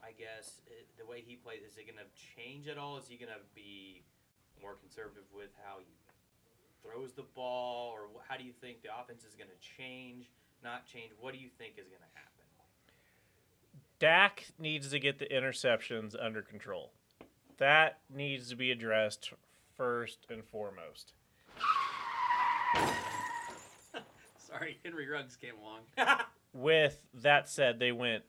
I 0.03 0.11
guess 0.11 0.61
it, 0.66 0.89
the 0.99 1.07
way 1.07 1.23
he 1.24 1.36
plays 1.36 1.61
is 1.62 1.78
it 1.78 1.86
going 1.86 2.03
to 2.03 2.11
change 2.35 2.66
at 2.66 2.78
all? 2.78 2.99
Is 2.99 3.07
he 3.07 3.15
going 3.15 3.31
to 3.31 3.39
be 3.55 4.03
more 4.61 4.74
conservative 4.74 5.31
with 5.32 5.51
how 5.62 5.78
he 5.78 5.94
throws 6.83 7.13
the 7.13 7.25
ball, 7.35 7.93
or 7.93 8.09
how 8.29 8.37
do 8.37 8.45
you 8.45 8.53
think 8.61 8.83
the 8.83 8.89
offense 8.89 9.25
is 9.25 9.35
going 9.35 9.51
to 9.51 9.77
change? 9.77 10.31
Not 10.63 10.87
change. 10.87 11.13
What 11.21 11.33
do 11.33 11.41
you 11.41 11.49
think 11.59 11.75
is 11.79 11.89
going 11.89 12.01
to 12.01 12.15
happen? 12.15 12.29
Dak 13.99 14.47
needs 14.59 14.89
to 14.91 14.99
get 14.99 15.21
the 15.21 15.27
interceptions 15.27 16.17
under 16.21 16.43
control. 16.43 16.91
That 17.59 18.01
needs 18.13 18.51
to 18.51 18.57
be 18.57 18.73
addressed 18.73 19.33
first 19.77 20.27
and 20.29 20.45
foremost. 20.45 21.13
Sorry, 24.39 24.81
Henry 24.85 25.09
Ruggs 25.09 25.37
came 25.37 25.55
along. 25.61 25.83
With 26.53 27.05
that 27.15 27.49
said, 27.49 27.79
they 27.79 27.93
went 27.93 28.25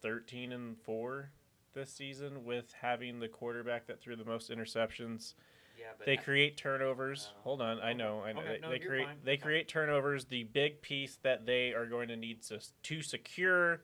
13 0.00 0.52
and 0.52 0.78
4 0.78 1.30
this 1.74 1.92
season 1.92 2.44
with 2.44 2.72
having 2.80 3.18
the 3.18 3.28
quarterback 3.28 3.86
that 3.86 4.00
threw 4.00 4.16
the 4.16 4.24
most 4.24 4.50
interceptions. 4.50 5.34
Yeah, 5.78 5.86
but 5.96 6.06
They 6.06 6.16
create 6.16 6.56
turnovers. 6.56 7.30
Oh. 7.30 7.40
Hold 7.44 7.62
on, 7.62 7.80
I 7.80 7.92
know, 7.92 8.22
I 8.22 8.32
know. 8.32 8.40
Okay, 8.40 8.54
They, 8.54 8.58
no, 8.60 8.70
they 8.70 8.80
you're 8.80 8.88
create 8.88 9.06
fine. 9.06 9.16
they 9.24 9.36
create 9.36 9.68
turnovers. 9.68 10.24
The 10.24 10.44
big 10.44 10.82
piece 10.82 11.18
that 11.22 11.46
they 11.46 11.72
are 11.72 11.86
going 11.86 12.08
to 12.08 12.16
need 12.16 12.42
to 12.44 12.60
to 12.82 13.02
secure 13.02 13.82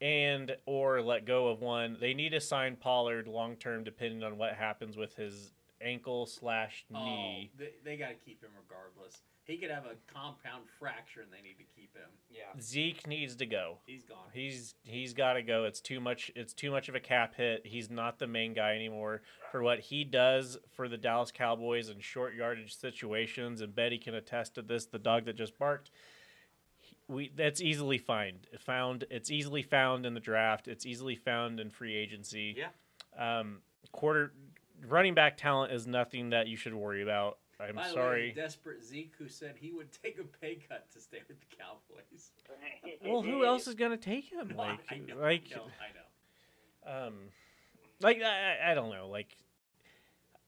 and 0.00 0.56
or 0.66 1.00
let 1.00 1.24
go 1.24 1.48
of 1.48 1.60
one. 1.60 1.96
They 2.00 2.14
need 2.14 2.30
to 2.30 2.40
sign 2.40 2.76
Pollard 2.76 3.26
long 3.26 3.56
term, 3.56 3.84
depending 3.84 4.22
on 4.22 4.36
what 4.36 4.54
happens 4.54 4.96
with 4.96 5.14
his 5.16 5.52
ankle 5.80 6.26
slash 6.26 6.84
knee. 6.90 7.50
Oh, 7.52 7.58
they, 7.58 7.70
they 7.84 7.96
got 7.96 8.08
to 8.08 8.14
keep 8.14 8.42
him 8.42 8.50
regardless. 8.56 9.22
He 9.44 9.58
could 9.58 9.70
have 9.70 9.84
a 9.84 9.94
compound 10.12 10.64
fracture, 10.78 11.20
and 11.20 11.30
they 11.30 11.42
need 11.46 11.58
to 11.58 11.64
keep 11.76 11.94
him. 11.94 12.08
yeah. 12.30 12.58
Zeke 12.60 13.06
needs 13.06 13.36
to 13.36 13.46
go. 13.46 13.78
He's 13.86 14.02
gone. 14.02 14.28
He's 14.32 14.74
he's 14.84 15.12
got 15.12 15.34
to 15.34 15.42
go. 15.42 15.64
It's 15.64 15.80
too 15.80 16.00
much. 16.00 16.30
It's 16.34 16.54
too 16.54 16.70
much 16.70 16.88
of 16.88 16.94
a 16.94 17.00
cap 17.00 17.34
hit. 17.34 17.66
He's 17.66 17.90
not 17.90 18.18
the 18.18 18.26
main 18.26 18.54
guy 18.54 18.74
anymore 18.74 19.20
for 19.52 19.62
what 19.62 19.80
he 19.80 20.02
does 20.02 20.56
for 20.74 20.88
the 20.88 20.96
Dallas 20.96 21.30
Cowboys 21.30 21.90
in 21.90 22.00
short 22.00 22.34
yardage 22.34 22.74
situations. 22.74 23.60
And 23.60 23.74
Betty 23.74 23.98
can 23.98 24.14
attest 24.14 24.54
to 24.54 24.62
this. 24.62 24.86
The 24.86 24.98
dog 24.98 25.26
that 25.26 25.36
just 25.36 25.58
barked. 25.58 25.90
We 27.06 27.30
that's 27.36 27.60
easily 27.60 27.98
find 27.98 28.46
found. 28.58 29.04
It's 29.10 29.30
easily 29.30 29.62
found 29.62 30.06
in 30.06 30.14
the 30.14 30.20
draft. 30.20 30.68
It's 30.68 30.86
easily 30.86 31.16
found 31.16 31.60
in 31.60 31.68
free 31.68 31.94
agency. 31.94 32.56
Yeah. 32.56 33.40
Um, 33.40 33.58
quarter 33.92 34.32
running 34.88 35.14
back 35.14 35.36
talent 35.36 35.72
is 35.72 35.86
nothing 35.86 36.30
that 36.30 36.46
you 36.48 36.56
should 36.56 36.74
worry 36.74 37.02
about. 37.02 37.38
I'm 37.60 37.76
By 37.76 37.88
the 37.88 37.94
sorry. 37.94 38.28
way, 38.28 38.32
desperate 38.34 38.82
Zeke, 38.84 39.12
who 39.18 39.28
said 39.28 39.54
he 39.58 39.72
would 39.72 39.88
take 40.02 40.18
a 40.18 40.24
pay 40.24 40.58
cut 40.68 40.90
to 40.92 41.00
stay 41.00 41.18
with 41.28 41.38
the 41.40 41.56
Cowboys. 41.56 42.30
well, 43.04 43.22
who 43.22 43.44
else 43.44 43.66
is 43.68 43.74
gonna 43.74 43.96
take 43.96 44.30
him? 44.32 44.48
No, 44.50 44.56
Like, 44.56 44.80
I 44.90 44.96
know, 44.98 45.16
like, 45.18 45.42
I 45.52 45.56
know, 45.56 45.64
I 46.86 46.90
know. 46.96 47.06
um 47.06 47.14
like 48.00 48.20
I, 48.22 48.56
I- 48.66 48.70
I 48.72 48.74
don't 48.74 48.90
know 48.90 49.08
like 49.08 49.36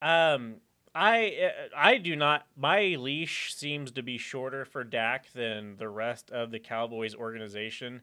um 0.02 0.56
I 0.94 1.52
I 1.76 1.98
do 1.98 2.16
not 2.16 2.46
my 2.56 2.96
leash 2.98 3.54
seems 3.54 3.90
to 3.92 4.02
be 4.02 4.16
shorter 4.18 4.64
for 4.64 4.82
Dak 4.82 5.30
than 5.32 5.76
the 5.76 5.88
rest 5.88 6.30
of 6.30 6.50
the 6.50 6.58
Cowboys 6.58 7.14
organization. 7.14 8.02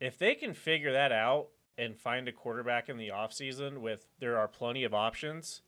If 0.00 0.18
they 0.18 0.34
can 0.34 0.52
figure 0.52 0.92
that 0.92 1.12
out 1.12 1.48
and 1.78 1.96
find 1.96 2.28
a 2.28 2.32
quarterback 2.32 2.88
in 2.90 2.98
the 2.98 3.08
offseason 3.08 3.78
with 3.78 4.06
there 4.18 4.36
are 4.38 4.48
plenty 4.48 4.84
of 4.84 4.92
options. 4.94 5.62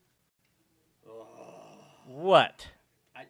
What? 2.09 2.69
I- 3.15 3.27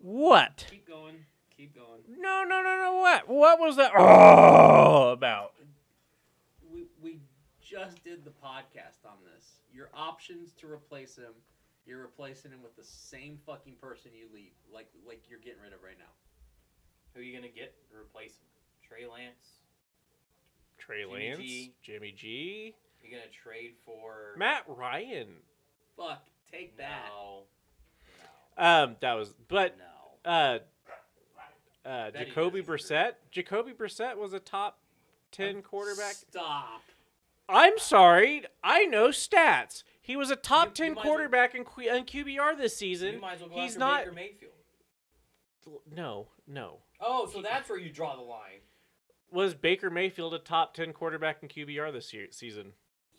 What? 0.00 0.66
Keep 0.70 0.86
going. 0.88 1.24
Keep 1.56 1.74
going. 1.74 2.00
No, 2.08 2.44
no, 2.44 2.62
no, 2.62 2.76
no. 2.82 2.94
What? 2.96 3.28
What 3.28 3.58
was 3.60 3.76
that? 3.76 3.92
Oh, 3.96 5.10
about. 5.12 5.52
We, 6.72 6.86
we 7.02 7.20
just 7.62 8.02
did 8.04 8.24
the 8.24 8.30
podcast 8.30 9.06
on 9.06 9.16
this. 9.34 9.52
Your 9.72 9.88
options 9.94 10.52
to 10.60 10.70
replace 10.70 11.16
him, 11.16 11.32
you're 11.86 12.00
replacing 12.02 12.50
him 12.50 12.62
with 12.62 12.76
the 12.76 12.84
same 12.84 13.38
fucking 13.46 13.74
person 13.80 14.10
you 14.14 14.26
leave, 14.34 14.52
like 14.72 14.88
like 15.06 15.22
you're 15.30 15.38
getting 15.38 15.62
rid 15.62 15.72
of 15.72 15.82
right 15.82 15.98
now. 15.98 16.04
Who 17.14 17.20
are 17.20 17.22
you 17.22 17.32
going 17.32 17.50
to 17.50 17.54
get 17.54 17.74
to 17.90 17.96
replace 17.96 18.32
him? 18.32 18.46
Trey 18.86 19.06
Lance? 19.06 19.60
Trey 20.78 21.02
Jimmy 21.02 21.28
Lance, 21.30 21.38
G. 21.38 21.72
Jimmy 21.82 22.12
G, 22.12 22.74
You're 23.02 23.18
going 23.18 23.28
to 23.30 23.34
trade 23.34 23.72
for 23.86 24.34
Matt 24.36 24.64
Ryan. 24.68 25.28
Fuck, 25.96 26.06
take 26.10 26.14
that. 26.14 26.26
No. 26.26 26.35
Um, 28.56 28.96
that 29.00 29.14
was, 29.14 29.34
but 29.48 29.76
No. 30.24 30.30
uh, 30.30 30.58
uh, 31.84 32.10
Betty 32.10 32.24
Jacoby. 32.26 32.62
Brissett. 32.62 33.12
Jacoby 33.30 33.72
Brissett 33.72 34.16
was 34.16 34.32
a 34.32 34.40
top 34.40 34.78
ten 35.30 35.62
quarterback. 35.62 36.14
Stop. 36.14 36.82
I'm 37.48 37.78
sorry, 37.78 38.44
I 38.64 38.86
know 38.86 39.08
stats. 39.08 39.84
He 40.00 40.16
was 40.16 40.30
a 40.30 40.36
top 40.36 40.66
You- 40.66 40.70
you 40.70 40.74
ten 40.74 40.86
might 40.94 41.00
as 41.00 41.04
well- 41.04 41.14
quarterback 41.14 41.54
in, 41.54 41.64
Q- 41.64 41.92
in 41.94 42.04
QBR 42.04 42.54
this 42.56 42.80
You 42.80 42.88
season. 42.96 43.20
well 43.20 43.36
He's 43.50 43.76
not. 43.76 44.00
Baker 44.04 44.12
Mayfield. 44.12 44.52
No, 45.90 46.28
no. 46.46 46.78
Oh, 47.00 47.26
so 47.26 47.42
that's 47.42 47.68
where 47.68 47.78
you 47.78 47.90
draw 47.90 48.14
the 48.16 48.22
line. 48.22 48.60
Was 49.30 49.54
Baker 49.54 49.90
Mayfield 49.90 50.32
a 50.34 50.38
top 50.38 50.74
ten 50.74 50.92
quarterback 50.92 51.42
in 51.42 51.48
QBR 51.48 51.90
this 51.92 52.12
year, 52.14 52.28
season? 52.30 52.72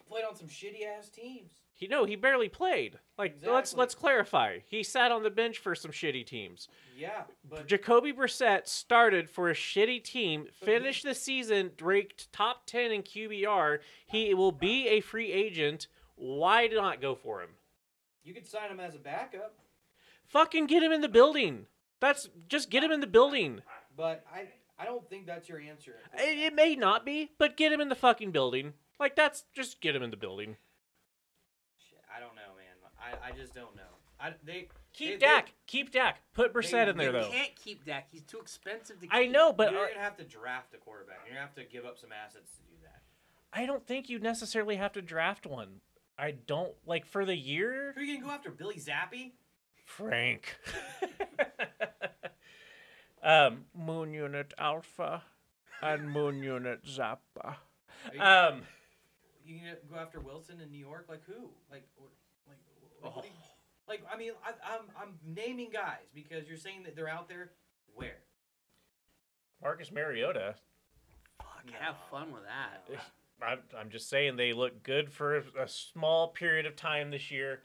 Played 0.09 0.25
on 0.25 0.35
some 0.35 0.47
shitty 0.47 0.85
ass 0.85 1.09
teams. 1.09 1.51
He 1.73 1.87
no, 1.87 2.05
he 2.05 2.15
barely 2.15 2.49
played. 2.49 2.97
Like 3.17 3.37
let's 3.45 3.75
let's 3.75 3.93
clarify. 3.93 4.59
He 4.67 4.81
sat 4.83 5.11
on 5.11 5.23
the 5.23 5.29
bench 5.29 5.59
for 5.59 5.75
some 5.75 5.91
shitty 5.91 6.25
teams. 6.25 6.67
Yeah, 6.97 7.23
but 7.47 7.67
Jacoby 7.67 8.13
Brissett 8.13 8.67
started 8.67 9.29
for 9.29 9.49
a 9.49 9.53
shitty 9.53 10.03
team, 10.03 10.47
finished 10.63 11.03
the 11.03 11.13
season 11.13 11.71
ranked 11.79 12.31
top 12.31 12.65
10 12.65 12.91
in 12.91 13.03
QBR. 13.03 13.79
He 14.07 14.33
will 14.33 14.51
be 14.51 14.87
a 14.87 15.01
free 15.01 15.31
agent. 15.31 15.87
Why 16.15 16.67
not 16.67 16.99
go 17.01 17.13
for 17.13 17.41
him? 17.41 17.49
you 18.27 18.33
could 18.33 18.45
sign 18.45 18.69
him 18.69 18.79
as 18.81 18.93
a 18.93 18.99
backup. 18.99 19.53
Fucking 20.25 20.67
get 20.67 20.83
him 20.83 20.91
in 20.91 20.99
the 20.99 21.07
building. 21.07 21.65
That's 22.01 22.27
just 22.49 22.69
get 22.69 22.83
him 22.83 22.91
in 22.91 22.99
the 22.99 23.07
building. 23.07 23.61
But 23.95 24.25
I, 24.31 24.47
I 24.77 24.83
don't 24.83 25.09
think 25.09 25.25
that's 25.25 25.47
your 25.47 25.61
answer. 25.61 25.95
It, 26.13 26.37
it 26.37 26.53
may 26.53 26.75
not 26.75 27.05
be, 27.05 27.31
but 27.37 27.55
get 27.55 27.71
him 27.71 27.79
in 27.79 27.87
the 27.87 27.95
fucking 27.95 28.31
building. 28.31 28.73
Like 28.99 29.15
that's 29.15 29.43
just 29.53 29.81
get 29.81 29.95
him 29.95 30.03
in 30.03 30.11
the 30.11 30.17
building. 30.17 30.57
Shit, 31.77 31.99
I 32.15 32.19
don't 32.19 32.35
know, 32.35 32.55
man. 32.55 32.75
I, 32.99 33.29
I 33.29 33.31
just 33.31 33.53
don't 33.53 33.75
know. 33.75 33.81
I, 34.19 34.33
they 34.43 34.67
Keep 34.93 35.19
they- 35.19 35.25
Dak. 35.25 35.53
Keep 35.67 35.91
Dak. 35.91 36.21
Put 36.33 36.53
Brissett 36.53 36.87
in 36.87 36.97
there 36.97 37.11
though. 37.11 37.19
you 37.19 37.25
though. 37.25 37.31
can't 37.31 37.55
keep 37.55 37.85
Dak. 37.85 38.07
He's 38.11 38.23
too 38.23 38.39
expensive 38.39 38.99
to 38.99 39.05
keep. 39.05 39.13
I 39.13 39.27
know, 39.27 39.53
but 39.53 39.71
you're 39.71 39.85
uh, 39.85 39.87
gonna 39.89 39.99
have 39.99 40.17
to 40.17 40.23
draft 40.23 40.73
a 40.73 40.77
quarterback. 40.77 41.19
You're 41.25 41.35
gonna 41.35 41.45
have 41.45 41.55
to 41.55 41.63
give 41.63 41.85
up 41.85 41.99
some 41.99 42.09
assets 42.11 42.49
to 42.55 42.61
do 42.63 42.77
that. 42.83 43.01
I 43.53 43.65
don't 43.65 43.85
think 43.85 44.09
you 44.09 44.17
necessarily 44.19 44.75
have 44.77 44.93
to 44.93 45.01
draft 45.01 45.45
one. 45.45 45.81
I 46.17 46.31
don't 46.31 46.73
like 46.85 47.05
for 47.05 47.25
the 47.25 47.35
year. 47.35 47.93
Who 47.95 48.01
are 48.01 48.03
you 48.03 48.15
gonna 48.15 48.25
go 48.25 48.31
after? 48.33 48.49
Billy 48.49 48.79
Zappi? 48.79 49.35
Frank. 49.85 50.57
um, 53.23 53.65
Moon 53.77 54.13
Unit 54.13 54.53
Alpha 54.57 55.21
and 55.81 56.09
Moon 56.09 56.41
Unit 56.41 56.83
Zappa. 56.85 57.57
Um, 58.19 58.63
you 59.47 59.59
gonna 59.59 59.75
go 59.89 59.95
after 59.97 60.19
Wilson 60.19 60.59
in 60.61 60.69
New 60.69 60.77
York? 60.79 61.05
Like 61.09 61.23
who? 61.25 61.49
Like, 61.71 61.87
or- 61.97 62.07
like, 62.47 62.57
like, 63.15 63.25
you- 63.25 63.31
like 63.87 64.01
I 64.13 64.17
mean, 64.17 64.31
I, 64.45 64.49
I'm 64.75 64.81
I'm 65.01 65.13
naming 65.25 65.69
guys 65.71 66.09
because 66.13 66.47
you're 66.47 66.57
saying 66.57 66.83
that 66.83 66.95
they're 66.95 67.09
out 67.09 67.29
there. 67.29 67.51
Where? 67.95 68.17
Marcus 69.61 69.91
Mariota. 69.91 70.55
Fuck, 71.39 71.73
have 71.79 71.95
fun 72.11 72.31
with 72.31 72.43
that. 72.43 72.99
I'm, 73.41 73.59
I'm 73.77 73.89
just 73.89 74.09
saying 74.09 74.35
they 74.35 74.53
look 74.53 74.81
good 74.83 75.11
for 75.11 75.37
a 75.59 75.67
small 75.67 76.29
period 76.29 76.65
of 76.65 76.75
time 76.75 77.11
this 77.11 77.29
year. 77.31 77.61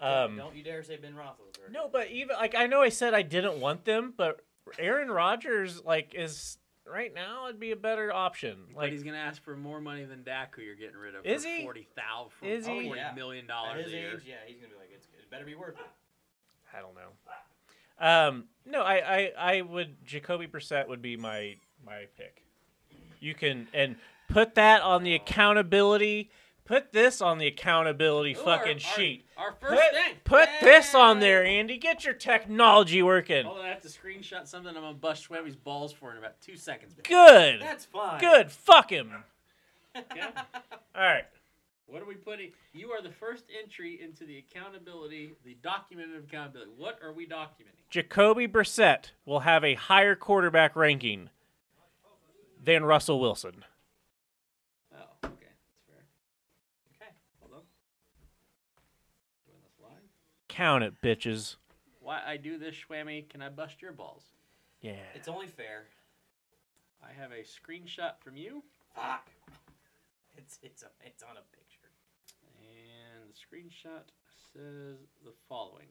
Don't- 0.00 0.10
Um, 0.30 0.36
don't 0.36 0.56
you 0.56 0.64
dare 0.64 0.82
say 0.82 0.96
Ben 0.96 1.14
Roethlisberger. 1.14 1.70
no, 1.70 1.88
but 1.88 2.10
even 2.10 2.36
like 2.36 2.54
I 2.54 2.66
know 2.66 2.82
I 2.82 2.88
said 2.88 3.14
I 3.14 3.22
didn't 3.22 3.60
want 3.60 3.84
them, 3.84 4.14
but 4.16 4.40
Aaron 4.78 5.10
Rodgers 5.10 5.82
like 5.84 6.14
is 6.14 6.58
right 6.92 7.12
now 7.14 7.46
it'd 7.48 7.58
be 7.60 7.70
a 7.72 7.76
better 7.76 8.12
option. 8.12 8.58
But 8.74 8.76
Like 8.82 8.92
he's 8.92 9.02
gonna 9.02 9.16
ask 9.18 9.42
for 9.42 9.56
more 9.56 9.80
money 9.80 10.04
than 10.04 10.22
Dak, 10.22 10.54
who 10.54 10.62
you're 10.62 10.74
getting 10.76 10.96
rid 10.96 11.14
of. 11.14 11.24
Is 11.24 11.44
for 11.44 11.48
he? 11.50 11.62
Forty 11.62 11.88
thousand. 11.96 12.48
Is 12.48 12.66
he? 12.66 12.84
Forty 12.86 13.00
Yeah. 13.00 13.12
million 13.14 13.44
At 13.44 13.48
dollars 13.48 13.84
his 13.84 13.92
a 13.92 13.96
year. 13.96 14.12
age, 14.14 14.22
yeah, 14.26 14.34
he's 14.46 14.56
gonna 14.58 14.68
be 14.72 14.78
like, 14.78 14.90
it's, 14.94 15.06
it 15.06 15.30
better 15.30 15.44
be 15.44 15.54
worth 15.54 15.78
it. 15.78 15.86
I 16.76 16.80
don't 16.80 16.94
know. 16.94 17.10
Um, 17.98 18.44
no, 18.66 18.82
I, 18.82 18.94
I, 19.16 19.32
I 19.56 19.60
would 19.62 20.04
Jacoby 20.04 20.46
Brissett 20.46 20.88
would 20.88 21.02
be 21.02 21.16
my 21.16 21.56
my 21.84 22.06
pick. 22.16 22.44
You 23.20 23.34
can 23.34 23.68
and 23.72 23.96
put 24.28 24.54
that 24.56 24.82
on 24.82 25.02
the 25.04 25.14
accountability. 25.14 26.30
Put 26.72 26.90
this 26.90 27.20
on 27.20 27.36
the 27.36 27.46
accountability 27.48 28.32
Ooh, 28.32 28.36
fucking 28.36 28.66
our- 28.68 28.72
our- 28.72 28.78
sheet. 28.78 29.26
Our, 29.36 29.52
first 29.60 29.74
Put, 29.74 29.92
thing. 29.92 30.14
put 30.24 30.48
this 30.62 30.94
on 30.94 31.20
there, 31.20 31.44
Andy. 31.44 31.76
Get 31.76 32.02
your 32.02 32.14
technology 32.14 33.02
working. 33.02 33.44
Hold 33.44 33.58
on, 33.58 33.66
I 33.66 33.68
have 33.68 33.82
to 33.82 33.88
screenshot 33.88 34.46
something. 34.46 34.74
I'm 34.74 34.82
gonna 34.82 34.94
bust 34.94 35.28
Schwebby's 35.28 35.54
balls 35.54 35.92
for 35.92 36.12
in 36.12 36.16
about 36.16 36.40
two 36.40 36.56
seconds. 36.56 36.94
baby. 36.94 37.10
Good. 37.10 37.60
That's 37.60 37.84
fine. 37.84 38.18
Good. 38.20 38.50
Fuck 38.50 38.88
him. 38.90 39.12
All 39.94 40.02
right. 40.96 41.26
what 41.84 42.00
are 42.00 42.06
we 42.06 42.14
putting? 42.14 42.52
You 42.72 42.92
are 42.92 43.02
the 43.02 43.10
first 43.10 43.44
entry 43.62 44.00
into 44.02 44.24
the 44.24 44.38
accountability, 44.38 45.34
the 45.44 45.58
documented 45.62 46.24
accountability. 46.24 46.70
What 46.78 46.98
are 47.04 47.12
we 47.12 47.26
documenting? 47.26 47.84
Jacoby 47.90 48.48
Brissett 48.48 49.10
will 49.26 49.40
have 49.40 49.62
a 49.62 49.74
higher 49.74 50.14
quarterback 50.16 50.74
ranking 50.74 51.28
than 52.64 52.82
Russell 52.86 53.20
Wilson. 53.20 53.66
Oh, 54.94 55.00
okay, 55.26 55.48
that's 55.66 55.82
fair. 55.86 56.04
Count 60.52 60.84
it, 60.84 61.00
bitches. 61.00 61.56
Why 62.00 62.20
I 62.26 62.36
do 62.36 62.58
this, 62.58 62.74
Schwammy? 62.74 63.26
Can 63.26 63.40
I 63.40 63.48
bust 63.48 63.80
your 63.80 63.92
balls? 63.92 64.22
Yeah. 64.82 64.96
It's 65.14 65.28
only 65.28 65.46
fair. 65.46 65.84
I 67.02 67.10
have 67.18 67.30
a 67.32 67.42
screenshot 67.42 68.12
from 68.20 68.36
you, 68.36 68.62
Fuck. 68.94 69.30
It's 70.36 70.58
it's 70.62 70.82
a, 70.82 70.86
it's 71.04 71.22
on 71.22 71.36
a 71.36 71.56
picture. 71.56 71.90
and 72.60 73.28
the 73.28 73.34
screenshot 73.34 74.04
says 74.52 74.98
the 75.24 75.32
following. 75.48 75.88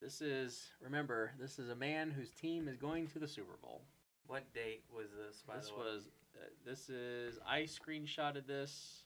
This 0.00 0.20
is 0.20 0.68
remember, 0.80 1.32
this 1.40 1.58
is 1.58 1.70
a 1.70 1.74
man 1.74 2.10
whose 2.12 2.30
team 2.30 2.68
is 2.68 2.76
going 2.76 3.08
to 3.08 3.18
the 3.18 3.26
Super 3.28 3.56
Bowl. 3.62 3.82
What 4.28 4.52
date 4.54 4.84
was 4.94 5.06
this? 5.10 5.42
By 5.46 5.56
this 5.56 5.68
the 5.68 5.74
way? 5.74 5.80
was 5.80 6.02
uh, 6.36 6.46
this 6.64 6.88
is 6.88 7.38
I 7.48 7.62
screenshotted 7.62 8.46
this 8.46 9.02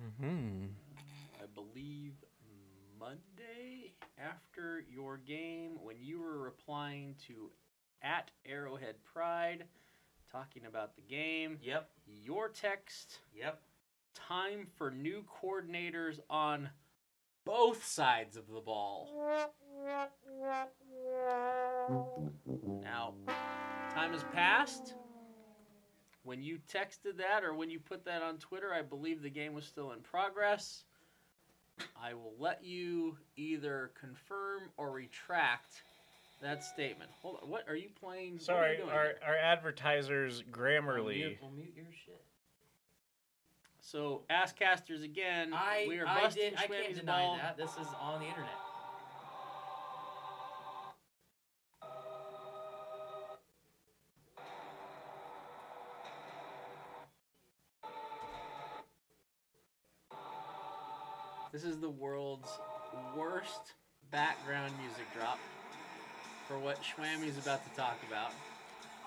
Mm-hmm. 0.00 0.66
I 1.40 1.46
believe 1.54 2.14
Monday 3.04 3.92
after 4.18 4.82
your 4.90 5.18
game 5.18 5.72
when 5.82 5.96
you 6.00 6.20
were 6.20 6.38
replying 6.38 7.14
to 7.26 7.50
at 8.00 8.30
Arrowhead 8.46 8.94
Pride 9.04 9.64
talking 10.32 10.64
about 10.64 10.96
the 10.96 11.02
game. 11.02 11.58
Yep. 11.60 11.90
Your 12.06 12.48
text 12.48 13.20
Yep. 13.34 13.60
time 14.14 14.66
for 14.76 14.90
new 14.90 15.22
coordinators 15.24 16.18
on 16.30 16.70
both 17.44 17.84
sides 17.84 18.38
of 18.38 18.46
the 18.46 18.60
ball. 18.60 19.10
Now, 22.82 23.14
time 23.92 24.12
has 24.12 24.24
passed. 24.32 24.94
When 26.22 26.42
you 26.42 26.58
texted 26.72 27.18
that 27.18 27.44
or 27.44 27.52
when 27.52 27.68
you 27.68 27.80
put 27.80 28.06
that 28.06 28.22
on 28.22 28.38
Twitter, 28.38 28.72
I 28.72 28.80
believe 28.80 29.20
the 29.20 29.28
game 29.28 29.52
was 29.52 29.66
still 29.66 29.92
in 29.92 30.00
progress. 30.00 30.84
I 32.00 32.14
will 32.14 32.34
let 32.38 32.64
you 32.64 33.16
either 33.36 33.90
confirm 33.98 34.62
or 34.76 34.90
retract 34.90 35.82
that 36.42 36.62
statement. 36.62 37.10
Hold 37.22 37.38
on. 37.42 37.48
What 37.48 37.64
are 37.68 37.76
you 37.76 37.88
playing? 37.98 38.38
Sorry, 38.38 38.78
you 38.78 38.84
our, 38.84 39.02
here? 39.04 39.18
our 39.26 39.36
advertisers 39.36 40.42
We'll 40.46 40.64
Grammarly. 40.64 41.14
mute, 41.16 41.38
we'll 41.40 41.50
mute 41.52 41.72
your 41.74 41.86
shit. 42.04 42.20
So, 43.80 44.22
Asscasters 44.30 45.04
again. 45.04 45.52
I 45.52 45.86
we 45.88 45.98
are 45.98 46.06
I 46.06 46.22
busting 46.22 46.50
did. 46.50 46.58
I 46.58 46.66
can't 46.66 46.94
deny 46.94 47.22
ball. 47.22 47.36
that. 47.36 47.56
This 47.56 47.72
is 47.72 47.86
on 48.00 48.20
the 48.20 48.26
internet. 48.26 48.50
This 61.54 61.62
is 61.62 61.78
the 61.78 61.88
world's 61.88 62.48
worst 63.16 63.74
background 64.10 64.72
music 64.82 65.04
drop 65.16 65.38
for 66.48 66.58
what 66.58 66.80
Schwammy's 66.82 67.38
about 67.38 67.62
to 67.70 67.76
talk 67.80 67.96
about. 68.08 68.32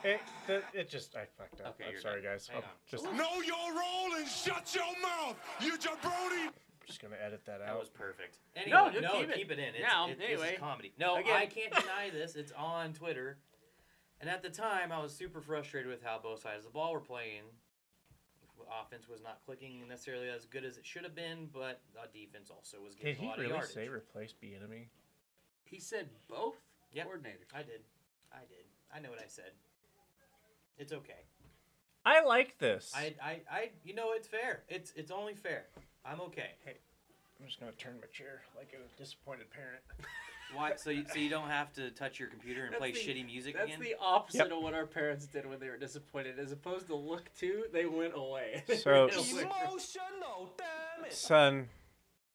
It, 0.06 0.22
the, 0.48 0.62
it 0.74 0.90
just 0.90 1.14
I 1.18 1.26
fucked 1.38 1.60
up. 1.60 1.76
Okay, 1.76 1.88
I'm 1.88 1.92
you're 1.92 2.00
sorry, 2.00 2.22
done. 2.22 2.32
guys. 2.32 2.48
Hang 2.48 2.60
I'm 2.60 2.64
on. 2.64 2.70
just 2.90 3.04
Know 3.04 3.42
your 3.46 3.76
role 3.76 4.16
and 4.18 4.26
shut 4.26 4.74
your 4.74 4.86
mouth, 5.02 5.36
you 5.60 5.74
jabroni. 5.74 6.46
I'm 6.48 6.54
just 6.86 7.02
gonna 7.02 7.18
edit 7.22 7.42
that 7.48 7.60
out. 7.60 7.68
That 7.68 7.80
was 7.80 7.90
perfect. 7.90 8.38
No, 8.56 8.62
Anyway, 8.86 8.92
just 8.94 9.14
no, 9.14 9.20
keep 9.20 9.34
keep, 9.34 9.52
it. 9.52 9.60
it. 9.60 9.68
in. 9.68 9.76
It's, 9.76 9.84
Now, 9.84 10.08
it, 10.08 10.18
this 10.18 10.28
anyway, 10.30 10.54
is 10.54 10.60
comedy. 10.62 10.94
No, 10.98 11.18
again- 11.18 11.36
I 11.36 11.48
can't 11.48 11.74
deny 11.74 12.12
this. 12.14 12.38
It's 12.38 12.54
on 12.54 12.94
Twitter. 12.94 13.40
And 14.22 14.30
at 14.30 14.42
the 14.42 14.50
time, 14.50 14.94
I 14.94 15.02
was 15.04 15.14
super 15.14 15.42
frustrated 15.42 15.92
with 15.92 16.02
how 16.02 16.18
both 16.24 16.44
sides 16.44 16.60
of 16.60 16.64
the 16.64 16.70
ball 16.70 16.94
were 16.94 17.02
playing. 17.02 17.44
Offense 18.82 19.08
was 19.10 19.22
not 19.22 19.40
clicking 19.46 19.88
necessarily 19.88 20.30
as 20.30 20.46
good 20.46 20.64
as 20.66 20.78
it 20.78 20.86
should 20.86 21.04
have 21.04 21.16
been, 21.16 21.50
but 21.54 21.82
the 21.94 22.20
defense 22.20 22.50
also 22.50 22.78
was 22.84 22.96
getting 22.96 23.14
Did 23.14 23.20
a 23.20 23.22
he 23.22 23.28
lot 23.28 23.38
really 23.38 23.50
of 23.52 23.56
yardage. 23.58 23.74
say 23.74 23.88
replace 23.88 24.34
enemy? 24.56 24.90
He 25.66 25.80
said 25.80 26.10
both 26.28 26.56
Yep. 26.94 27.08
coordinators. 27.08 27.54
I 27.54 27.64
did. 27.64 27.82
I 28.32 28.40
did. 28.48 28.66
I 28.94 29.00
know 29.00 29.10
what 29.10 29.20
I 29.20 29.28
said. 29.28 29.52
It's 30.78 30.94
okay. 30.94 31.26
I 32.06 32.24
like 32.24 32.58
this. 32.60 32.94
I, 32.96 33.14
I, 33.22 33.42
I, 33.52 33.70
you 33.84 33.94
know, 33.94 34.14
it's 34.14 34.28
fair. 34.28 34.64
It's, 34.70 34.94
it's 34.96 35.12
only 35.12 35.34
fair. 35.36 35.66
I'm 36.06 36.22
okay. 36.22 36.52
Hey, 36.64 36.78
I'm 37.40 37.48
just 37.48 37.60
gonna 37.60 37.74
turn 37.74 37.96
my 38.00 38.08
chair 38.08 38.42
like 38.56 38.74
a 38.74 38.98
disappointed 38.98 39.50
parent. 39.52 39.82
Why? 40.54 40.76
So 40.76 40.90
you, 40.90 41.04
so 41.12 41.20
you 41.20 41.30
don't 41.30 41.50
have 41.50 41.74
to 41.74 41.92
touch 41.92 42.20
your 42.20 42.30
computer 42.30 42.64
and 42.64 42.72
That's 42.74 42.80
play 42.80 42.92
the- 42.92 43.00
shitty 43.00 43.26
music 43.26 43.56
That's 43.56 43.68
again? 43.68 43.80
the 43.82 43.96
opposite 44.00 44.38
Yep. 44.40 44.52
of 44.52 44.62
what 44.64 44.74
our 44.74 44.86
parents 44.86 45.26
did 45.28 45.46
when 45.46 45.60
they 45.60 45.70
were 45.70 45.78
disappointed. 45.78 46.40
As 46.40 46.52
opposed 46.52 46.88
to 46.88 46.96
look 46.96 47.30
to, 47.40 47.66
they 47.74 47.86
went 47.86 48.14
away. 48.16 48.64
So- 48.78 49.06
went 49.08 49.16
away. 49.16 49.42
Emotional, 49.42 50.54
damn 50.58 51.06
it. 51.06 51.14
Son, 51.14 51.70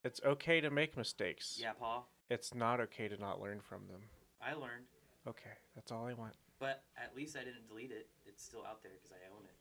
it's 0.04 0.20
okay 0.24 0.60
to 0.60 0.70
make 0.70 0.96
mistakes. 0.96 1.58
yeah, 1.60 1.72
Paul. 1.72 2.06
It's 2.30 2.54
not 2.54 2.80
okay 2.80 3.08
to 3.08 3.16
not 3.18 3.40
learn 3.40 3.60
from 3.60 3.86
them. 3.88 4.00
I 4.40 4.54
learned, 4.54 4.84
Okay, 5.26 5.50
that's 5.74 5.92
all 5.92 6.06
I 6.06 6.14
want. 6.14 6.34
but 6.58 6.82
at 6.96 7.14
least 7.16 7.36
I 7.36 7.40
didn't 7.40 7.68
delete 7.68 7.90
it. 7.92 8.08
It's 8.26 8.42
still 8.42 8.64
out 8.66 8.82
there 8.82 8.92
because 8.94 9.12
I 9.12 9.34
own 9.36 9.44
it. 9.44 9.54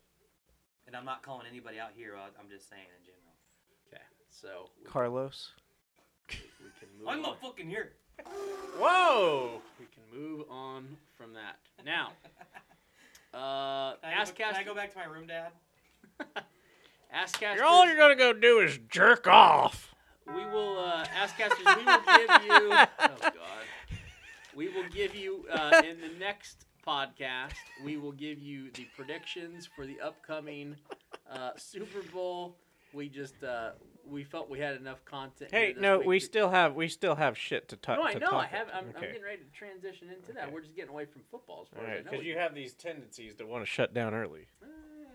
And 0.88 0.96
I'm 0.96 1.06
not 1.06 1.22
calling 1.22 1.46
anybody 1.50 1.80
out 1.80 1.92
here. 1.96 2.16
uh, 2.16 2.28
I'm 2.40 2.50
just 2.50 2.68
saying 2.70 2.82
in 3.00 3.06
general. 3.06 3.36
okay, 3.88 4.02
so 4.30 4.70
we, 4.80 4.86
Carlos. 4.90 5.52
we 6.30 6.36
can 6.80 6.90
move. 6.98 7.08
I'm 7.08 7.18
on. 7.18 7.22
not 7.24 7.42
fucking 7.42 7.68
here. 7.70 7.92
Whoa! 8.78 9.62
We 9.80 9.86
can 9.88 10.04
move 10.20 10.46
on 10.50 10.88
from 11.18 11.34
that. 11.34 11.58
Now, 11.86 12.12
uh, 13.34 13.96
Can 13.96 14.12
I, 14.12 14.16
go, 14.16 14.22
Ask 14.22 14.36
can 14.36 14.50
I 14.50 14.54
Cast- 14.54 14.66
go 14.66 14.76
back 14.76 14.92
to 14.94 14.98
my 15.00 15.06
room, 15.06 15.28
Dad? 15.28 15.52
Asscasters. 17.16 17.56
You're 17.56 17.66
all 17.66 17.86
you're 17.86 17.98
gonna 17.98 18.16
go 18.16 18.32
do 18.34 18.60
is 18.60 18.80
jerk 18.90 19.28
off. 19.28 19.94
We 20.28 20.46
will 20.46 20.80
uh, 20.80 21.04
Asscasters. 21.22 21.78
We 21.78 21.84
will 21.86 22.02
give 22.06 22.44
you. 22.46 22.74
Oh 23.00 23.16
God. 23.22 23.34
We 24.56 24.68
will 24.70 24.88
give 24.94 25.16
you 25.16 25.46
uh, 25.52 25.82
in 25.88 26.00
the 26.02 26.10
next 26.20 26.66
podcast. 26.86 27.54
We 27.84 27.98
will 27.98 28.12
give 28.12 28.38
you 28.40 28.70
the 28.72 28.86
predictions 28.96 29.66
for 29.76 29.86
the 29.86 30.00
upcoming 30.02 30.76
uh, 31.32 31.52
Super 31.58 32.02
Bowl. 32.14 32.56
We 32.94 33.08
just 33.10 33.42
uh, 33.44 33.72
we 34.06 34.24
felt 34.24 34.50
we 34.50 34.60
had 34.60 34.76
enough 34.76 35.04
content. 35.06 35.52
Hey, 35.52 35.76
no, 35.78 36.00
we 36.00 36.20
to- 36.20 36.26
still 36.26 36.50
have 36.50 36.76
we 36.76 36.88
still 36.88 37.16
have 37.16 37.38
shit 37.38 37.70
to 37.70 37.76
talk. 37.76 37.98
No, 37.98 38.04
I 38.06 38.14
to 38.14 38.20
know. 38.20 38.32
I 38.34 38.46
have. 38.48 38.68
I'm, 38.74 38.86
I'm 38.96 39.02
getting 39.02 39.22
ready 39.24 39.44
to 39.44 39.58
transition 39.58 40.10
into 40.10 40.34
that. 40.34 40.52
We're 40.52 40.62
just 40.62 40.76
getting 40.76 40.92
away 40.92 41.06
from 41.06 41.22
football 41.30 41.64
as 41.64 41.70
far 41.70 41.80
All 41.80 41.86
as 41.86 41.90
I 41.92 41.96
right, 41.96 42.06
know. 42.06 42.12
because 42.12 42.26
you 42.26 42.38
have 42.38 42.54
these 42.56 42.74
tendencies 42.74 43.36
to 43.36 43.46
want 43.46 43.64
to 43.64 43.70
shut 43.70 43.94
down 43.94 44.14
early. 44.14 44.48
Uh, 44.62 44.68
yeah, 45.00 45.08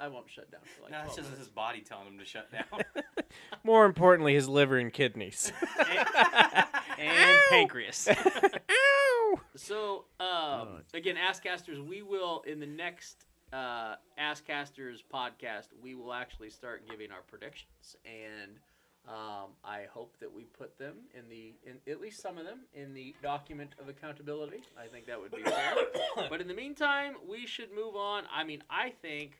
I 0.00 0.06
I 0.06 0.08
won't 0.08 0.28
shut 0.30 0.50
down 0.50 0.60
for 0.64 0.82
like. 0.82 0.92
No, 0.92 0.98
it's 1.06 1.16
just 1.16 1.28
minutes. 1.28 1.38
his 1.38 1.48
body 1.48 1.80
telling 1.80 2.06
him 2.08 2.18
to 2.18 2.24
shut 2.24 2.50
down. 2.50 2.82
More 3.64 3.84
importantly, 3.86 4.34
his 4.34 4.48
liver 4.48 4.78
and 4.78 4.92
kidneys. 4.92 5.52
and 6.98 7.38
pancreas. 7.50 8.08
Ow! 8.70 9.40
So, 9.56 10.04
um, 10.20 10.82
again, 10.92 11.16
Asscasters, 11.16 11.84
we 11.84 12.02
will 12.02 12.42
in 12.46 12.60
the 12.60 12.66
next 12.66 13.24
uh, 13.52 13.96
Asscasters 14.20 15.02
podcast, 15.12 15.68
we 15.82 15.94
will 15.94 16.12
actually 16.12 16.50
start 16.50 16.88
giving 16.88 17.10
our 17.10 17.22
predictions, 17.22 17.96
and 18.04 18.52
um, 19.08 19.50
I 19.64 19.82
hope 19.92 20.16
that 20.20 20.32
we 20.32 20.44
put 20.44 20.78
them 20.78 20.94
in 21.16 21.28
the, 21.28 21.54
in, 21.66 21.76
at 21.90 22.00
least 22.00 22.20
some 22.20 22.38
of 22.38 22.44
them, 22.44 22.60
in 22.72 22.94
the 22.94 23.14
document 23.22 23.74
of 23.80 23.88
accountability. 23.88 24.62
I 24.78 24.86
think 24.86 25.06
that 25.06 25.20
would 25.20 25.30
be 25.30 25.42
fair. 25.42 25.74
but 26.30 26.40
in 26.40 26.48
the 26.48 26.54
meantime, 26.54 27.14
we 27.28 27.46
should 27.46 27.72
move 27.74 27.96
on. 27.96 28.24
I 28.34 28.44
mean, 28.44 28.62
I 28.70 28.92
think 29.02 29.32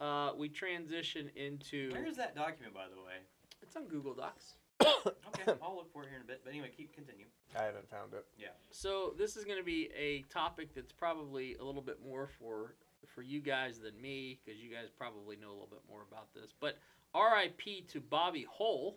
uh, 0.00 0.30
we 0.36 0.48
transition 0.48 1.30
into. 1.36 1.92
Where 1.92 2.06
is 2.06 2.16
that 2.16 2.34
document, 2.34 2.74
by 2.74 2.86
the 2.88 3.00
way? 3.00 3.20
It's 3.62 3.76
on 3.76 3.86
Google 3.86 4.14
Docs. 4.14 4.54
Okay, 5.34 5.58
I'll 5.62 5.74
look 5.74 5.90
for 5.92 6.04
it 6.04 6.08
here 6.08 6.18
in 6.18 6.22
a 6.22 6.26
bit. 6.26 6.42
But 6.44 6.50
anyway, 6.50 6.70
keep 6.76 6.94
continue. 6.94 7.24
I 7.58 7.64
haven't 7.64 7.88
found 7.90 8.12
it. 8.12 8.26
Yeah. 8.38 8.48
So 8.70 9.14
this 9.16 9.36
is 9.36 9.44
going 9.44 9.58
to 9.58 9.64
be 9.64 9.88
a 9.96 10.22
topic 10.32 10.74
that's 10.74 10.92
probably 10.92 11.56
a 11.56 11.64
little 11.64 11.80
bit 11.80 11.98
more 12.04 12.28
for 12.38 12.74
for 13.14 13.22
you 13.22 13.40
guys 13.40 13.78
than 13.80 14.00
me 14.00 14.38
because 14.44 14.60
you 14.60 14.70
guys 14.70 14.88
probably 14.96 15.36
know 15.36 15.48
a 15.50 15.52
little 15.52 15.68
bit 15.70 15.82
more 15.88 16.02
about 16.10 16.32
this. 16.34 16.52
But 16.58 16.78
R.I.P. 17.14 17.82
to 17.92 18.00
Bobby 18.00 18.46
Hull, 18.50 18.96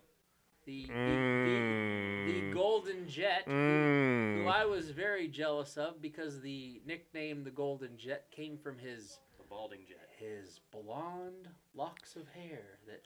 the 0.65 0.85
the, 0.87 0.93
the, 0.93 2.31
the 2.33 2.41
Mm. 2.41 2.53
Golden 2.53 3.07
Jet, 3.07 3.43
who, 3.45 3.51
Mm. 3.51 4.43
who 4.43 4.47
I 4.49 4.65
was 4.65 4.89
very 4.89 5.27
jealous 5.27 5.77
of 5.77 6.01
because 6.01 6.41
the 6.41 6.81
nickname 6.85 7.43
the 7.43 7.51
Golden 7.51 7.97
Jet 7.97 8.25
came 8.31 8.57
from 8.57 8.77
his 8.79 9.19
The 9.37 9.43
balding 9.43 9.81
jet. 9.87 10.09
his 10.17 10.59
blonde 10.71 11.49
locks 11.75 12.15
of 12.15 12.27
hair 12.29 12.79
that 12.87 13.03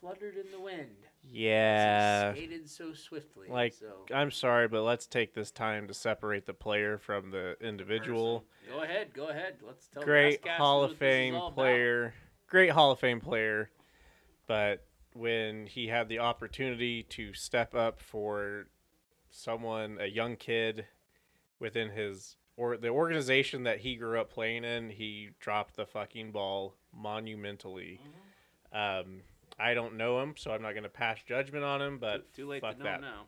fluttered 0.00 0.36
in 0.36 0.50
the 0.52 0.60
wind. 0.60 1.06
Yeah. 1.30 2.32
skated 2.32 2.68
so 2.68 2.92
swiftly. 2.92 3.48
Like, 3.48 3.74
so. 3.74 4.06
I'm 4.14 4.30
sorry, 4.30 4.68
but 4.68 4.82
let's 4.82 5.06
take 5.06 5.34
this 5.34 5.50
time 5.50 5.88
to 5.88 5.94
separate 5.94 6.46
the 6.46 6.54
player 6.54 6.98
from 6.98 7.30
the 7.30 7.56
individual. 7.60 8.44
Go 8.70 8.82
ahead, 8.82 9.12
go 9.14 9.28
ahead. 9.28 9.56
Let's 9.66 9.88
tell 9.88 10.02
Great 10.02 10.46
Hall 10.46 10.84
of 10.84 10.96
Fame 10.96 11.38
player. 11.52 12.14
Great 12.48 12.70
Hall 12.70 12.92
of 12.92 13.00
Fame 13.00 13.20
player. 13.20 13.70
But 14.46 14.86
when 15.14 15.66
he 15.66 15.88
had 15.88 16.08
the 16.08 16.18
opportunity 16.18 17.02
to 17.04 17.32
step 17.32 17.74
up 17.74 18.00
for 18.00 18.66
someone, 19.30 19.98
a 20.00 20.06
young 20.06 20.36
kid 20.36 20.86
within 21.58 21.90
his 21.90 22.36
or 22.56 22.76
the 22.76 22.88
organization 22.88 23.64
that 23.64 23.80
he 23.80 23.96
grew 23.96 24.20
up 24.20 24.30
playing 24.30 24.64
in, 24.64 24.90
he 24.90 25.30
dropped 25.40 25.76
the 25.76 25.86
fucking 25.86 26.30
ball 26.30 26.74
monumentally. 26.92 28.00
Um, 28.72 29.22
I 29.58 29.74
don't 29.74 29.96
know 29.96 30.20
him, 30.20 30.34
so 30.36 30.50
I'm 30.50 30.62
not 30.62 30.72
going 30.72 30.82
to 30.84 30.88
pass 30.88 31.18
judgment 31.26 31.64
on 31.64 31.80
him. 31.82 31.98
But 31.98 32.32
too, 32.34 32.42
too 32.42 32.48
late 32.48 32.60
fuck 32.62 32.72
to 32.76 32.78
know 32.78 32.84
that. 32.84 33.00
now. 33.00 33.22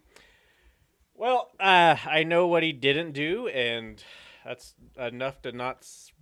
Well, 1.15 1.51
uh, 1.59 1.97
I 2.05 2.25
know 2.25 2.47
what 2.47 2.63
he 2.63 2.73
didn't 2.73 3.13
do, 3.13 3.49
and 3.49 4.03
that's 4.45 4.75
enough 4.99 5.41
to 5.43 5.53
not 5.53 5.79
s- 5.79 6.13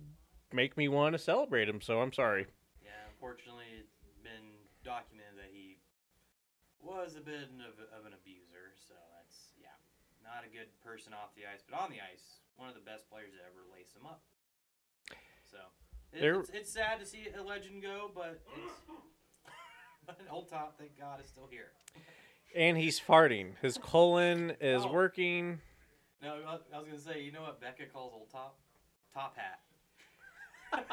make 0.53 0.77
me 0.77 0.87
want 0.87 1.13
to 1.13 1.19
celebrate 1.19 1.67
him. 1.67 1.81
So 1.81 1.99
I'm 1.99 2.13
sorry. 2.13 2.45
Yeah, 2.83 2.91
unfortunately, 3.11 3.65
it's 3.79 3.97
been 4.23 4.55
documented 4.85 5.35
that 5.37 5.51
he 5.51 5.77
was 6.79 7.15
a 7.17 7.21
bit 7.21 7.49
of, 7.59 7.75
of 7.91 8.05
an 8.05 8.13
abuser. 8.13 8.71
So 8.87 8.93
that's 9.19 9.51
yeah, 9.59 9.75
not 10.23 10.45
a 10.47 10.49
good 10.53 10.71
person 10.79 11.11
off 11.13 11.35
the 11.35 11.43
ice, 11.43 11.59
but 11.67 11.75
on 11.77 11.89
the 11.91 11.99
ice, 11.99 12.39
one 12.55 12.69
of 12.69 12.75
the 12.75 12.85
best 12.85 13.09
players 13.09 13.33
to 13.35 13.41
ever 13.43 13.67
lace 13.75 13.91
him 13.91 14.05
up. 14.07 14.21
So 15.43 15.57
it, 16.13 16.23
it's, 16.23 16.49
it's 16.55 16.71
sad 16.71 16.99
to 16.99 17.05
see 17.05 17.27
a 17.37 17.43
legend 17.43 17.81
go, 17.83 18.09
but 18.15 18.39
it's 18.55 18.79
but 20.05 20.19
old 20.31 20.49
top, 20.49 20.75
thank 20.77 20.97
God, 20.99 21.19
is 21.21 21.27
still 21.27 21.47
here. 21.49 21.71
And 22.55 22.77
he's 22.77 22.99
farting. 22.99 23.51
His 23.61 23.77
colon 23.77 24.53
is 24.61 24.83
Oh. 24.85 24.91
working. 24.91 25.59
No, 26.21 26.35
I 26.47 26.53
I 26.75 26.79
was 26.79 26.87
gonna 26.87 26.99
say, 26.99 27.21
you 27.21 27.31
know 27.31 27.41
what 27.41 27.59
Becca 27.59 27.85
calls 27.91 28.13
old 28.13 28.29
top? 28.31 28.57
Top 29.13 29.35
hat. 29.37 29.59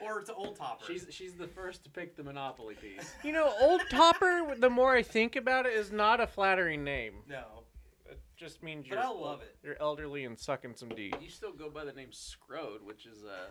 or 0.00 0.20
it's 0.20 0.30
old 0.30 0.56
topper. 0.56 0.84
She's 0.86 1.06
she's 1.10 1.34
the 1.34 1.46
first 1.48 1.82
to 1.84 1.90
pick 1.90 2.16
the 2.16 2.22
Monopoly 2.22 2.74
piece. 2.74 3.12
You 3.24 3.32
know, 3.32 3.52
Old 3.60 3.80
Topper. 3.90 4.54
The 4.58 4.70
more 4.70 4.94
I 4.94 5.02
think 5.02 5.34
about 5.36 5.66
it, 5.66 5.72
is 5.72 5.90
not 5.90 6.20
a 6.20 6.26
flattering 6.26 6.84
name. 6.84 7.14
no, 7.28 7.64
It 8.08 8.20
just 8.36 8.62
means 8.62 8.84
but 8.88 8.94
you're 8.96 9.04
I 9.04 9.08
love 9.08 9.40
it. 9.42 9.56
you're 9.62 9.80
elderly 9.80 10.24
and 10.24 10.38
sucking 10.38 10.74
some 10.76 10.90
D. 10.90 11.12
You 11.20 11.30
still 11.30 11.52
go 11.52 11.68
by 11.70 11.84
the 11.84 11.92
name 11.92 12.10
Scrode, 12.12 12.82
which 12.84 13.06
is 13.06 13.24
a 13.24 13.48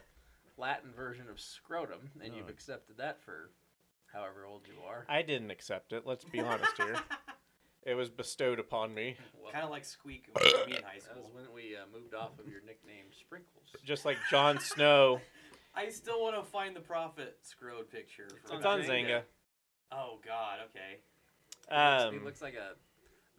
Latin 0.62 0.92
version 0.94 1.28
of 1.30 1.40
scrotum, 1.40 2.12
and 2.24 2.34
you've 2.36 2.48
Oh. 2.48 2.52
accepted 2.52 2.98
that 2.98 3.20
for 3.22 3.50
however 4.14 4.46
old 4.46 4.62
you 4.68 4.76
are. 4.88 5.06
I 5.10 5.22
didn't 5.22 5.52
accept 5.52 5.92
it. 5.94 6.04
Let's 6.06 6.24
be 6.26 6.40
honest 6.40 6.72
here. 6.78 6.96
It 7.86 7.96
was 7.96 8.10
bestowed 8.10 8.60
upon 8.60 8.94
me, 8.94 9.18
Well, 9.38 9.52
Kind 9.52 9.66
of 9.66 9.70
like 9.70 9.84
Squeak 9.84 10.28
when 10.32 10.46
we 10.68 10.78
in 10.78 10.84
high 10.84 11.00
school. 11.00 11.16
that 11.16 11.22
was 11.22 11.34
when 11.34 11.54
we 11.54 11.76
uh, 11.76 11.80
moved 11.94 12.14
off 12.14 12.40
of 12.40 12.48
your 12.48 12.62
nickname 12.62 13.08
Sprinkles. 13.20 13.66
just 13.84 14.06
like 14.06 14.16
Jon 14.32 14.58
Snow. 14.62 15.20
I 15.76 15.90
still 15.90 16.22
want 16.22 16.38
to 16.38 16.44
find 16.50 16.74
the 16.74 16.80
Prophet 16.80 17.40
Scrode 17.44 17.90
picture. 17.92 18.28
It's 18.42 18.50
from 18.50 18.60
It's 18.60 18.66
on 18.66 18.80
Xanga. 18.84 18.88
Xanga. 18.88 19.22
Oh 19.92 20.20
God, 20.26 20.60
okay. 20.70 21.00
He 21.70 21.76
looks- 21.76 22.04
Um, 22.06 22.14
he 22.14 22.20
looks 22.26 22.42
like 22.42 22.54
a 22.54 22.76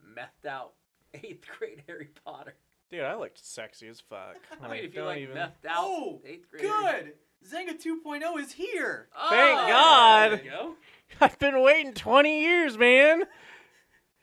methed 0.07 0.47
out 0.47 0.75
eighth 1.15 1.47
grade 1.59 1.83
Harry 1.89 2.11
Potter. 2.27 2.53
dude, 2.91 3.01
I 3.01 3.15
looked 3.17 3.43
sexy 3.43 3.89
as 3.89 4.01
fuck. 4.01 4.37
I 4.61 4.63
and 4.65 4.71
mean, 4.73 4.85
if 4.85 4.95
you 4.95 5.05
like 5.05 5.21
even- 5.23 5.37
methed 5.39 5.65
out 5.67 5.79
Oh, 5.79 6.21
eighth 6.27 6.51
grade. 6.51 6.65
Harry- 6.67 7.03
Good. 7.05 7.13
Xanga 7.51 7.73
2.0 7.81 8.39
is 8.41 8.53
here. 8.53 9.09
Thank 9.31 9.59
Oh, 9.59 9.69
God. 9.69 10.31
There 10.33 10.45
you 10.45 10.51
go. 10.51 10.75
I've 11.21 11.39
been 11.39 11.61
waiting 11.63 11.93
20 11.93 12.41
years, 12.41 12.77
man. 12.79 13.25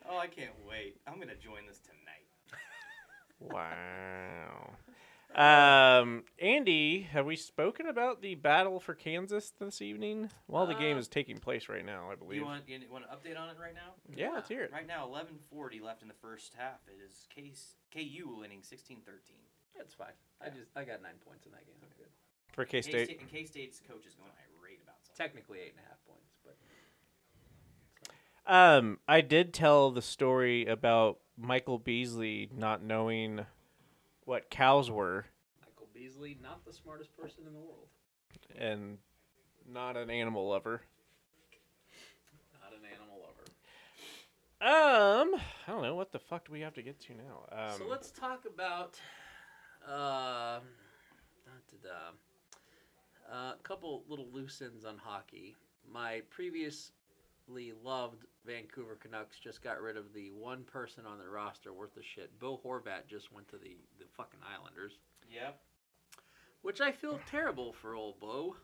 Oh, 0.09 0.17
I 0.17 0.27
can't 0.27 0.51
wait. 0.67 0.97
I'm 1.07 1.19
gonna 1.19 1.35
join 1.35 1.65
this 1.67 1.79
tonight. 1.79 2.25
Wow. 3.39 4.75
Um, 5.33 6.23
Andy, 6.39 7.01
have 7.11 7.25
we 7.25 7.35
spoken 7.37 7.87
about 7.87 8.21
the 8.21 8.35
battle 8.35 8.79
for 8.81 8.93
Kansas 8.93 9.53
this 9.59 9.81
evening? 9.81 10.29
Well, 10.47 10.67
the 10.67 10.75
game 10.75 10.97
Uh, 10.97 10.99
is 10.99 11.07
taking 11.07 11.37
place 11.39 11.69
right 11.69 11.85
now, 11.85 12.11
I 12.11 12.15
believe. 12.15 12.39
You 12.39 12.45
want 12.45 12.67
you 12.67 12.79
want 12.91 13.05
an 13.05 13.09
update 13.17 13.39
on 13.39 13.49
it 13.49 13.55
right 13.59 13.73
now? 13.73 13.93
yeah, 14.13 14.29
let's 14.31 14.49
hear 14.49 14.61
it. 14.63 14.71
Right 14.73 14.85
now, 14.85 15.07
11:40 15.07 15.79
left 15.81 16.01
in 16.01 16.09
the 16.09 16.13
first 16.21 16.53
half. 16.57 16.81
It 16.87 16.99
is 17.01 17.25
Case 17.33 17.77
KU 17.93 18.35
winning 18.39 18.61
16-13. 18.61 18.99
That's 19.77 19.93
fine. 19.93 20.13
I 20.41 20.49
just 20.49 20.69
I 20.75 20.83
got 20.83 21.01
nine 21.01 21.17
points 21.25 21.45
in 21.45 21.53
that 21.53 21.65
game. 21.65 21.77
I'm 21.81 21.89
good. 21.97 22.11
For 22.51 22.65
K 22.65 22.81
State. 22.81 22.91
K-State, 22.93 23.19
and 23.21 23.31
K 23.31 23.45
State's 23.45 23.79
coach 23.79 24.05
is 24.05 24.13
going 24.15 24.29
irate 24.61 24.79
about 24.83 24.95
something. 25.03 25.15
Technically 25.17 25.59
eight 25.59 25.73
and 25.75 25.79
a 25.85 25.87
half 25.89 25.97
points, 26.05 26.33
but 26.43 26.55
Um, 28.53 28.99
I 29.07 29.21
did 29.21 29.53
tell 29.53 29.91
the 29.91 30.01
story 30.01 30.65
about 30.65 31.19
Michael 31.37 31.79
Beasley 31.79 32.49
not 32.53 32.83
knowing 32.83 33.45
what 34.25 34.49
cows 34.49 34.91
were 34.91 35.25
Michael 35.61 35.87
Beasley, 35.93 36.37
not 36.41 36.65
the 36.65 36.73
smartest 36.73 37.15
person 37.17 37.43
in 37.47 37.53
the 37.53 37.59
world. 37.59 37.87
and 38.57 38.97
not 39.67 39.95
an 39.95 40.09
animal 40.09 40.47
lover. 40.49 40.81
Not 42.61 42.73
an 42.73 42.81
animal 42.93 43.21
lover. 43.21 43.45
Um, 45.33 45.41
I 45.67 45.71
don't 45.71 45.81
know 45.83 45.95
what 45.95 46.11
the 46.11 46.19
fuck 46.19 46.45
do 46.47 46.51
we 46.51 46.59
have 46.61 46.73
to 46.73 46.81
get 46.81 46.99
to 47.01 47.13
now. 47.13 47.45
Um, 47.51 47.77
so 47.77 47.87
let's 47.87 48.11
talk 48.11 48.45
about 48.45 48.99
uh, 49.87 50.59
da-da-da. 51.45 52.11
Uh, 53.31 53.53
a 53.53 53.63
couple 53.63 54.03
little 54.09 54.27
loose 54.33 54.61
ends 54.61 54.83
on 54.83 54.97
hockey. 54.97 55.55
My 55.89 56.21
previously 56.29 56.91
loved 57.83 58.25
Vancouver 58.45 58.95
Canucks 58.95 59.39
just 59.39 59.61
got 59.61 59.81
rid 59.81 59.95
of 59.95 60.13
the 60.13 60.31
one 60.31 60.63
person 60.63 61.05
on 61.05 61.17
their 61.17 61.29
roster 61.29 61.71
worth 61.73 61.95
of 61.95 62.03
shit. 62.03 62.37
Bill 62.39 62.59
Horvat 62.65 63.07
just 63.07 63.31
went 63.31 63.47
to 63.49 63.57
the, 63.57 63.77
the 63.99 64.05
fucking 64.17 64.39
Islanders, 64.57 64.93
Yep. 65.33 65.59
which 66.61 66.81
I 66.81 66.91
feel 66.91 67.19
terrible 67.29 67.71
for 67.71 67.95
old 67.95 68.19
Bo, 68.19 68.55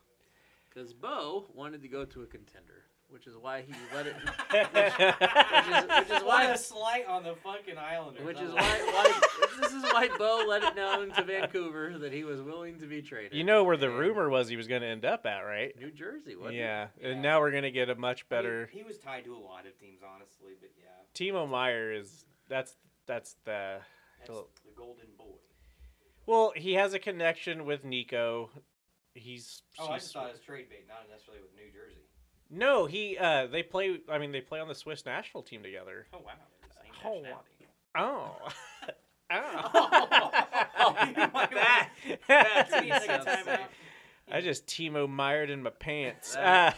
because 0.68 0.92
Bo 0.92 1.46
wanted 1.54 1.80
to 1.82 1.88
go 1.88 2.04
to 2.04 2.22
a 2.22 2.26
contender, 2.26 2.84
which 3.10 3.26
is 3.26 3.34
why 3.40 3.62
he 3.62 3.72
let 3.94 4.06
it. 4.06 4.14
which 4.50 5.76
is, 5.76 5.84
which 6.08 6.18
is 6.18 6.24
What 6.24 6.26
why 6.26 6.44
a 6.50 6.58
slight 6.58 7.06
on 7.06 7.22
the 7.24 7.34
fucking 7.36 7.78
Islanders. 7.78 8.24
Which 8.24 8.40
is 8.40 8.52
why, 8.52 8.76
it. 8.76 8.86
why 8.94 9.20
this 9.60 9.72
is 9.72 9.82
why 9.84 10.08
Bo 10.18 10.44
let 10.46 10.62
it 10.62 10.76
known 10.76 11.10
to 11.12 11.22
Vancouver 11.24 11.98
that 11.98 12.12
he 12.12 12.24
was 12.24 12.40
willing 12.42 12.78
to 12.80 12.86
be 12.86 13.00
traded. 13.02 13.32
you 13.34 13.44
know 13.44 13.64
where 13.64 13.76
the 13.76 13.88
And 13.90 13.98
rumor 13.98 14.28
was 14.28 14.48
he 14.48 14.56
was 14.56 14.68
going 14.68 14.82
to 14.82 14.88
end 14.88 15.04
up 15.04 15.24
at, 15.26 15.40
right? 15.40 15.74
New 15.78 15.90
Jersey, 15.90 16.36
wasn't 16.36 16.56
Yeah, 16.56 16.88
Yeah. 17.00 17.08
and 17.08 17.22
now 17.22 17.40
we're 17.40 17.50
gonna 17.52 17.70
get 17.70 17.88
a 17.90 17.94
much 17.94 18.28
better. 18.28 18.68
he 18.72 18.82
was 18.82 18.98
tied 18.98 19.24
to 19.24 19.34
a 19.34 19.38
lot 19.38 19.66
of 19.66 19.78
teams, 19.78 20.00
honestly, 20.06 20.52
but 20.60 20.70
yeah, 20.78 20.88
Timo 21.14 21.48
Meier 21.48 21.92
is 21.92 22.24
that's 22.48 22.76
that's 23.06 23.36
the 23.44 23.78
that's 24.18 24.30
Cool. 24.30 24.48
the 24.66 24.72
golden 24.76 25.06
boy. 25.16 25.24
well. 26.26 26.52
He 26.54 26.74
has 26.74 26.92
a 26.94 26.98
connection 26.98 27.64
with 27.64 27.84
Nico. 27.84 28.50
He's 29.14 29.62
Oh, 29.78 29.88
I 29.88 29.98
just 29.98 30.12
thought 30.12 30.28
it 30.28 30.32
was 30.32 30.40
trade 30.40 30.68
bait, 30.70 30.84
not 30.88 31.08
necessarily 31.10 31.42
with 31.42 31.54
New 31.56 31.70
Jersey. 31.72 32.02
No. 32.50 32.86
He 32.86 33.16
uh 33.18 33.46
they 33.46 33.62
play. 33.62 34.00
I 34.08 34.18
mean 34.18 34.32
they 34.32 34.40
play 34.40 34.60
on 34.60 34.68
the 34.68 34.74
Swiss 34.74 35.04
national 35.06 35.42
team 35.42 35.62
together. 35.62 36.06
Oh 36.12 36.18
wow, 36.24 36.32
the 36.62 36.68
same 36.82 37.24
Oh. 37.96 38.36
Oh. 39.30 39.70
oh. 39.70 40.30
Oh, 40.80 40.92
That- 41.54 41.90
that 42.28 42.68
Can 42.70 42.82
we 42.84 42.88
didn't 42.90 43.00
take 43.02 43.10
a 43.10 43.22
sound 43.24 43.26
timeout? 43.26 43.44
safe. 43.44 43.60
I 44.30 44.40
just 44.42 44.66
Timo 44.66 45.08
Meyered 45.08 45.48
in 45.50 45.62
my 45.62 45.70
pants. 45.70 46.36
Uh, 46.36 46.72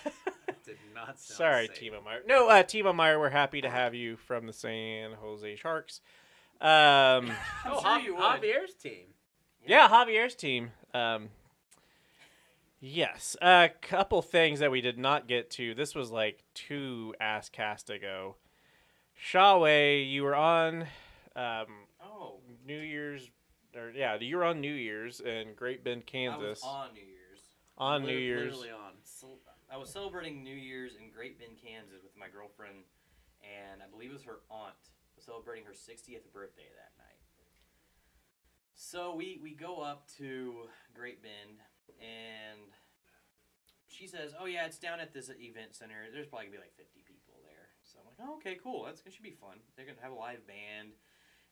Did 0.64 0.76
not 0.94 1.18
sound 1.18 1.36
sorry, 1.36 1.66
safe. 1.68 1.80
Timo 1.92 2.04
Meier. 2.04 2.20
No, 2.26 2.48
uh, 2.48 2.62
Timo 2.62 2.94
Meier, 2.94 3.18
we're 3.18 3.28
happy 3.28 3.60
to 3.60 3.68
have 3.70 3.92
you 3.94 4.16
from 4.16 4.46
the 4.46 4.52
San 4.52 5.12
Jose 5.20 5.56
Sharks. 5.56 6.00
Um, 6.60 6.68
Oh, 7.66 7.80
sure 7.80 7.82
Jav- 7.82 8.02
you 8.04 8.14
would. 8.14 8.22
Javier's 8.22 8.74
team. 8.74 9.06
yeah, 9.66 9.88
Javier's 9.88 10.34
team. 10.36 10.70
Um, 10.94 11.28
yes, 12.80 13.36
a 13.42 13.70
couple 13.82 14.22
things 14.22 14.60
that 14.60 14.70
we 14.70 14.80
did 14.80 14.98
not 14.98 15.28
get 15.28 15.50
to. 15.52 15.74
This 15.74 15.94
was 15.94 16.10
like 16.10 16.42
two 16.54 17.14
ass 17.20 17.48
cast 17.48 17.90
ago. 17.90 18.36
Shawway, 19.22 20.10
you 20.10 20.22
were 20.22 20.34
on 20.34 20.82
um, 21.36 21.66
Oh, 22.02 22.40
New 22.66 22.78
Year's, 22.80 23.28
or 23.76 23.90
yeah, 23.94 24.16
you 24.18 24.36
were 24.36 24.44
on 24.44 24.60
New 24.60 24.72
Year's 24.72 25.20
in 25.20 25.54
Great 25.54 25.84
Bend, 25.84 26.02
I 26.08 26.10
Kansas. 26.10 26.40
was 26.40 26.62
on 26.64 26.94
New 26.94 27.00
Year's. 27.02 27.40
on 27.76 28.02
New 28.04 28.16
Year's. 28.16 28.52
Literally 28.56 28.70
on. 28.70 28.92
Cel- 29.04 29.38
I 29.72 29.76
was 29.76 29.90
celebrating 29.90 30.42
New 30.42 30.54
Year's 30.56 30.92
in 30.96 31.10
Great 31.10 31.38
Bend, 31.38 31.52
Kansas, 31.62 32.02
with 32.02 32.16
my 32.18 32.26
girlfriend, 32.28 32.78
and 33.44 33.82
I 33.82 33.86
believe 33.90 34.10
it 34.10 34.14
was 34.14 34.24
her 34.24 34.40
aunt 34.50 34.74
celebrating 35.18 35.64
her 35.66 35.72
60th 35.72 36.32
birthday 36.32 36.66
that 36.74 36.96
night. 36.98 37.20
So 38.74 39.14
we 39.14 39.38
we 39.42 39.54
go 39.54 39.80
up 39.80 40.08
to 40.18 40.54
Great 40.94 41.22
Bend, 41.22 41.58
and 41.98 42.70
she 43.88 44.06
says, 44.06 44.34
"Oh 44.38 44.46
yeah, 44.46 44.66
it's 44.66 44.78
down 44.78 45.00
at 45.00 45.12
this 45.12 45.30
event 45.30 45.74
center. 45.74 46.06
There's 46.12 46.26
probably 46.26 46.46
gonna 46.46 46.58
be 46.58 46.64
like 46.64 46.76
50 46.76 47.02
people 47.02 47.42
there." 47.42 47.68
So 47.82 47.98
I'm 47.98 48.06
like, 48.06 48.20
"Oh, 48.22 48.36
okay, 48.38 48.56
cool. 48.62 48.84
That's 48.86 49.02
it 49.04 49.12
should 49.12 49.26
be 49.26 49.34
fun. 49.36 49.58
They're 49.76 49.86
gonna 49.86 50.02
have 50.02 50.12
a 50.12 50.18
live 50.18 50.46
band." 50.46 50.94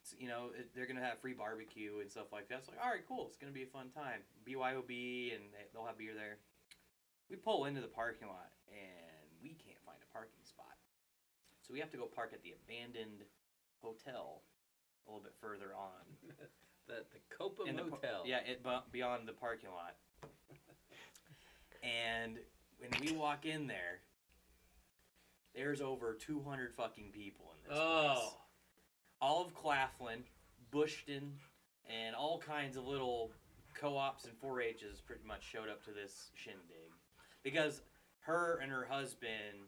It's, 0.01 0.15
you 0.15 0.29
know, 0.29 0.55
it, 0.55 0.71
they're 0.75 0.87
gonna 0.87 1.05
have 1.05 1.19
free 1.19 1.35
barbecue 1.35 1.99
and 1.99 2.11
stuff 2.11 2.31
like 2.33 2.49
that. 2.49 2.65
So 2.65 2.73
like, 2.73 2.81
all 2.85 2.91
right, 2.91 3.07
cool. 3.07 3.27
It's 3.27 3.37
gonna 3.37 3.53
be 3.53 3.65
a 3.65 3.73
fun 3.75 3.91
time. 3.91 4.23
BYOB, 4.47 5.35
and 5.35 5.51
they, 5.51 5.67
they'll 5.73 5.87
have 5.87 5.99
beer 5.99 6.15
there. 6.15 6.39
We 7.29 7.37
pull 7.37 7.67
into 7.67 7.81
the 7.83 7.93
parking 7.93 8.29
lot 8.29 8.55
and 8.71 9.29
we 9.43 9.53
can't 9.59 9.83
find 9.85 9.99
a 10.01 10.13
parking 10.13 10.41
spot. 10.45 10.79
So 11.61 11.75
we 11.75 11.81
have 11.81 11.91
to 11.91 11.99
go 11.99 12.07
park 12.07 12.31
at 12.33 12.41
the 12.43 12.55
abandoned 12.57 13.29
hotel 13.83 14.45
a 15.05 15.11
little 15.11 15.23
bit 15.23 15.35
further 15.41 15.75
on. 15.77 16.07
The, 16.89 17.05
the 17.13 17.21
Copa 17.29 17.69
par- 17.85 18.01
yeah, 18.25 18.41
it 18.49 18.65
beyond 18.91 19.29
the 19.29 19.37
parking 19.37 19.69
lot. 19.69 19.93
And 21.89 22.39
when 22.79 22.91
we 23.01 23.13
walk 23.13 23.47
in 23.47 23.67
there, 23.67 24.01
there's 25.55 25.81
over 25.81 26.15
200 26.15 26.75
fucking 26.75 27.11
people 27.13 27.47
in 27.53 27.69
this 27.69 27.79
place. 27.79 28.19
Oh. 28.21 28.37
All 29.21 29.45
of 29.45 29.55
Claflin, 29.55 30.23
Bushton, 30.71 31.33
and 31.89 32.15
all 32.15 32.39
kinds 32.39 32.77
of 32.77 32.87
little 32.87 33.33
co-ops 33.75 34.25
and 34.25 34.35
4-H's 34.41 35.01
pretty 35.01 35.27
much 35.27 35.43
showed 35.43 35.69
up 35.69 35.85
to 35.85 35.91
this 35.91 36.31
shindig 36.35 36.93
because 37.43 37.83
her 38.21 38.59
and 38.63 38.71
her 38.71 38.87
husband 38.89 39.67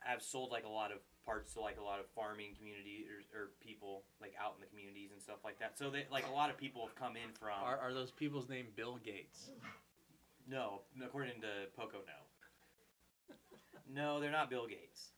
have 0.00 0.22
sold 0.22 0.50
like 0.50 0.64
a 0.64 0.68
lot 0.68 0.92
of 0.92 0.98
parts 1.24 1.54
to 1.54 1.60
like 1.60 1.78
a 1.80 1.82
lot 1.82 1.98
of 1.98 2.06
farming 2.14 2.54
community 2.56 3.06
or, 3.08 3.40
or 3.40 3.50
people 3.60 4.04
like 4.20 4.34
out 4.42 4.54
in 4.54 4.60
the 4.60 4.66
communities 4.66 5.10
and 5.12 5.20
stuff 5.20 5.38
like 5.44 5.58
that. 5.58 5.78
So 5.78 5.90
they 5.90 6.04
like 6.10 6.28
a 6.28 6.32
lot 6.32 6.50
of 6.50 6.58
people 6.58 6.86
have 6.86 6.94
come 6.94 7.16
in 7.16 7.32
from 7.32 7.56
Are, 7.62 7.78
are 7.78 7.94
those 7.94 8.10
people's 8.10 8.48
name 8.48 8.66
Bill 8.76 9.00
Gates? 9.02 9.50
No, 10.50 10.80
according 11.04 11.40
to 11.40 11.66
Poco, 11.76 11.98
no. 12.06 13.34
No, 13.92 14.18
they're 14.20 14.32
not 14.32 14.50
Bill 14.50 14.66
Gates. 14.66 15.10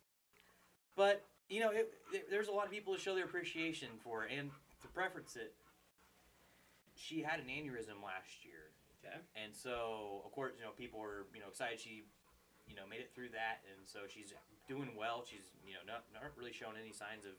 But 0.96 1.24
you 1.48 1.60
know, 1.60 1.70
it, 1.70 1.92
it- 2.12 2.30
there's 2.30 2.48
a 2.48 2.52
lot 2.52 2.64
of 2.66 2.70
people 2.72 2.92
that 2.94 3.00
show 3.02 3.14
their 3.14 3.24
appreciation 3.24 3.88
for 4.02 4.24
it, 4.24 4.32
and 4.36 4.50
to 4.82 4.88
preference 4.88 5.36
it, 5.36 5.54
she 6.96 7.22
had 7.22 7.38
an 7.40 7.46
aneurysm 7.46 8.02
last 8.02 8.42
year, 8.44 8.72
Okay. 9.04 9.16
and 9.36 9.54
so 9.54 10.22
of 10.24 10.32
course, 10.32 10.52
you 10.58 10.64
know, 10.64 10.72
people 10.76 10.98
were 11.00 11.26
you 11.34 11.40
know 11.40 11.48
excited 11.48 11.78
she, 11.80 12.04
you 12.68 12.74
know, 12.74 12.82
made 12.88 13.00
it 13.00 13.10
through 13.14 13.28
that, 13.30 13.62
and 13.70 13.86
so 13.86 14.00
she's 14.08 14.32
doing 14.68 14.90
well. 14.98 15.24
She's 15.28 15.52
you 15.66 15.74
know 15.74 15.84
not 15.86 16.04
not 16.12 16.24
really 16.36 16.52
showing 16.52 16.76
any 16.80 16.92
signs 16.92 17.24
of 17.24 17.32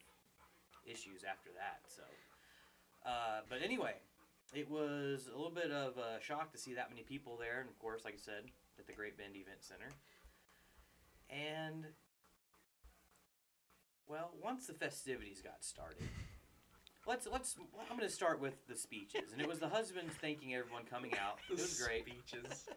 issues 0.85 1.23
after 1.27 1.49
that. 1.57 1.81
So, 1.91 2.03
uh, 3.05 3.41
but 3.49 3.59
anyway, 3.61 3.95
it 4.53 4.69
was 4.69 5.27
a 5.27 5.35
little 5.35 5.51
bit 5.51 5.71
of 5.71 5.97
a 5.97 6.21
shock 6.21 6.51
to 6.53 6.57
see 6.57 6.73
that 6.75 6.89
many 6.89 7.03
people 7.03 7.37
there, 7.39 7.59
and 7.59 7.69
of 7.69 7.77
course, 7.79 8.03
like 8.05 8.13
I 8.15 8.17
said, 8.17 8.43
at 8.79 8.87
the 8.87 8.93
Great 8.93 9.17
Bend 9.17 9.35
Event 9.35 9.59
Center. 9.61 9.89
And 11.29 11.85
well, 14.07 14.31
once 14.41 14.67
the 14.67 14.73
festivities 14.73 15.41
got 15.41 15.63
started, 15.63 16.07
let's 17.05 17.27
let's. 17.31 17.55
I'm 17.89 17.97
going 17.97 18.07
to 18.07 18.13
start 18.15 18.39
with 18.39 18.53
the 18.67 18.75
speeches, 18.75 19.33
and 19.33 19.41
it 19.41 19.47
was 19.47 19.59
the 19.59 19.67
husband 19.67 20.09
thanking 20.21 20.55
everyone 20.55 20.83
coming 20.89 21.13
out. 21.15 21.39
It 21.51 21.57
was 21.59 21.81
great. 21.81 22.03
Speeches. 22.05 22.69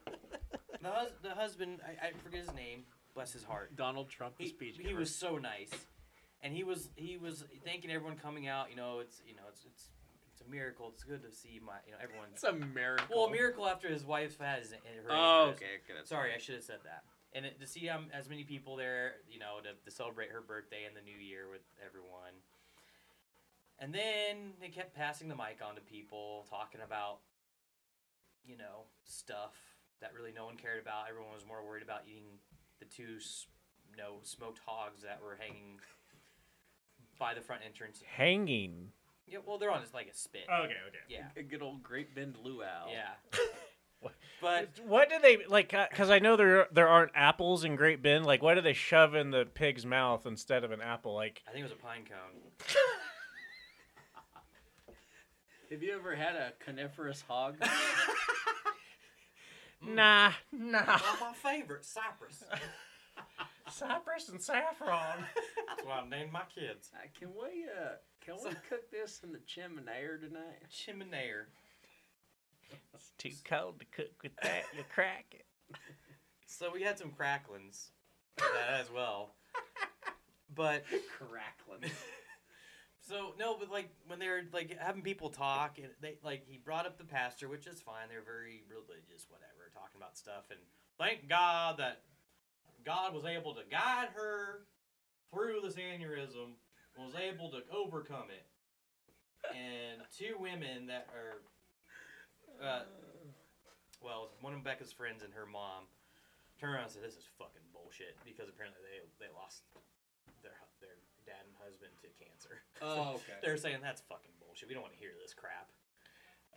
The, 0.83 0.89
hus- 0.91 1.13
the 1.23 1.31
husband, 1.35 1.81
I, 1.87 2.07
I 2.09 2.11
forget 2.25 2.41
his 2.41 2.55
name. 2.55 2.85
Bless 3.15 3.33
his 3.33 3.45
heart. 3.45 3.77
Donald 3.77 4.09
Trump, 4.09 4.39
the 4.39 4.45
He, 4.45 4.51
speech. 4.51 4.77
he 4.79 4.85
giver. 4.85 4.99
was 5.01 5.15
so 5.15 5.37
nice, 5.37 5.71
and 6.43 6.53
he 6.55 6.65
was 6.65 6.89
he 6.97 7.17
was 7.17 7.45
thanking 7.65 7.91
everyone 7.93 8.17
coming 8.17 8.49
out. 8.49 8.71
You 8.71 8.77
know, 8.77 8.99
it's 9.01 9.21
you 9.27 9.35
know 9.35 9.43
it's 9.49 9.65
it's 9.67 9.91
miracle. 10.51 10.91
It's 10.93 11.05
good 11.05 11.23
to 11.23 11.31
see 11.33 11.61
my 11.65 11.75
you 11.87 11.93
know 11.93 11.99
everyone. 12.03 12.29
It's 12.33 12.45
a 12.45 12.53
miracle. 12.53 13.07
Well, 13.17 13.27
a 13.27 13.31
miracle 13.31 13.67
after 13.67 13.89
his 13.89 14.05
wife 14.05 14.39
has 14.41 14.73
and 14.73 14.81
her. 15.05 15.11
Oh, 15.11 15.15
aneurysm. 15.15 15.49
okay, 15.51 15.73
okay. 15.85 15.95
That's 15.97 16.09
Sorry, 16.09 16.33
I 16.35 16.39
should 16.39 16.57
have 16.57 16.65
said 16.65 16.81
that. 16.85 17.05
And 17.33 17.47
it, 17.47 17.61
to 17.61 17.67
see 17.67 17.89
um, 17.89 18.07
as 18.13 18.29
many 18.29 18.43
people 18.43 18.75
there, 18.77 19.15
you 19.31 19.39
know, 19.39 19.59
to, 19.63 19.71
to 19.85 19.91
celebrate 19.95 20.31
her 20.31 20.41
birthday 20.41 20.85
and 20.87 20.97
the 20.97 21.01
new 21.03 21.17
year 21.17 21.49
with 21.51 21.63
everyone. 21.87 22.35
And 23.79 23.95
then 23.95 24.53
they 24.61 24.69
kept 24.69 24.95
passing 24.95 25.29
the 25.29 25.37
mic 25.37 25.61
on 25.67 25.75
to 25.77 25.81
people, 25.81 26.45
talking 26.51 26.81
about, 26.85 27.21
you 28.45 28.57
know, 28.59 28.85
stuff 29.05 29.55
that 30.01 30.13
really 30.15 30.33
no 30.35 30.45
one 30.45 30.57
cared 30.57 30.81
about. 30.83 31.05
Everyone 31.09 31.33
was 31.33 31.47
more 31.47 31.65
worried 31.65 31.83
about 31.83 32.01
eating 32.07 32.39
the 32.79 32.85
two, 32.85 33.17
s- 33.19 33.47
you 33.91 33.97
know, 33.97 34.17
smoked 34.23 34.61
hogs 34.67 35.03
that 35.03 35.21
were 35.23 35.37
hanging 35.41 35.79
by 37.19 37.33
the 37.33 37.41
front 37.41 37.63
entrance. 37.65 38.03
Hanging. 38.07 38.89
Yeah, 39.31 39.39
well, 39.47 39.59
they're 39.59 39.71
on 39.71 39.81
just 39.81 39.95
like 39.95 40.09
a 40.09 40.15
spit. 40.15 40.43
Okay, 40.51 40.65
okay. 40.65 40.75
Yeah, 41.09 41.27
A 41.37 41.43
good 41.43 41.63
old 41.63 41.83
Great 41.83 42.15
Bend 42.15 42.37
luau. 42.43 42.89
yeah. 42.91 43.11
but 44.41 44.69
What 44.85 45.09
do 45.09 45.17
they 45.23 45.39
like? 45.49 45.71
Because 45.91 46.11
I 46.11 46.19
know 46.19 46.37
there 46.37 46.67
there 46.73 46.89
aren't 46.89 47.13
apples 47.15 47.65
in 47.65 47.77
Great 47.77 48.03
Bend. 48.03 48.27
Like, 48.27 48.43
what 48.43 48.55
do 48.55 48.61
they 48.61 48.73
shove 48.73 49.15
in 49.15 49.31
the 49.31 49.45
pig's 49.45 49.87
mouth 49.87 50.27
instead 50.27 50.65
of 50.65 50.73
an 50.73 50.81
apple? 50.81 51.15
Like, 51.15 51.43
I 51.47 51.53
think 51.53 51.61
it 51.61 51.65
was 51.65 51.73
a 51.73 51.77
pine 51.77 52.03
cone. 52.05 52.41
Have 55.71 55.83
you 55.85 55.95
ever 55.95 56.17
had 56.17 56.35
a 56.35 56.53
coniferous 56.65 57.23
hog? 57.29 57.55
nah, 59.87 60.33
nah. 60.51 60.85
Well, 60.87 61.17
my 61.21 61.33
favorite, 61.35 61.85
cypress. 61.85 62.43
Cypress 63.71 64.29
and 64.31 64.43
saffron. 64.43 65.25
That's 65.69 65.85
why 65.87 66.01
I 66.05 66.09
named 66.09 66.33
my 66.33 66.43
kids. 66.53 66.91
Uh, 66.93 67.07
can 67.17 67.29
we 67.29 67.67
uh 67.67 67.91
can 68.25 68.35
we 68.45 68.51
cook 68.69 68.91
this 68.91 69.21
in 69.25 69.33
the 69.33 69.41
chimney 69.47 69.83
tonight? 70.21 70.63
Chimney. 70.71 71.07
It's 72.95 73.11
too 73.19 73.31
cold 73.45 73.81
to 73.81 73.87
cook 73.87 74.13
with 74.23 74.37
that. 74.43 74.63
You'll 74.75 74.85
crack 74.95 75.27
it. 75.33 75.47
So 76.47 76.71
we 76.73 76.83
had 76.83 76.99
some 76.99 77.11
cracklings 77.11 77.91
that 78.37 78.81
as 78.81 78.91
well. 78.91 79.35
But 80.55 80.85
Crackling. 81.17 81.93
so 83.01 83.35
no, 83.39 83.57
but 83.57 83.71
like 83.71 83.89
when 84.09 84.19
they're 84.19 84.43
like 84.53 84.77
having 84.79 85.03
people 85.03 85.31
talk, 85.31 85.79
and 85.79 85.87
they 86.01 86.19
like 86.25 86.43
he 86.49 86.59
brought 86.59 86.87
up 86.87 86.99
the 86.99 87.05
pastor, 87.05 87.49
which 87.49 87.69
is 87.69 87.81
fine. 87.81 88.09
They're 88.09 88.21
very 88.21 88.65
religious, 88.69 89.27
whatever, 89.29 89.71
talking 89.73 89.97
about 90.01 90.19
stuff, 90.19 90.51
and 90.51 90.59
thank 90.99 91.29
God 91.29 91.79
that 91.79 92.03
God 92.85 93.15
was 93.15 93.25
able 93.25 93.55
to 93.55 93.63
guide 93.71 94.09
her 94.15 94.63
through 95.33 95.61
this 95.63 95.77
aneurysm, 95.77 96.45
and 96.45 96.55
was 96.99 97.15
able 97.15 97.51
to 97.51 97.63
overcome 97.73 98.31
it. 98.31 98.47
And 99.57 100.03
two 100.13 100.37
women 100.39 100.87
that 100.87 101.09
are, 101.17 101.41
uh, 102.61 102.85
well, 104.03 104.31
one 104.41 104.53
of 104.53 104.63
Becca's 104.63 104.93
friends 104.93 105.23
and 105.23 105.33
her 105.33 105.47
mom 105.47 105.89
turned 106.61 106.75
around 106.75 106.85
and 106.85 106.93
said, 106.93 107.03
"This 107.03 107.17
is 107.17 107.25
fucking 107.39 107.65
bullshit," 107.73 108.17
because 108.25 108.49
apparently 108.49 108.81
they 108.85 109.27
they 109.27 109.33
lost 109.33 109.65
their 110.43 110.61
their 110.81 110.97
dad 111.25 111.41
and 111.49 111.57
husband 111.57 111.91
to 112.05 112.09
cancer. 112.21 112.61
Oh, 112.83 113.15
okay. 113.25 113.41
They're 113.41 113.57
saying 113.57 113.81
that's 113.81 114.03
fucking 114.03 114.33
bullshit. 114.45 114.69
We 114.69 114.75
don't 114.75 114.85
want 114.85 114.93
to 114.95 115.01
hear 115.01 115.17
this 115.21 115.33
crap. 115.33 115.73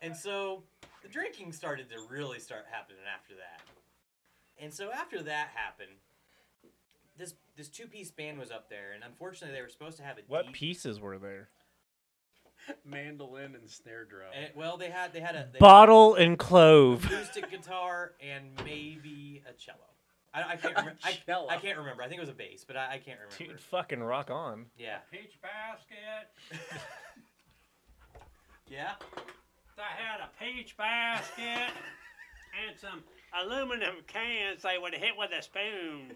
And 0.02 0.16
so 0.16 0.64
the 1.02 1.08
drinking 1.08 1.54
started 1.54 1.90
to 1.90 2.04
really 2.10 2.40
start 2.40 2.66
happening 2.70 3.00
after 3.08 3.36
that. 3.36 3.62
And 4.60 4.74
so 4.74 4.92
after 4.92 5.24
that 5.24 5.50
happened, 5.56 5.96
this 7.18 7.34
this 7.56 7.70
two 7.70 7.88
piece 7.88 8.12
band 8.12 8.40
was 8.40 8.52
up 8.52 8.70
there, 8.70 8.92
and 8.94 9.04
unfortunately 9.04 9.56
they 9.56 9.62
were 9.62 9.70
supposed 9.70 9.98
to 9.98 10.04
have 10.04 10.18
a 10.18 10.22
What 10.28 10.46
deep- 10.48 10.54
pieces 10.56 11.00
were 11.00 11.18
there? 11.18 11.50
Mandolin 12.86 13.56
and 13.56 13.70
snare 13.70 14.06
drum. 14.06 14.30
eh, 14.34 14.48
well, 14.56 14.78
they 14.78 14.90
had 14.90 15.14
they 15.14 15.20
had 15.20 15.36
a 15.36 15.50
they 15.52 15.60
Bottle 15.60 16.16
and 16.16 16.40
clove. 16.40 17.06
acoustic 17.06 17.52
guitar 17.52 18.14
and 18.22 18.52
maybe 18.64 19.42
a 19.50 19.54
cello. 19.54 19.78
I, 20.34 20.54
I 20.54 20.56
can't 20.56 20.76
remember. 20.76 20.98
I. 21.04 21.18
I 21.50 21.58
can't 21.58 21.78
remember. 21.78 22.02
I 22.02 22.08
think 22.08 22.18
it 22.18 22.22
was 22.22 22.30
a 22.30 22.34
bass, 22.34 22.64
but 22.66 22.76
I, 22.76 22.94
I 22.94 22.98
can't 22.98 23.20
remember. 23.20 23.54
Dude, 23.54 23.60
fucking 23.60 24.02
rock 24.02 24.32
on. 24.32 24.66
Yeah. 24.78 24.98
Peach 25.12 25.38
basket. 25.42 26.60
Yeah. 28.70 28.92
They 29.76 29.84
had 29.84 30.20
a 30.22 30.30
peach 30.44 30.76
basket 30.78 31.72
and 32.68 32.78
some 32.80 33.04
aluminum 33.44 33.96
cans 34.08 34.62
they 34.64 34.78
would 34.82 34.94
hit 34.94 35.12
with 35.18 35.32
a 35.38 35.42
spoon. 35.44 36.16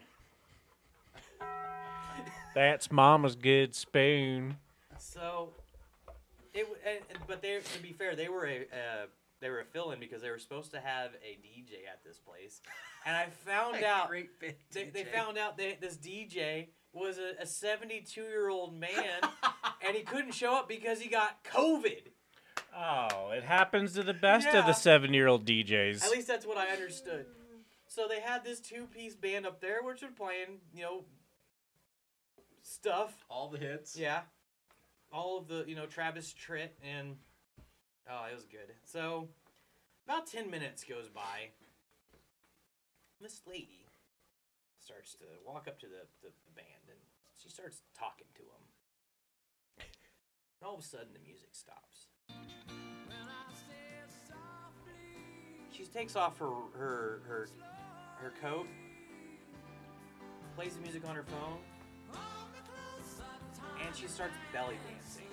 That's 2.53 2.91
mama's 2.91 3.35
good 3.35 3.76
spoon. 3.76 4.57
So, 4.97 5.49
it 6.53 6.61
w- 6.61 6.76
and, 6.85 6.99
and- 7.09 7.19
but 7.27 7.41
they 7.41 7.59
to 7.59 7.80
be 7.84 7.91
fair, 7.93 8.15
they 8.15 8.30
were 8.30 8.45
a 8.45 8.61
uh, 8.61 9.05
they 9.39 9.49
were 9.49 9.59
a 9.59 9.65
fill-in 9.65 9.99
because 9.99 10.22
they 10.23 10.31
were 10.31 10.39
supposed 10.39 10.72
to 10.72 10.80
have 10.80 11.11
a 11.23 11.38
DJ 11.45 11.85
at 11.91 12.03
this 12.03 12.18
place, 12.18 12.61
and 13.05 13.15
I 13.15 13.27
found 13.45 13.84
out 13.84 14.07
Great 14.09 14.30
they, 14.39 14.85
they 14.85 15.03
found 15.03 15.38
out 15.38 15.57
that 15.57 15.81
this 15.81 15.97
DJ 15.97 16.68
was 16.93 17.19
a 17.19 17.45
72 17.45 18.22
year 18.22 18.49
old 18.49 18.73
man, 18.73 19.22
and 19.85 19.95
he 19.95 20.01
couldn't 20.01 20.34
show 20.34 20.55
up 20.55 20.68
because 20.68 20.99
he 20.99 21.09
got 21.09 21.43
COVID. 21.43 22.01
Oh, 22.76 23.30
it 23.31 23.43
happens 23.43 23.93
to 23.93 24.03
the 24.03 24.14
best 24.14 24.47
of 24.49 24.65
the 24.65 24.73
seven-year-old 24.73 25.45
DJs. 25.45 26.03
At 26.03 26.11
least 26.11 26.27
that's 26.27 26.45
what 26.45 26.57
I 26.57 26.68
understood. 26.69 27.26
So 27.88 28.07
they 28.07 28.19
had 28.19 28.43
this 28.43 28.59
two-piece 28.59 29.15
band 29.15 29.45
up 29.47 29.61
there, 29.61 29.81
which 29.81 30.01
were 30.03 30.09
playing, 30.09 30.59
you 30.76 30.84
know, 30.84 31.03
stuff. 32.68 33.26
all 33.30 33.49
the 33.49 33.57
hits. 33.57 33.98
Yeah. 33.98 34.22
All 35.11 35.38
of 35.38 35.48
the, 35.48 35.64
you 35.68 35.76
know, 35.76 35.85
Travis 35.85 36.34
Tritt 36.34 36.72
and 36.84 37.15
oh, 38.10 38.26
it 38.30 38.35
was 38.35 38.45
good. 38.45 38.76
So 38.84 39.30
about 40.06 40.27
10 40.27 40.52
minutes 40.52 40.84
goes 40.84 41.10
by. 41.10 41.52
This 43.22 43.41
lady 43.48 43.88
starts 44.80 45.14
to 45.15 45.26
walk 45.45 45.68
up 45.68 45.80
to 45.80 45.85
the, 45.88 46.06
the, 46.22 46.30
the 46.45 46.52
band 46.56 46.89
and 46.89 46.99
she 47.41 47.49
starts 47.49 47.81
talking 47.98 48.27
to 48.35 48.41
him. 48.41 49.88
And 50.60 50.68
all 50.68 50.76
of 50.76 50.81
a 50.81 50.84
sudden 50.84 51.07
the 51.14 51.19
music 51.26 51.49
stops. 51.53 52.07
She 55.72 55.85
takes 55.85 56.15
off 56.15 56.39
her 56.39 56.49
her 56.76 57.22
her 57.27 57.48
her 58.19 58.34
coat, 58.41 58.65
plays 60.56 60.73
the 60.73 60.81
music 60.81 61.07
on 61.07 61.15
her 61.15 61.23
phone, 61.23 61.60
and 63.88 63.95
she 63.95 64.07
starts 64.07 64.35
belly 64.53 64.76
dancing 64.91 65.23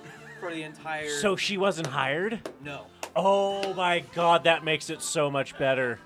for 0.40 0.52
the 0.52 0.62
entire. 0.62 1.10
So 1.10 1.36
she 1.36 1.59
wasn't 1.59 1.89
hired? 1.89 2.48
no, 2.64 2.86
Oh 3.16 3.74
my 3.74 4.01
god, 4.14 4.44
that 4.44 4.64
makes 4.64 4.90
it 4.90 5.02
so 5.02 5.31
much 5.31 5.56
better. 5.59 5.98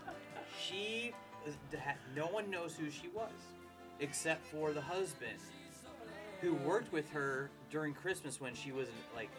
she 0.60 1.12
uh, 1.46 1.78
no 2.14 2.26
one 2.26 2.50
knows 2.50 2.76
who 2.76 2.90
she 2.90 3.08
was, 3.14 3.30
except 4.00 4.44
for 4.46 4.72
the 4.72 4.80
husband, 4.80 5.38
who 6.40 6.54
worked 6.54 6.92
with 6.92 7.08
her 7.10 7.50
during 7.70 7.94
Christmas 7.94 8.40
when 8.40 8.54
she 8.54 8.72
was 8.72 8.88
like 9.14 9.30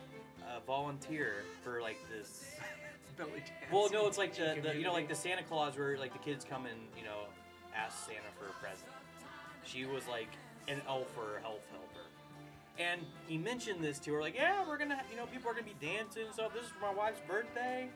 a 0.56 0.60
volunteer 0.66 1.44
for 1.64 1.82
like 1.82 1.98
this. 2.16 2.56
Belly 3.18 3.32
dance. 3.32 3.50
Well, 3.72 3.90
no, 3.92 4.08
it's 4.08 4.18
like 4.18 4.34
the, 4.36 4.58
the 4.64 4.76
you 4.76 4.84
know 4.84 4.94
like 4.94 5.10
the 5.10 5.16
Santa 5.16 5.44
Claus 5.44 5.78
where 5.78 5.98
like 5.98 6.14
the 6.14 6.20
kids 6.20 6.46
come 6.50 6.66
and 6.66 6.80
you 6.98 7.04
know 7.04 7.28
ask 7.76 8.06
Santa 8.06 8.22
for 8.40 8.46
a 8.46 8.54
present. 8.54 8.90
She 9.66 9.86
was 9.86 10.08
like 10.08 10.30
an 10.70 10.82
elf 10.88 11.16
or 11.18 11.38
a 11.38 11.42
health 11.42 11.66
helper. 11.72 11.99
And 12.80 13.02
he 13.28 13.38
mentioned 13.38 13.84
this 13.84 14.00
to 14.00 14.14
her, 14.14 14.22
like, 14.22 14.36
yeah, 14.36 14.66
we're 14.66 14.78
gonna, 14.78 15.02
you 15.12 15.18
know, 15.18 15.26
people 15.26 15.52
are 15.52 15.54
gonna 15.54 15.66
be 15.66 15.76
dancing 15.86 16.28
stuff. 16.32 16.54
This 16.54 16.64
is 16.64 16.70
for 16.70 16.80
my 16.80 16.94
wife's 16.94 17.20
birthday. 17.28 17.90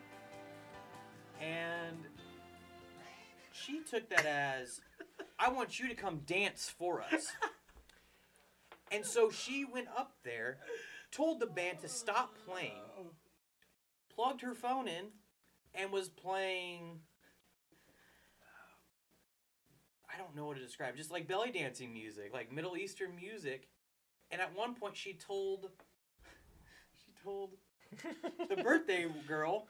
And 1.41 1.97
she 3.53 3.79
took 3.79 4.09
that 4.09 4.25
as, 4.25 4.81
I 5.39 5.49
want 5.49 5.79
you 5.79 5.87
to 5.87 5.95
come 5.95 6.21
dance 6.25 6.69
for 6.77 7.01
us. 7.01 7.27
And 8.91 9.05
so 9.05 9.31
she 9.31 9.63
went 9.63 9.87
up 9.97 10.15
there, 10.25 10.57
told 11.11 11.39
the 11.39 11.47
band 11.47 11.79
to 11.79 11.87
stop 11.87 12.35
playing, 12.45 12.83
plugged 14.13 14.41
her 14.41 14.53
phone 14.53 14.89
in, 14.89 15.05
and 15.73 15.91
was 15.91 16.09
playing. 16.09 16.99
I 20.13 20.17
don't 20.17 20.35
know 20.35 20.45
what 20.45 20.57
to 20.57 20.63
describe, 20.63 20.97
just 20.97 21.09
like 21.09 21.27
belly 21.27 21.51
dancing 21.51 21.93
music, 21.93 22.31
like 22.33 22.51
Middle 22.51 22.75
Eastern 22.75 23.15
music. 23.15 23.69
And 24.33 24.41
at 24.41 24.53
one 24.57 24.73
point, 24.73 24.97
she 24.97 25.13
told, 25.13 25.69
she 27.05 27.11
told 27.23 27.51
the 28.49 28.55
birthday 28.63 29.05
girl 29.27 29.67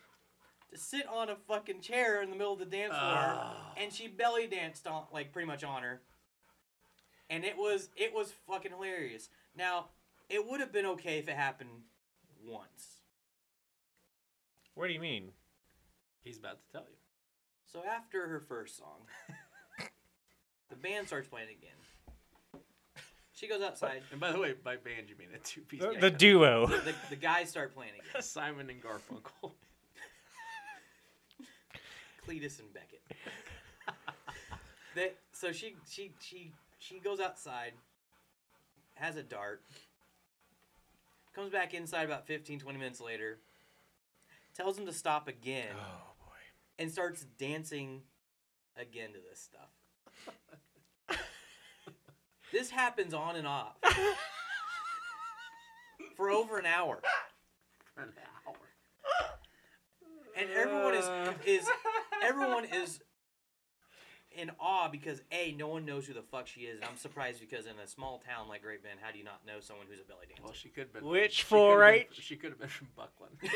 to 0.72 0.78
sit 0.80 1.06
on 1.06 1.30
a 1.30 1.36
fucking 1.36 1.82
chair 1.82 2.22
in 2.22 2.30
the 2.30 2.36
middle 2.38 2.54
of 2.54 2.60
the 2.60 2.66
dance 2.66 2.94
floor, 2.94 3.14
Ah. 3.18 3.74
and 3.78 3.92
she 3.92 4.08
belly 4.08 4.48
danced 4.48 4.88
on, 4.88 5.04
like 5.12 5.34
pretty 5.34 5.48
much 5.48 5.66
on 5.66 5.84
her. 5.84 6.02
And 7.30 7.44
it 7.44 7.58
was 7.58 7.90
it 7.98 8.14
was 8.14 8.32
fucking 8.48 8.72
hilarious. 8.72 9.28
Now, 9.54 9.90
it 10.30 10.48
would 10.48 10.62
have 10.62 10.72
been 10.72 10.86
okay 10.86 11.20
if 11.20 11.28
it 11.28 11.36
happened 11.36 11.70
once. 12.46 13.02
What 14.76 14.88
do 14.88 14.94
you 14.94 15.00
mean? 15.02 15.32
He's 16.24 16.38
about 16.38 16.60
to 16.62 16.72
tell 16.72 16.86
you. 16.90 16.96
So 17.66 17.84
after 17.86 18.28
her 18.28 18.40
first 18.40 18.78
song, 18.78 19.08
the 20.70 20.76
band 20.78 21.08
starts 21.08 21.28
playing 21.28 21.50
again. 21.50 21.76
She 23.44 23.50
goes 23.50 23.62
outside. 23.62 24.04
And 24.12 24.22
by 24.22 24.32
the 24.32 24.40
way, 24.40 24.54
by 24.54 24.78
band 24.78 25.10
you 25.10 25.16
mean 25.20 25.28
a 25.36 25.38
two 25.40 25.60
piece 25.64 25.82
uh, 25.82 25.92
The, 25.96 26.00
the 26.00 26.12
duo. 26.12 26.66
The, 26.66 26.94
the 27.10 27.18
guys 27.18 27.50
start 27.50 27.76
playing 27.76 27.92
again. 27.96 28.22
Simon 28.22 28.70
and 28.70 28.82
Garfunkel. 28.82 29.52
Cletus 32.26 32.60
and 32.60 32.74
Beckett. 32.74 33.02
They, 34.96 35.12
so 35.34 35.52
she 35.52 35.76
she 35.90 36.12
she 36.22 36.54
she 36.80 37.00
goes 37.00 37.20
outside, 37.20 37.74
has 38.94 39.18
a 39.18 39.24
dart, 39.24 39.62
comes 41.36 41.52
back 41.52 41.74
inside 41.74 42.04
about 42.06 42.28
15, 42.28 42.60
20 42.60 42.78
minutes 42.78 43.02
later, 43.02 43.40
tells 44.56 44.78
him 44.78 44.86
to 44.86 44.94
stop 44.94 45.28
again, 45.28 45.74
Oh 45.76 46.14
boy. 46.26 46.36
and 46.78 46.92
starts 46.92 47.26
dancing 47.40 48.04
again 48.78 49.10
to 49.14 49.20
this 49.30 49.40
stuff. 49.40 49.72
This 52.54 52.70
happens 52.70 53.14
on 53.16 53.36
and 53.36 53.48
off 53.48 53.74
for 56.16 56.30
over 56.30 56.60
an 56.60 56.68
hour. 56.68 57.02
An 57.98 58.14
hour. 58.48 58.56
and 60.38 60.50
everyone 60.52 60.94
is 60.94 61.06
uh. 61.06 61.34
is 61.46 61.68
everyone 62.24 62.66
is 62.66 63.00
in 64.38 64.52
awe 64.60 64.88
because 64.88 65.20
a 65.32 65.56
no 65.58 65.68
one 65.68 65.84
knows 65.86 66.06
who 66.06 66.14
the 66.14 66.22
fuck 66.22 66.46
she 66.46 66.62
is, 66.62 66.76
and 66.76 66.86
I'm 66.86 66.98
surprised 66.98 67.40
because 67.40 67.66
in 67.66 67.74
a 67.84 67.88
small 67.88 68.20
town 68.20 68.48
like 68.48 68.62
Great 68.62 68.84
Bend, 68.84 69.00
how 69.02 69.12
do 69.12 69.18
you 69.18 69.24
not 69.24 69.44
know 69.48 69.60
someone 69.60 69.88
who's 69.90 70.00
a 70.00 70.04
belly 70.04 70.28
dancer? 70.28 70.44
Well, 70.44 70.54
she 70.54 70.70
could 70.70 70.84
have 70.84 70.94
been. 70.94 71.06
Which 71.06 71.34
she 71.34 71.46
could've 71.46 71.80
been- 71.80 71.80
4-H? 71.80 72.08
She 72.20 72.36
could 72.36 72.52
have 72.52 72.60
been 72.60 72.70
from 72.70 72.88
Buckland. 72.96 73.38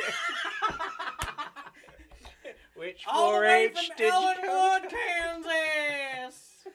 Which 2.75 3.03
All 3.07 3.33
the 3.33 3.39
way 3.41 3.69
4-H 3.69 3.87
from 3.87 3.97
did 3.97 4.05
you 4.05 4.11
come 4.11 4.35
Ellinwood, 4.49 4.91
Kansas. 4.91 6.65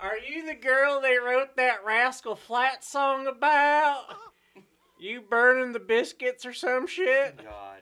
Are 0.00 0.16
you 0.18 0.46
the 0.46 0.54
girl 0.54 1.00
they 1.00 1.18
wrote 1.18 1.56
that 1.56 1.84
Rascal 1.84 2.36
Flat 2.36 2.84
song 2.84 3.26
about? 3.26 4.04
You 5.00 5.20
burning 5.20 5.72
the 5.72 5.80
biscuits 5.80 6.44
or 6.46 6.52
some 6.52 6.86
shit? 6.86 7.34
Oh, 7.38 7.42
God. 7.42 7.80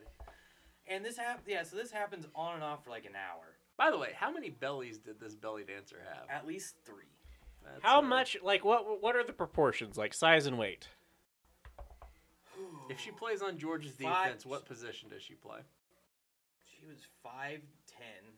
And 0.86 1.04
this 1.04 1.16
hap- 1.18 1.42
yeah, 1.46 1.62
so 1.62 1.76
this 1.76 1.90
happens 1.90 2.26
on 2.34 2.54
and 2.54 2.62
off 2.62 2.84
for 2.84 2.90
like 2.90 3.04
an 3.06 3.12
hour, 3.16 3.56
By 3.76 3.90
the 3.90 3.98
way, 3.98 4.10
how 4.14 4.30
many 4.30 4.50
bellies 4.50 4.98
did 4.98 5.18
this 5.20 5.34
belly 5.34 5.64
dancer 5.66 5.96
have? 6.08 6.28
at 6.30 6.46
least 6.46 6.76
three. 6.84 7.04
That's, 7.64 7.80
How 7.82 8.00
much? 8.00 8.36
Like, 8.42 8.64
what? 8.64 9.02
What 9.02 9.16
are 9.16 9.24
the 9.24 9.32
proportions? 9.32 9.96
Like 9.96 10.14
size 10.14 10.46
and 10.46 10.58
weight? 10.58 10.88
If 12.88 13.00
she 13.00 13.10
plays 13.10 13.42
on 13.42 13.58
Georgia's 13.58 13.96
Five- 14.00 14.24
defense, 14.26 14.46
what 14.46 14.64
position 14.64 15.08
does 15.10 15.22
she 15.22 15.34
play? 15.34 15.58
She 16.64 16.86
was 16.86 16.98
five 17.22 17.60
ten, 17.86 18.32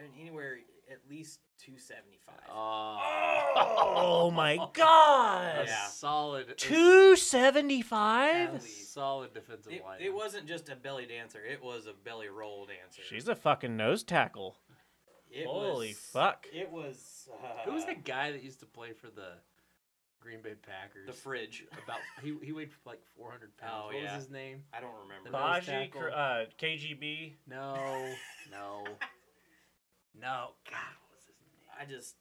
and 0.00 0.10
anywhere 0.18 0.58
at 0.94 1.10
least 1.10 1.40
two 1.58 1.76
seventy 1.78 2.18
five. 2.24 2.40
Oh 2.50 4.30
my 4.34 4.56
god! 4.72 5.64
Yeah. 5.66 5.86
solid. 5.86 6.54
Two 6.56 7.16
seventy 7.16 7.82
five. 7.82 8.62
Solid 8.62 9.34
defensive 9.34 9.72
It, 9.72 9.84
line. 9.84 9.98
it 10.00 10.14
wasn't 10.14 10.46
just 10.46 10.68
a 10.68 10.76
belly 10.76 11.06
dancer; 11.06 11.40
it 11.44 11.62
was 11.62 11.86
a 11.86 11.92
belly 12.04 12.28
roll 12.28 12.66
dancer. 12.66 13.02
She's 13.08 13.28
a 13.28 13.34
fucking 13.36 13.76
nose 13.76 14.02
tackle. 14.02 14.56
It 15.30 15.46
Holy 15.46 15.88
was, 15.88 15.96
fuck. 15.96 16.46
It 16.52 16.70
was. 16.70 17.28
Uh, 17.42 17.64
Who 17.68 17.72
was 17.72 17.84
that 17.86 18.04
guy 18.04 18.30
that 18.32 18.42
used 18.44 18.60
to 18.60 18.66
play 18.66 18.92
for 18.92 19.08
the 19.08 19.32
Green 20.20 20.40
Bay 20.42 20.54
Packers? 20.62 21.06
The 21.08 21.12
fridge. 21.12 21.64
About 21.84 21.98
he 22.22 22.36
he 22.42 22.52
weighed 22.52 22.70
like 22.86 23.00
400 23.16 23.56
pounds. 23.56 23.72
Oh, 23.76 23.86
what 23.86 23.96
yeah. 23.96 24.14
was 24.14 24.24
his 24.24 24.30
name? 24.32 24.62
I 24.72 24.80
don't 24.80 24.92
remember. 25.02 25.30
Nose 25.30 25.32
Baji, 25.32 25.66
tackle. 25.66 26.02
Uh, 26.14 26.44
KGB. 26.60 27.32
No, 27.48 27.74
no, 28.52 28.84
no. 30.20 30.50
God, 30.70 30.94
what 31.00 31.16
was 31.16 31.24
his 31.26 31.36
name? 31.40 31.68
I 31.80 31.84
just. 31.84 32.16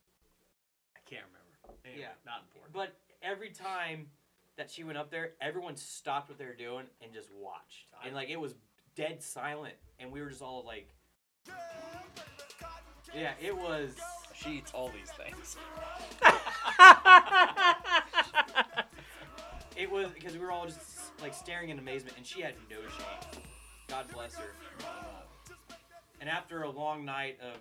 I 0.96 1.00
can't 1.10 1.24
remember. 1.28 1.80
Anyway, 1.86 2.02
Yeah. 2.02 2.10
not 2.26 2.42
important. 2.44 2.74
But 2.74 2.96
every 3.22 3.50
time 3.52 4.08
that 4.58 4.70
she 4.70 4.84
went 4.84 4.98
up 4.98 5.10
there, 5.12 5.32
everyone 5.42 5.76
stopped 5.76 6.30
what 6.30 6.38
they 6.38 6.46
were 6.46 6.54
doing 6.54 6.86
and 7.02 7.14
just 7.14 7.30
watched, 7.34 7.88
and 8.06 8.14
like 8.16 8.30
it 8.30 8.40
was 8.40 8.56
dead 8.96 9.22
silent, 9.24 9.76
and 10.00 10.12
we 10.12 10.22
were 10.22 10.30
just 10.30 10.42
all 10.42 10.64
like. 10.66 10.90
Yeah, 13.16 13.34
it 13.42 13.56
was. 13.56 13.96
she 14.36 14.58
eats 14.58 14.72
all 14.74 14.90
these 14.90 15.12
things. 15.12 15.56
It 19.76 19.90
was 19.90 20.08
because 20.14 20.34
we 20.34 20.40
were 20.40 20.52
all 20.52 20.66
just 20.68 20.80
like 21.22 21.34
staring 21.34 21.70
in 21.70 21.80
amazement, 21.80 22.16
and 22.18 22.26
she 22.26 22.42
had 22.42 22.54
no 22.70 22.78
shame. 22.82 23.42
God 23.88 24.06
bless 24.14 24.36
her. 24.36 24.54
And 26.22 26.30
after 26.30 26.64
a 26.64 26.70
long 26.70 27.04
night 27.06 27.38
of 27.42 27.58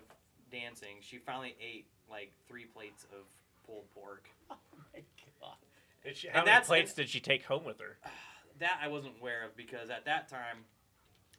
dancing, 0.53 0.97
she 1.01 1.17
finally 1.17 1.55
ate 1.59 1.87
like 2.09 2.31
three 2.47 2.65
plates 2.65 3.05
of 3.05 3.25
pulled 3.65 3.85
pork. 3.93 4.29
Oh 4.51 4.55
my 4.93 5.01
god! 5.41 5.55
Did 6.05 6.15
she, 6.17 6.27
And 6.27 6.35
how 6.37 6.41
many 6.43 6.51
that's- 6.51 6.67
plates 6.67 6.93
did 6.93 7.09
she 7.09 7.19
take 7.19 7.43
home 7.45 7.63
with 7.65 7.79
her? 7.79 7.97
That 8.59 8.79
I 8.83 8.87
wasn't 8.87 9.15
aware 9.19 9.43
of 9.45 9.57
because 9.57 9.89
at 9.89 10.05
that 10.05 10.29
time 10.29 10.57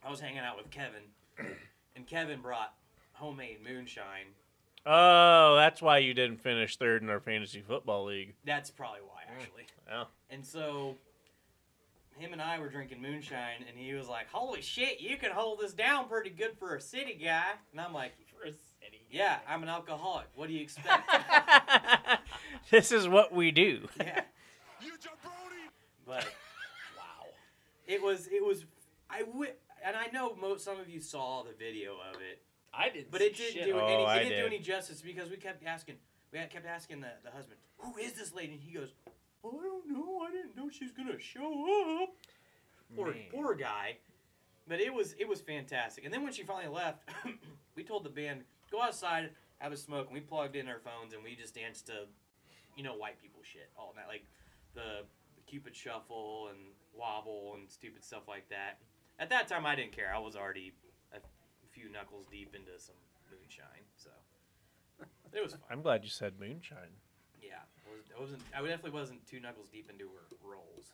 I 0.04 0.10
was 0.10 0.18
hanging 0.18 0.40
out 0.40 0.56
with 0.56 0.68
Kevin, 0.70 1.02
and 1.96 2.06
Kevin 2.08 2.40
brought 2.40 2.74
homemade 3.12 3.58
moonshine. 3.64 4.26
Oh, 4.84 5.54
that's 5.56 5.80
why 5.80 5.98
you 5.98 6.12
didn't 6.12 6.38
finish 6.42 6.76
third 6.76 7.02
in 7.02 7.08
our 7.10 7.20
fantasy 7.20 7.62
football 7.62 8.06
league. 8.06 8.34
That's 8.44 8.70
probably 8.70 9.00
why, 9.06 9.22
mm, 9.22 9.40
actually. 9.40 9.66
Yeah. 9.88 10.04
And 10.28 10.44
so 10.44 10.96
him 12.18 12.32
and 12.32 12.42
I 12.42 12.58
were 12.58 12.68
drinking 12.68 13.00
moonshine, 13.00 13.64
and 13.68 13.78
he 13.78 13.94
was 13.94 14.08
like, 14.08 14.28
"Holy 14.32 14.60
shit, 14.60 15.00
you 15.00 15.16
can 15.16 15.30
hold 15.30 15.60
this 15.60 15.72
down 15.72 16.08
pretty 16.08 16.30
good 16.30 16.58
for 16.58 16.74
a 16.74 16.80
city 16.80 17.14
guy." 17.14 17.52
And 17.70 17.80
I'm 17.80 17.94
like, 17.94 18.12
For 18.36 18.48
a 18.48 18.52
city. 18.52 18.58
"Yeah, 19.14 19.38
I'm 19.48 19.62
an 19.62 19.68
alcoholic. 19.68 20.26
What 20.34 20.48
do 20.48 20.54
you 20.54 20.60
expect?" 20.62 21.08
this 22.70 22.90
is 22.92 23.06
what 23.08 23.32
we 23.32 23.50
do. 23.50 23.88
yeah, 23.98 24.22
You 24.82 24.92
jabroni! 24.92 25.68
but 26.06 26.24
wow, 26.96 27.26
it 27.86 28.02
was 28.02 28.26
it 28.28 28.44
was 28.44 28.64
I 29.08 29.22
would, 29.34 29.52
and 29.84 29.96
I 29.96 30.06
know 30.12 30.34
most 30.40 30.64
some 30.64 30.80
of 30.80 30.88
you 30.88 31.00
saw 31.00 31.42
the 31.44 31.52
video 31.58 31.92
of 32.12 32.20
it, 32.20 32.42
I 32.72 32.88
didn't. 32.88 33.10
but 33.10 33.20
it 33.20 33.36
didn't 33.36 33.64
do 33.66 33.74
Oh, 33.78 33.86
any 33.86 34.04
I 34.04 34.16
it 34.16 34.24
didn't 34.28 34.40
do 34.40 34.46
any 34.46 34.58
justice 34.58 35.00
because 35.00 35.30
we 35.30 35.36
kept 35.36 35.64
asking 35.66 35.96
we 36.32 36.38
kept 36.40 36.66
asking 36.66 37.00
the, 37.00 37.10
the 37.24 37.30
husband, 37.30 37.58
"Who 37.78 37.96
is 37.98 38.14
this 38.14 38.34
lady?" 38.34 38.54
And 38.54 38.60
he 38.62 38.72
goes, 38.72 38.92
"Oh, 39.44 39.58
"I 39.60 39.62
don't 39.62 39.88
know. 39.90 40.20
I 40.26 40.32
didn't 40.32 40.56
know 40.56 40.68
she's 40.70 40.90
gonna 40.92 41.18
show 41.20 42.02
up." 42.02 42.10
Poor 42.96 43.12
Man. 43.12 43.22
poor 43.30 43.54
guy. 43.54 43.98
But 44.66 44.80
it 44.80 44.92
was 44.92 45.14
it 45.18 45.28
was 45.28 45.40
fantastic. 45.40 46.04
And 46.04 46.12
then 46.12 46.22
when 46.24 46.32
she 46.32 46.42
finally 46.42 46.74
left, 46.74 47.08
we 47.76 47.84
told 47.84 48.02
the 48.04 48.10
band 48.10 48.44
go 48.74 48.82
outside, 48.82 49.30
have 49.58 49.72
a 49.72 49.76
smoke, 49.76 50.06
and 50.06 50.14
we 50.14 50.20
plugged 50.20 50.56
in 50.56 50.68
our 50.68 50.80
phones 50.80 51.14
and 51.14 51.22
we 51.22 51.36
just 51.36 51.54
danced 51.54 51.86
to, 51.86 52.06
you 52.76 52.82
know, 52.82 52.94
white 52.94 53.20
people 53.20 53.40
shit 53.42 53.70
all 53.76 53.94
night, 53.96 54.08
like 54.08 54.26
the, 54.74 55.06
the 55.36 55.42
Cupid 55.46 55.74
shuffle 55.74 56.48
and 56.50 56.58
wobble 56.96 57.54
and 57.56 57.70
stupid 57.70 58.04
stuff 58.04 58.26
like 58.28 58.48
that. 58.48 58.78
At 59.18 59.30
that 59.30 59.46
time, 59.46 59.64
I 59.64 59.76
didn't 59.76 59.92
care. 59.92 60.12
I 60.14 60.18
was 60.18 60.34
already 60.34 60.72
a 61.14 61.18
few 61.70 61.90
knuckles 61.90 62.26
deep 62.30 62.54
into 62.54 62.72
some 62.78 62.96
moonshine, 63.30 63.86
so 63.96 64.10
it 65.32 65.42
was 65.42 65.52
fun. 65.52 65.60
I'm 65.70 65.82
glad 65.82 66.02
you 66.02 66.10
said 66.10 66.34
moonshine. 66.40 66.98
Yeah, 67.40 67.62
I, 67.86 67.94
was, 67.94 68.06
I 68.16 68.20
wasn't. 68.20 68.42
I 68.56 68.60
definitely 68.60 68.98
wasn't 68.98 69.24
two 69.26 69.38
knuckles 69.38 69.68
deep 69.68 69.88
into 69.88 70.04
her 70.04 70.36
rolls. 70.42 70.92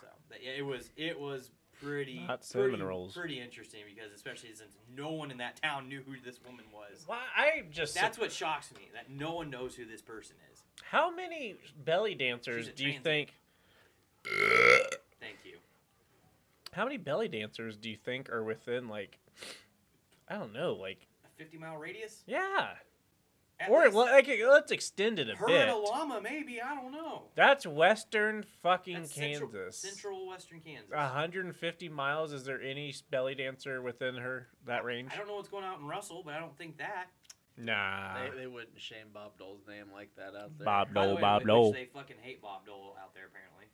So, 0.00 0.06
it 0.30 0.64
was 0.64 0.90
it 0.96 1.18
was 1.18 1.50
pretty 1.82 2.24
Not 2.26 2.44
cinnamon 2.44 2.70
pretty, 2.72 2.84
rolls. 2.84 3.14
pretty 3.16 3.40
interesting 3.40 3.80
because 3.92 4.12
especially 4.12 4.50
since 4.54 4.76
no 4.96 5.10
one 5.12 5.30
in 5.30 5.38
that 5.38 5.60
town 5.62 5.88
knew 5.88 6.02
who 6.06 6.14
this 6.24 6.38
woman 6.44 6.64
was. 6.72 7.04
Why 7.06 7.20
I 7.36 7.62
just 7.70 7.94
That's 7.94 8.18
what 8.18 8.32
shocks 8.32 8.72
me 8.74 8.88
that 8.94 9.10
no 9.10 9.34
one 9.34 9.50
knows 9.50 9.74
who 9.74 9.84
this 9.84 10.02
person 10.02 10.36
is. 10.52 10.62
How 10.82 11.14
many 11.14 11.56
belly 11.84 12.14
dancers 12.14 12.64
She's 12.66 12.74
a 12.74 12.76
do 12.76 12.84
you 12.84 12.90
trans- 12.92 13.04
think? 13.04 13.34
Thank 15.20 15.36
you. 15.44 15.56
How 16.72 16.84
many 16.84 16.96
belly 16.96 17.28
dancers 17.28 17.76
do 17.76 17.90
you 17.90 17.96
think 17.96 18.30
are 18.30 18.42
within 18.44 18.88
like? 18.88 19.18
I 20.28 20.34
don't 20.36 20.52
know, 20.52 20.74
like 20.74 20.98
A 21.24 21.28
50 21.42 21.56
mile 21.58 21.76
radius? 21.76 22.22
yeah, 22.26 22.74
At 23.60 23.70
or 23.70 23.82
least. 23.84 23.94
like 23.96 24.28
let's 24.48 24.70
extend 24.70 25.18
it 25.18 25.28
a 25.28 25.34
her 25.34 25.46
bit. 25.46 25.62
and 25.62 25.70
a 25.70 25.76
llama, 25.76 26.20
maybe. 26.20 26.60
I 26.62 26.74
don't 26.76 26.92
know. 26.92 27.24
That's 27.34 27.66
western 27.66 28.44
fucking 28.62 29.00
That's 29.00 29.12
Kansas. 29.12 29.78
Central 29.78 30.28
Western 30.28 30.60
Kansas. 30.60 30.90
150 30.90 31.88
miles. 31.88 32.32
Is 32.32 32.44
there 32.44 32.62
any 32.62 32.94
belly 33.10 33.34
dancer 33.34 33.82
within 33.82 34.14
her 34.16 34.46
that 34.66 34.84
range? 34.84 35.10
I 35.12 35.16
don't 35.16 35.26
know 35.26 35.34
what's 35.34 35.48
going 35.48 35.64
on 35.64 35.80
in 35.80 35.86
Russell, 35.86 36.22
but 36.24 36.34
I 36.34 36.38
don't 36.38 36.56
think 36.56 36.78
that. 36.78 37.06
Nah. 37.56 38.14
They, 38.30 38.42
they 38.42 38.46
wouldn't 38.46 38.78
shame 38.80 39.10
Bob 39.12 39.36
Dole's 39.38 39.66
name 39.66 39.86
like 39.92 40.14
that 40.16 40.38
out 40.38 40.56
there. 40.56 40.64
Bob 40.64 40.94
By 40.94 41.00
the 41.02 41.06
Dole, 41.06 41.14
way, 41.16 41.20
Bob 41.20 41.44
Dole. 41.44 41.72
They 41.72 41.88
fucking 41.92 42.16
hate 42.22 42.40
Bob 42.40 42.64
Dole 42.64 42.96
out 43.02 43.12
there 43.14 43.26
apparently, 43.26 43.66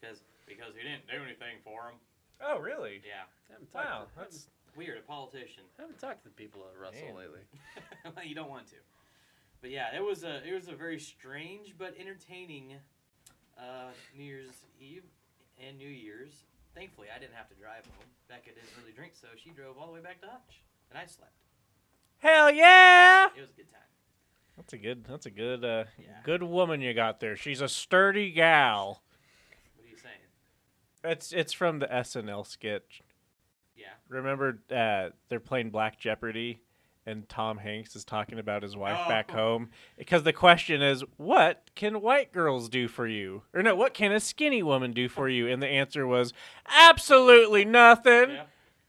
because 0.00 0.22
because 0.46 0.74
he 0.78 0.86
didn't 0.86 1.08
do 1.10 1.18
anything 1.18 1.58
for 1.64 1.90
him. 1.90 1.98
Oh, 2.40 2.58
really? 2.60 3.02
Yeah, 3.02 3.26
Wow, 3.74 4.06
to, 4.06 4.20
that's 4.20 4.46
weird. 4.76 4.98
A 4.98 5.00
politician. 5.02 5.64
haven't, 5.76 5.96
haven't 5.96 5.98
talked 5.98 6.22
to 6.22 6.28
the 6.28 6.34
people 6.34 6.62
at 6.70 6.78
Russell 6.78 7.08
Man. 7.08 7.16
lately. 7.16 7.40
well, 8.04 8.24
you 8.24 8.34
don't 8.34 8.50
want 8.50 8.68
to. 8.68 8.76
But 9.66 9.72
yeah, 9.72 9.96
it 9.96 10.04
was 10.04 10.22
a 10.22 10.46
it 10.48 10.54
was 10.54 10.68
a 10.68 10.76
very 10.76 10.96
strange 11.00 11.74
but 11.76 11.92
entertaining 11.98 12.74
uh, 13.58 13.90
New 14.16 14.22
Year's 14.22 14.52
Eve 14.80 15.02
and 15.58 15.76
New 15.76 15.88
Year's. 15.88 16.44
Thankfully, 16.72 17.08
I 17.12 17.18
didn't 17.18 17.34
have 17.34 17.48
to 17.48 17.56
drive 17.56 17.84
home. 17.84 18.06
Becca 18.28 18.50
didn't 18.50 18.70
really 18.80 18.92
drink, 18.92 19.14
so 19.20 19.26
she 19.36 19.50
drove 19.50 19.76
all 19.76 19.88
the 19.88 19.92
way 19.94 20.00
back 20.00 20.20
to 20.20 20.28
Hutch, 20.28 20.62
and 20.90 20.96
I 21.00 21.04
slept. 21.06 21.32
hell 22.18 22.48
yeah. 22.48 23.26
It 23.36 23.40
was 23.40 23.50
a 23.50 23.54
good 23.54 23.68
time. 23.72 23.80
That's 24.56 24.72
a 24.72 24.78
good. 24.78 25.04
That's 25.04 25.26
a 25.26 25.30
good. 25.32 25.64
Uh, 25.64 25.86
Yeah. 25.98 26.20
good 26.22 26.44
woman 26.44 26.80
you 26.80 26.94
got 26.94 27.18
there. 27.18 27.34
She's 27.34 27.60
a 27.60 27.68
sturdy 27.68 28.30
gal. 28.30 29.02
What 29.74 29.84
are 29.84 29.90
you 29.90 29.96
saying? 29.96 30.14
It's 31.12 31.32
it's 31.32 31.52
from 31.52 31.80
the 31.80 31.88
SNL 31.92 32.46
sketch. 32.46 33.02
Yeah. 33.76 33.86
Remember, 34.08 34.60
uh, 34.70 35.10
they're 35.28 35.40
playing 35.40 35.70
Black 35.70 35.98
Jeopardy, 35.98 36.60
and 37.06 37.28
Tom 37.28 37.58
Hanks 37.58 37.94
is 37.94 38.04
talking 38.04 38.38
about 38.38 38.62
his 38.62 38.76
wife 38.76 38.98
oh. 39.04 39.08
back 39.08 39.30
Oh. 39.32 39.36
home 39.36 39.70
because 39.96 40.24
the 40.24 40.32
question 40.32 40.82
is, 40.82 41.02
"What 41.16 41.70
can 41.74 42.02
white 42.02 42.32
girls 42.32 42.68
do 42.68 42.88
for 42.88 43.06
you?" 43.06 43.42
Or 43.54 43.62
no, 43.62 43.74
"What 43.74 43.94
can 43.94 44.12
a 44.12 44.20
skinny 44.20 44.62
woman 44.62 44.92
do 44.92 45.08
for 45.08 45.28
you?" 45.28 45.48
And 45.48 45.62
the 45.62 45.68
answer 45.68 46.06
was, 46.06 46.32
"Absolutely 46.66 47.64
nothing. 47.64 48.30
Yeah. 48.30 48.44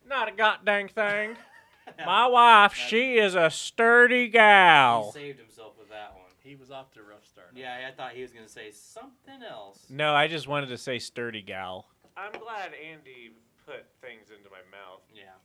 Not 0.05 0.27
a 0.27 0.31
goddamn 0.31 0.89
thing." 0.89 1.37
My 2.05 2.27
wife, 2.27 2.73
she 2.73 3.17
is 3.17 3.33
a 3.35 3.49
sturdy 3.49 4.27
gal. 4.27 4.97
He 4.99 5.03
gal. 5.03 5.11
saved 5.13 5.39
himself 5.39 5.77
with 5.79 5.89
that 5.89 6.13
one. 6.13 6.23
He 6.43 6.55
was 6.55 6.69
off 6.71 6.91
to 6.93 6.99
a 6.99 7.03
rough 7.03 7.25
start. 7.25 7.51
Yeah, 7.55 7.87
I 7.87 7.91
thought 7.91 8.11
he 8.13 8.21
was 8.21 8.33
gonna 8.33 8.49
say 8.49 8.71
something 8.71 9.41
else. 9.43 9.85
No, 9.89 10.13
I 10.13 10.27
just 10.27 10.47
wanted 10.47 10.67
to 10.67 10.77
say 10.77 10.99
sturdy 10.99 11.41
gal. 11.41 11.87
I'm 12.17 12.31
glad 12.31 12.71
Andy 12.73 13.31
put 13.65 13.85
things 14.01 14.31
into 14.31 14.49
my 14.49 14.63
mouth. 14.71 15.01
Yeah. 15.13 15.35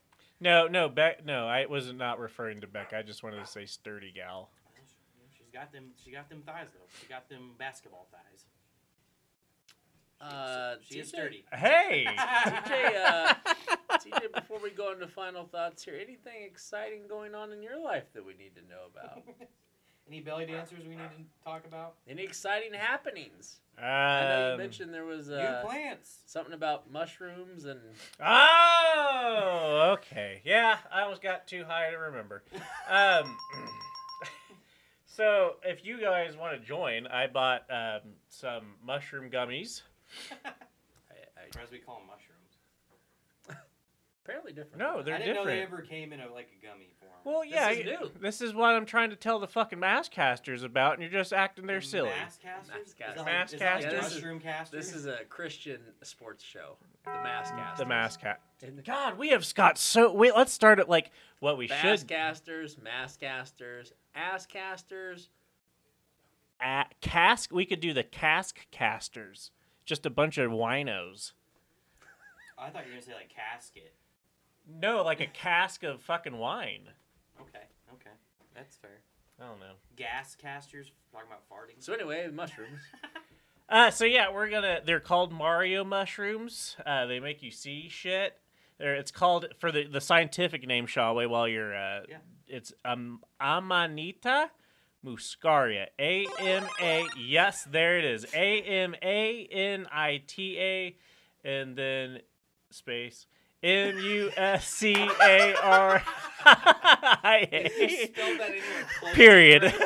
No, 0.43 0.67
no, 0.67 0.89
Beck. 0.89 1.25
No, 1.25 1.47
I 1.47 1.67
was 1.67 1.93
not 1.93 2.19
referring 2.19 2.61
to 2.63 2.67
Beck. 2.67 2.93
I 2.93 3.03
just 3.03 3.23
wanted 3.23 3.39
to 3.39 3.47
say 3.47 3.65
sturdy 3.65 4.11
gal. 4.13 4.51
She's 5.37 5.49
got 5.53 5.73
them. 5.73 5.93
She 6.05 6.11
got 6.11 6.29
them 6.29 6.43
thighs 6.45 6.69
though. 6.75 6.87
She 7.01 7.07
got 7.07 7.29
them 7.29 7.53
basketball 7.59 8.09
thighs. 8.11 8.45
Uh, 10.21 10.75
she 10.83 10.99
is 10.99 11.07
TJ 11.07 11.11
sturdy. 11.11 11.45
Hey, 11.53 12.07
TJ, 12.17 13.05
uh, 13.05 13.35
TJ, 13.93 14.33
before 14.35 14.59
we 14.61 14.71
go 14.71 14.93
into 14.93 15.07
final 15.07 15.45
thoughts 15.45 15.85
here, 15.85 15.95
anything 15.95 16.43
exciting 16.45 17.03
going 17.09 17.35
on 17.35 17.53
in 17.53 17.63
your 17.63 17.83
life 17.83 18.13
that 18.15 18.25
we 18.25 18.35
need 18.35 18.55
to 18.57 18.63
know 18.63 18.87
about? 18.93 19.23
Any 20.09 20.21
belly 20.21 20.47
dancers 20.47 20.81
we 20.85 20.91
need 20.91 20.99
to 20.99 21.45
talk 21.45 21.65
about? 21.67 21.95
Any 22.09 22.23
exciting 22.25 22.75
happenings? 22.75 23.61
I 23.79 24.25
know 24.29 24.47
you 24.49 24.53
um, 24.53 24.59
mentioned 24.59 24.93
there 24.93 25.05
was 25.05 25.29
New 25.29 25.35
uh, 25.37 25.65
plants. 25.65 26.19
something 26.27 26.53
about 26.53 26.91
mushrooms 26.93 27.65
and 27.65 27.81
Oh, 28.21 29.95
okay. 29.99 30.43
Yeah, 30.45 30.77
I 30.93 31.03
almost 31.03 31.23
got 31.23 31.47
too 31.47 31.65
high 31.67 31.91
to 31.91 31.97
remember. 31.97 32.43
Um, 32.91 33.37
so, 35.07 35.57
if 35.63 35.85
you 35.85 36.01
guys 36.01 36.37
want 36.37 36.61
to 36.61 36.67
join, 36.67 37.07
I 37.07 37.27
bought 37.27 37.63
um, 37.71 38.01
some 38.29 38.75
mushroom 38.85 39.31
gummies. 39.31 39.83
I, 40.45 40.49
I, 40.49 41.59
Or 41.59 41.63
as 41.63 41.71
we 41.71 41.79
call 41.79 41.97
them, 41.99 42.07
mushrooms. 42.09 43.59
apparently 44.25 44.53
different. 44.53 44.79
No, 44.79 45.03
they're 45.03 45.17
different. 45.19 45.23
I 45.23 45.27
didn't 45.27 45.37
know 45.37 45.45
they 45.47 45.63
ever 45.63 45.81
came 45.83 46.13
in 46.13 46.21
a 46.21 46.31
like 46.33 46.49
a 46.61 46.67
gummy 46.67 46.91
form. 47.01 47.02
Well, 47.25 47.45
yeah, 47.45 47.71
is 47.71 47.79
I- 47.79 47.83
new. 47.83 48.11
this 48.21 48.41
is 48.41 48.53
what 48.55 48.75
I'm 48.75 48.85
trying 48.87 49.11
to 49.11 49.17
tell 49.17 49.39
the 49.39 49.47
fucking 49.47 49.79
mass 49.79 50.09
casters 50.09 50.63
about, 50.63 50.95
and 50.95 51.03
you're 51.03 51.11
just 51.11 51.33
acting 51.33 51.67
they're 51.67 51.81
silly. 51.81 52.11
Mass 52.11 52.39
casters. 52.39 52.71
Mass 52.75 52.87
Is 52.89 52.95
casters. 52.95 53.17
like- 53.17 53.27
Mass 53.27 53.53
is 53.53 53.59
that 53.61 53.75
like 53.75 53.85
casters. 53.85 53.93
Yeah, 54.13 54.15
mushroom 54.17 54.41
casters. 54.41 54.87
This 54.87 54.95
is 54.97 55.07
a 55.07 55.25
Christian 55.29 55.81
sports 56.03 56.43
show. 56.45 56.77
The 57.05 57.11
Masscasters. 57.11 57.77
The 57.79 57.87
mass 57.87 58.17
cat. 58.17 58.41
God, 58.85 59.19
we 59.19 59.31
have 59.31 59.53
got 59.55 59.77
so. 59.79 60.13
Wait, 60.13 60.37
let's 60.37 60.53
start 60.53 60.79
at 60.79 60.89
like 60.89 61.11
what 61.41 61.59
we 61.59 61.67
should. 61.67 61.77
Basscasters, 61.77 62.77
Masscasters, 62.79 63.93
Asscasters. 64.17 65.29
A- 66.61 66.85
cask. 67.01 67.51
We 67.53 67.67
could 67.67 67.81
do 67.81 67.93
the 67.93 68.05
cask 68.05 68.67
casters. 68.71 69.51
Just 69.85 70.07
a 70.07 70.11
bunch 70.11 70.39
of 70.39 70.53
winos. 70.53 71.33
I 72.57 72.71
thought 72.71 72.85
you 72.85 72.91
were 72.93 72.95
gonna 72.99 73.03
say 73.03 73.15
like 73.15 73.31
casket. 73.31 73.95
No, 74.69 75.03
like 75.03 75.21
a 75.21 75.27
cask 75.27 75.83
of 75.83 76.03
fucking 76.03 76.39
wine. 76.39 76.91
Okay, 77.41 77.65
okay, 77.95 78.11
that's 78.55 78.77
fair. 78.77 79.01
I 79.41 79.47
don't 79.47 79.61
know. 79.61 79.75
Gas 79.97 80.35
casters. 80.37 80.93
Talking 81.13 81.27
about 81.29 81.49
farting. 81.51 81.83
So 81.83 81.93
anyway, 81.95 82.29
mushrooms. 82.33 82.81
Uh, 83.69 83.91
so 83.91 84.05
yeah, 84.05 84.31
we're 84.31 84.51
gonna. 84.51 84.81
They're 84.85 85.01
called 85.01 85.33
Mario 85.33 85.83
mushrooms. 85.83 86.77
Uh, 86.85 87.07
they 87.07 87.21
make 87.21 87.43
you 87.43 87.51
see 87.51 87.89
shit. 87.89 88.37
They're, 88.77 88.97
it's 88.97 89.11
called 89.11 89.47
for 89.61 89.73
the 89.73 89.85
the 89.87 90.01
scientific 90.01 90.67
name, 90.67 90.87
Schawe. 90.87 91.27
While 91.31 91.49
you're, 91.49 91.75
uh, 91.75 92.01
Yeah. 92.07 92.19
it's 92.49 92.75
um 92.85 93.21
Amanita 93.41 94.51
muscaria. 95.07 95.87
A 95.99 96.27
M 96.41 96.67
A. 96.83 97.07
Yes, 97.19 97.65
there 97.65 97.99
it 97.99 98.05
is. 98.05 98.27
A 98.35 98.61
M 98.63 98.95
A 99.01 99.47
N 99.51 99.87
I 99.91 100.23
T 100.27 100.59
A, 100.59 100.97
and 101.43 101.75
then 101.75 102.19
space 102.71 103.27
M 103.63 103.99
U 103.99 104.31
S 104.37 104.69
C 104.69 104.95
A 104.95 105.55
R 105.63 106.03
I 106.45 107.49
A. 107.53 107.69
Spelled 107.69 108.41
that 108.41 108.49
anywhere 108.49 108.87
close 108.99 109.15
Period. 109.15 109.75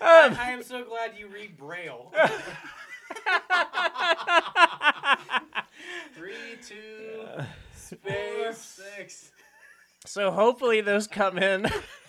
Um, 0.00 0.36
I 0.38 0.50
am 0.52 0.62
so 0.62 0.84
glad 0.84 1.12
you 1.18 1.26
read 1.28 1.56
Braille. 1.56 2.12
Three, 6.14 6.32
two, 6.66 7.26
space, 7.74 8.58
six. 8.58 9.32
So 10.06 10.30
hopefully 10.30 10.80
those 10.80 11.06
come 11.06 11.36
in. 11.38 11.66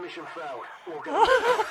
Mission 0.00 0.24
failed. 0.34 0.64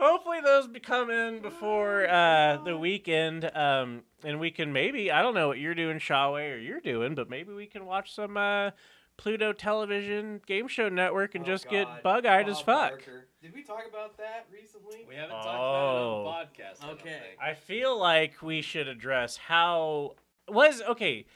hopefully 0.00 0.38
those 0.42 0.66
be- 0.68 0.80
come 0.80 1.10
in 1.10 1.40
before 1.40 2.08
uh, 2.08 2.58
the 2.64 2.76
weekend, 2.76 3.50
um, 3.54 4.02
and 4.24 4.40
we 4.40 4.50
can 4.50 4.72
maybe 4.72 5.10
I 5.10 5.22
don't 5.22 5.34
know 5.34 5.48
what 5.48 5.58
you're 5.58 5.74
doing, 5.74 5.98
Schawe, 5.98 6.54
or 6.54 6.58
you're 6.58 6.80
doing, 6.80 7.14
but 7.14 7.28
maybe 7.30 7.52
we 7.52 7.66
can 7.66 7.86
watch 7.86 8.14
some 8.14 8.36
uh, 8.36 8.70
Pluto 9.16 9.52
Television 9.52 10.40
Game 10.46 10.68
Show 10.68 10.88
Network 10.88 11.34
and 11.34 11.44
Oh, 11.44 11.46
just 11.46 11.64
God. 11.64 11.70
get 11.70 12.02
bug-eyed 12.02 12.48
as 12.48 12.58
fuck. 12.60 12.90
Barker. 12.92 13.26
Did 13.40 13.54
we 13.54 13.62
talk 13.62 13.84
about 13.88 14.16
that 14.18 14.46
recently? 14.52 15.04
We 15.08 15.14
haven't 15.16 15.30
talked 15.30 15.44
about 15.46 15.54
it 15.54 15.58
on 15.60 16.04
Oh. 16.04 16.24
the 16.24 16.30
podcast. 16.62 16.90
Okay. 16.92 17.02
think. 17.10 17.22
I 17.40 17.54
feel 17.54 17.98
like 17.98 18.42
we 18.42 18.62
should 18.62 18.88
address 18.88 19.36
how 19.36 20.14
was 20.48 20.82
okay. 20.82 21.26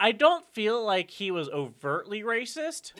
I 0.00 0.12
don't 0.12 0.46
feel 0.54 0.82
like 0.82 1.10
he 1.10 1.30
was 1.30 1.50
overtly 1.50 2.22
racist, 2.22 2.92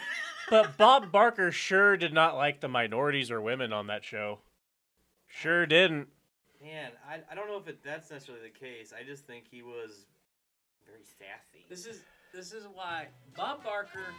but 0.50 0.76
Bob 0.78 1.10
Barker 1.10 1.50
sure 1.50 1.96
did 1.96 2.12
not 2.12 2.36
like 2.36 2.60
the 2.60 2.68
minorities 2.68 3.30
or 3.30 3.40
women 3.40 3.72
on 3.72 3.86
that 3.86 4.04
show. 4.04 4.40
Sure 5.26 5.64
didn't. 5.64 6.08
Man, 6.62 6.90
I, 7.08 7.20
I 7.30 7.34
don't 7.34 7.48
know 7.48 7.56
if 7.56 7.66
it, 7.68 7.82
that's 7.82 8.10
necessarily 8.10 8.44
the 8.44 8.58
case. 8.58 8.92
I 8.92 9.02
just 9.02 9.26
think 9.26 9.44
he 9.50 9.62
was 9.62 10.04
very 10.84 11.00
sassy. 11.00 11.64
This 11.70 11.86
is 11.86 12.02
this 12.34 12.52
is 12.52 12.68
why 12.74 13.08
Bob 13.34 13.64
Barker, 13.64 14.12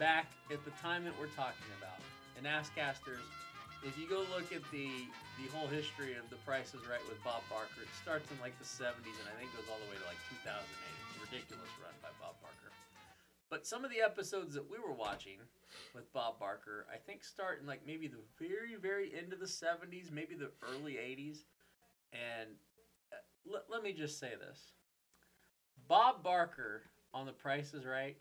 back 0.00 0.26
at 0.50 0.64
the 0.64 0.72
time 0.82 1.04
that 1.04 1.14
we're 1.14 1.30
talking 1.38 1.70
about, 1.78 2.02
in 2.34 2.42
Asscasters, 2.42 3.22
if 3.86 3.96
you 3.96 4.10
go 4.10 4.26
look 4.34 4.50
at 4.50 4.66
the 4.74 4.90
the 5.38 5.46
whole 5.54 5.68
history 5.68 6.18
of 6.18 6.28
The 6.28 6.42
Price 6.42 6.74
is 6.74 6.82
Right 6.90 7.06
with 7.06 7.22
Bob 7.22 7.46
Barker, 7.48 7.86
it 7.86 7.94
starts 8.02 8.26
in 8.34 8.36
like 8.42 8.58
the 8.58 8.66
70s 8.66 9.14
and 9.14 9.30
I 9.30 9.38
think 9.38 9.54
goes 9.54 9.70
all 9.70 9.78
the 9.78 9.88
way 9.94 9.96
to 9.96 10.06
like 10.10 10.18
2008. 10.42 10.99
It's 11.32 11.36
a 11.36 11.36
ridiculous 11.36 11.70
run 11.82 11.94
by 12.02 12.08
Bob 12.20 12.34
Barker. 12.42 12.72
But 13.50 13.66
some 13.66 13.84
of 13.84 13.90
the 13.90 14.00
episodes 14.00 14.54
that 14.54 14.68
we 14.70 14.78
were 14.78 14.92
watching 14.94 15.38
with 15.94 16.12
Bob 16.12 16.38
Barker, 16.38 16.86
I 16.92 16.96
think 16.98 17.24
start 17.24 17.60
in 17.60 17.66
like 17.66 17.80
maybe 17.86 18.06
the 18.08 18.20
very 18.38 18.76
very 18.80 19.12
end 19.16 19.32
of 19.32 19.40
the 19.40 19.46
70s, 19.46 20.10
maybe 20.12 20.34
the 20.34 20.50
early 20.62 20.94
80s. 20.94 21.38
And 22.12 22.50
uh, 23.12 23.16
let, 23.50 23.62
let 23.70 23.82
me 23.82 23.92
just 23.92 24.18
say 24.18 24.32
this 24.40 24.72
Bob 25.88 26.22
Barker 26.22 26.82
on 27.12 27.26
The 27.26 27.32
Price 27.32 27.74
is 27.74 27.84
Right 27.84 28.16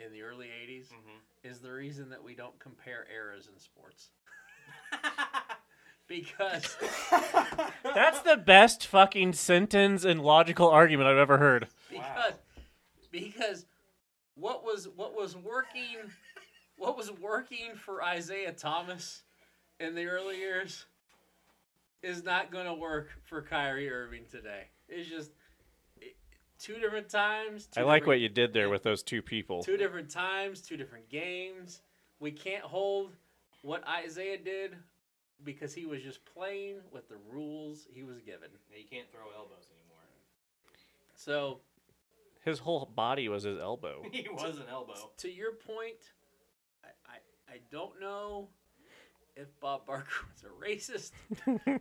in 0.00 0.12
the 0.12 0.22
early 0.22 0.46
80s 0.46 0.86
Mhm. 0.88 1.50
is 1.50 1.60
the 1.60 1.70
reason 1.72 2.10
that 2.10 2.22
we 2.22 2.34
don't 2.34 2.58
compare 2.58 3.06
eras 3.12 3.48
in 3.52 3.58
sports. 3.58 4.10
because 6.08 6.76
That's 7.94 8.20
the 8.22 8.36
best 8.36 8.86
fucking 8.86 9.32
sentence 9.34 10.04
and 10.04 10.20
logical 10.22 10.68
argument 10.68 11.08
I've 11.08 11.16
ever 11.18 11.38
heard. 11.38 11.68
because 11.88 12.34
because 13.12 13.66
what 14.34 14.64
was 14.64 14.88
what 14.96 15.14
was 15.14 15.36
working 15.36 16.10
what 16.76 16.96
was 16.96 17.12
working 17.12 17.74
for 17.76 18.00
Isiah 18.02 18.52
Thomas 18.52 19.22
in 19.78 19.94
the 19.94 20.06
early 20.06 20.38
years 20.38 20.86
is 22.02 22.24
not 22.24 22.50
going 22.50 22.66
to 22.66 22.74
work 22.74 23.10
for 23.24 23.42
Kyrie 23.42 23.88
Irving 23.88 24.24
today. 24.28 24.64
It's 24.88 25.08
just 25.08 25.30
it- 26.00 26.16
two 26.58 26.78
different 26.80 27.08
times. 27.08 27.66
Two 27.66 27.80
I 27.80 27.84
like 27.84 28.06
what 28.06 28.18
you 28.18 28.28
did 28.28 28.52
there 28.52 28.68
with 28.68 28.82
those 28.82 29.02
two 29.04 29.22
people. 29.22 29.62
Two 29.62 29.76
different 29.76 30.10
times, 30.10 30.60
two 30.60 30.76
different 30.76 31.08
games. 31.08 31.82
We 32.18 32.32
can't 32.32 32.64
hold 32.64 33.12
what 33.62 33.84
Isiah 34.04 34.38
did 34.38 34.76
because 35.44 35.74
he 35.74 35.86
was 35.86 36.02
just 36.02 36.24
playing 36.24 36.76
with 36.90 37.08
the 37.08 37.16
rules 37.30 37.86
he 37.92 38.02
was 38.02 38.18
given. 38.20 38.48
Yeah, 38.70 38.78
you 38.78 38.86
can't 38.90 39.10
throw 39.12 39.26
elbows 39.36 39.68
anymore. 39.70 40.04
So 41.14 41.60
His 42.44 42.58
whole 42.58 42.84
body 42.94 43.28
was 43.28 43.44
his 43.44 43.60
elbow. 43.60 44.02
he 44.12 44.26
was 44.32 44.56
an 44.58 44.64
elbow. 44.70 45.10
to 45.18 45.30
your 45.30 45.52
point, 45.52 45.96
I, 46.84 46.88
I, 47.08 47.54
I 47.54 47.58
don't 47.70 48.00
know 48.00 48.48
if 49.36 49.48
Bob 49.60 49.86
Barker 49.86 50.26
was 50.32 50.44
a 50.44 50.48
racist. 50.68 51.12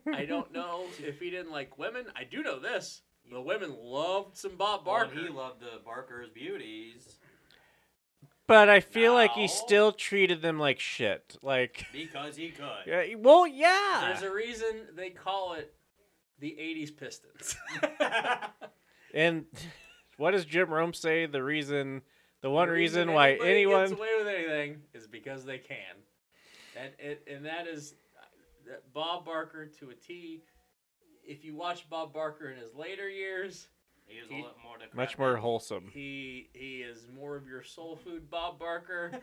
I 0.16 0.26
don't 0.26 0.54
know 0.54 0.86
if 1.00 1.20
he 1.20 1.30
didn't 1.32 1.52
like 1.52 1.78
women. 1.78 2.06
I 2.16 2.24
do 2.24 2.44
know 2.44 2.60
this. 2.60 3.02
The 3.32 3.42
women 3.42 3.76
loved 3.80 4.38
some 4.38 4.56
Bob 4.58 4.86
Barker. 4.86 5.12
and 5.18 5.28
he 5.28 5.30
loved 5.30 5.62
the 5.62 5.80
Barker's 5.86 6.30
beauties 6.30 7.18
But 8.48 8.68
I 8.68 8.82
feel 8.82 9.14
like 9.14 9.32
he 9.32 9.42
No. 9.42 9.48
still 9.48 9.92
treated 9.94 10.42
them 10.42 10.60
like 10.60 10.80
shit. 10.80 11.38
Like, 11.42 11.86
because 11.94 12.36
he 12.36 12.50
could. 12.50 12.66
yeah, 12.88 13.04
well, 13.18 13.48
yeah. 13.48 14.02
There's 14.12 14.24
a 14.24 14.34
reason 14.34 14.88
they 14.96 15.12
call 15.12 15.54
it 15.54 15.74
the 16.40 16.50
80s 16.60 16.96
Pistons. 16.98 17.56
And 19.14 19.46
what 20.22 20.32
does 20.32 20.46
Jim 20.46 20.70
Rome 20.70 20.94
say? 20.94 21.26
The 21.26 21.44
reason, 21.44 22.02
the 22.42 22.50
one 22.50 22.68
The 22.68 22.74
reason 22.74 23.12
why 23.14 23.34
anyone. 23.34 23.90
gets 23.90 23.92
away 24.00 24.10
with 24.20 24.28
anything 24.28 24.82
is 24.94 25.08
because 25.08 25.44
they 25.46 25.58
can, 25.58 25.78
and 26.78 26.92
it, 27.00 27.28
and 27.30 27.46
that 27.46 27.68
is 27.68 27.96
that 28.68 28.94
Bob 28.94 29.26
Barker 29.26 29.66
to 29.80 29.90
a 29.90 29.96
T. 29.96 30.44
If 31.24 31.44
you 31.46 31.56
watch 31.56 31.90
Bob 31.90 32.14
Barker 32.14 32.50
in 32.50 32.58
his 32.58 32.74
later 32.76 33.08
years, 33.10 33.68
He 34.08 34.20
was 34.20 34.30
He- 34.30 34.40
a 34.42 34.44
lot 34.44 34.58
more 34.64 34.78
the 34.78 34.96
Much 34.96 35.18
more 35.18 35.38
wholesome. 35.38 35.90
he 35.94 36.50
he 36.54 36.82
is 36.82 37.08
more 37.16 37.36
of 37.36 37.48
your 37.48 37.64
soul 37.64 37.96
food 37.98 38.30
Bob 38.30 38.60
Barker. 38.60 39.12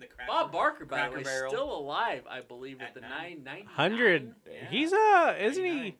The 0.00 0.06
Bob 0.28 0.52
Barker, 0.52 0.84
by 0.86 1.08
the 1.08 1.16
way, 1.16 1.22
Barrel. 1.24 1.50
still 1.50 1.76
alive, 1.76 2.22
I 2.30 2.40
believe, 2.40 2.80
at 2.80 2.90
At 2.90 2.94
the 2.94 3.00
nine. 3.00 3.42
nine 3.42 3.42
ninety 3.42 3.64
Hundred. 3.66 4.32
Yeah. 4.46 4.70
He's 4.70 4.92
uh, 4.92 5.36
isn't 5.40 5.60
99. 5.64 5.84
he? 5.84 5.96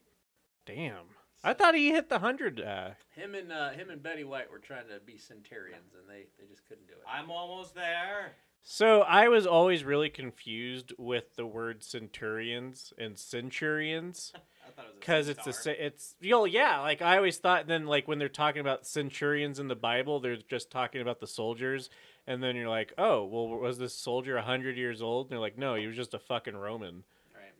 Damn. 0.72 1.06
I 1.44 1.52
thought 1.54 1.74
he 1.74 1.90
hit 1.90 2.08
the 2.08 2.18
hundred. 2.18 2.60
Uh, 2.60 2.90
Him 3.14 3.34
and 3.34 3.52
uh, 3.52 3.70
him 3.70 3.90
and 3.90 4.02
Betty 4.02 4.24
White 4.24 4.50
were 4.50 4.58
trying 4.58 4.88
to 4.88 5.00
be 5.04 5.18
centurions, 5.18 5.94
and 5.98 6.08
they 6.08 6.26
they 6.38 6.46
just 6.50 6.66
couldn't 6.68 6.86
do 6.88 6.94
it. 6.94 7.00
I'm 7.08 7.30
almost 7.30 7.74
there. 7.74 8.32
so 8.62 9.02
I 9.02 9.28
was 9.28 9.46
always 9.46 9.84
really 9.84 10.10
confused 10.10 10.92
with 10.98 11.36
the 11.36 11.46
word 11.46 11.82
centurions 11.84 12.92
and 12.98 13.16
centurions 13.18 14.32
I 14.36 14.70
thought 14.72 14.84
it 14.86 14.88
was 14.88 14.96
a 14.96 14.98
because 15.00 15.28
it's 15.28 15.44
the 15.44 15.52
star. 15.52 15.74
sa- 15.74 15.82
it's 15.84 16.16
you 16.20 16.30
know 16.30 16.44
yeah 16.44 16.80
like 16.80 17.00
I 17.00 17.16
always 17.16 17.38
thought 17.38 17.66
then 17.68 17.86
like 17.86 18.08
when 18.08 18.18
they're 18.18 18.28
talking 18.28 18.60
about 18.60 18.84
centurions 18.86 19.58
in 19.60 19.68
the 19.68 19.76
Bible 19.76 20.18
they're 20.20 20.36
just 20.36 20.70
talking 20.70 21.00
about 21.00 21.20
the 21.20 21.26
soldiers 21.26 21.88
and 22.26 22.42
then 22.42 22.56
you're 22.56 22.68
like 22.68 22.92
oh 22.98 23.24
well 23.24 23.48
was 23.48 23.78
this 23.78 23.94
soldier 23.94 24.36
a 24.36 24.42
hundred 24.42 24.76
years 24.76 25.00
old 25.00 25.26
and 25.26 25.32
they're 25.32 25.38
like 25.40 25.56
no 25.56 25.74
he 25.76 25.86
was 25.86 25.96
just 25.96 26.12
a 26.14 26.18
fucking 26.18 26.56
Roman 26.56 26.94
Right. 26.96 27.04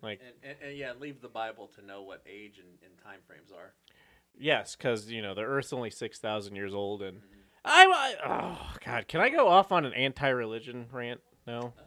Like- 0.02 0.20
and, 0.24 0.34
and, 0.60 0.68
and 0.70 0.76
yeah, 0.78 0.92
leave 0.98 1.20
the 1.20 1.28
Bible 1.28 1.68
to 1.76 1.84
know 1.84 2.02
what 2.02 2.22
age 2.26 2.58
and, 2.58 2.68
and 2.84 2.96
time 3.02 3.20
frames 3.26 3.50
are. 3.52 3.72
Yes, 4.38 4.76
because 4.76 5.10
you 5.10 5.20
know 5.20 5.34
the 5.34 5.42
Earth's 5.42 5.72
only 5.72 5.90
six 5.90 6.18
thousand 6.18 6.54
years 6.54 6.72
old, 6.72 7.02
and 7.02 7.22
I, 7.64 8.14
I 8.24 8.28
oh 8.28 8.76
god, 8.84 9.08
can 9.08 9.20
I 9.20 9.30
go 9.30 9.48
off 9.48 9.72
on 9.72 9.84
an 9.84 9.92
anti-religion 9.94 10.86
rant? 10.92 11.20
No. 11.46 11.58
Uh, 11.76 11.82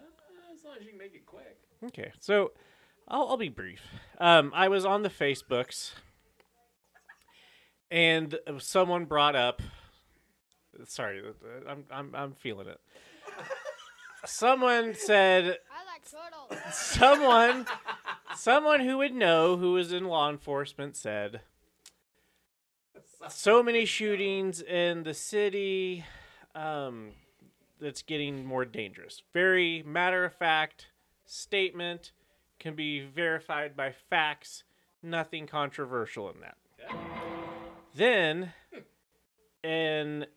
as 0.53 0.65
long 0.65 0.75
as 0.77 0.83
you 0.83 0.89
can 0.89 0.97
make 0.97 1.15
it 1.15 1.25
quick. 1.25 1.57
Okay, 1.85 2.11
so 2.19 2.51
I'll 3.07 3.29
I'll 3.29 3.37
be 3.37 3.47
brief. 3.47 3.81
Um, 4.19 4.51
I 4.53 4.67
was 4.67 4.85
on 4.85 5.01
the 5.03 5.09
Facebooks, 5.09 5.93
and 7.89 8.37
someone 8.59 9.05
brought 9.05 9.35
up. 9.37 9.61
Sorry, 10.85 11.21
I'm 11.69 11.85
I'm 11.89 12.13
I'm 12.15 12.33
feeling 12.33 12.67
it. 12.67 12.79
Someone 14.25 14.93
said 14.93 15.57
I 15.71 15.85
like 15.91 16.03
turtles. 16.59 16.73
someone 16.75 17.65
someone 18.35 18.81
who 18.81 18.97
would 18.97 19.13
know 19.13 19.57
who 19.57 19.73
was 19.73 19.91
in 19.91 20.05
law 20.05 20.29
enforcement 20.29 20.95
said 20.95 21.41
so 23.29 23.61
many 23.61 23.85
shootings 23.85 24.61
in 24.61 25.03
the 25.03 25.13
city 25.13 26.03
um 26.55 27.11
that's 27.81 28.03
getting 28.03 28.45
more 28.45 28.63
dangerous. 28.63 29.23
Very 29.33 29.83
matter 29.83 30.23
of 30.23 30.33
fact 30.35 30.87
statement 31.25 32.11
can 32.59 32.75
be 32.75 32.99
verified 33.03 33.75
by 33.75 33.91
facts 33.91 34.63
nothing 35.01 35.47
controversial 35.47 36.29
in 36.29 36.35
that. 36.41 36.57
Then 37.95 38.53
an 39.63 40.27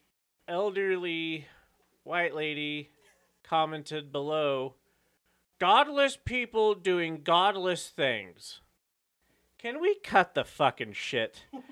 elderly 0.48 1.46
white 2.02 2.34
lady 2.34 2.90
commented 3.42 4.10
below 4.10 4.74
godless 5.64 6.18
people 6.22 6.74
doing 6.74 7.22
godless 7.24 7.88
things. 7.88 8.60
Can 9.56 9.80
we 9.80 9.94
cut 10.04 10.34
the 10.34 10.44
fucking 10.44 10.92
shit? 10.92 11.44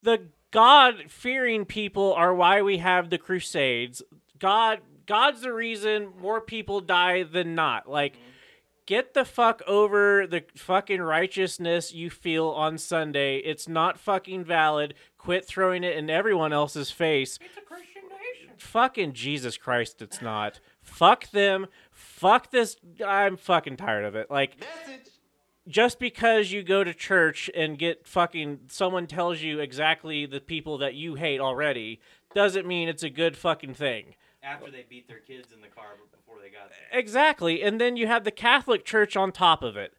The 0.00 0.28
God 0.52 1.06
fearing 1.08 1.64
people 1.64 2.14
are 2.14 2.32
why 2.32 2.62
we 2.62 2.78
have 2.78 3.10
the 3.10 3.18
crusades. 3.18 4.00
God 4.38 4.78
God's 5.06 5.40
the 5.40 5.52
reason 5.52 6.12
more 6.20 6.40
people 6.40 6.80
die 6.80 7.24
than 7.24 7.56
not. 7.56 7.90
Like 7.90 8.12
mm-hmm. 8.12 8.30
get 8.86 9.12
the 9.12 9.24
fuck 9.24 9.60
over 9.66 10.24
the 10.24 10.44
fucking 10.54 11.02
righteousness 11.02 11.92
you 11.92 12.10
feel 12.10 12.46
on 12.50 12.78
Sunday. 12.78 13.38
It's 13.38 13.66
not 13.66 13.98
fucking 13.98 14.44
valid. 14.44 14.94
Quit 15.18 15.44
throwing 15.44 15.82
it 15.82 15.96
in 15.96 16.08
everyone 16.08 16.52
else's 16.52 16.92
face. 16.92 17.40
It's 17.42 17.58
a 17.58 17.62
Christian 17.62 18.02
nation. 18.04 18.54
Fucking 18.56 19.14
Jesus 19.14 19.56
Christ, 19.56 20.00
it's 20.00 20.22
not. 20.22 20.60
Fuck 20.80 21.32
them. 21.32 21.66
Fuck 21.98 22.52
this. 22.52 22.76
I'm 23.04 23.36
fucking 23.36 23.76
tired 23.76 24.04
of 24.04 24.14
it. 24.14 24.30
Like, 24.30 24.64
just 25.66 25.98
because 25.98 26.52
you 26.52 26.62
go 26.62 26.84
to 26.84 26.94
church 26.94 27.50
and 27.56 27.76
get 27.76 28.06
fucking 28.06 28.60
someone 28.68 29.08
tells 29.08 29.42
you 29.42 29.58
exactly 29.58 30.24
the 30.24 30.40
people 30.40 30.78
that 30.78 30.94
you 30.94 31.16
hate 31.16 31.40
already 31.40 32.00
doesn't 32.34 32.66
mean 32.66 32.88
it's 32.88 33.02
a 33.02 33.10
good 33.10 33.36
fucking 33.36 33.74
thing. 33.74 34.14
After 34.44 34.70
they 34.70 34.86
beat 34.88 35.08
their 35.08 35.18
kids 35.18 35.52
in 35.52 35.60
the 35.60 35.66
car 35.66 35.96
before 36.12 36.36
they 36.40 36.50
got 36.50 36.70
there. 36.70 36.98
Exactly. 36.98 37.62
And 37.62 37.80
then 37.80 37.96
you 37.96 38.06
have 38.06 38.22
the 38.22 38.30
Catholic 38.30 38.84
Church 38.84 39.16
on 39.16 39.32
top 39.32 39.64
of 39.64 39.76
it. 39.76 39.92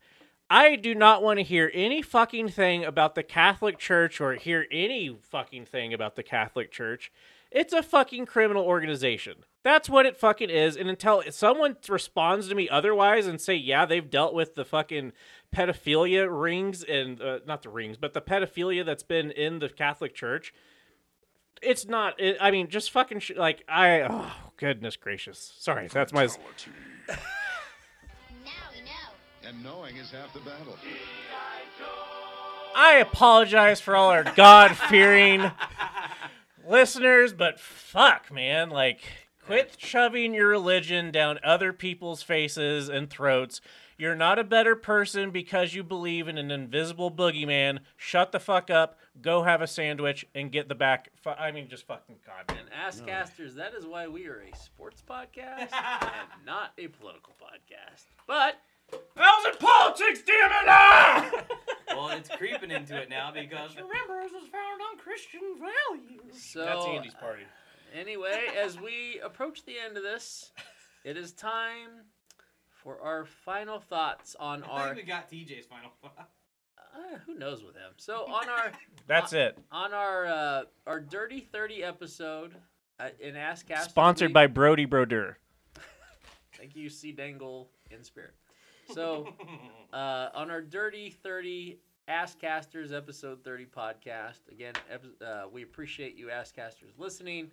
I 0.50 0.78
do 0.78 0.96
not 0.96 1.22
want 1.22 1.38
to 1.38 1.44
hear 1.44 1.70
any 1.74 2.02
fucking 2.02 2.50
thing 2.50 2.86
about 2.86 3.16
the 3.16 3.24
Catholic 3.24 3.78
Church 3.78 4.22
or 4.22 4.36
hear 4.36 4.66
any 4.72 5.18
fucking 5.22 5.66
thing 5.66 5.94
about 5.94 6.16
the 6.16 6.24
Catholic 6.24 6.72
Church. 6.72 7.12
It's 7.52 7.74
a 7.74 7.84
fucking 7.84 8.26
criminal 8.26 8.64
organization. 8.64 9.44
That's 9.64 9.90
what 9.90 10.06
it 10.06 10.18
fucking 10.18 10.50
is. 10.50 10.78
And 10.78 10.90
until 10.90 11.22
someone 11.32 11.76
responds 11.88 12.48
to 12.48 12.56
me 12.56 12.70
otherwise 12.70 13.28
and 13.28 13.42
say, 13.42 13.56
yeah, 13.56 13.86
they've 13.86 14.10
dealt 14.10 14.34
with 14.34 14.56
the 14.56 14.64
fucking 14.64 15.12
pedophilia 15.54 16.28
rings 16.30 16.84
and 16.84 17.22
uh, 17.22 17.40
not 17.46 17.64
the 17.64 17.70
rings, 17.70 17.98
but 17.98 18.14
the 18.14 18.22
pedophilia 18.22 18.86
that's 18.86 19.04
been 19.04 19.32
in 19.32 19.60
the 19.60 19.68
Catholic 19.68 20.16
Church, 20.16 20.54
it's 21.62 21.86
not. 21.86 22.20
It, 22.20 22.38
I 22.40 22.52
mean, 22.52 22.70
just 22.70 22.92
fucking 22.92 23.20
sh- 23.20 23.32
like 23.36 23.64
I. 23.68 24.02
Oh 24.02 24.32
goodness 24.56 24.96
gracious! 24.96 25.54
Sorry, 25.60 25.88
that's 25.88 26.14
my. 26.14 26.26
Now 26.26 26.32
we 27.08 28.82
know. 28.82 29.10
And 29.44 29.62
knowing 29.62 29.98
is 29.98 30.12
half 30.12 30.34
the 30.34 30.40
battle. 30.40 30.78
I 32.76 32.94
apologize 33.00 33.82
for 33.82 33.96
all 33.96 34.10
our 34.10 34.24
God 34.24 34.78
fearing 34.78 35.52
listeners, 36.70 37.34
but 37.34 37.60
fuck, 37.60 38.32
man. 38.32 38.70
Like, 38.70 39.02
quit 39.50 39.76
shoving 39.80 40.36
your 40.36 40.48
religion 40.48 41.10
down 41.10 41.40
other 41.44 41.74
people's 41.74 42.22
faces 42.22 42.88
and 42.88 43.10
throats. 43.10 43.62
You're 43.98 44.16
not 44.16 44.38
a 44.38 44.44
better 44.44 44.76
person 44.76 45.32
because 45.32 45.74
you 45.74 45.84
believe 45.84 46.28
in 46.28 46.38
an 46.38 46.52
invisible 46.52 47.10
boogeyman. 47.10 47.80
Shut 47.98 48.32
the 48.32 48.40
fuck 48.40 48.70
up, 48.70 49.00
go 49.20 49.42
have 49.44 49.64
a 49.64 49.68
sandwich, 49.68 50.24
and 50.36 50.52
get 50.52 50.70
the 50.70 50.76
back. 50.76 51.10
Fu- 51.16 51.32
I 51.32 51.52
mean, 51.52 51.68
just 51.68 51.88
fucking 51.88 52.18
God. 52.26 52.56
And 52.56 52.70
Asscasters, 52.70 53.56
that 53.56 53.74
is 53.74 53.88
why 53.88 54.08
we 54.08 54.28
are 54.28 54.42
a 54.42 54.56
sports 54.56 55.02
podcast 55.08 55.74
and 55.74 56.30
not 56.46 56.74
a 56.78 56.88
political 56.88 57.34
podcast. 57.42 58.06
But 58.28 58.62
I 59.18 59.44
was 59.44 59.54
in 59.54 59.68
politics, 59.68 60.22
damn 60.28 60.52
it! 60.52 60.68
Ah! 60.68 61.44
well, 61.88 62.10
it's 62.10 62.30
creeping 62.30 62.70
into 62.70 63.02
it 63.02 63.10
now 63.10 63.32
because 63.32 63.76
remember, 63.76 64.22
this 64.22 64.32
was 64.32 64.48
founded 64.52 64.86
on 64.92 65.00
Christian 65.00 65.42
values. 65.60 66.42
So 66.42 66.64
That's 66.64 66.86
Andy's 66.86 67.16
party. 67.16 67.44
Anyway, 67.94 68.48
as 68.58 68.80
we 68.80 69.20
approach 69.24 69.66
the 69.66 69.76
end 69.84 69.98
of 69.98 70.04
this, 70.04 70.52
it 71.04 71.18
is 71.18 71.32
time 71.32 71.90
for 72.70 73.02
our 73.02 73.26
final 73.26 73.80
thoughts 73.80 74.36
on 74.40 74.64
I 74.64 74.68
our. 74.68 74.86
think 74.96 74.98
we 74.98 75.04
got 75.04 75.30
TJ's 75.30 75.66
final 75.66 75.92
thought. 76.02 76.30
Uh, 76.78 77.18
who 77.26 77.36
knows 77.36 77.64
with 77.64 77.76
him? 77.76 77.92
So 77.98 78.26
on 78.26 78.50
our 78.50 78.72
That's 79.08 79.34
it. 79.34 79.58
on 79.72 79.94
our 79.94 80.26
uh, 80.26 80.62
our 80.88 81.00
Dirty 81.00 81.40
Thirty 81.40 81.84
episode 81.84 82.56
uh, 83.00 83.10
in 83.20 83.36
Asscasters, 83.36 83.90
Sponsored 83.90 84.34
by 84.34 84.48
Brody 84.48 84.86
Broder. 84.86 85.38
Thank 86.58 86.76
you, 86.76 86.90
C 86.90 87.12
Dangle 87.12 87.70
in 87.92 88.04
spirit. 88.04 88.34
So 88.94 89.34
uh, 89.94 90.30
on 90.34 90.50
our 90.50 90.62
Dirty 90.62 91.12
Thirty 91.12 91.80
Asscasters 92.10 92.92
episode 92.92 93.44
thirty 93.44 93.66
podcast, 93.66 94.50
again, 94.52 94.74
uh, 95.24 95.44
we 95.52 95.62
appreciate 95.62 96.16
you 96.18 96.28
Asscasters 96.28 96.98
listening. 96.98 97.52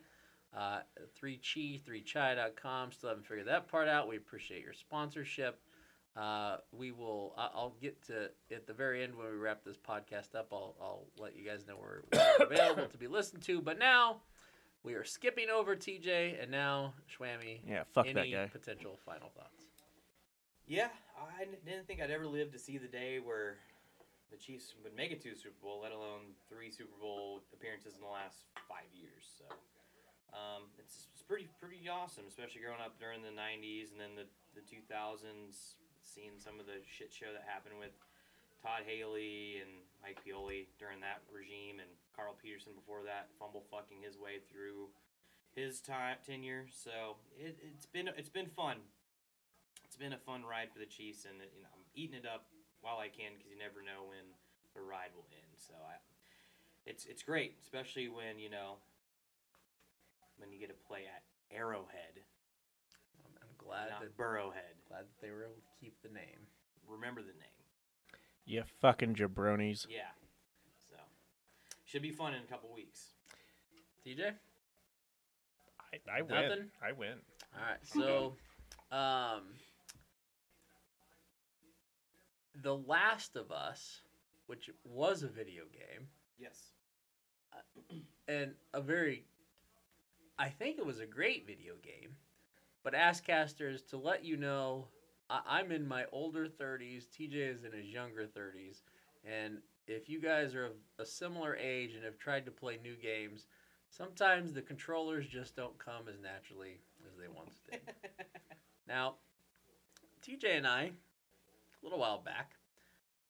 Uh, 0.57 0.81
3chi, 1.23 1.83
3chai.com. 1.83 2.93
Still 2.93 3.11
haven't 3.11 3.27
figured 3.27 3.47
that 3.47 3.69
part 3.69 3.89
out. 3.89 4.09
We 4.09 4.17
appreciate 4.17 4.63
your 4.63 4.73
sponsorship. 4.73 5.61
Uh, 6.17 6.57
we 6.73 6.93
will. 6.93 7.35
I- 7.37 7.51
I'll 7.55 7.75
get 7.81 8.03
to 8.07 8.31
at 8.51 8.67
the 8.67 8.73
very 8.73 9.03
end 9.03 9.15
when 9.15 9.27
we 9.27 9.37
wrap 9.37 9.63
this 9.65 9.77
podcast 9.77 10.35
up. 10.35 10.49
I'll, 10.53 10.75
I'll 10.81 11.05
let 11.19 11.37
you 11.37 11.45
guys 11.45 11.67
know 11.69 11.77
we're, 11.79 12.01
we're 12.11 12.47
available 12.47 12.87
to 12.87 12.97
be 12.97 13.07
listened 13.07 13.43
to. 13.43 13.61
But 13.61 13.79
now 13.79 14.23
we 14.83 14.95
are 14.95 15.05
skipping 15.05 15.51
over 15.51 15.77
TJ 15.77 16.41
and 16.43 16.51
now 16.51 16.95
Schwammy. 17.07 17.61
Yeah, 17.69 17.83
fuck 17.93 18.07
that 18.07 18.17
any 18.17 18.33
guy. 18.33 18.47
potential 18.47 18.99
final 19.05 19.31
thoughts? 19.37 19.65
Yeah, 20.67 20.89
I 21.39 21.45
didn't 21.67 21.87
think 21.87 22.01
I'd 22.01 22.11
ever 22.11 22.27
live 22.27 22.51
to 22.53 22.59
see 22.59 22.79
the 22.79 22.89
day 22.89 23.19
where 23.23 23.59
the 24.31 24.37
Chiefs 24.39 24.75
would 24.83 24.97
make 24.97 25.13
it 25.13 25.21
to 25.23 25.31
the 25.31 25.37
Super 25.37 25.55
Bowl, 25.63 25.81
let 25.83 25.93
alone 25.93 26.33
three 26.49 26.71
Super 26.71 26.97
Bowl 27.01 27.43
appearances 27.53 27.95
in 27.95 28.01
the 28.01 28.09
last 28.09 28.39
five 28.69 28.89
years. 28.95 29.29
So 29.39 29.45
um, 30.33 30.71
it's, 30.79 31.11
it's 31.13 31.23
pretty 31.23 31.47
pretty 31.61 31.87
awesome, 31.91 32.25
especially 32.27 32.63
growing 32.63 32.83
up 32.83 32.99
during 32.99 33.23
the 33.23 33.35
'90s 33.35 33.93
and 33.93 33.99
then 34.01 34.15
the 34.19 34.27
the 34.57 34.65
2000s, 34.65 35.77
seeing 36.01 36.41
some 36.41 36.57
of 36.57 36.65
the 36.65 36.81
shit 36.89 37.13
show 37.13 37.29
that 37.29 37.45
happened 37.45 37.77
with 37.77 37.93
Todd 38.65 38.89
Haley 38.89 39.61
and 39.61 39.85
Mike 40.01 40.17
Pioli 40.25 40.67
during 40.81 40.99
that 41.05 41.21
regime, 41.29 41.79
and 41.79 41.91
Carl 42.17 42.35
Peterson 42.41 42.73
before 42.73 43.05
that, 43.05 43.29
fumble 43.37 43.69
fucking 43.69 44.01
his 44.01 44.17
way 44.17 44.41
through 44.49 44.89
his 45.53 45.85
time 45.85 46.17
tenure. 46.25 46.67
So 46.73 47.21
it, 47.37 47.61
it's 47.61 47.87
been 47.87 48.09
it's 48.17 48.33
been 48.33 48.49
fun 48.49 48.81
it's 49.97 50.05
been 50.05 50.13
a 50.13 50.21
fun 50.29 50.45
ride 50.45 50.69
for 50.69 50.77
the 50.77 50.85
Chiefs, 50.85 51.25
and 51.25 51.41
you 51.41 51.65
know 51.65 51.73
I'm 51.73 51.89
eating 51.97 52.21
it 52.21 52.29
up 52.29 52.53
while 52.85 53.01
I 53.01 53.09
can 53.09 53.33
because 53.33 53.49
you 53.49 53.57
never 53.57 53.81
know 53.81 54.05
when 54.05 54.29
the 54.77 54.85
ride 54.85 55.09
will 55.17 55.25
end. 55.33 55.57
So 55.57 55.73
I, 55.73 55.97
it's 56.85 57.07
it's 57.07 57.25
great, 57.25 57.57
especially 57.65 58.13
when 58.13 58.37
you 58.37 58.53
know 58.53 58.77
when 60.39 60.53
you 60.53 60.59
get 60.59 60.69
to 60.69 60.87
play 60.89 61.01
at 61.07 61.23
Arrowhead, 61.57 62.21
I'm, 63.25 63.33
I'm 63.43 63.49
glad 63.59 63.91
not 63.91 64.01
that 64.01 64.17
Burrowhead. 64.17 64.75
glad 64.89 65.03
that 65.03 65.21
they 65.23 65.31
were 65.31 65.45
able 65.45 65.55
to 65.55 65.81
keep 65.85 65.95
the 66.03 66.09
name. 66.09 66.47
Remember 66.89 67.21
the 67.21 67.29
name. 67.29 68.21
You 68.45 68.63
fucking 68.81 69.15
jabronis. 69.15 69.87
Yeah. 69.89 70.13
So 70.91 70.97
should 71.85 72.03
be 72.03 72.11
fun 72.13 72.35
in 72.35 72.43
a 72.43 72.47
couple 72.47 72.73
weeks. 72.75 73.07
TJ. 74.07 74.33
I, 75.93 76.19
I 76.19 76.23
win. 76.23 76.71
I 76.83 76.93
win. 76.93 77.15
All 77.55 77.63
right, 77.71 77.79
so 77.83 78.35
um, 78.97 79.43
The 82.63 82.77
Last 82.77 83.37
of 83.37 83.51
Us, 83.51 84.01
which 84.47 84.71
was 84.85 85.23
a 85.23 85.29
video 85.29 85.65
game, 85.73 86.07
Yes. 86.39 86.73
and 88.29 88.53
a 88.75 88.81
very, 88.81 89.25
I 90.39 90.49
think 90.49 90.79
it 90.79 90.87
was 90.87 91.01
a 91.01 91.07
great 91.07 91.47
video 91.47 91.75
game, 91.83 92.17
but 92.85 92.95
Asscasters, 92.95 93.87
to 93.91 93.97
let 93.97 94.25
you 94.25 94.37
know, 94.37 94.89
I- 95.31 95.43
I'm 95.47 95.73
in 95.73 95.87
my 95.87 96.07
older 96.13 96.49
30s, 96.49 97.07
TJ 97.07 97.49
is 97.49 97.65
in 97.65 97.73
his 97.73 97.87
younger 97.89 98.27
30s, 98.27 98.83
and 99.25 99.63
if 99.87 100.09
you 100.09 100.21
guys 100.21 100.55
are 100.55 100.67
of 100.67 100.77
a 100.99 101.07
similar 101.07 101.57
age 101.57 101.95
and 101.95 102.05
have 102.05 102.19
tried 102.19 102.47
to 102.47 102.53
play 102.53 102.79
new 102.79 102.97
games, 102.97 103.47
sometimes 103.91 104.53
the 104.53 104.63
controllers 104.63 105.27
just 105.29 105.57
don't 105.57 105.79
come 105.79 106.09
as 106.09 106.21
naturally 106.21 106.81
as 107.07 107.17
they 107.17 107.29
once 107.29 107.61
did. 107.71 107.81
Now, 108.89 109.17
TJ 110.23 110.57
and 110.57 110.67
I, 110.67 110.83
a 110.85 110.93
little 111.83 111.99
while 111.99 112.19
back, 112.19 112.57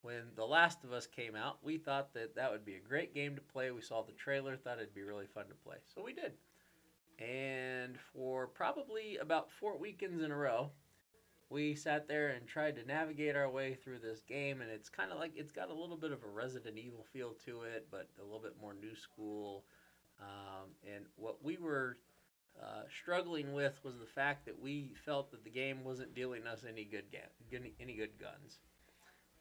when 0.03 0.35
The 0.37 0.47
Last 0.47 0.85
of 0.85 0.93
Us 0.93 1.07
came 1.07 1.37
out, 1.37 1.65
we 1.65 1.79
thought 1.79 2.15
that 2.15 2.37
that 2.37 2.53
would 2.53 2.65
be 2.65 2.77
a 2.77 2.81
great 2.81 3.15
game 3.15 3.37
to 3.37 3.43
play. 3.43 3.71
We 3.73 3.83
saw 3.83 4.03
the 4.03 4.13
trailer, 4.13 4.57
thought 4.57 4.79
it'd 4.79 4.95
be 4.95 5.03
really 5.03 5.27
fun 5.27 5.49
to 5.49 5.55
play. 5.55 5.79
So 5.95 6.03
we 6.03 6.13
did. 6.15 6.35
And 7.19 7.97
for 8.13 8.47
probably 8.47 9.17
about 9.17 9.51
four 9.51 9.79
weekends 9.79 10.23
in 10.23 10.31
a 10.31 10.37
row, 10.37 10.71
we 11.49 11.75
sat 11.75 12.09
there 12.09 12.29
and 12.29 12.47
tried 12.47 12.77
to 12.77 12.85
navigate 12.85 13.37
our 13.37 13.49
way 13.51 13.75
through 13.75 14.01
this 14.01 14.21
game. 14.21 14.61
And 14.61 14.71
it's 14.71 14.89
kind 14.89 15.11
of 15.13 15.19
like 15.19 15.33
it's 15.35 15.53
got 15.53 15.71
a 15.71 15.75
little 15.75 15.97
bit 15.97 16.13
of 16.13 16.23
a 16.25 16.29
Resident 16.29 16.77
Evil 16.79 17.05
feel 17.13 17.33
to 17.47 17.63
it, 17.63 17.87
but 17.91 18.09
a 18.21 18.25
little 18.25 18.41
bit 18.41 18.55
more 18.61 18.75
new 18.75 18.95
school. 18.95 19.65
Um, 20.21 20.71
and 20.95 21.05
what 21.17 21.43
we 21.45 21.57
were 21.57 21.99
uh, 22.61 22.83
struggling 23.03 23.53
with 23.53 23.79
was 23.85 23.99
the 23.99 24.07
fact 24.07 24.45
that 24.47 24.61
we 24.61 24.93
felt 25.05 25.31
that 25.31 25.45
the 25.45 25.51
game 25.51 25.85
wasn't 25.85 26.15
dealing 26.15 26.47
us 26.47 26.65
any 26.69 26.85
good 26.85 27.05
ga- 27.13 27.59
any, 27.81 27.95
good 27.95 28.19
guns, 28.19 28.61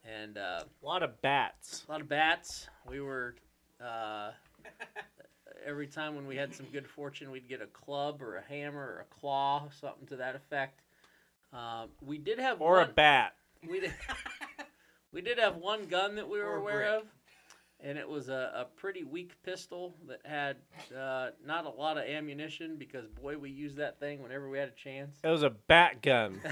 and 0.03 0.37
uh, 0.37 0.63
A 0.81 0.85
lot 0.85 1.01
of 1.01 1.21
bats. 1.21 1.85
a 1.87 1.91
lot 1.93 2.01
of 2.01 2.09
bats. 2.09 2.67
We 2.85 2.99
were 2.99 3.35
uh, 3.81 4.31
every 5.65 5.87
time 5.87 6.15
when 6.15 6.27
we 6.27 6.35
had 6.35 6.53
some 6.53 6.65
good 6.71 6.87
fortune, 6.87 7.31
we'd 7.31 7.47
get 7.47 7.61
a 7.61 7.67
club 7.67 8.21
or 8.21 8.37
a 8.37 8.43
hammer 8.43 8.81
or 8.81 9.05
a 9.09 9.19
claw, 9.19 9.69
something 9.79 10.07
to 10.07 10.15
that 10.17 10.35
effect. 10.35 10.81
Um, 11.53 11.89
we 12.01 12.17
did 12.17 12.39
have 12.39 12.61
Or 12.61 12.81
a 12.81 12.87
bat. 12.87 13.35
we 13.67 13.79
did 13.79 13.93
we 15.11 15.21
did 15.21 15.37
have 15.37 15.55
one 15.57 15.85
gun 15.85 16.15
that 16.15 16.27
we 16.27 16.39
were 16.39 16.53
Or 16.53 16.57
aware 16.57 16.77
brick. 16.79 16.89
of, 16.89 17.03
and 17.79 17.97
it 17.97 18.07
was 18.07 18.29
a, 18.29 18.51
a 18.55 18.65
pretty 18.75 19.03
weak 19.03 19.41
pistol 19.43 19.95
that 20.07 20.21
had 20.25 20.57
uh, 20.97 21.29
not 21.45 21.65
a 21.65 21.69
lot 21.69 21.97
of 21.97 22.03
ammunition 22.05 22.75
because 22.77 23.07
boy, 23.07 23.37
we 23.37 23.49
used 23.49 23.77
that 23.77 23.99
thing 23.99 24.21
whenever 24.21 24.49
we 24.49 24.57
had 24.57 24.69
a 24.69 24.71
chance. 24.71 25.17
It 25.23 25.29
was 25.29 25.43
a 25.43 25.49
bat 25.51 26.01
gun. 26.01 26.41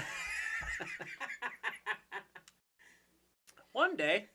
One 3.72 3.96
day, 3.96 4.26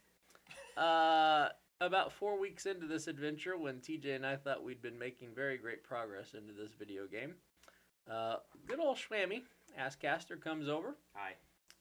uh, 0.75 1.49
about 1.81 2.11
four 2.11 2.39
weeks 2.39 2.65
into 2.65 2.87
this 2.87 3.07
adventure, 3.07 3.57
when 3.57 3.75
TJ 3.75 4.15
and 4.15 4.25
I 4.25 4.35
thought 4.35 4.63
we'd 4.63 4.81
been 4.81 4.99
making 4.99 5.29
very 5.35 5.57
great 5.57 5.83
progress 5.83 6.33
into 6.33 6.53
this 6.53 6.71
video 6.77 7.07
game, 7.07 7.35
uh, 8.11 8.37
good 8.67 8.79
old 8.79 8.97
Schwammy, 8.97 9.43
Asscaster, 9.79 10.39
comes 10.41 10.67
over. 10.67 10.97
Hi. 11.13 11.33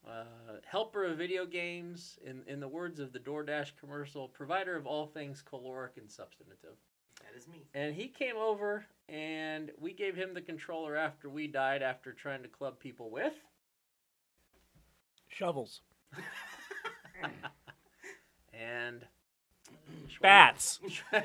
Uh, 0.07 0.23
helper 0.65 1.03
of 1.03 1.17
video 1.17 1.45
games, 1.45 2.17
in, 2.25 2.41
in 2.47 2.59
the 2.59 2.67
words 2.67 2.99
of 2.99 3.11
the 3.11 3.19
DoorDash 3.19 3.71
commercial, 3.79 4.29
provider 4.29 4.77
of 4.77 4.87
all 4.87 5.07
things 5.07 5.41
caloric 5.41 5.97
and 5.97 6.09
substantive. 6.09 6.77
That 7.19 7.37
is 7.37 7.47
me. 7.47 7.65
And 7.73 7.93
he 7.93 8.07
came 8.07 8.37
over, 8.37 8.85
and 9.09 9.71
we 9.77 9.91
gave 9.91 10.15
him 10.15 10.33
the 10.33 10.41
controller 10.41 10.95
after 10.95 11.29
we 11.29 11.47
died 11.47 11.81
after 11.81 12.13
trying 12.13 12.43
to 12.43 12.47
club 12.47 12.79
people 12.79 13.09
with. 13.09 13.33
Shovels. 15.27 15.81
And. 18.59 19.05
Bats. 20.21 20.79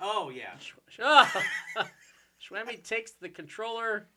Oh 0.00 0.28
yeah. 0.28 0.54
Schwammy 0.90 2.78
oh. 2.78 2.80
takes 2.84 3.12
the 3.12 3.28
controller 3.28 4.08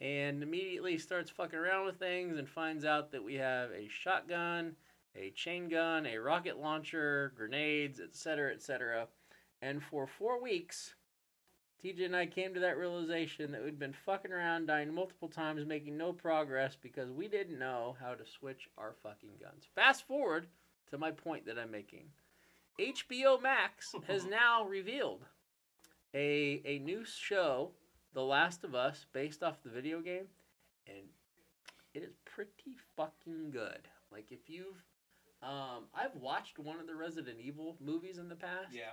and 0.00 0.42
immediately 0.42 0.98
starts 0.98 1.30
fucking 1.30 1.58
around 1.58 1.86
with 1.86 1.98
things 1.98 2.38
and 2.38 2.48
finds 2.48 2.84
out 2.84 3.12
that 3.12 3.22
we 3.22 3.34
have 3.34 3.70
a 3.70 3.88
shotgun, 3.88 4.74
a 5.14 5.30
chain 5.30 5.68
gun, 5.68 6.06
a 6.06 6.18
rocket 6.18 6.58
launcher, 6.58 7.32
grenades, 7.36 8.00
etc., 8.00 8.52
etc. 8.52 9.06
And 9.60 9.82
for 9.82 10.06
four 10.06 10.42
weeks, 10.42 10.94
TJ 11.84 12.06
and 12.06 12.16
I 12.16 12.26
came 12.26 12.54
to 12.54 12.60
that 12.60 12.78
realization 12.78 13.52
that 13.52 13.64
we'd 13.64 13.78
been 13.78 13.94
fucking 14.04 14.32
around, 14.32 14.66
dying 14.66 14.92
multiple 14.92 15.28
times, 15.28 15.64
making 15.64 15.96
no 15.96 16.12
progress 16.12 16.76
because 16.80 17.10
we 17.10 17.28
didn't 17.28 17.58
know 17.58 17.96
how 18.00 18.14
to 18.14 18.24
switch 18.26 18.68
our 18.76 18.94
fucking 19.02 19.34
guns. 19.40 19.68
Fast 19.74 20.06
forward 20.06 20.48
to 20.90 20.98
my 20.98 21.10
point 21.10 21.46
that 21.46 21.58
I'm 21.58 21.70
making. 21.70 22.06
HBO 22.78 23.42
Max 23.42 23.94
has 24.06 24.24
now 24.30 24.64
revealed 24.64 25.24
a 26.14 26.62
a 26.64 26.78
new 26.78 27.04
show, 27.04 27.72
The 28.14 28.22
Last 28.22 28.64
of 28.64 28.74
Us, 28.74 29.06
based 29.12 29.42
off 29.42 29.62
the 29.62 29.70
video 29.70 30.00
game, 30.00 30.26
and 30.86 31.08
it 31.94 32.02
is 32.02 32.14
pretty 32.24 32.76
fucking 32.96 33.50
good. 33.50 33.88
Like 34.12 34.30
if 34.30 34.48
you've, 34.48 34.82
um, 35.42 35.84
I've 35.94 36.14
watched 36.14 36.58
one 36.58 36.78
of 36.80 36.86
the 36.86 36.94
Resident 36.94 37.38
Evil 37.40 37.76
movies 37.84 38.18
in 38.18 38.28
the 38.28 38.36
past, 38.36 38.72
Yeah. 38.72 38.92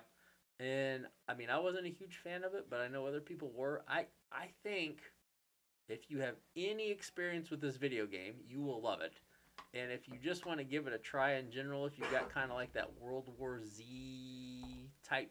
and 0.60 1.06
I 1.28 1.36
mean 1.36 1.50
I 1.50 1.60
wasn't 1.60 1.86
a 1.86 1.90
huge 1.90 2.18
fan 2.18 2.44
of 2.44 2.54
it, 2.56 2.66
but 2.70 2.82
I 2.82 2.88
know 2.88 3.06
other 3.06 3.22
people 3.22 3.52
were. 3.56 3.84
I 3.88 4.08
I 4.32 4.48
think 4.64 5.02
if 5.88 6.10
you 6.10 6.20
have 6.20 6.36
any 6.56 6.90
experience 6.90 7.52
with 7.52 7.62
this 7.62 7.76
video 7.78 8.08
game, 8.08 8.36
you 8.48 8.62
will 8.62 8.82
love 8.82 9.02
it. 9.02 9.14
And 9.76 9.92
if 9.92 10.08
you 10.08 10.14
just 10.24 10.46
want 10.46 10.60
to 10.60 10.64
give 10.64 10.88
it 10.88 10.94
a 10.94 10.98
try 10.98 11.34
in 11.34 11.52
general, 11.52 11.86
if 11.86 12.00
you've 12.00 12.10
got 12.12 12.30
kind 12.34 12.50
of 12.50 12.56
like 12.58 12.72
that 12.74 12.90
World 13.00 13.30
War 13.38 13.60
Z 13.64 14.90
type 15.04 15.30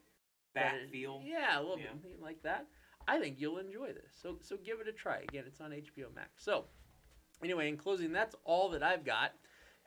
fetish- 0.53 0.91
feel. 0.91 1.23
yeah, 1.25 1.59
a 1.59 1.63
little 1.63 1.79
Yeah. 1.79 1.95
bit 1.95 2.21
like 2.21 2.43
that. 2.43 2.67
I 3.09 3.19
think 3.19 3.41
you'll 3.41 3.59
enjoy 3.59 3.93
this. 3.93 4.13
So 4.21 4.39
so 4.43 4.57
give 4.59 4.81
it 4.81 4.89
a 4.89 4.93
try. 4.93 5.19
Again, 5.21 5.45
it's 5.47 5.61
on 5.61 5.73
HBO 5.73 6.11
Max. 6.15 6.43
So 6.45 6.67
anyway, 7.43 7.69
in 7.69 7.77
closing, 7.77 8.13
that's 8.13 8.35
all 8.45 8.69
that 8.71 8.83
I've 8.83 9.05
got. 9.05 9.33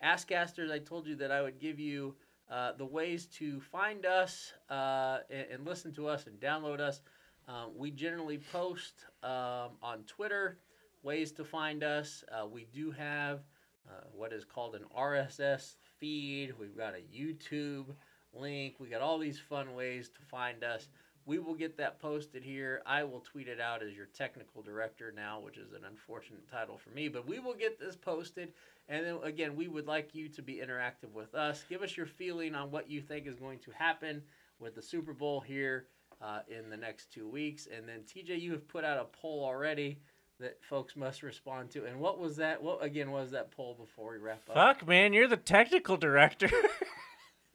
Asscasters, 0.03 0.71
I 0.71 0.79
told 0.79 1.07
you 1.07 1.15
that 1.17 1.31
I 1.31 1.41
would 1.41 1.59
give 1.59 1.79
you 1.79 2.15
uh, 2.49 2.71
the 2.73 2.85
ways 2.85 3.25
to 3.27 3.59
find 3.59 4.05
us 4.05 4.53
uh, 4.69 5.19
and, 5.29 5.47
and 5.51 5.65
listen 5.65 5.93
to 5.93 6.07
us 6.07 6.27
and 6.27 6.39
download 6.39 6.79
us. 6.79 7.01
Um, 7.47 7.71
we 7.75 7.91
generally 7.91 8.37
post 8.37 9.05
um, 9.23 9.77
on 9.81 10.03
Twitter 10.07 10.59
ways 11.03 11.31
to 11.33 11.43
find 11.43 11.83
us. 11.83 12.23
Uh, 12.31 12.45
we 12.45 12.65
do 12.65 12.91
have 12.91 13.41
uh, 13.89 14.05
what 14.13 14.33
is 14.33 14.43
called 14.45 14.75
an 14.75 14.85
RSS 14.97 15.75
feed. 15.99 16.53
We've 16.59 16.77
got 16.77 16.93
a 16.93 17.03
YouTube 17.15 17.85
link. 18.33 18.75
We 18.79 18.89
got 18.89 19.01
all 19.01 19.17
these 19.17 19.39
fun 19.39 19.73
ways 19.75 20.09
to 20.09 20.21
find 20.21 20.63
us. 20.63 20.89
We 21.25 21.39
will 21.39 21.55
get 21.55 21.75
that 21.77 21.99
posted 21.99 22.41
here. 22.41 22.81
I 22.85 23.03
will 23.03 23.19
tweet 23.19 23.49
it 23.49 23.59
out 23.59 23.83
as 23.83 23.93
your 23.93 24.05
technical 24.05 24.61
director 24.61 25.11
now, 25.13 25.41
which 25.41 25.57
is 25.57 25.73
an 25.73 25.83
unfortunate 25.85 26.49
title 26.49 26.77
for 26.77 26.89
me, 26.91 27.09
but 27.09 27.27
we 27.27 27.39
will 27.39 27.53
get 27.53 27.77
this 27.77 27.97
posted. 27.97 28.53
And 28.87 29.05
then 29.05 29.17
again, 29.23 29.55
we 29.55 29.67
would 29.67 29.87
like 29.87 30.15
you 30.15 30.29
to 30.29 30.41
be 30.41 30.55
interactive 30.55 31.11
with 31.13 31.35
us. 31.35 31.65
Give 31.67 31.81
us 31.81 31.97
your 31.97 32.05
feeling 32.05 32.55
on 32.55 32.71
what 32.71 32.89
you 32.89 33.01
think 33.01 33.27
is 33.27 33.35
going 33.35 33.59
to 33.59 33.71
happen 33.71 34.21
with 34.59 34.75
the 34.75 34.81
Super 34.81 35.13
Bowl 35.13 35.41
here 35.41 35.87
uh, 36.21 36.39
in 36.47 36.69
the 36.69 36.77
next 36.77 37.11
two 37.11 37.27
weeks. 37.27 37.67
And 37.75 37.87
then 37.87 38.03
TJ, 38.07 38.39
you 38.39 38.51
have 38.53 38.67
put 38.67 38.85
out 38.85 38.97
a 38.97 39.05
poll 39.05 39.43
already 39.43 39.99
that 40.39 40.57
folks 40.63 40.95
must 40.95 41.23
respond 41.23 41.71
to. 41.71 41.85
And 41.85 41.99
what 41.99 42.19
was 42.19 42.35
that? 42.37 42.61
What 42.61 42.83
again 42.83 43.11
was 43.11 43.31
that 43.31 43.51
poll 43.51 43.75
before 43.79 44.11
we 44.11 44.17
wrap 44.19 44.41
up? 44.49 44.55
Fuck, 44.55 44.87
man, 44.87 45.13
you're 45.13 45.27
the 45.27 45.37
technical 45.37 45.97
director. 45.97 46.49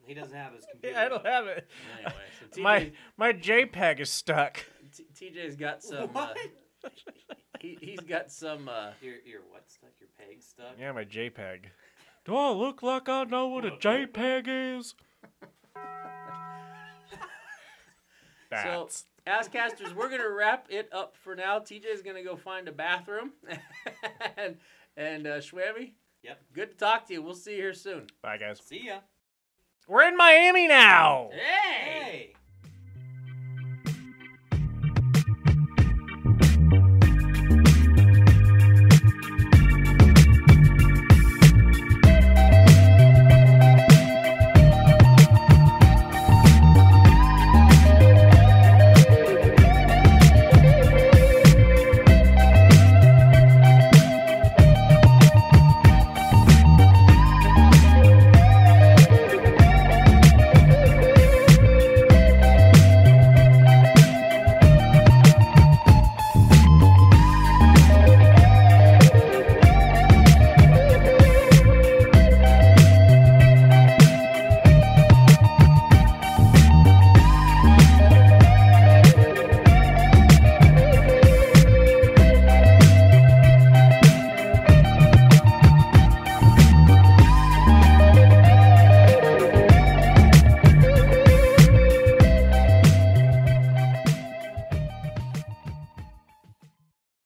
He 0.05 0.15
doesn't 0.15 0.37
have 0.37 0.53
his 0.53 0.67
computer. 0.71 0.99
I 0.99 1.09
don't 1.09 1.19
up. 1.19 1.27
have 1.27 1.47
it. 1.47 1.69
Anyway, 1.97 2.13
so 2.41 2.47
TJ, 2.61 2.63
My 2.63 2.93
my 3.17 3.33
JPEG 3.33 4.01
is 4.01 4.11
stuck. 4.11 4.59
T- 4.93 5.07
TJ's 5.15 5.55
got 5.55 5.81
some. 5.85 6.03
Uh, 6.03 6.07
What? 6.09 6.39
he, 7.61 7.79
he's 7.81 8.01
got 8.01 8.29
some. 8.33 8.69
Uh, 8.69 8.91
Your 9.01 9.15
your 9.25 9.43
what 9.49 9.63
stuck? 9.71 9.91
Your 10.01 10.09
peg 10.19 10.43
stuck? 10.43 10.75
Yeah, 10.77 10.91
my 10.91 11.05
JPEG. 11.05 11.67
Do 12.25 12.35
I 12.37 12.51
look 12.51 12.83
like 12.83 13.09
I 13.09 13.23
know 13.23 13.47
what 13.47 13.65
a 13.65 13.71
JPEG 13.71 14.79
is? 14.81 14.97
So, 18.51 18.89
That's 19.25 19.49
Asscasters, 19.49 19.95
we're 19.95 20.09
gonna 20.11 20.29
wrap 20.31 20.67
it 20.69 20.89
up 20.93 21.15
for 21.23 21.35
now. 21.37 21.59
TJ's 21.61 22.03
gonna 22.03 22.25
go 22.25 22.37
find 22.37 22.67
a 22.69 22.73
bathroom, 22.73 23.33
and 24.37 24.57
and 24.97 25.27
uh, 25.27 25.39
Schwabby, 25.39 25.93
Yep. 26.23 26.41
good 26.53 26.71
to 26.73 26.77
talk 26.77 27.07
to 27.07 27.13
you. 27.15 27.23
We'll 27.23 27.35
see 27.35 27.53
you 27.53 27.59
here 27.59 27.73
soon. 27.75 28.07
bye, 28.23 28.37
guys. 28.39 28.61
See 28.65 28.87
ya. 28.87 28.99
We're 29.89 30.09
in 30.09 30.17
Miami 30.17 30.69
now. 30.69 31.31
Hey. 31.33 31.91
Hey. 32.03 32.35